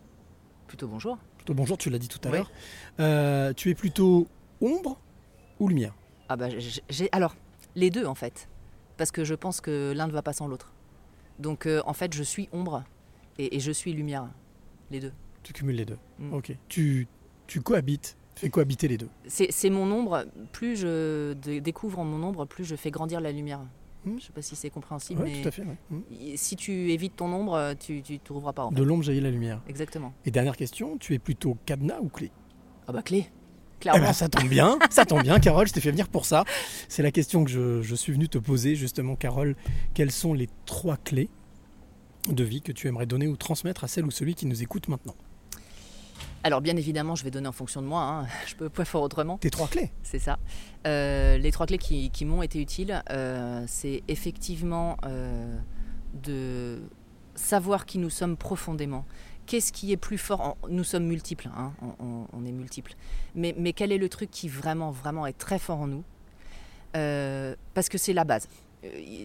Plutôt 0.67 0.87
bonjour. 0.87 1.17
Plutôt 1.37 1.53
bonjour, 1.53 1.77
tu 1.77 1.89
l'as 1.89 1.99
dit 1.99 2.07
tout 2.09 2.19
à 2.27 2.31
Oui. 2.31 2.37
l'heure. 2.37 2.51
Euh, 2.99 3.53
tu 3.53 3.69
es 3.69 3.75
plutôt 3.75 4.27
ombre 4.61 4.99
ou 5.59 5.67
lumière 5.69 5.93
Ah 6.29 6.35
bah 6.35 6.47
j'ai, 6.89 7.09
alors 7.11 7.35
les 7.75 7.89
deux 7.89 8.05
en 8.05 8.15
fait, 8.15 8.49
parce 8.97 9.11
que 9.11 9.23
je 9.23 9.33
pense 9.35 9.61
que 9.61 9.93
l'un 9.95 10.07
ne 10.07 10.11
va 10.11 10.21
pas 10.21 10.33
sans 10.33 10.47
l'autre. 10.47 10.71
Donc 11.39 11.65
euh, 11.65 11.81
en 11.85 11.93
fait 11.93 12.13
je 12.13 12.23
suis 12.23 12.49
ombre 12.51 12.83
et, 13.37 13.55
et 13.55 13.59
je 13.59 13.71
suis 13.71 13.93
lumière. 13.93 14.27
les 14.91 14.99
deux. 14.99 15.13
Tu 15.43 15.53
cumules 15.53 15.75
les 15.75 15.85
deux. 15.85 15.97
Mm. 16.19 16.33
Ok. 16.33 16.55
Tu, 16.69 17.07
tu 17.47 17.61
cohabites, 17.61 18.15
fais 18.35 18.49
cohabiter 18.49 18.87
les 18.87 18.97
deux. 18.97 19.09
C'est 19.27 19.69
mon 19.69 19.89
ombre. 19.91 20.25
Plus 20.51 20.75
je 20.77 21.33
dé- 21.33 21.61
découvre 21.61 22.03
mon 22.03 22.21
ombre, 22.25 22.45
plus 22.45 22.63
je 22.65 22.75
fais 22.75 22.91
grandir 22.91 23.19
la 23.21 23.31
lumière. 23.31 23.59
Mm. 24.05 24.17
Je 24.19 24.25
sais 24.25 24.31
pas 24.33 24.41
si 24.41 24.55
c'est 24.55 24.69
compréhensible, 24.69 25.21
Ouais, 25.23 25.31
mais 25.33 25.41
tout 25.41 25.47
à 25.47 25.51
fait. 25.51 25.63
ouais. 25.63 25.77
Mm. 25.89 25.99
y- 26.11 26.37
si 26.37 26.55
tu 26.55 26.91
évites 26.91 27.15
ton 27.15 27.31
ombre, 27.31 27.73
tu 27.79 28.01
ne 28.09 28.17
trouveras 28.17 28.53
pas. 28.53 28.65
En 28.65 28.69
fait. 28.69 28.75
De 28.75 28.83
l'ombre 28.83 29.03
jaillit 29.03 29.21
la 29.21 29.31
lumière. 29.31 29.61
Exactement. 29.67 30.13
Et 30.25 30.31
dernière 30.31 30.57
question, 30.57 30.97
tu 30.97 31.13
es 31.13 31.19
plutôt 31.19 31.57
cadenas 31.65 31.99
ou 32.01 32.09
clé? 32.09 32.31
Ah 32.87 32.91
bah 32.91 33.01
clé. 33.01 33.25
Eh 33.27 33.79
Clairement. 33.83 34.05
ben, 34.07 34.13
ça 34.13 34.29
tombe 34.29 34.47
bien, 34.47 34.79
ça 34.89 35.05
tombe 35.05 35.23
bien, 35.23 35.39
Carole, 35.41 35.67
je 35.67 35.73
t'ai 35.73 35.81
fait 35.81 35.91
venir 35.91 36.07
pour 36.07 36.25
ça. 36.25 36.45
C'est 36.87 37.03
la 37.03 37.11
question 37.11 37.43
que 37.43 37.51
je, 37.51 37.81
je 37.81 37.95
suis 37.95 38.13
venu 38.13 38.29
te 38.29 38.37
poser, 38.37 38.75
justement, 38.75 39.15
Carole. 39.17 39.55
Quelles 39.93 40.11
sont 40.11 40.33
les 40.33 40.47
trois 40.65 40.95
clés 40.97 41.29
de 42.29 42.43
vie 42.45 42.61
que 42.61 42.71
tu 42.71 42.87
aimerais 42.87 43.05
donner 43.05 43.27
ou 43.27 43.35
transmettre 43.35 43.83
à 43.83 43.89
celle 43.89 44.05
ou 44.05 44.11
celui 44.11 44.35
qui 44.35 44.45
nous 44.45 44.63
écoute 44.63 44.87
maintenant? 44.87 45.15
Alors 46.43 46.59
bien 46.61 46.75
évidemment, 46.75 47.15
je 47.15 47.23
vais 47.23 47.31
donner 47.31 47.47
en 47.47 47.51
fonction 47.53 47.81
de 47.81 47.87
moi. 47.87 48.01
Hein. 48.03 48.27
Je 48.47 48.55
peux 48.55 48.69
pas 48.69 48.83
faire 48.85 49.01
autrement. 49.01 49.37
Tes 49.37 49.49
trois 49.49 49.67
clés 49.67 49.91
C'est 50.03 50.19
ça. 50.19 50.39
Euh, 50.85 51.37
les 51.37 51.51
trois 51.51 51.65
clés 51.65 51.77
qui, 51.77 52.09
qui 52.11 52.25
m'ont 52.25 52.41
été 52.41 52.59
utiles, 52.61 53.01
euh, 53.11 53.63
c'est 53.67 54.03
effectivement 54.09 54.97
euh, 55.05 55.57
de 56.21 56.81
savoir 57.35 57.85
qui 57.85 57.97
nous 57.97 58.09
sommes 58.09 58.35
profondément. 58.37 59.05
Qu'est-ce 59.45 59.71
qui 59.73 59.91
est 59.91 59.97
plus 59.97 60.17
fort 60.17 60.57
Nous 60.69 60.83
sommes 60.83 61.05
multiples, 61.05 61.49
hein, 61.57 61.73
on, 61.81 62.05
on- 62.05 62.27
on 62.33 62.45
est 62.45 62.51
multiples. 62.51 62.93
Mais, 63.35 63.53
mais 63.57 63.73
quel 63.73 63.91
est 63.91 63.97
le 63.97 64.07
truc 64.09 64.29
qui 64.31 64.47
vraiment, 64.47 64.91
vraiment 64.91 65.25
est 65.25 65.37
très 65.37 65.59
fort 65.59 65.79
en 65.79 65.87
nous? 65.87 66.03
Parce 66.93 67.89
que 67.89 67.97
c'est 67.97 68.13
la 68.13 68.23
base. 68.23 68.47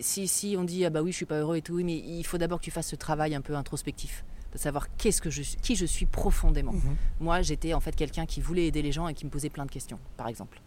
Si, 0.00 0.28
si 0.28 0.56
on 0.58 0.62
dit 0.64 0.84
ah 0.84 0.90
bah 0.90 1.02
oui 1.02 1.10
je 1.10 1.16
suis 1.16 1.26
pas 1.26 1.38
heureux 1.40 1.56
et 1.56 1.62
tout, 1.62 1.74
oui, 1.74 1.84
mais 1.84 1.96
il 1.96 2.24
faut 2.24 2.38
d'abord 2.38 2.60
que 2.60 2.64
tu 2.64 2.70
fasses 2.70 2.86
ce 2.88 2.96
travail 2.96 3.34
un 3.34 3.40
peu 3.40 3.54
introspectif, 3.56 4.24
de 4.52 4.58
savoir 4.58 4.86
qu'est-ce 4.96 5.20
que 5.20 5.30
je, 5.30 5.42
suis- 5.42 5.56
qui 5.60 5.76
je 5.76 5.84
suis 5.86 6.06
profondément. 6.06 6.72
Mhm. 6.72 6.96
Moi, 7.20 7.42
j'étais 7.42 7.74
en 7.74 7.80
fait 7.80 7.94
quelqu'un 7.94 8.24
qui 8.26 8.40
voulait 8.40 8.66
aider 8.66 8.80
les 8.82 8.92
gens 8.92 9.06
et 9.08 9.14
qui 9.14 9.24
me 9.26 9.30
posait 9.30 9.50
plein 9.50 9.66
de 9.66 9.70
questions, 9.70 9.98
par 10.16 10.28
exemple. 10.28 10.60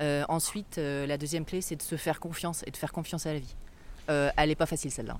Euh, 0.00 0.24
ensuite, 0.28 0.78
euh, 0.78 1.06
la 1.06 1.18
deuxième 1.18 1.44
clé, 1.44 1.60
c'est 1.60 1.76
de 1.76 1.82
se 1.82 1.96
faire 1.96 2.18
confiance 2.18 2.64
et 2.66 2.70
de 2.70 2.76
faire 2.76 2.92
confiance 2.92 3.26
à 3.26 3.32
la 3.34 3.38
vie. 3.38 3.54
Euh, 4.10 4.30
elle 4.36 4.48
n'est 4.48 4.54
pas 4.56 4.66
facile 4.66 4.90
celle-là. 4.90 5.16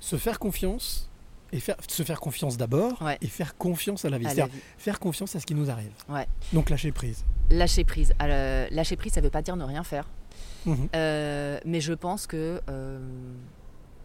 Se 0.00 0.16
faire 0.16 0.38
confiance, 0.40 1.08
et 1.52 1.60
faire, 1.60 1.76
se 1.88 2.02
faire 2.02 2.18
confiance 2.18 2.56
d'abord, 2.56 3.00
Ouais. 3.00 3.16
et 3.20 3.28
faire 3.28 3.56
confiance 3.56 4.04
à 4.04 4.10
la 4.10 4.18
vie. 4.18 4.24
C'est-à-dire 4.24 4.48
faire 4.76 4.98
confiance 4.98 5.36
à 5.36 5.40
ce 5.40 5.46
qui 5.46 5.54
nous 5.54 5.70
arrive. 5.70 5.92
Ouais. 6.08 6.26
Donc 6.52 6.68
lâcher 6.70 6.90
prise. 6.90 7.24
Lâcher 7.50 7.84
prise. 7.84 8.12
Alors, 8.18 8.66
lâcher 8.72 8.96
prise, 8.96 9.12
ça 9.12 9.20
ne 9.20 9.26
veut 9.26 9.30
pas 9.30 9.42
dire 9.42 9.54
ne 9.54 9.64
rien 9.64 9.84
faire. 9.84 10.08
Mhm. 10.66 10.88
Mais 10.92 11.80
je 11.80 11.92
pense 11.92 12.26
que 12.26 12.60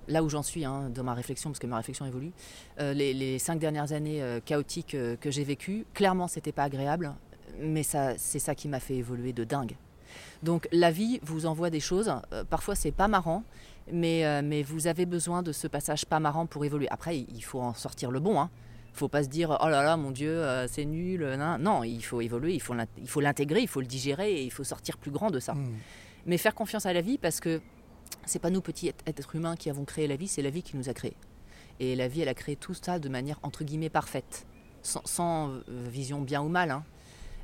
là 0.09 0.23
où 0.23 0.29
j'en 0.29 0.43
suis 0.43 0.65
hein, 0.65 0.89
dans 0.93 1.03
ma 1.03 1.13
réflexion, 1.13 1.49
parce 1.51 1.59
que 1.59 1.67
ma 1.67 1.77
réflexion 1.77 2.05
évolue, 2.05 2.31
euh, 2.79 2.93
les, 2.93 3.13
les 3.13 3.39
cinq 3.39 3.59
dernières 3.59 3.93
années 3.93 4.21
euh, 4.21 4.39
chaotiques 4.43 4.95
euh, 4.95 5.15
que 5.15 5.31
j'ai 5.31 5.43
vécues, 5.43 5.85
clairement, 5.93 6.27
c'était 6.27 6.51
pas 6.51 6.63
agréable, 6.63 7.13
mais 7.61 7.83
ça, 7.83 8.17
c'est 8.17 8.39
ça 8.39 8.55
qui 8.55 8.67
m'a 8.67 8.79
fait 8.79 8.95
évoluer 8.95 9.31
de 9.31 9.43
dingue. 9.43 9.75
Donc 10.43 10.67
la 10.71 10.89
vie 10.91 11.19
vous 11.21 11.45
envoie 11.45 11.69
des 11.69 11.79
choses. 11.79 12.11
parfois, 12.49 12.73
c'est 12.75 12.91
pas 12.91 13.07
marrant, 13.07 13.43
mais, 13.91 14.41
mais 14.41 14.63
vous 14.63 14.87
avez 14.87 15.05
besoin 15.05 15.43
de 15.43 15.51
ce 15.51 15.67
passage 15.67 16.05
pas 16.05 16.19
marrant 16.19 16.47
pour 16.47 16.65
évoluer. 16.65 16.87
Après, 16.89 17.17
il 17.17 17.41
faut 17.41 17.61
en 17.61 17.73
sortir 17.75 18.09
le 18.09 18.19
bon. 18.19 18.39
Hein. 18.39 18.49
faut 18.93 19.07
pas 19.07 19.23
se 19.23 19.29
dire 19.29 19.55
oh 19.61 19.69
là 19.69 19.83
là 19.83 19.97
mon 19.97 20.11
dieu 20.11 20.43
c'est 20.67 20.83
nul 20.83 21.23
non 21.59 21.83
il 21.83 22.01
faut 22.01 22.21
évoluer 22.21 22.53
il 22.55 22.61
faut 22.61 23.21
l'intégrer 23.21 23.61
il 23.61 23.67
faut 23.67 23.81
le 23.81 23.85
digérer 23.87 24.33
et 24.33 24.43
il 24.43 24.51
faut 24.51 24.63
sortir 24.65 24.97
plus 24.97 25.11
grand 25.11 25.29
de 25.29 25.39
ça 25.39 25.53
Mhm. 25.53 25.75
mais 26.25 26.37
faire 26.37 26.55
confiance 26.55 26.85
à 26.85 26.91
la 26.93 27.01
vie 27.01 27.17
parce 27.17 27.39
que 27.39 27.61
c'est 28.25 28.39
pas 28.39 28.49
nous 28.49 28.61
petits 28.61 28.89
êtres- 29.05 29.35
humains 29.35 29.55
qui 29.55 29.69
avons 29.69 29.85
créé 29.85 30.07
la 30.07 30.15
vie, 30.15 30.27
c'est 30.27 30.41
la 30.41 30.49
vie 30.49 30.63
qui 30.63 30.77
nous 30.77 30.89
a 30.89 30.93
créés. 30.93 31.15
Et 31.79 31.95
la 31.95 32.07
vie, 32.07 32.21
elle 32.21 32.29
a 32.29 32.33
créé 32.33 32.55
tout 32.55 32.73
ça 32.73 32.99
de 32.99 33.09
manière 33.09 33.39
entre 33.43 33.63
guillemets 33.63 33.89
parfaite, 33.89 34.45
sans, 34.83 35.01
sans, 35.05 35.49
euh, 35.49 35.61
vision 35.89 36.21
bien 36.21 36.41
ou 36.41 36.49
mal. 36.49 36.71
hein. 36.71 36.83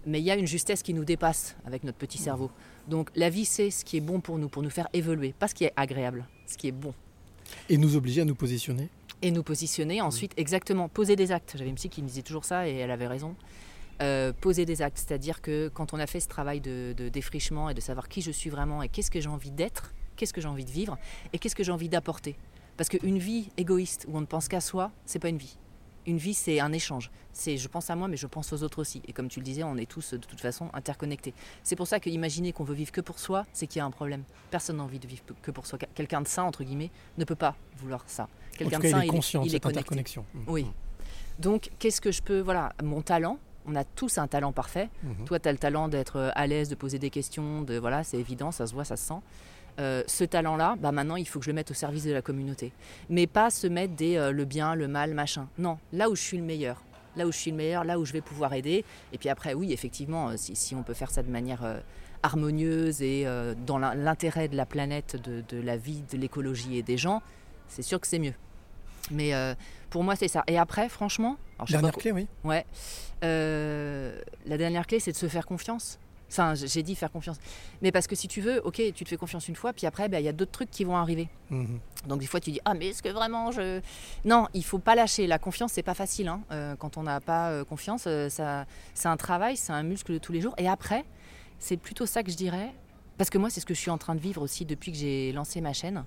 Mais 0.05 0.19
il 0.19 0.23
y 0.25 0.29
a 0.31 0.35
une 0.35 0.45
justesse 0.45 0.83
qui 0.83 0.93
nous 0.93 1.05
dépasse 1.05 1.55
avec 1.65 1.83
notre 1.83 1.97
petit 1.97 2.19
cerveau. 2.19 2.51
Donc 2.87 3.09
la 3.15 3.29
vie, 3.29 3.45
c'est 3.45 3.71
ce 3.71 3.83
qui 3.83 3.97
est 3.97 4.01
bon 4.01 4.19
pour 4.21 4.37
nous, 4.37 4.49
pour 4.49 4.61
nous 4.61 4.69
faire 4.69 4.87
évoluer, 4.93 5.33
pas 5.33 5.47
ce 5.47 5.55
qui 5.55 5.63
est 5.63 5.73
agréable, 5.75 6.27
ce 6.45 6.57
qui 6.57 6.67
est 6.67 6.71
bon. 6.71 6.93
Et 7.69 7.77
nous 7.77 7.95
obliger 7.95 8.21
à 8.21 8.25
nous 8.25 8.35
positionner? 8.35 8.89
Et 9.23 9.31
nous 9.31 9.41
positionner 9.41 10.01
ensuite, 10.01 10.33
exactement, 10.37 10.89
poser 10.89 11.15
des 11.15 11.31
actes. 11.31 11.55
J'avais 11.57 11.69
une 11.69 11.75
psy 11.75 11.89
qui 11.89 12.03
me 12.03 12.07
disait 12.07 12.21
toujours 12.21 12.45
ça 12.45 12.67
et 12.67 12.75
elle 12.75 12.91
avait 12.91 13.07
raison. 13.07 13.35
Euh, 14.01 14.33
poser 14.33 14.65
des 14.65 14.81
actes, 14.81 14.97
c'est-à-dire 14.97 15.41
que 15.41 15.69
quand 15.73 15.93
on 15.93 15.99
a 15.99 16.05
fait 16.05 16.19
ce 16.19 16.27
travail 16.27 16.59
de, 16.59 16.93
de 16.97 17.07
défrichement 17.09 17.69
et 17.69 17.73
de 17.73 17.79
savoir 17.81 18.09
qui 18.09 18.21
je 18.21 18.29
suis 18.29 18.49
vraiment 18.49 18.83
et 18.83 18.89
qu'est-ce 18.89 19.09
que 19.09 19.21
j'ai 19.21 19.29
envie 19.29 19.51
d'être, 19.51 19.93
qu'est-ce 20.15 20.33
que 20.33 20.41
j'ai 20.41 20.47
envie 20.47 20.65
de 20.65 20.71
vivre 20.71 20.97
et 21.33 21.39
qu'est-ce 21.39 21.55
que 21.55 21.63
j'ai 21.63 21.71
envie 21.71 21.89
d'apporter. 21.89 22.35
Parce 22.77 22.89
qu'une 22.89 23.17
vie 23.17 23.49
égoïste 23.57 24.05
où 24.07 24.17
on 24.17 24.21
ne 24.21 24.25
pense 24.25 24.47
qu'à 24.47 24.61
soi, 24.61 24.91
c'est 25.05 25.19
pas 25.19 25.29
une 25.29 25.37
vie. 25.37 25.57
Une 26.07 26.17
vie, 26.17 26.33
c'est 26.33 26.59
un 26.59 26.71
échange. 26.71 27.09
C'est 27.33 27.57
je 27.57 27.67
pense 27.67 27.89
à 27.89 27.95
moi, 27.95 28.07
mais 28.07 28.17
je 28.17 28.27
pense 28.27 28.53
aux 28.53 28.61
autres 28.61 28.79
aussi. 28.79 29.01
Et 29.07 29.13
comme 29.13 29.27
tu 29.27 29.39
le 29.39 29.45
disais, 29.45 29.63
on 29.63 29.75
est 29.75 29.89
tous 29.89 30.13
de 30.13 30.17
toute 30.17 30.39
façon 30.39 30.69
interconnectés. 30.73 31.33
C'est 31.63 31.75
pour 31.75 31.87
ça 31.87 31.99
que 31.99 32.09
imaginer 32.09 32.51
qu'on 32.51 32.63
veut 32.63 32.75
vivre 32.75 32.91
que 32.91 33.01
pour 33.01 33.17
soi, 33.17 33.45
c'est 33.53 33.65
qu'il 33.65 33.79
y 33.79 33.81
a 33.81 33.85
un 33.85 33.91
problème. 33.91 34.23
Personne 34.51 34.77
n'a 34.77 34.83
envie 34.83 34.99
de 34.99 35.07
vivre 35.07 35.23
que 35.41 35.51
pour 35.51 35.65
soi. 35.65 35.79
Quelqu'un 35.95 36.21
de 36.21 36.27
sain, 36.27 36.43
entre 36.43 36.63
guillemets, 36.63 36.91
ne 37.17 37.25
peut 37.25 37.35
pas 37.35 37.55
vouloir 37.77 38.03
ça. 38.05 38.27
Quelqu'un 38.55 38.79
de 38.79 38.87
sain, 38.87 39.01
il 39.01 39.05
est 39.05 39.07
conscient 39.07 39.41
de 39.41 39.47
il 39.47 39.51
cette 39.51 39.65
interconnexion. 39.65 40.25
Mhm. 40.33 40.43
Oui. 40.47 40.67
Donc, 41.39 41.71
qu'est-ce 41.79 42.01
que 42.01 42.11
je 42.11 42.21
peux. 42.21 42.39
Voilà, 42.39 42.73
mon 42.83 43.01
talent, 43.01 43.39
on 43.65 43.75
a 43.75 43.83
tous 43.83 44.17
un 44.17 44.27
talent 44.27 44.51
parfait. 44.51 44.89
Mhm. 45.03 45.25
Toi, 45.25 45.39
tu 45.39 45.49
as 45.49 45.51
le 45.51 45.57
talent 45.57 45.87
d'être 45.87 46.17
euh, 46.17 46.31
à 46.35 46.45
l'aise, 46.45 46.69
de 46.69 46.75
poser 46.75 46.99
des 46.99 47.09
questions, 47.09 47.61
de 47.63 47.77
voilà, 47.77 48.03
c'est 48.03 48.17
évident, 48.17 48.51
ça 48.51 48.67
se 48.67 48.73
voit, 48.73 48.85
ça 48.85 48.95
se 48.95 49.07
sent. 49.07 49.19
Euh, 49.79 50.03
ce 50.07 50.23
talent-là, 50.23 50.75
bah 50.79 50.91
maintenant, 50.93 51.17
il 51.17 51.27
faut 51.27 51.39
que 51.39 51.45
je 51.45 51.49
le 51.49 51.55
mette 51.55 51.69
au 51.71 51.73
service 51.73 52.05
de 52.05 52.11
la 52.13 52.21
communauté. 52.21 52.71
Mais 53.09 53.27
pas 53.27 53.49
se 53.49 53.67
mettre 53.67 53.93
des 53.93 54.15
euh, 54.15 54.31
le 54.31 54.45
bien, 54.45 54.73
le 54.75 54.87
mal, 54.87 55.13
machin. 55.13 55.47
Non, 55.57 55.77
là 55.91 56.09
où 56.09 56.15
je 56.15 56.21
suis 56.21 56.37
le 56.37 56.43
meilleur. 56.43 56.81
Là 57.17 57.25
où 57.27 57.31
je 57.31 57.37
suis 57.37 57.51
le 57.51 57.57
meilleur, 57.57 57.83
là 57.83 57.99
où 57.99 58.05
je 58.05 58.13
vais 58.13 58.21
pouvoir 58.21 58.53
aider. 58.53 58.85
Et 59.13 59.17
puis 59.17 59.27
après, 59.29 59.53
oui, 59.53 59.73
effectivement, 59.73 60.29
euh, 60.29 60.33
si, 60.37 60.55
si 60.55 60.75
on 60.75 60.83
peut 60.83 60.93
faire 60.93 61.11
ça 61.11 61.23
de 61.23 61.29
manière 61.29 61.63
euh, 61.65 61.79
harmonieuse 62.23 63.01
et 63.01 63.25
dans 63.67 63.77
l'in- 63.77 63.93
l'intérêt 63.95 64.47
de 64.47 64.55
la 64.57 64.65
planète, 64.65 65.15
de, 65.21 65.43
de 65.47 65.61
la 65.61 65.77
vie, 65.77 66.03
de 66.11 66.17
l'écologie 66.17 66.77
et 66.77 66.81
des 66.83 66.97
gens, 66.97 67.21
c'est 67.67 67.81
sûr 67.83 67.99
que 67.99 68.07
c'est 68.07 68.19
mieux. 68.19 68.33
Mais 69.11 69.33
pour 69.91 70.03
moi, 70.03 70.15
c'est 70.15 70.27
ça. 70.27 70.43
Et 70.47 70.57
après, 70.57 70.89
franchement, 70.89 71.37
alors, 71.59 71.67
je 71.67 71.73
sais 71.73 71.77
Dernière 71.77 71.93
pas- 71.93 71.99
clé, 72.01 72.11
oui. 72.11 72.27
Ouais. 72.43 72.65
La 73.21 74.57
dernière 74.57 74.87
clé, 74.87 74.99
c'est 74.99 75.11
de 75.11 75.17
se 75.17 75.27
faire 75.27 75.45
confiance. 75.45 75.99
Enfin, 76.35 76.53
j'ai 76.53 76.83
dit 76.83 76.95
faire 76.95 77.11
confiance. 77.11 77.37
Mais 77.81 77.93
parce 77.93 78.07
que 78.07 78.15
si 78.15 78.27
tu 78.27 78.41
veux, 78.41 78.59
ok, 78.65 78.81
tu 78.93 79.03
te 79.05 79.09
fais 79.09 79.15
confiance 79.15 79.47
une 79.47 79.55
fois, 79.55 79.71
puis 79.71 79.87
après, 79.87 80.09
ben, 80.09 80.19
il 80.19 80.25
y 80.25 80.27
a 80.27 80.33
d'autres 80.33 80.51
trucs 80.51 80.69
qui 80.69 80.83
vont 80.83 80.97
arriver. 80.97 81.29
Mhm. 81.49 81.79
Donc 82.07 82.19
des 82.19 82.27
fois, 82.27 82.41
tu 82.41 82.51
dis 82.51 82.59
ah 82.65 82.73
mais 82.73 82.87
est-ce 82.87 83.01
que 83.01 83.07
vraiment 83.09 83.51
je? 83.51 83.79
Non, 84.25 84.47
il 84.53 84.63
faut 84.65 84.79
pas 84.79 84.95
lâcher. 84.95 85.27
La 85.27 85.39
confiance, 85.39 85.71
c'est 85.71 85.81
pas 85.83 85.93
facile. 85.93 86.27
hein. 86.27 86.41
Euh, 86.51 86.75
quand 86.75 86.97
on 86.97 87.03
n'a 87.03 87.21
pas 87.21 87.51
euh, 87.51 87.63
confiance, 87.63 88.03
euh, 88.07 88.27
ça, 88.27 88.65
c'est 88.93 89.07
un 89.07 89.15
travail, 89.15 89.55
c'est 89.55 89.71
un 89.71 89.83
muscle 89.83 90.11
de 90.11 90.17
tous 90.17 90.33
les 90.33 90.41
jours. 90.41 90.53
Et 90.57 90.67
après, 90.67 91.05
c'est 91.57 91.77
plutôt 91.77 92.05
ça 92.05 92.21
que 92.21 92.31
je 92.31 92.35
dirais, 92.35 92.73
parce 93.17 93.29
que 93.29 93.37
moi, 93.37 93.49
c'est 93.49 93.61
ce 93.61 93.65
que 93.65 93.73
je 93.73 93.79
suis 93.79 93.91
en 93.91 93.97
train 93.97 94.15
de 94.15 94.19
vivre 94.19 94.41
aussi 94.41 94.65
depuis 94.65 94.91
que 94.91 94.97
j'ai 94.97 95.31
lancé 95.31 95.61
ma 95.61 95.71
chaîne. 95.71 96.03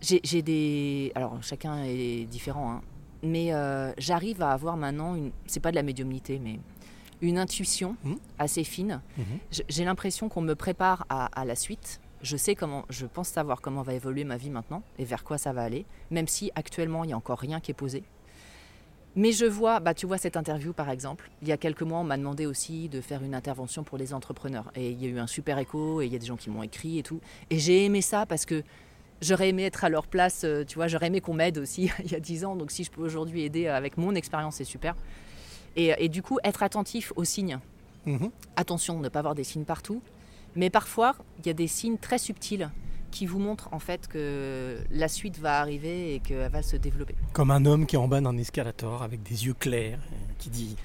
J'ai 0.00 0.42
des, 0.42 1.10
alors 1.14 1.42
chacun 1.42 1.82
est 1.84 2.26
différent, 2.26 2.72
hein. 2.72 2.82
mais 3.22 3.52
j'arrive 3.96 4.42
à 4.42 4.50
avoir 4.50 4.76
maintenant 4.76 5.14
une, 5.14 5.32
c'est 5.46 5.60
pas 5.60 5.70
de 5.70 5.76
la 5.76 5.82
médiumnité, 5.82 6.38
mais 6.38 6.58
une 7.24 7.38
intuition 7.38 7.96
Mhm. 8.04 8.16
assez 8.38 8.64
fine. 8.64 9.00
Je- 9.50 9.62
J'ai 9.68 9.84
l'impression 9.84 10.28
qu'on 10.28 10.40
me 10.42 10.54
prépare 10.54 11.06
à, 11.08 11.26
à 11.40 11.44
la 11.44 11.56
suite. 11.56 12.00
Je 12.22 12.36
sais 12.36 12.54
comment, 12.54 12.84
je 12.88 13.06
pense 13.06 13.28
savoir 13.28 13.60
comment 13.60 13.82
va 13.82 13.92
évoluer 13.94 14.24
ma 14.24 14.36
vie 14.36 14.50
maintenant 14.50 14.82
et 14.98 15.04
vers 15.04 15.24
quoi 15.24 15.36
ça 15.38 15.52
va 15.52 15.62
aller, 15.62 15.84
même 16.10 16.26
si 16.28 16.50
actuellement 16.54 17.04
il 17.04 17.08
n'y 17.08 17.12
a 17.12 17.16
encore 17.16 17.38
rien 17.38 17.60
qui 17.60 17.70
est 17.70 17.74
posé. 17.74 18.02
Mais 19.16 19.30
je 19.30 19.44
vois, 19.46 19.78
bah 19.78 19.94
tu 19.94 20.06
vois 20.06 20.18
cette 20.18 20.36
interview 20.36 20.72
par 20.72 20.90
exemple. 20.90 21.30
Il 21.42 21.46
y 21.48 21.52
a 21.52 21.56
quelques 21.56 21.82
mois, 21.82 22.00
on 22.00 22.04
m'a 22.04 22.16
demandé 22.16 22.46
aussi 22.46 22.88
de 22.88 23.00
faire 23.00 23.22
une 23.22 23.34
intervention 23.34 23.84
pour 23.84 23.96
les 23.96 24.12
entrepreneurs 24.12 24.72
et 24.74 24.90
il 24.90 25.00
y 25.02 25.06
a 25.06 25.08
eu 25.08 25.18
un 25.18 25.26
super 25.28 25.58
écho 25.58 26.00
et 26.00 26.06
il 26.06 26.12
y 26.12 26.16
a 26.16 26.18
des 26.18 26.26
gens 26.26 26.36
qui 26.36 26.50
m'ont 26.50 26.62
écrit 26.64 26.98
et 26.98 27.02
tout. 27.04 27.20
Et 27.50 27.58
j'ai 27.60 27.84
aimé 27.84 28.00
ça 28.00 28.26
parce 28.26 28.44
que 28.44 28.64
j'aurais 29.20 29.50
aimé 29.50 29.62
être 29.64 29.84
à 29.84 29.88
leur 29.88 30.08
place. 30.08 30.42
euh, 30.44 30.64
Tu 30.64 30.74
vois, 30.76 30.88
j'aurais 30.88 31.06
aimé 31.06 31.20
qu'on 31.20 31.34
m'aide 31.34 31.58
aussi 31.58 31.90
il 32.04 32.10
y 32.10 32.16
a 32.16 32.20
10 32.20 32.44
ans. 32.44 32.56
Donc 32.56 32.72
si 32.72 32.82
je 32.82 32.90
peux 32.90 33.02
aujourd'hui 33.02 33.42
aider 33.44 33.68
avec 33.68 33.98
mon 33.98 34.14
expérience, 34.16 34.56
c'est 34.56 34.64
super. 34.64 34.96
Et, 35.76 35.92
et 35.98 36.08
du 36.08 36.22
coup, 36.22 36.38
être 36.44 36.62
attentif 36.62 37.12
aux 37.16 37.24
signes. 37.24 37.58
Mhm. 38.06 38.30
Attention, 38.56 39.00
ne 39.00 39.08
pas 39.08 39.20
avoir 39.20 39.34
des 39.34 39.44
signes 39.44 39.64
partout. 39.64 40.02
Mais 40.56 40.70
parfois, 40.70 41.16
il 41.38 41.46
y 41.46 41.50
a 41.50 41.52
des 41.54 41.66
signes 41.66 41.98
très 41.98 42.18
subtils 42.18 42.70
qui 43.10 43.26
vous 43.26 43.38
montrent 43.38 43.68
en 43.72 43.78
fait 43.78 44.08
que 44.08 44.78
la 44.90 45.08
suite 45.08 45.38
va 45.38 45.60
arriver 45.60 46.14
et 46.14 46.20
qu'elle 46.20 46.50
va 46.50 46.62
se 46.62 46.76
développer. 46.76 47.14
Comme 47.32 47.50
un 47.50 47.64
homme 47.64 47.86
qui 47.86 47.96
est 47.96 47.98
en 47.98 48.08
bas 48.08 48.20
d'un 48.20 48.36
escalator 48.36 49.02
avec 49.02 49.22
des 49.22 49.46
yeux 49.46 49.54
clairs, 49.54 49.98
euh, 50.12 50.16
qui 50.38 50.50
dit 50.50 50.76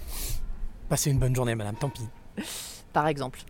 Passez 0.90 1.12
une 1.12 1.20
bonne 1.20 1.36
journée, 1.36 1.54
madame, 1.56 1.76
tant 1.76 1.90
pis. 1.90 2.08
Par 2.94 3.08
exemple. 3.08 3.42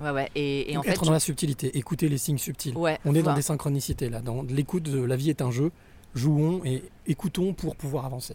Ouais, 0.00 0.10
ouais. 0.10 0.28
Et, 0.34 0.70
et 0.72 0.76
en 0.76 0.80
Donc, 0.80 0.86
fait, 0.86 0.92
être 0.92 1.04
dans 1.04 1.12
la 1.12 1.20
subtilité, 1.20 1.76
écouter 1.78 2.08
les 2.08 2.18
signes 2.18 2.38
subtils. 2.38 2.76
Ouais, 2.76 2.98
On 3.04 3.12
est 3.14 3.18
dans 3.18 3.24
voir. 3.24 3.36
des 3.36 3.42
synchronicités 3.42 4.08
là, 4.10 4.20
dans 4.20 4.42
l'écoute 4.42 4.84
de 4.84 5.00
la 5.00 5.16
vie 5.16 5.30
est 5.30 5.42
un 5.42 5.50
jeu. 5.50 5.70
Jouons 6.14 6.60
et 6.64 6.84
écoutons 7.06 7.52
pour 7.54 7.74
pouvoir 7.74 8.04
avancer. 8.04 8.34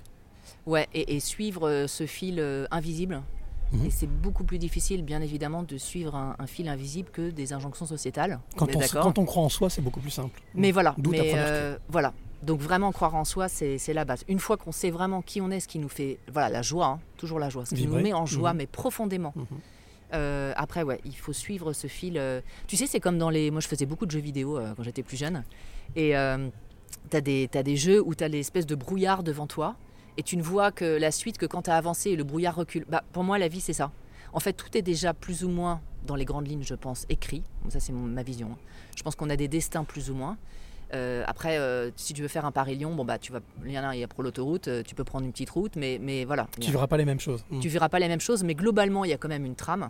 Ouais, 0.65 0.87
et, 0.93 1.15
et 1.15 1.19
suivre 1.19 1.67
euh, 1.67 1.87
ce 1.87 2.05
fil 2.05 2.39
euh, 2.39 2.65
invisible. 2.71 3.21
Mhm. 3.71 3.85
Et 3.85 3.89
c'est 3.91 4.07
beaucoup 4.07 4.43
plus 4.43 4.57
difficile, 4.57 5.03
bien 5.03 5.21
évidemment, 5.21 5.63
de 5.63 5.77
suivre 5.77 6.15
un, 6.15 6.35
un 6.39 6.47
fil 6.47 6.67
invisible 6.67 7.09
que 7.11 7.29
des 7.29 7.53
injonctions 7.53 7.85
sociétales. 7.85 8.39
Quand 8.57 8.75
on, 8.75 8.79
d'accord 8.79 9.03
quand 9.03 9.19
on 9.19 9.25
croit 9.25 9.43
en 9.43 9.49
soi, 9.49 9.69
c'est 9.69 9.81
beaucoup 9.81 9.99
plus 9.99 10.09
simple. 10.11 10.41
Mais 10.55 10.71
voilà, 10.71 10.95
mais 11.09 11.33
euh, 11.35 11.77
voilà. 11.87 12.13
Donc 12.41 12.61
vraiment 12.61 12.91
croire 12.93 13.15
en 13.15 13.25
soi, 13.25 13.47
c'est 13.49 13.77
la 13.93 14.05
base. 14.05 14.23
Une 14.29 14.39
fois 14.39 14.55
qu'on 14.57 14.71
sait 14.71 14.91
vraiment 14.91 15.21
qui 15.21 15.41
on 15.41 15.51
est, 15.51 15.59
ce 15.59 15.67
qui 15.67 15.77
nous 15.77 15.89
fait, 15.89 16.19
voilà, 16.31 16.49
la 16.49 16.61
joie, 16.61 16.85
hein, 16.87 16.99
toujours 17.17 17.37
la 17.37 17.49
joie, 17.49 17.65
ce 17.65 17.71
qui 17.71 17.81
Vibrer. 17.81 17.97
nous 17.97 18.03
met 18.03 18.13
en 18.13 18.25
joie, 18.25 18.53
Mhm. 18.53 18.57
mais 18.57 18.65
profondément. 18.67 19.33
Mhm. 19.35 19.45
Euh, 20.13 20.53
après, 20.55 20.81
ouais, 20.83 20.99
il 21.05 21.15
faut 21.15 21.33
suivre 21.33 21.73
ce 21.73 21.85
fil. 21.87 22.17
euh, 22.17 22.41
Tu 22.65 22.75
sais, 22.77 22.87
c'est 22.87 22.99
comme 22.99 23.17
dans 23.19 23.29
les. 23.29 23.51
Moi, 23.51 23.59
je 23.61 23.67
faisais 23.67 23.85
beaucoup 23.85 24.05
de 24.07 24.11
jeux 24.11 24.19
vidéo 24.21 24.59
quand 24.75 24.83
j'étais 24.83 25.03
plus 25.03 25.17
jeune. 25.17 25.43
Et 25.95 26.13
t'as 27.09 27.21
des, 27.21 27.47
t'as 27.51 27.61
des 27.63 27.75
jeux 27.75 28.01
où 28.03 28.15
t'as 28.15 28.27
l'espèce 28.29 28.65
de 28.65 28.73
brouillard 28.75 29.21
devant 29.21 29.45
toi. 29.45 29.75
Et 30.19 30.21
tu 30.21 30.35
ne 30.35 30.43
vois 30.43 30.73
que 30.73 30.83
la 30.83 31.11
suite 31.11 31.37
que 31.37 31.45
quand 31.45 31.61
t'as 31.61 31.77
avancé 31.77 32.09
et 32.09 32.17
le 32.17 32.25
brouillard 32.25 32.53
recule. 32.53 32.83
Bah, 32.89 33.05
pour 33.13 33.23
moi, 33.23 33.37
la 33.37 33.47
vie, 33.47 33.61
c'est 33.61 33.71
ça. 33.71 33.89
En 34.33 34.41
fait, 34.41 34.51
tout 34.51 34.77
est 34.77 34.81
déjà 34.81 35.13
plus 35.13 35.45
ou 35.45 35.49
moins, 35.49 35.79
dans 36.05 36.15
les 36.15 36.25
grandes 36.25 36.45
lignes, 36.45 36.61
je 36.61 36.75
pense, 36.75 37.05
écrit. 37.07 37.41
Bon, 37.63 37.69
ça, 37.69 37.79
c'est 37.79 37.93
ma 37.93 38.21
vision. 38.21 38.49
hein. 38.51 38.57
Je 38.97 39.01
pense 39.01 39.15
qu'on 39.15 39.29
a 39.29 39.37
des 39.37 39.47
destins 39.47 39.85
plus 39.85 40.09
ou 40.11 40.15
moins. 40.15 40.37
Euh, 40.93 41.23
après, 41.25 41.57
euh, 41.57 41.89
si 41.95 42.13
tu 42.13 42.21
veux 42.21 42.27
faire 42.27 42.43
un 42.43 42.51
Paris-Lyon, 42.51 42.95
bon, 42.95 43.05
bah, 43.05 43.17
tu 43.17 43.31
vas, 43.31 43.39
il 43.65 43.71
y 43.71 43.79
en 43.79 43.87
a, 43.87 43.95
il 43.95 43.99
y 44.01 44.03
a 44.03 44.09
pour 44.09 44.21
l'autoroute, 44.21 44.67
euh, 44.67 44.83
tu 44.83 44.93
peux 44.93 45.05
prendre 45.05 45.23
une 45.25 45.31
petite 45.31 45.51
route, 45.51 45.77
mais, 45.77 45.99
mais 46.01 46.25
voilà. 46.25 46.47
Tu 46.59 46.69
verras 46.69 46.87
pas 46.87 46.97
les 46.97 47.05
mêmes 47.05 47.21
choses. 47.21 47.45
Mm. 47.49 47.61
tu 47.61 47.69
verras 47.69 47.87
pas 47.87 47.99
les 47.99 48.09
mêmes 48.09 48.19
choses, 48.19 48.43
mais 48.43 48.55
globalement, 48.55 49.05
il 49.05 49.11
y 49.11 49.13
a 49.13 49.17
quand 49.17 49.29
même 49.29 49.45
une 49.45 49.55
trame. 49.55 49.89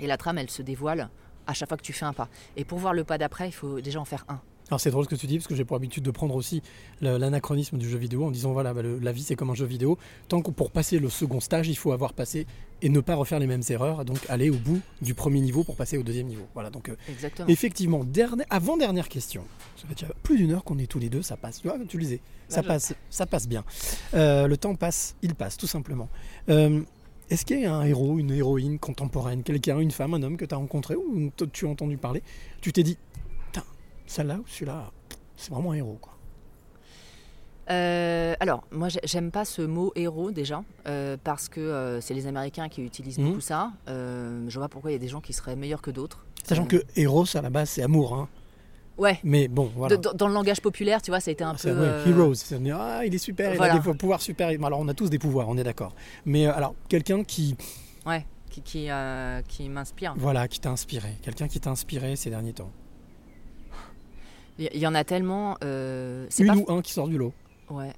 Et 0.00 0.08
la 0.08 0.16
trame, 0.16 0.38
elle 0.38 0.50
se 0.50 0.62
dévoile 0.62 1.08
à 1.46 1.54
chaque 1.54 1.68
fois 1.68 1.76
que 1.76 1.84
tu 1.84 1.92
fais 1.92 2.04
un 2.04 2.12
pas. 2.12 2.28
Et 2.56 2.64
pour 2.64 2.80
voir 2.80 2.94
le 2.94 3.04
pas 3.04 3.16
d'après, 3.16 3.48
il 3.48 3.52
faut 3.52 3.80
déjà 3.80 4.00
en 4.00 4.04
faire 4.04 4.24
un. 4.28 4.40
Alors 4.72 4.80
c'est 4.80 4.90
drôle 4.90 5.04
ce 5.04 5.10
que 5.10 5.16
tu 5.16 5.26
dis 5.26 5.36
parce 5.36 5.46
que 5.48 5.54
j'ai 5.54 5.66
pour 5.66 5.76
habitude 5.76 6.02
de 6.02 6.10
prendre 6.10 6.34
aussi 6.34 6.62
l'anachronisme 7.02 7.76
du 7.76 7.86
jeu 7.86 7.98
vidéo 7.98 8.24
en 8.24 8.30
disant 8.30 8.52
voilà 8.54 8.72
bah, 8.72 8.80
le- 8.80 8.98
la 8.98 9.12
vie 9.12 9.22
c'est 9.22 9.36
comme 9.36 9.50
un 9.50 9.54
jeu 9.54 9.66
vidéo. 9.66 9.98
Tant 10.28 10.40
que 10.40 10.50
pour 10.50 10.70
passer 10.70 10.98
le 10.98 11.10
second 11.10 11.40
stage 11.40 11.68
il 11.68 11.76
faut 11.76 11.92
avoir 11.92 12.14
passé 12.14 12.46
et 12.80 12.88
ne 12.88 13.00
pas 13.00 13.14
refaire 13.14 13.38
les 13.38 13.46
mêmes 13.46 13.60
erreurs 13.68 14.06
donc 14.06 14.16
aller 14.30 14.48
au 14.48 14.56
bout 14.56 14.80
du 15.02 15.12
premier 15.12 15.40
niveau 15.42 15.62
pour 15.62 15.76
passer 15.76 15.98
au 15.98 16.02
deuxième 16.02 16.26
niveau. 16.26 16.46
Voilà 16.54 16.70
donc 16.70 16.88
euh, 16.88 16.96
Exactement. 17.10 17.48
effectivement 17.50 18.02
dernier, 18.02 18.44
avant 18.48 18.78
dernière 18.78 19.10
question. 19.10 19.44
Ça 19.76 19.86
fait 19.86 19.94
déjà 19.94 20.10
plus 20.22 20.38
d'une 20.38 20.52
heure 20.52 20.64
qu'on 20.64 20.78
est 20.78 20.86
tous 20.86 20.98
les 20.98 21.10
deux 21.10 21.20
ça 21.20 21.36
passe. 21.36 21.60
Tu 21.60 21.68
vois 21.68 21.76
tu 21.86 21.98
le 21.98 22.04
disais 22.04 22.20
ça 22.48 22.62
je- 22.62 22.66
passe 22.68 22.94
ça 23.10 23.26
passe 23.26 23.46
bien. 23.46 23.64
Euh, 24.14 24.46
le 24.46 24.56
temps 24.56 24.74
passe 24.74 25.16
il 25.20 25.34
passe 25.34 25.58
tout 25.58 25.66
simplement. 25.66 26.08
Euh, 26.48 26.80
est-ce 27.28 27.44
qu'il 27.44 27.60
y 27.60 27.66
a 27.66 27.74
un 27.74 27.84
héros, 27.84 28.18
une 28.18 28.30
héroïne 28.30 28.78
contemporaine, 28.78 29.42
quelqu'un, 29.42 29.78
une 29.80 29.90
femme, 29.90 30.12
un 30.14 30.22
homme 30.22 30.36
que 30.38 30.44
tu 30.46 30.54
as 30.54 30.58
rencontré 30.58 30.96
ou 30.96 31.30
que 31.36 31.44
tu 31.44 31.66
as 31.66 31.68
entendu 31.68 31.96
parler? 31.96 32.22
Tu 32.60 32.72
t'es 32.72 32.82
dit, 32.82 32.98
celle-là 34.06 34.36
ou 34.36 34.44
celui-là, 34.46 34.90
c'est 35.36 35.50
vraiment 35.52 35.72
un 35.72 35.74
héros. 35.74 35.98
Quoi. 36.00 36.12
Euh, 37.70 38.34
alors, 38.40 38.64
moi, 38.72 38.88
j'ai- 38.88 39.00
j'aime 39.04 39.30
pas 39.30 39.44
ce 39.44 39.62
mot 39.62 39.92
héros 39.94 40.30
déjà, 40.32 40.62
euh, 40.86 41.16
parce 41.22 41.48
que 41.48 41.60
euh, 41.60 42.00
c'est 42.00 42.12
les 42.14 42.26
Américains 42.26 42.68
qui 42.68 42.82
utilisent 42.82 43.18
Mhm. 43.18 43.28
beaucoup 43.28 43.40
ça. 43.40 43.70
Je 43.86 44.58
vois 44.58 44.68
pourquoi 44.68 44.90
il 44.90 44.94
y 44.94 44.96
a 44.96 45.00
des 45.00 45.08
gens 45.08 45.20
qui 45.20 45.32
seraient 45.32 45.56
meilleurs 45.56 45.80
que 45.82 45.90
d'autres. 45.90 46.24
Sachant 46.44 46.64
que 46.66 46.82
héros, 46.96 47.24
à 47.34 47.40
la 47.40 47.50
base, 47.50 47.70
c'est 47.70 47.82
amour. 47.82 48.14
Hein. 48.14 48.28
Ouais. 48.98 49.18
Mais 49.24 49.48
bon, 49.48 49.70
voilà. 49.74 49.96
De- 49.96 50.10
dans, 50.12 50.28
le 50.28 50.34
langage 50.34 50.60
populaire, 50.60 51.00
tu 51.00 51.10
vois, 51.10 51.20
ça 51.20 51.30
a 51.30 51.32
été 51.32 51.42
un 51.44 51.56
C'est 51.56 51.70
peu. 51.72 51.80
ouais, 51.80 52.10
heroes, 52.10 52.34
c'est 52.34 52.62
dire 52.62 52.76
ah 52.78 53.06
il 53.06 53.14
est 53.14 53.18
super, 53.18 53.54
Voilà. 53.56 53.74
il 53.74 53.78
a 53.78 53.80
des 53.80 53.94
pouvoirs 53.98 54.20
super. 54.20 54.48
Alors 54.48 54.80
on 54.80 54.88
a 54.88 54.92
tous 54.94 55.08
des 55.08 55.18
pouvoirs, 55.18 55.48
on 55.48 55.56
est 55.56 55.64
d'accord. 55.64 55.94
Mais 56.26 56.46
alors 56.46 56.74
quelqu'un 56.90 57.24
qui 57.24 57.56
Ouais, 58.04 58.26
qui, 58.50 58.60
qui, 58.60 58.88
qui 59.48 59.68
m'inspire. 59.70 60.12
voilà 60.18 60.46
qui 60.46 60.60
t'a 60.60 60.70
inspiré, 60.70 61.16
quelqu'un 61.22 61.48
qui 61.48 61.58
t'a 61.58 61.70
inspiré 61.70 62.16
ces 62.16 62.28
derniers 62.28 62.52
temps. 62.52 62.70
Il 64.58 64.76
y- 64.76 64.86
en 64.86 64.94
a 64.94 65.02
tellement. 65.04 65.56
euh, 65.64 66.26
c'est 66.30 66.42
Une 66.44 66.48
pas 66.48 66.56
ou 66.56 66.76
un 66.76 66.82
qui 66.82 66.92
sort 66.92 67.08
du 67.08 67.16
lot. 67.18 67.32
Ouais. 67.70 67.92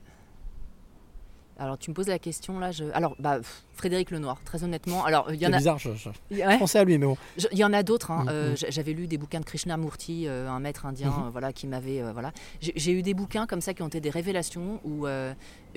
Alors 1.57 1.79
tu 1.79 1.91
me 1.91 1.95
poses 1.95 2.09
la 2.09 2.19
question 2.19 2.59
là. 2.59 2.73
Je... 2.73 2.85
Alors 2.95 3.15
bah 3.21 3.39
Frédéric 3.75 4.11
Lenoir, 4.11 4.41
très 4.45 4.65
honnêtement. 4.65 5.05
Alors 5.05 5.33
il 5.33 5.41
y 5.41 5.47
en 5.47 5.51
C'est 5.51 5.55
a. 5.55 5.59
bizarre, 5.59 5.79
je, 5.79 5.91
je- 5.95 6.09
Ouais. 6.37 6.59
pensais 6.59 6.81
à 6.81 6.85
lui, 6.85 6.99
mais 6.99 7.07
bon. 7.07 7.17
Je- 7.39 7.47
Il 7.53 7.59
y 7.59 7.65
en 7.65 7.73
a 7.73 7.85
d'autres. 7.85 8.11
hein. 8.11 8.25
Mm, 8.25 8.29
Euh, 8.31 8.53
mm. 8.53 8.57
J'avais 8.71 8.93
lu 8.93 9.07
des 9.07 9.19
bouquins 9.19 9.39
de 9.39 9.45
Krishnamurti, 9.45 10.27
euh, 10.27 10.49
un 10.49 10.59
maître 10.59 10.85
indien, 10.85 11.11
Mhm. 11.11 11.27
euh, 11.27 11.31
voilà, 11.31 11.53
qui 11.53 11.69
m'avait, 11.69 12.03
euh, 12.03 12.13
voilà. 12.13 12.33
J'ai 12.61 12.93
eu 12.93 13.03
des 13.03 13.15
bouquins 13.15 13.47
comme 13.47 13.61
ça 13.61 13.73
qui 13.73 13.83
ont 13.83 13.87
été 13.89 14.01
des 14.01 14.11
révélations 14.11 14.81
ou 14.85 15.07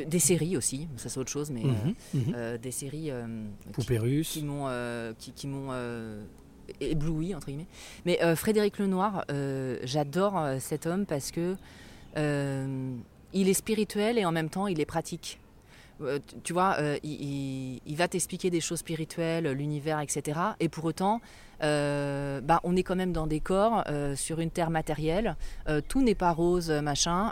des 0.04 0.20
séries 0.20 0.58
aussi. 0.58 0.88
Ça 0.98 1.10
c'est 1.10 1.20
autre 1.20 1.32
chose, 1.32 1.52
mais 1.52 1.62
mhm. 1.64 2.34
euh, 2.36 2.58
des 2.58 2.72
séries 2.72 3.12
euh, 3.12 3.46
qui- 3.68 3.72
Poupée 3.74 4.00
russe. 4.00 4.30
qui 4.32 4.44
m'ont, 4.44 4.68
qui, 5.20 5.32
qui 5.32 5.46
m'ont 5.48 5.70
ébloui 6.82 7.36
entre 7.36 7.48
guillemets. 7.48 7.68
Mais 8.06 8.22
euh, 8.24 8.36
Frédéric 8.36 8.80
Lenoir, 8.80 9.26
euh, 9.32 9.78
j'adore 9.84 10.38
euh, 10.38 10.58
cet 10.60 10.86
homme 10.86 11.06
parce 11.06 11.32
que 11.32 11.56
euh, 12.18 12.96
il 13.34 13.50
est 13.50 13.54
spirituel 13.54 14.18
et 14.18 14.26
en 14.26 14.32
même 14.32 14.50
temps 14.50 14.68
il 14.68 14.80
est 14.80 14.86
pratique. 14.86 15.40
Tu- 16.44 16.54
vois, 16.54 16.78
il, 17.02 17.96
va 17.96 18.08
t'expliquer 18.08 18.52
des 18.52 18.62
choses 18.62 18.80
spirituelles, 18.80 19.52
l'univers, 19.52 20.00
etc. 20.00 20.40
Et 20.60 20.70
pour 20.70 20.86
autant, 20.86 21.22
bah, 21.60 22.60
on 22.64 22.76
est 22.76 22.84
quand 22.84 22.96
même 22.96 23.14
dans 23.14 23.26
des 23.26 23.40
corps, 23.40 23.84
sur 24.16 24.40
une 24.40 24.52
terre 24.52 24.70
matérielle. 24.70 25.36
Tout 25.88 26.04
n'est 26.04 26.14
pas 26.14 26.34
rose, 26.34 26.70
machin. 26.70 27.32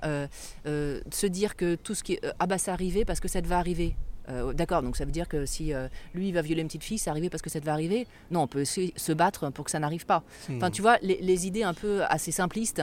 Se 0.65 1.27
dire 1.27 1.55
que 1.55 1.75
tout 1.75 1.93
ce 1.93 2.03
qui 2.03 2.17
ah 2.39 2.47
bah 2.47 2.57
ça 2.57 2.73
arrivé 2.73 3.05
parce 3.05 3.19
que 3.19 3.27
ça 3.27 3.39
te 3.39 3.47
va 3.47 3.59
arriver. 3.59 3.95
Euh, 4.29 4.53
D'accord, 4.53 4.81
donc 4.81 4.97
ça 4.97 5.05
veut 5.05 5.11
dire 5.11 5.27
que 5.27 5.45
si 5.45 5.73
euh, 5.73 5.87
lui 6.13 6.29
il 6.29 6.33
va 6.33 6.41
violer 6.41 6.61
une 6.61 6.67
petite 6.67 6.83
fille, 6.83 6.97
c'est 6.97 7.09
arrivé 7.09 7.29
parce 7.29 7.41
que 7.41 7.49
ça 7.49 7.59
te 7.59 7.65
va 7.65 7.73
arriver. 7.73 8.07
Non, 8.31 8.41
on 8.41 8.47
peut 8.47 8.65
se 8.65 9.11
battre 9.13 9.49
pour 9.51 9.65
que 9.65 9.71
ça 9.71 9.79
n'arrive 9.79 10.05
pas. 10.05 10.23
Enfin, 10.51 10.69
Hmm. 10.69 10.71
tu 10.71 10.81
vois, 10.81 10.97
les, 11.01 11.19
les 11.21 11.47
idées 11.47 11.63
un 11.63 11.73
peu 11.73 12.03
assez 12.05 12.31
simplistes 12.31 12.81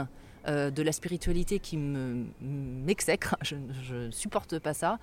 euh, 0.49 0.71
de 0.71 0.83
la 0.83 0.93
spiritualité 0.93 1.59
qui 1.59 1.77
me 1.77 2.25
m'exècrent, 2.41 3.37
je 3.43 3.57
ne 3.95 4.11
supporte 4.11 4.59
pas 4.59 4.75
ça. 4.75 4.99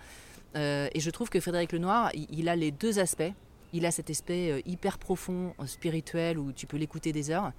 Et 0.56 1.00
je 1.00 1.10
trouve 1.12 1.30
que 1.30 1.40
Frédéric 1.40 1.74
Lenoir, 1.74 2.10
il, 2.16 2.26
il 2.32 2.50
a 2.50 2.56
les 2.56 2.72
deux 2.72 2.98
aspects. 3.00 3.32
Il 3.72 3.86
a 3.86 3.92
cet 3.92 4.10
aspect 4.10 4.64
hyper 4.66 4.98
profond, 4.98 5.54
spirituel, 5.68 6.40
où 6.40 6.52
tu 6.52 6.66
peux 6.66 6.78
l'écouter 6.78 7.12
des 7.12 7.30
heures, 7.30 7.52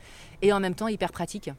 et 0.43 0.53
en 0.53 0.59
même 0.59 0.75
temps 0.75 0.89
hyper 0.89 1.13
pratique. 1.13 1.51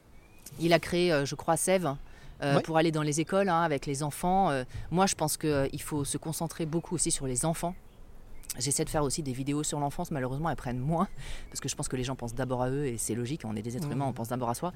Il 0.60 0.74
a 0.74 0.78
créé, 0.78 1.22
je 1.24 1.34
crois, 1.34 1.56
Sève. 1.56 1.94
Euh, 2.42 2.56
Ouais. 2.56 2.62
pour 2.62 2.76
aller 2.76 2.90
dans 2.90 3.02
les 3.02 3.20
écoles 3.20 3.48
hein, 3.48 3.62
avec 3.62 3.86
les 3.86 4.02
enfants. 4.02 4.50
Euh, 4.50 4.64
moi, 4.90 5.06
je 5.06 5.14
pense 5.14 5.36
qu'il 5.36 5.82
faut 5.82 6.04
se 6.04 6.18
concentrer 6.18 6.66
beaucoup 6.66 6.94
aussi 6.94 7.10
sur 7.10 7.26
les 7.26 7.44
enfants. 7.44 7.74
J'essaie 8.58 8.84
de 8.84 8.90
faire 8.90 9.02
aussi 9.02 9.22
des 9.22 9.32
vidéos 9.32 9.62
sur 9.62 9.80
l'enfance, 9.80 10.10
malheureusement 10.10 10.50
elles 10.50 10.56
prennent 10.56 10.78
moins, 10.78 11.08
parce 11.48 11.60
que 11.60 11.70
je 11.70 11.74
pense 11.74 11.88
que 11.88 11.96
les 11.96 12.04
gens 12.04 12.16
pensent 12.16 12.34
d'abord 12.34 12.60
à 12.62 12.68
eux 12.68 12.84
et 12.84 12.98
c'est 12.98 13.14
logique, 13.14 13.42
on 13.46 13.56
est 13.56 13.62
des 13.62 13.78
êtres 13.78 13.86
Mhm. 13.86 13.92
humains, 13.94 14.04
on 14.08 14.12
pense 14.12 14.28
d'abord 14.28 14.50
à 14.50 14.54
soi. 14.54 14.74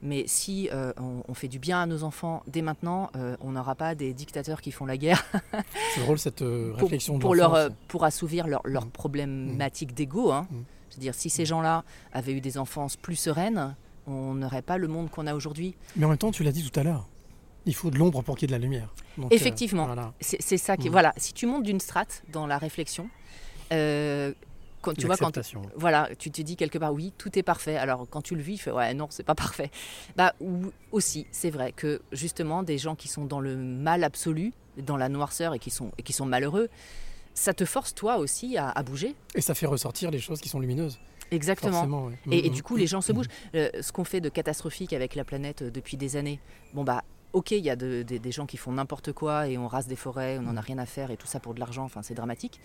Mais 0.00 0.24
si 0.26 0.70
euh, 0.72 0.94
on, 0.96 1.22
on 1.28 1.34
fait 1.34 1.48
du 1.48 1.58
bien 1.58 1.82
à 1.82 1.84
nos 1.84 2.04
enfants 2.04 2.42
dès 2.46 2.62
maintenant, 2.62 3.10
euh, 3.16 3.36
on 3.42 3.50
n'aura 3.52 3.74
pas 3.74 3.94
des 3.94 4.14
dictateurs 4.14 4.62
qui 4.62 4.72
font 4.72 4.86
la 4.86 4.96
guerre 4.96 5.22
C'est 5.94 6.00
drôle 6.00 6.18
cette 6.18 6.40
euh, 6.40 6.70
pour, 6.72 6.82
réflexion 6.88 7.18
de 7.18 7.34
leur, 7.36 7.54
euh, 7.54 7.68
pour 7.88 8.04
assouvir 8.04 8.46
leur 8.46 8.62
Mhm. 8.64 8.90
problématiques 8.92 9.92
d'ego. 9.92 10.32
Hein. 10.32 10.46
Mhm. 10.50 10.64
C'est-à-dire, 10.88 11.14
si 11.14 11.28
ces 11.28 11.44
gens-là 11.44 11.84
avaient 12.14 12.32
eu 12.32 12.40
des 12.40 12.56
enfances 12.56 12.96
plus 12.96 13.16
sereines, 13.16 13.76
on 14.08 14.34
n'aurait 14.34 14.62
pas 14.62 14.78
le 14.78 14.88
monde 14.88 15.10
qu'on 15.10 15.26
a 15.26 15.34
aujourd'hui. 15.34 15.74
Mais 15.96 16.04
en 16.04 16.08
même 16.08 16.18
temps, 16.18 16.30
tu 16.32 16.42
l'as 16.42 16.52
dit 16.52 16.68
tout 16.68 16.78
à 16.80 16.82
l'heure, 16.82 17.06
il 17.66 17.74
faut 17.74 17.90
de 17.90 17.98
l'ombre 17.98 18.22
pour 18.22 18.36
qu'il 18.36 18.50
y 18.50 18.52
ait 18.52 18.56
de 18.56 18.60
la 18.60 18.64
lumière. 18.64 18.92
Donc, 19.16 19.32
euh, 19.32 19.34
Effectivement. 19.36 19.86
voilà. 19.86 20.12
C'est 20.20 20.56
ça 20.58 20.76
qui. 20.76 20.86
Mhm. 20.86 20.92
Voilà, 20.92 21.12
si 21.16 21.32
tu 21.32 21.46
montes 21.46 21.64
d'une 21.64 21.80
strate 21.80 22.22
dans 22.32 22.46
la 22.46 22.58
réflexion, 22.58 23.08
euh, 23.72 24.32
quand, 24.80 24.94
tu 24.96 25.06
vois, 25.06 25.16
quand, 25.16 25.32
voilà, 25.76 26.08
tu 26.18 26.30
te 26.30 26.40
dis 26.40 26.56
quelque 26.56 26.78
part, 26.78 26.92
oui, 26.94 27.12
tout 27.18 27.36
est 27.38 27.42
parfait. 27.42 27.76
Alors 27.76 28.06
quand 28.08 28.22
tu 28.22 28.36
le 28.36 28.42
vis, 28.42 28.56
tu 28.56 28.62
fais, 28.62 28.70
ouais, 28.70 28.94
non, 28.94 29.08
c'est 29.10 29.24
pas 29.24 29.34
parfait. 29.34 29.70
Bah, 30.16 30.34
ou- 30.40 30.70
aussi, 30.92 31.26
c'est 31.32 31.50
vrai 31.50 31.72
que 31.72 32.00
justement, 32.12 32.62
des 32.62 32.78
gens 32.78 32.94
qui 32.94 33.08
sont 33.08 33.24
dans 33.24 33.40
le 33.40 33.56
mal 33.56 34.04
absolu, 34.04 34.52
dans 34.78 34.96
la 34.96 35.08
noirceur 35.08 35.52
et 35.54 35.58
qui 35.58 35.70
sont, 35.70 35.90
et 35.98 36.02
qui 36.04 36.12
sont 36.12 36.26
malheureux, 36.26 36.68
ça 37.34 37.54
te 37.54 37.64
force 37.64 37.94
toi 37.94 38.18
aussi 38.18 38.56
à, 38.56 38.70
à 38.70 38.82
bouger. 38.84 39.14
Et 39.34 39.40
ça 39.40 39.54
fait 39.54 39.66
ressortir 39.66 40.10
les 40.12 40.20
choses 40.20 40.40
qui 40.40 40.48
sont 40.48 40.60
lumineuses. 40.60 40.98
Exactement. 41.30 42.06
Ouais. 42.06 42.14
Et, 42.30 42.46
et 42.46 42.48
Mhm. 42.50 42.54
du 42.54 42.62
coup, 42.62 42.76
les 42.76 42.86
gens 42.86 43.00
se 43.00 43.12
bougent. 43.12 43.28
Euh, 43.54 43.68
ce 43.80 43.92
qu'on 43.92 44.04
fait 44.04 44.20
de 44.20 44.28
catastrophique 44.28 44.92
avec 44.92 45.14
la 45.14 45.24
planète 45.24 45.62
euh, 45.62 45.70
depuis 45.70 45.96
des 45.96 46.16
années, 46.16 46.40
bon 46.74 46.84
bah. 46.84 47.02
Ok, 47.34 47.50
il 47.50 47.58
y 47.64 47.68
a 47.68 47.76
de- 47.76 48.02
de- 48.08 48.16
des 48.16 48.32
gens 48.32 48.46
qui 48.46 48.56
font 48.56 48.72
n'importe 48.72 49.12
quoi 49.12 49.48
et 49.48 49.58
on 49.58 49.68
rase 49.68 49.86
des 49.86 49.96
forêts, 49.96 50.38
on 50.38 50.42
n'en 50.42 50.56
a 50.56 50.62
rien 50.62 50.78
à 50.78 50.86
faire 50.86 51.10
et 51.10 51.16
tout 51.18 51.26
ça 51.26 51.40
pour 51.40 51.52
de 51.52 51.60
l'argent, 51.60 51.84
enfin 51.84 52.00
c'est 52.02 52.14
dramatique. 52.14 52.58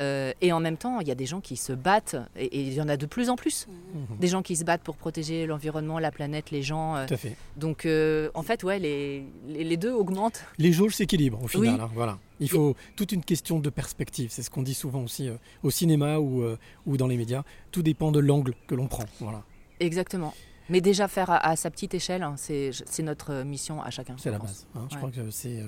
Euh, 0.00 0.32
et 0.40 0.52
en 0.52 0.60
même 0.60 0.78
temps, 0.78 1.00
il 1.00 1.06
y 1.08 1.10
a 1.10 1.14
des 1.14 1.26
gens 1.26 1.40
qui 1.42 1.56
se 1.56 1.72
battent 1.74 2.16
et 2.34 2.60
il 2.62 2.72
y 2.72 2.80
en 2.80 2.88
a 2.88 2.96
de 2.96 3.04
plus 3.04 3.28
en 3.28 3.36
plus. 3.36 3.66
Mhm. 3.94 4.16
Des 4.18 4.28
gens 4.28 4.42
qui 4.42 4.56
se 4.56 4.64
battent 4.64 4.82
pour 4.82 4.96
protéger 4.96 5.46
l'environnement, 5.46 5.98
la 5.98 6.10
planète, 6.10 6.50
les 6.50 6.62
gens. 6.62 6.96
euh. 6.96 7.06
Tout 7.06 7.14
à 7.14 7.16
fait. 7.18 7.36
donc 7.56 7.84
euh, 7.84 8.30
en 8.34 8.42
fait, 8.42 8.64
ouais, 8.64 8.78
les, 8.78 9.22
les, 9.48 9.64
les 9.64 9.76
deux 9.76 9.92
augmentent. 9.92 10.44
Les 10.58 10.72
jauges 10.72 10.94
s'équilibrent 10.94 11.42
au 11.42 11.48
final. 11.48 11.74
Oui. 11.74 11.80
hein, 11.80 11.90
voilà. 11.94 12.18
Il 12.40 12.48
faut 12.50 12.74
toute 12.96 13.12
une 13.12 13.22
question 13.24 13.60
de 13.60 13.68
perspective. 13.70 14.30
C'est 14.30 14.42
ce 14.42 14.50
qu'on 14.50 14.62
dit 14.62 14.74
souvent 14.74 15.02
aussi 15.02 15.30
au 15.62 15.70
cinéma 15.70 16.18
ou, 16.18 16.42
ou 16.86 16.96
dans 16.96 17.06
les 17.06 17.16
médias. 17.18 17.42
Tout 17.70 17.82
dépend 17.82 18.12
de 18.12 18.18
l'angle 18.20 18.54
que 18.66 18.74
l'on 18.74 18.88
prend. 18.88 19.04
Voilà. 19.20 19.42
Exactement. 19.80 20.34
Mais 20.68 20.80
déjà 20.80 21.06
faire 21.08 21.30
à, 21.30 21.36
à 21.48 21.54
sa 21.56 21.70
petite 21.70 21.94
échelle, 21.94 22.22
hein, 22.22 22.34
c'est 22.36 22.72
notre 23.00 23.32
euh, 23.32 23.44
mission 23.44 23.80
à 23.82 23.90
chacun. 23.90 24.16
C'est 24.18 24.30
la 24.30 24.38
pense. 24.38 24.48
base. 24.48 24.66
hein. 24.74 24.86
Je 24.90 24.96
crois 24.96 25.10
que 25.10 25.30
c'est, 25.30 25.60
euh, 25.60 25.66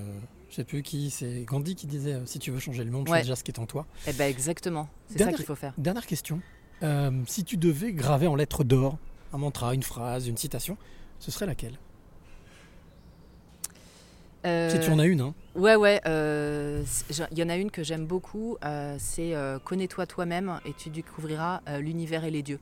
je 0.50 0.56
sais 0.56 0.64
plus 0.64 0.82
qui, 0.82 1.10
c'est 1.10 1.44
Gandhi 1.44 1.74
qui 1.76 1.86
disait 1.86 2.14
euh, 2.14 2.26
si 2.26 2.38
tu 2.38 2.50
veux 2.50 2.58
changer 2.58 2.82
le 2.84 2.90
monde, 2.90 3.08
fais 3.08 3.20
déjà 3.20 3.36
ce 3.36 3.44
qui 3.44 3.50
est 3.52 3.58
en 3.60 3.66
toi. 3.66 3.86
Eh 4.06 4.12
ben 4.12 4.28
exactement, 4.28 4.88
c'est 5.08 5.18
ça 5.18 5.32
qu'il 5.32 5.44
faut 5.44 5.54
faire. 5.54 5.72
Dernière 5.78 6.06
question. 6.06 6.40
Euh, 6.82 7.10
si 7.26 7.44
tu 7.44 7.56
devais 7.56 7.92
graver 7.92 8.26
en 8.26 8.34
lettres 8.36 8.64
d'or 8.64 8.98
un 9.32 9.38
mantra, 9.38 9.74
une 9.74 9.82
phrase, 9.82 10.26
une 10.26 10.36
citation, 10.36 10.76
ce 11.18 11.30
serait 11.30 11.46
laquelle? 11.46 11.78
Si 14.44 14.80
tu 14.80 14.88
en 14.90 14.98
as 14.98 15.04
une, 15.04 15.20
hein. 15.20 15.34
Ouais, 15.56 15.76
ouais. 15.76 16.00
euh, 16.06 16.82
Il 17.32 17.38
y 17.38 17.42
en 17.42 17.50
a 17.50 17.56
une 17.56 17.70
que 17.70 17.82
j'aime 17.82 18.06
beaucoup. 18.06 18.56
euh, 18.64 18.96
c'est 18.98 19.34
euh, 19.34 19.58
Connais-toi 19.58 20.06
toi-même 20.06 20.60
et 20.64 20.72
tu 20.72 20.88
découvriras 20.88 21.60
euh, 21.68 21.80
l'univers 21.80 22.24
et 22.24 22.30
les 22.30 22.42
dieux. 22.42 22.58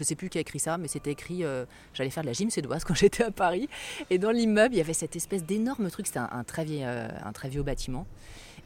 Je 0.00 0.04
sais 0.04 0.14
plus 0.14 0.30
qui 0.30 0.38
a 0.38 0.40
écrit 0.40 0.58
ça, 0.58 0.78
mais 0.78 0.88
c'était 0.88 1.10
écrit. 1.10 1.44
euh, 1.44 1.66
J'allais 1.92 2.08
faire 2.08 2.22
de 2.22 2.28
la 2.28 2.32
gym 2.32 2.48
suédoise 2.48 2.84
quand 2.86 2.94
j'étais 2.94 3.22
à 3.22 3.30
Paris. 3.30 3.68
Et 4.08 4.16
dans 4.16 4.30
l'immeuble, 4.30 4.74
il 4.74 4.78
y 4.78 4.80
avait 4.80 4.94
cette 4.94 5.14
espèce 5.14 5.44
d'énorme 5.44 5.90
truc. 5.90 6.06
C'était 6.06 6.20
un, 6.20 6.30
un 6.32 6.42
très 6.42 6.64
vieil, 6.64 6.84
euh, 6.86 7.06
un 7.22 7.32
très 7.32 7.50
vieux 7.50 7.62
bâtiment. 7.62 8.06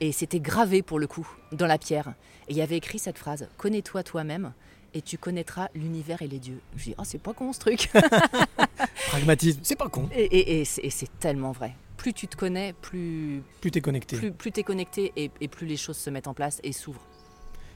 Et 0.00 0.12
c'était 0.12 0.38
gravé 0.38 0.82
pour 0.82 1.00
le 1.00 1.08
coup, 1.08 1.28
dans 1.50 1.66
la 1.66 1.76
pierre. 1.76 2.14
Et 2.46 2.52
il 2.52 2.56
y 2.56 2.62
avait 2.62 2.76
écrit 2.76 3.00
cette 3.00 3.18
phrase 3.18 3.48
Connais-toi 3.58 4.04
toi-même 4.04 4.52
et 4.96 5.02
tu 5.02 5.18
connaîtras 5.18 5.70
l'univers 5.74 6.22
et 6.22 6.28
les 6.28 6.38
dieux. 6.38 6.60
Je 6.76 6.84
dit, 6.84 6.94
oh, 6.98 7.02
c'est 7.04 7.20
pas 7.20 7.32
con 7.32 7.52
ce 7.52 7.58
truc. 7.58 7.90
Pragmatisme, 9.08 9.60
c'est 9.64 9.76
pas 9.76 9.88
con. 9.88 10.08
et 10.14 10.22
et- 10.24 10.60
et 10.60 10.64
c'est 10.64 10.82
et 10.84 10.90
c'est 10.90 11.18
tellement 11.18 11.50
vrai. 11.52 11.74
Plus 11.96 12.12
tu 12.12 12.28
te 12.28 12.36
connais, 12.36 12.74
plus, 12.74 13.42
Plus 13.60 13.70
t'es 13.70 13.80
connecté. 13.80 14.16
plus, 14.16 14.30
plus 14.32 14.52
tu 14.52 14.60
es 14.60 14.62
connecté 14.62 15.12
et, 15.16 15.30
et 15.40 15.48
plus 15.48 15.66
les 15.66 15.76
choses 15.76 15.96
se 15.96 16.10
mettent 16.10 16.28
en 16.28 16.34
place 16.34 16.60
et 16.62 16.72
s'ouvrent. 16.72 17.00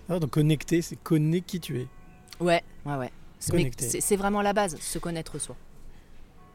Ah, 0.09 0.19
donc 0.19 0.31
connecté, 0.31 0.81
c'est 0.83 0.97
connaître 0.97 1.47
qui 1.47 1.61
tu 1.61 1.81
es. 1.81 1.87
Ouais, 2.41 2.63
ouais, 2.87 2.95
ouais. 2.97 3.11
C'est- 3.39 4.17
vraiment 4.17 4.43
la 4.43 4.53
base, 4.53 4.77
se 4.81 4.99
connaître 4.99 5.39
soi. 5.39 5.57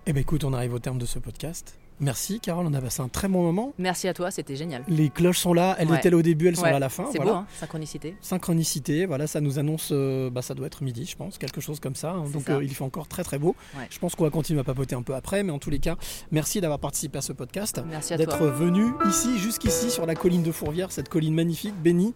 Eh 0.06 0.14
ben 0.14 0.20
écoute, 0.20 0.44
on 0.44 0.54
arrive 0.54 0.74
au 0.74 0.80
terme 0.80 0.98
de 0.98 1.06
ce 1.06 1.18
podcast. 1.20 1.76
Merci 2.00 2.40
Carole, 2.42 2.66
on 2.68 2.74
a 2.74 2.82
passé 2.82 3.02
un 3.02 3.08
très 3.08 3.28
bon 3.30 3.44
moment. 3.44 3.72
Merci 3.78 4.08
à 4.08 4.14
toi, 4.16 4.32
c'était 4.32 4.56
génial. 4.56 4.84
Les 4.90 5.10
cloches 5.10 5.38
sont 5.38 5.54
là, 5.54 5.76
elles 5.80 5.90
Ouais. 5.90 5.98
étaient 6.00 6.10
là 6.10 6.18
au 6.18 6.22
début, 6.24 6.48
elles 6.48 6.56
sont 6.58 6.64
là 6.66 6.76
à 6.76 6.80
la 6.80 6.90
fin. 6.90 7.06
C'est 7.12 7.20
voilà. 7.20 7.32
beau, 7.32 7.38
hein, 7.38 7.48
synchronicité. 7.60 8.18
Synchronicité, 8.20 9.06
voilà, 9.06 9.28
ça 9.28 9.40
nous 9.40 9.60
annonce, 9.60 9.90
euh, 9.94 10.30
bah, 10.32 10.42
ça 10.42 10.56
doit 10.56 10.68
être 10.68 10.84
midi, 10.84 11.06
je 11.06 11.16
pense, 11.16 11.38
quelque 11.38 11.62
chose 11.62 11.80
comme 11.80 11.96
ça. 11.96 12.12
hein. 12.12 12.26
Donc 12.34 12.44
ça. 12.48 12.54
euh, 12.56 12.64
il 12.64 12.74
fait 12.74 12.84
encore 12.84 13.08
très 13.08 13.24
très 13.24 13.38
beau. 13.38 13.56
Ouais. 13.78 13.88
Je 13.92 14.00
pense 14.00 14.16
qu'on 14.16 14.24
va 14.26 14.32
continuer 14.32 14.60
à 14.60 14.64
papoter 14.66 14.96
un 14.96 15.04
peu 15.04 15.14
après, 15.16 15.44
mais 15.44 15.52
en 15.52 15.60
tous 15.60 15.70
les 15.70 15.80
cas, 15.80 15.96
merci 16.32 16.60
d'avoir 16.60 16.80
participé 16.80 17.20
à 17.20 17.22
ce 17.22 17.32
podcast, 17.32 17.82
Merci 17.88 18.16
à 18.16 18.18
d'être 18.18 18.44
venu 18.48 18.92
ici, 19.08 19.38
jusqu'ici, 19.38 19.90
sur 19.92 20.06
la 20.08 20.16
colline 20.16 20.44
de 20.44 20.52
Fourvière, 20.52 20.92
cette 20.92 21.08
colline 21.10 21.36
magnifique, 21.36 21.76
bénie, 21.82 22.14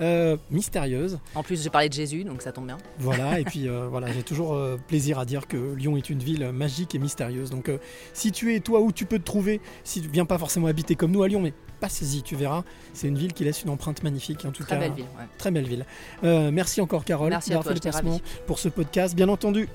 euh, 0.00 0.36
mystérieuse. 0.50 1.18
En 1.34 1.42
plus, 1.42 1.62
j'ai 1.62 1.70
parlé 1.70 1.88
de 1.88 1.94
Jésus, 1.94 2.24
donc 2.24 2.42
ça 2.42 2.52
tombe 2.52 2.66
bien. 2.66 2.78
Voilà, 2.98 3.40
et 3.40 3.44
puis 3.46 3.68
euh, 3.68 3.88
voilà, 3.88 4.12
j'ai 4.12 4.22
toujours 4.22 4.54
euh, 4.54 4.76
plaisir 4.88 5.18
à 5.18 5.24
dire 5.24 5.46
que 5.46 5.74
Lyon 5.74 5.96
est 5.96 6.10
une 6.10 6.20
ville 6.20 6.50
magique 6.52 6.94
et 6.94 6.98
mystérieuse. 6.98 7.50
Donc 7.50 7.70
si 8.12 8.32
tu 8.32 8.54
es 8.54 8.60
toi 8.60 8.80
où 8.80 8.92
tu 8.92 9.04
peux 9.04 9.18
te 9.18 9.24
trouver, 9.24 9.60
si 9.84 10.00
tu 10.02 10.08
viens 10.08 10.24
pas 10.26 10.38
forcément 10.38 10.66
habiter 10.66 10.94
comme 10.94 11.10
nous 11.10 11.22
à 11.22 11.28
Lyon, 11.28 11.40
mais 11.40 11.52
passe-y, 11.80 12.22
tu 12.22 12.36
verras. 12.36 12.64
C'est 12.92 13.08
une 13.08 13.18
ville 13.18 13.32
qui 13.32 13.44
laisse 13.44 13.62
une 13.62 13.70
empreinte 13.70 14.02
magnifique, 14.02 14.44
en 14.44 14.50
tout 14.50 14.62
Très 14.62 14.74
cas. 14.76 14.80
belle 14.80 14.92
ville. 14.92 15.06
ouais. 15.18 15.26
Très 15.38 15.50
belle 15.50 15.66
ville. 15.66 15.84
Merci 16.22 16.80
encore 16.80 17.04
Carole 17.04 17.30
Merci 17.30 17.50
d'avoir 17.50 17.66
fait 17.66 17.74
le 17.84 18.18
pour 18.46 18.58
ce 18.58 18.68
podcast. 18.68 19.14
Bien 19.14 19.28
entendu, 19.28 19.68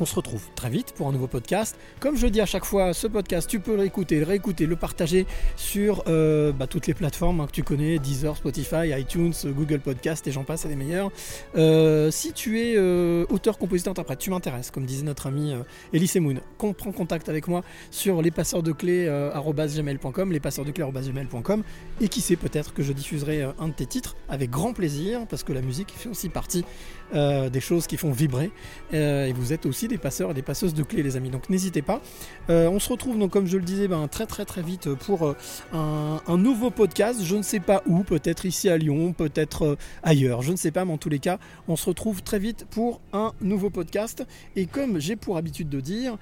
on 0.00 0.06
se 0.06 0.14
retrouve 0.14 0.42
très 0.54 0.70
vite 0.70 0.94
pour 0.96 1.08
un 1.08 1.12
nouveau 1.12 1.26
podcast. 1.26 1.76
Comme 2.00 2.16
je 2.16 2.26
dis 2.26 2.40
à 2.40 2.46
chaque 2.46 2.64
fois, 2.64 2.94
ce 2.94 3.06
podcast, 3.06 3.48
tu 3.48 3.60
peux 3.60 3.72
le 3.72 3.80
réécouter, 3.80 4.18
le 4.18 4.24
réécouter, 4.24 4.66
le 4.66 4.76
partager 4.76 5.26
sur 5.56 6.04
euh, 6.06 6.52
bah, 6.52 6.66
toutes 6.66 6.86
les 6.86 6.94
plateformes 6.94 7.40
hein, 7.40 7.46
que 7.46 7.52
tu 7.52 7.62
connais, 7.62 7.98
Deezer, 7.98 8.36
Spotify, 8.36 8.90
iTunes, 8.98 9.32
Google 9.44 9.80
Podcast 9.80 10.26
et 10.26 10.32
j'en 10.32 10.44
passe, 10.44 10.62
c'est 10.62 10.68
les 10.68 10.76
meilleurs. 10.76 11.10
Euh, 11.56 12.10
si 12.10 12.32
tu 12.32 12.60
es 12.60 12.74
euh, 12.76 13.26
auteur, 13.28 13.58
compositeur, 13.58 13.90
interprète, 13.90 14.18
tu 14.18 14.30
m'intéresses, 14.30 14.70
comme 14.70 14.86
disait 14.86 15.04
notre 15.04 15.26
ami 15.26 15.54
Elise 15.92 16.16
Moon, 16.16 16.36
qu'on 16.56 16.72
prend 16.72 16.92
contact 16.92 17.28
avec 17.28 17.48
moi 17.48 17.62
sur 17.90 18.22
lespasseursdeclés.com, 18.22 20.32
lespasseursdeclés.com 20.32 21.62
et 22.00 22.08
qui 22.08 22.20
sait 22.20 22.36
peut-être 22.36 22.72
que 22.72 22.82
je 22.82 22.92
diffuserai 22.92 23.42
un 23.58 23.68
de 23.68 23.74
tes 23.74 23.86
titres 23.86 24.16
avec 24.28 24.50
grand 24.50 24.72
plaisir 24.72 25.26
parce 25.28 25.42
que 25.42 25.52
la 25.52 25.60
musique 25.60 25.90
fait 25.90 26.08
aussi 26.08 26.28
partie 26.28 26.64
euh, 27.14 27.50
des 27.50 27.60
choses 27.60 27.86
qui 27.86 27.96
font 27.96 28.12
vibrer. 28.12 28.50
Euh, 28.94 29.26
et 29.26 29.32
vous 29.32 29.52
êtes 29.52 29.66
aussi 29.66 29.88
des 29.88 29.98
passeurs 29.98 30.30
et 30.30 30.34
des 30.34 30.42
passeuses 30.42 30.74
de 30.74 30.82
clés 30.82 31.02
les 31.02 31.16
amis. 31.16 31.30
Donc 31.30 31.50
n'hésitez 31.50 31.82
pas. 31.82 32.00
Euh, 32.48 32.68
on 32.68 32.78
se 32.78 32.88
retrouve 32.88 33.18
donc 33.18 33.30
comme 33.30 33.46
je 33.46 33.56
le 33.56 33.64
disais 33.64 33.88
ben, 33.88 34.06
très 34.08 34.26
très 34.26 34.44
très 34.44 34.62
vite 34.62 34.94
pour 34.94 35.34
un, 35.72 36.20
nouveau 36.36 36.70
podcast. 36.70 37.20
Je 37.22 37.36
ne 37.36 37.42
sais 37.42 37.60
pas 37.60 37.82
où 37.86 38.02
peut-être 38.02 38.46
ici 38.46 38.68
à 38.68 38.76
Lyon 38.76 39.12
peut-être 39.12 39.76
ailleurs. 40.02 40.42
Je 40.42 40.52
ne 40.52 40.56
sais 40.56 40.70
pas 40.70 40.84
mais 40.84 40.92
en 40.92 40.98
tous 40.98 41.08
les 41.08 41.18
cas 41.18 41.38
on 41.68 41.76
se 41.76 41.86
retrouve 41.86 42.22
très 42.22 42.38
vite 42.38 42.66
pour 42.70 43.00
un 43.12 43.32
nouveau 43.40 43.70
podcast. 43.70 44.24
Et 44.56 44.66
comme 44.66 45.00
j'ai 45.00 45.16
pour 45.16 45.36
habitude 45.36 45.68
de 45.68 45.80
dire 45.80 46.16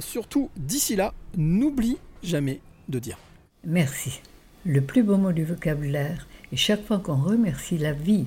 surtout 0.00 0.50
d'ici 0.56 0.96
là 0.96 1.14
n'oublie 1.36 1.98
jamais 2.22 2.60
de 2.88 2.98
dire. 2.98 3.18
Merci. 3.64 4.20
Le 4.64 4.80
plus 4.80 5.02
beau 5.02 5.16
mot 5.16 5.32
du 5.32 5.44
vocabulaire, 5.44 6.26
et 6.52 6.56
chaque 6.56 6.84
fois 6.84 6.98
qu'on 6.98 7.16
remercie 7.16 7.78
la 7.78 7.92
vie 7.92 8.26